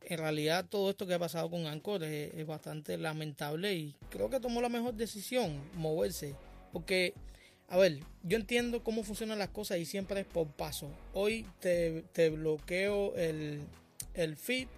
en 0.08 0.18
realidad 0.18 0.66
todo 0.68 0.90
esto 0.90 1.06
que 1.06 1.14
ha 1.14 1.18
pasado 1.18 1.50
con 1.50 1.66
Anchor 1.66 2.04
es, 2.04 2.34
es 2.34 2.46
bastante 2.46 2.98
lamentable 2.98 3.74
y 3.74 3.94
creo 4.10 4.30
que 4.30 4.40
tomó 4.40 4.60
la 4.60 4.68
mejor 4.68 4.94
decisión, 4.94 5.60
moverse, 5.74 6.34
porque 6.72 7.14
a 7.68 7.76
ver, 7.76 8.00
yo 8.22 8.36
entiendo 8.36 8.84
cómo 8.84 9.02
funcionan 9.02 9.38
las 9.38 9.48
cosas 9.48 9.78
y 9.78 9.86
siempre 9.86 10.20
es 10.20 10.26
por 10.26 10.46
paso. 10.46 10.90
Hoy 11.12 11.46
te, 11.60 12.30
bloqueo 12.30 13.14
el, 13.16 13.62
el 14.14 14.36
feed 14.36 14.68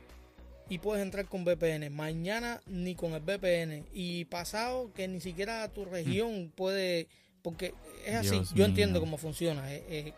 y 0.69 0.79
puedes 0.79 1.03
entrar 1.03 1.27
con 1.27 1.45
VPN. 1.45 1.91
Mañana 1.91 2.61
ni 2.67 2.95
con 2.95 3.13
el 3.13 3.21
VPN. 3.21 3.85
Y 3.93 4.25
pasado 4.27 4.93
que 4.95 5.09
ni 5.09 5.21
siquiera 5.21 5.69
tu 5.69 5.85
región 5.85 6.53
puede... 6.55 7.09
Porque 7.43 7.75
es 8.05 8.15
así, 8.15 8.41
yo 8.55 8.65
entiendo 8.65 8.99
cómo 8.99 9.19
funciona. 9.19 9.73
Eh, 9.73 9.85
eh, 9.89 10.13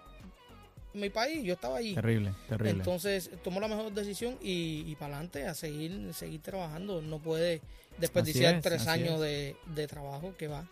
mi 0.94 1.10
país, 1.10 1.44
yo 1.44 1.54
estaba 1.54 1.78
ahí. 1.78 1.94
Terrible, 1.94 2.32
terrible. 2.48 2.70
Entonces 2.70 3.30
tomó 3.42 3.60
la 3.60 3.68
mejor 3.68 3.92
decisión 3.92 4.36
y, 4.42 4.84
y 4.86 4.94
para 4.96 5.14
adelante 5.14 5.46
a 5.46 5.54
seguir, 5.54 6.12
seguir 6.14 6.40
trabajando. 6.40 7.02
No 7.02 7.18
puede 7.18 7.60
desperdiciar 7.98 8.60
tres 8.60 8.86
años 8.86 9.20
de, 9.20 9.56
de 9.74 9.86
trabajo 9.86 10.34
que 10.36 10.48
va 10.48 10.66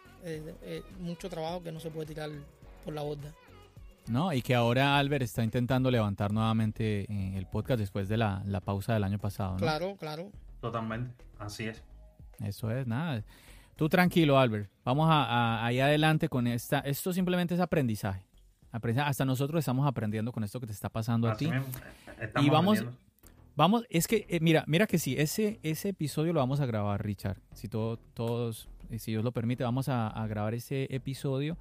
mucho 1.01 1.29
trabajo 1.29 1.63
que 1.63 1.73
no 1.73 1.81
se 1.81 1.91
puede 1.91 2.07
tirar 2.07 2.31
por 2.85 2.95
la 2.95 3.03
borda. 3.03 3.33
No, 4.09 4.33
y 4.33 4.41
que 4.41 4.55
ahora 4.55 4.99
Albert 4.99 5.25
está 5.25 5.43
intentando 5.43 5.91
levantar 5.91 6.33
nuevamente 6.33 7.13
eh, 7.13 7.37
el 7.37 7.47
podcast 7.47 7.81
después 7.81 8.09
de 8.09 8.17
la, 8.17 8.43
pausa 8.65 8.95
del 8.95 9.05
año 9.05 9.19
pasado. 9.19 9.57
Claro, 9.57 9.97
claro. 9.97 10.31
Totalmente, 10.61 11.13
así 11.39 11.65
es. 11.65 11.83
Eso 12.41 12.71
es, 12.71 12.87
nada. 12.87 13.25
Tú 13.75 13.89
tranquilo, 13.89 14.39
Albert. 14.39 14.71
Vamos 14.85 15.09
a, 15.11 15.65
ahí 15.65 15.81
adelante 15.81 16.29
con 16.29 16.47
esta. 16.47 16.81
Esto 16.81 17.13
simplemente 17.13 17.55
es 17.55 17.61
aprendizaje. 17.61 18.23
Hasta 18.73 19.25
nosotros 19.25 19.61
estamos 19.61 19.87
aprendiendo 19.87 20.33
con 20.33 20.45
esto 20.45 20.61
que 20.61 20.67
te 20.67 20.73
está 20.73 20.89
pasando 20.89 21.29
a 21.29 21.37
ti. 21.37 21.51
y 22.41 22.51
vamos, 22.51 22.85
vamos, 23.55 23.85
es 23.89 24.07
que, 24.07 24.27
eh, 24.29 24.41
mira, 24.41 24.65
mira 24.67 24.87
que 24.87 24.99
sí, 24.99 25.15
ese, 25.19 25.61
ese 25.63 25.91
episodio 25.91 26.33
lo 26.33 26.41
vamos 26.41 26.61
a 26.61 26.67
grabar, 26.67 27.03
Richard. 27.03 27.39
Si 27.55 27.69
todo, 27.69 27.97
todos 27.97 28.69
si 28.99 29.13
Dios 29.13 29.25
lo 29.25 29.33
permite, 29.33 29.65
vamos 29.65 29.89
a, 29.89 30.27
grabar 30.29 30.55
ese 30.55 30.87
episodio 30.91 31.57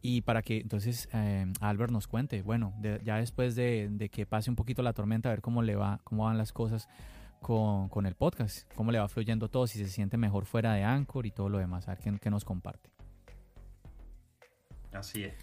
y 0.00 0.22
para 0.22 0.42
que 0.42 0.58
entonces 0.58 1.08
eh, 1.12 1.46
Albert 1.60 1.92
nos 1.92 2.08
cuente, 2.08 2.42
bueno, 2.42 2.74
ya 3.04 3.16
después 3.16 3.54
de, 3.54 4.08
que 4.10 4.26
pase 4.26 4.50
un 4.50 4.56
poquito 4.56 4.82
la 4.82 4.92
tormenta, 4.92 5.28
a 5.28 5.32
ver 5.32 5.42
cómo 5.42 5.62
le 5.62 5.76
va, 5.76 6.00
cómo 6.04 6.24
van 6.24 6.38
las 6.38 6.52
cosas 6.52 6.88
con, 7.40 8.06
el 8.06 8.14
podcast, 8.14 8.72
cómo 8.74 8.90
le 8.90 8.98
va 8.98 9.08
fluyendo 9.08 9.48
todo, 9.48 9.66
si 9.66 9.78
se 9.78 9.88
siente 9.88 10.16
mejor 10.16 10.44
fuera 10.44 10.74
de 10.74 10.84
Anchor 10.84 11.26
y 11.26 11.30
todo 11.30 11.48
lo 11.48 11.58
demás, 11.58 11.88
a 11.88 11.94
ver 11.94 12.18
qué, 12.20 12.30
nos 12.30 12.44
comparte. 12.44 12.90
Así 14.92 15.24
es. 15.24 15.34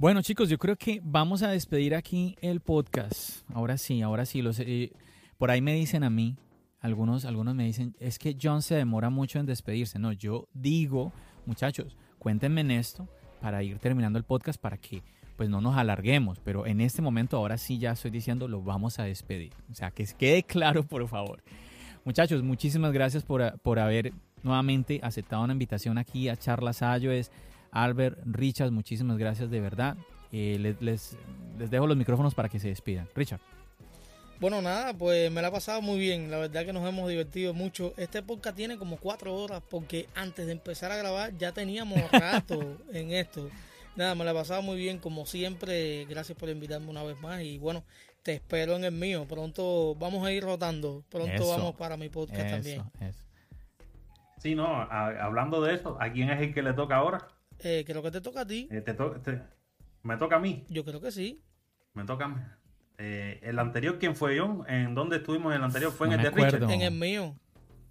Bueno 0.00 0.22
chicos, 0.22 0.48
yo 0.48 0.56
creo 0.56 0.76
que 0.76 0.98
vamos 1.04 1.42
a 1.42 1.50
despedir 1.50 1.94
aquí 1.94 2.34
el 2.40 2.60
podcast. 2.60 3.42
Ahora 3.52 3.76
sí, 3.76 4.00
ahora 4.00 4.24
sí. 4.24 4.42
Eh, 4.60 4.92
por 5.36 5.50
ahí 5.50 5.60
me 5.60 5.74
dicen 5.74 6.04
a 6.04 6.08
mí 6.08 6.38
algunos, 6.80 7.26
algunos 7.26 7.54
me 7.54 7.66
dicen, 7.66 7.94
es 8.00 8.18
que 8.18 8.34
John 8.42 8.62
se 8.62 8.76
demora 8.76 9.10
mucho 9.10 9.38
en 9.38 9.44
despedirse. 9.44 9.98
No, 9.98 10.12
yo 10.12 10.48
digo, 10.54 11.12
muchachos, 11.44 11.98
cuéntenme 12.18 12.62
en 12.62 12.70
esto 12.70 13.10
para 13.42 13.62
ir 13.62 13.78
terminando 13.78 14.18
el 14.18 14.24
podcast 14.24 14.58
para 14.58 14.78
que 14.78 15.02
pues 15.36 15.50
no 15.50 15.60
nos 15.60 15.76
alarguemos, 15.76 16.40
pero 16.42 16.64
en 16.64 16.80
este 16.80 17.02
momento 17.02 17.36
ahora 17.36 17.58
sí 17.58 17.76
ya 17.76 17.90
estoy 17.90 18.10
diciendo 18.10 18.48
lo 18.48 18.62
vamos 18.62 18.98
a 19.00 19.02
despedir. 19.02 19.52
O 19.70 19.74
sea, 19.74 19.90
que 19.90 20.06
quede 20.18 20.42
claro, 20.44 20.82
por 20.82 21.06
favor. 21.08 21.42
Muchachos, 22.06 22.42
muchísimas 22.42 22.94
gracias 22.94 23.22
por, 23.22 23.58
por 23.58 23.78
haber 23.78 24.14
nuevamente 24.42 24.98
aceptado 25.02 25.44
una 25.44 25.52
invitación 25.52 25.98
aquí 25.98 26.30
a 26.30 26.38
Charlas 26.38 26.80
Es 26.80 27.30
Albert, 27.72 28.18
Richard, 28.24 28.70
muchísimas 28.70 29.18
gracias 29.18 29.50
de 29.50 29.60
verdad. 29.60 29.96
Eh, 30.32 30.56
les, 30.60 30.80
les, 30.80 31.16
les 31.58 31.70
dejo 31.70 31.86
los 31.86 31.96
micrófonos 31.96 32.34
para 32.34 32.48
que 32.48 32.58
se 32.58 32.68
despidan. 32.68 33.08
Richard. 33.14 33.40
Bueno, 34.40 34.62
nada, 34.62 34.94
pues 34.94 35.30
me 35.30 35.42
la 35.42 35.48
ha 35.48 35.52
pasado 35.52 35.82
muy 35.82 35.98
bien. 35.98 36.30
La 36.30 36.38
verdad 36.38 36.64
que 36.64 36.72
nos 36.72 36.88
hemos 36.88 37.06
divertido 37.10 37.52
mucho. 37.52 37.92
Este 37.98 38.22
podcast 38.22 38.56
tiene 38.56 38.78
como 38.78 38.96
cuatro 38.96 39.34
horas 39.34 39.62
porque 39.68 40.08
antes 40.14 40.46
de 40.46 40.52
empezar 40.52 40.90
a 40.90 40.96
grabar 40.96 41.36
ya 41.36 41.52
teníamos 41.52 41.98
rato 42.10 42.78
en 42.90 43.12
esto. 43.12 43.50
Nada, 43.96 44.14
me 44.14 44.24
la 44.24 44.30
he 44.30 44.34
pasado 44.34 44.62
muy 44.62 44.78
bien 44.78 44.98
como 44.98 45.26
siempre. 45.26 46.06
Gracias 46.06 46.38
por 46.38 46.48
invitarme 46.48 46.88
una 46.88 47.02
vez 47.02 47.20
más 47.20 47.42
y 47.42 47.58
bueno, 47.58 47.84
te 48.22 48.32
espero 48.32 48.76
en 48.76 48.84
el 48.84 48.92
mío. 48.92 49.26
Pronto 49.28 49.94
vamos 49.96 50.26
a 50.26 50.32
ir 50.32 50.42
rotando. 50.42 51.04
Pronto 51.10 51.48
vamos 51.48 51.74
para 51.74 51.98
mi 51.98 52.08
podcast 52.08 52.50
también. 52.50 52.82
Sí, 54.38 54.54
no, 54.54 54.66
hablando 54.90 55.60
de 55.60 55.74
eso, 55.74 55.98
¿a 56.00 56.10
quién 56.10 56.30
es 56.30 56.40
el 56.40 56.54
que 56.54 56.62
le 56.62 56.72
toca 56.72 56.96
ahora? 56.96 57.28
Eh, 57.62 57.84
creo 57.86 58.02
que 58.02 58.10
te 58.10 58.20
toca 58.20 58.42
a 58.42 58.46
ti. 58.46 58.68
Eh, 58.70 58.82
¿Me 60.02 60.16
toca 60.16 60.36
a 60.36 60.40
mí? 60.40 60.64
Yo 60.68 60.84
creo 60.84 61.00
que 61.00 61.10
sí. 61.10 61.42
Me 61.94 62.04
toca 62.04 62.24
a 62.24 62.28
mí. 62.28 62.40
Eh, 62.98 63.40
el 63.42 63.58
anterior, 63.58 63.98
¿quién 63.98 64.14
fue 64.14 64.36
yo? 64.36 64.64
¿En 64.68 64.94
dónde 64.94 65.16
estuvimos 65.16 65.52
en 65.52 65.58
el 65.58 65.64
anterior? 65.64 65.92
¿Fue 65.92 66.06
en 66.06 66.14
el 66.14 66.22
de 66.22 66.30
Richard? 66.30 66.70
En 66.70 66.82
el 66.82 66.92
mío. 66.92 67.34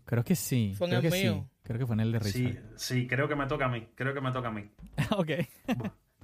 Creo 0.05 0.23
que 0.23 0.35
sí. 0.35 0.73
Fue 0.77 0.87
en 0.87 0.93
el 1.05 1.11
mío. 1.11 1.49
Creo 1.63 1.79
que 1.79 1.85
fue 1.85 1.95
en 1.95 1.99
el 1.99 2.11
de 2.11 2.19
Richard. 2.19 2.33
Sí, 2.33 2.59
sí, 2.75 3.07
creo 3.07 3.27
que 3.27 3.35
me 3.35 3.45
toca 3.47 3.65
a 3.65 3.69
mí. 3.69 3.87
Creo 3.95 4.13
que 4.13 4.21
me 4.21 4.31
toca 4.31 4.47
a 4.47 4.51
mí. 4.51 4.69
ok. 5.17 5.29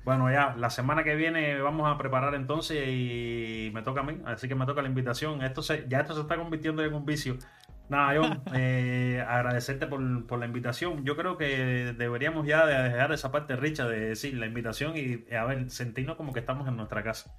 bueno, 0.03 0.31
ya, 0.31 0.55
la 0.55 0.69
semana 0.69 1.03
que 1.03 1.15
viene 1.15 1.59
vamos 1.61 1.87
a 1.91 1.97
preparar 1.97 2.33
entonces 2.35 2.87
y 2.87 3.69
me 3.73 3.81
toca 3.83 4.01
a 4.01 4.03
mí. 4.03 4.21
Así 4.25 4.47
que 4.47 4.55
me 4.55 4.65
toca 4.65 4.81
la 4.81 4.87
invitación. 4.87 5.43
Esto 5.43 5.61
se, 5.61 5.85
ya 5.87 5.99
esto 5.99 6.15
se 6.15 6.21
está 6.21 6.35
convirtiendo 6.35 6.83
en 6.83 6.93
un 6.93 7.05
vicio. 7.05 7.37
Nada, 7.87 8.19
John, 8.19 8.41
eh, 8.55 9.23
agradecerte 9.27 9.85
por, 9.85 10.25
por, 10.25 10.39
la 10.39 10.45
invitación. 10.45 11.05
Yo 11.05 11.15
creo 11.15 11.37
que 11.37 11.93
deberíamos 11.97 12.47
ya 12.47 12.65
dejar 12.65 13.11
esa 13.11 13.31
parte 13.31 13.55
richa 13.55 13.87
de 13.87 13.99
decir 13.99 14.33
la 14.35 14.47
invitación 14.47 14.93
y, 14.95 15.23
a 15.35 15.45
ver, 15.45 15.69
sentirnos 15.69 16.15
como 16.15 16.33
que 16.33 16.39
estamos 16.39 16.67
en 16.67 16.77
nuestra 16.77 17.03
casa. 17.03 17.35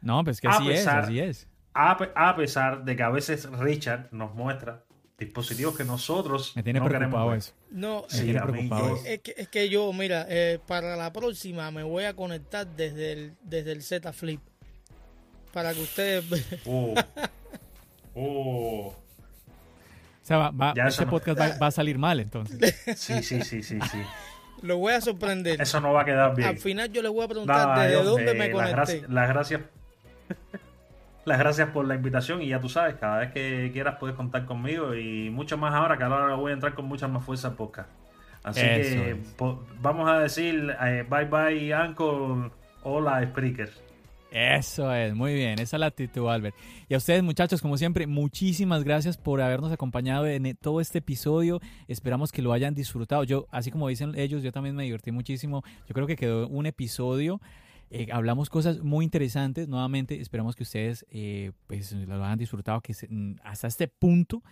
No, 0.00 0.24
pues 0.24 0.40
que 0.40 0.48
así 0.48 0.70
es, 0.70 0.86
así 0.86 1.20
es. 1.20 1.48
A, 1.74 2.34
pesar 2.36 2.84
de 2.84 2.96
que 2.96 3.02
a 3.02 3.10
veces 3.10 3.48
Richard 3.50 4.08
nos 4.12 4.34
muestra 4.34 4.84
dispositivos 5.18 5.76
que 5.76 5.84
nosotros 5.84 6.52
me 6.56 6.62
tiene 6.62 6.80
no 6.80 6.88
preocupado 6.88 7.34
eso. 7.34 7.52
No, 7.70 8.04
tiene 8.10 8.40
preocupado 8.40 8.96
es, 9.06 9.20
que, 9.20 9.34
es, 9.36 9.48
que, 9.48 9.68
yo, 9.68 9.92
mira, 9.92 10.26
eh, 10.28 10.58
para 10.66 10.96
la 10.96 11.12
próxima 11.12 11.70
me 11.70 11.82
voy 11.82 12.04
a 12.04 12.14
conectar 12.14 12.66
desde 12.66 13.12
el, 13.12 13.36
desde 13.42 13.72
el 13.72 13.82
Z 13.82 14.12
Flip 14.12 14.40
para 15.52 15.72
que 15.74 15.82
ustedes 15.82 16.24
oh. 16.66 16.94
oh. 18.14 18.96
O 20.22 20.24
sea, 20.24 20.50
va, 20.50 20.72
ese 20.86 21.04
podcast 21.06 21.40
va, 21.60 21.66
a 21.66 21.70
salir 21.72 21.98
mal 21.98 22.20
entonces. 22.20 22.80
Sí, 22.96 23.22
sí, 23.22 23.42
sí, 23.42 23.62
sí, 23.62 23.80
sí. 23.80 24.02
Lo 24.62 24.78
voy 24.78 24.92
a 24.92 25.00
sorprender. 25.00 25.60
Eso 25.60 25.80
no 25.80 25.92
va 25.92 26.02
a 26.02 26.04
quedar 26.04 26.36
bien. 26.36 26.48
Al 26.48 26.58
final 26.58 26.92
yo 26.92 27.02
les 27.02 27.10
voy 27.10 27.24
a 27.24 27.28
preguntar 27.28 27.78
desde 27.80 28.04
dónde 28.04 28.34
me 28.34 28.50
conecté. 28.52 29.04
Las 29.08 29.28
gracias. 29.28 29.60
Las 31.24 31.38
gracias 31.38 31.68
por 31.70 31.84
la 31.84 31.94
invitación 31.94 32.42
y 32.42 32.48
ya 32.48 32.60
tú 32.60 32.68
sabes, 32.68 32.96
cada 32.96 33.18
vez 33.18 33.32
que 33.32 33.70
quieras 33.72 33.96
puedes 34.00 34.16
contar 34.16 34.44
conmigo 34.44 34.96
y 34.96 35.30
mucho 35.30 35.56
más 35.56 35.72
ahora 35.72 35.96
que 35.96 36.02
ahora 36.02 36.34
voy 36.34 36.50
a 36.50 36.54
entrar 36.54 36.74
con 36.74 36.86
mucha 36.86 37.06
más 37.06 37.24
fuerza 37.24 37.48
al 37.48 37.54
podcast. 37.54 37.88
Así 38.42 38.60
que 38.60 39.16
vamos 39.80 40.10
a 40.10 40.18
decir 40.18 40.74
eh, 40.82 41.06
bye 41.08 41.26
bye 41.26 41.72
Anchor, 41.72 42.50
hola 42.82 43.22
Spreaker. 43.24 43.70
Eso 44.32 44.92
es, 44.94 45.14
muy 45.14 45.34
bien, 45.34 45.58
esa 45.58 45.76
es 45.76 45.80
la 45.80 45.86
actitud, 45.86 46.26
Albert. 46.26 46.56
Y 46.88 46.94
a 46.94 46.96
ustedes, 46.96 47.22
muchachos, 47.22 47.60
como 47.60 47.76
siempre, 47.76 48.06
muchísimas 48.06 48.82
gracias 48.82 49.18
por 49.18 49.42
habernos 49.42 49.70
acompañado 49.72 50.26
en 50.26 50.56
todo 50.56 50.80
este 50.80 50.98
episodio. 50.98 51.60
Esperamos 51.86 52.32
que 52.32 52.40
lo 52.40 52.54
hayan 52.54 52.74
disfrutado. 52.74 53.24
Yo, 53.24 53.46
así 53.50 53.70
como 53.70 53.88
dicen 53.88 54.14
ellos, 54.16 54.42
yo 54.42 54.50
también 54.50 54.74
me 54.74 54.84
divertí 54.84 55.12
muchísimo. 55.12 55.62
Yo 55.86 55.94
creo 55.94 56.06
que 56.06 56.16
quedó 56.16 56.48
un 56.48 56.64
episodio 56.64 57.40
eh, 57.94 58.08
hablamos 58.10 58.48
cosas 58.48 58.80
muy 58.82 59.04
interesantes. 59.04 59.68
Nuevamente, 59.68 60.18
esperamos 60.18 60.56
que 60.56 60.62
ustedes 60.62 61.04
eh, 61.10 61.52
pues, 61.66 61.92
lo 61.92 62.24
hayan 62.24 62.38
disfrutado, 62.38 62.80
que 62.80 62.94
mm, 63.06 63.34
hasta 63.44 63.66
este 63.66 63.86
punto, 63.86 64.42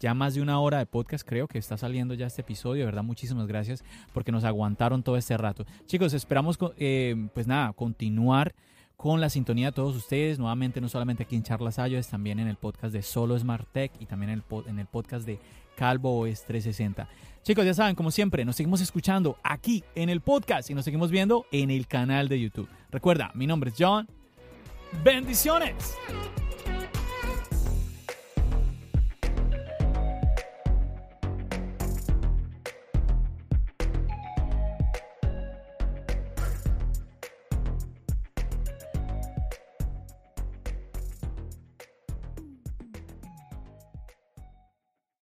ya 0.00 0.12
más 0.12 0.34
de 0.34 0.42
una 0.42 0.58
hora 0.58 0.78
de 0.78 0.86
podcast, 0.86 1.24
creo 1.26 1.46
que 1.46 1.58
está 1.58 1.76
saliendo 1.76 2.14
ya 2.14 2.26
este 2.26 2.40
episodio. 2.40 2.80
De 2.80 2.86
verdad, 2.86 3.04
muchísimas 3.04 3.46
gracias 3.46 3.84
porque 4.12 4.32
nos 4.32 4.42
aguantaron 4.42 5.04
todo 5.04 5.16
este 5.16 5.36
rato. 5.36 5.64
Chicos, 5.86 6.14
esperamos, 6.14 6.58
eh, 6.78 7.28
pues 7.32 7.46
nada, 7.46 7.72
continuar 7.74 8.56
con 9.00 9.18
la 9.18 9.30
sintonía 9.30 9.68
de 9.68 9.72
todos 9.72 9.96
ustedes, 9.96 10.38
nuevamente 10.38 10.78
no 10.78 10.86
solamente 10.90 11.22
aquí 11.22 11.34
en 11.34 11.42
Charlas 11.42 11.78
Ayos, 11.78 12.08
también 12.08 12.38
en 12.38 12.48
el 12.48 12.56
podcast 12.56 12.92
de 12.92 13.00
Solo 13.00 13.38
Smart 13.38 13.66
Tech 13.72 13.90
y 13.98 14.04
también 14.04 14.30
en 14.30 14.42
el, 14.50 14.68
en 14.68 14.78
el 14.78 14.84
podcast 14.84 15.24
de 15.24 15.38
Calvo 15.74 16.20
OS 16.20 16.44
360. 16.44 17.08
Chicos, 17.42 17.64
ya 17.64 17.72
saben, 17.72 17.94
como 17.94 18.10
siempre, 18.10 18.44
nos 18.44 18.56
seguimos 18.56 18.82
escuchando 18.82 19.38
aquí 19.42 19.82
en 19.94 20.10
el 20.10 20.20
podcast 20.20 20.68
y 20.68 20.74
nos 20.74 20.84
seguimos 20.84 21.10
viendo 21.10 21.46
en 21.50 21.70
el 21.70 21.86
canal 21.86 22.28
de 22.28 22.42
YouTube. 22.42 22.68
Recuerda, 22.90 23.30
mi 23.32 23.46
nombre 23.46 23.70
es 23.70 23.76
John. 23.78 24.06
Bendiciones. 25.02 25.96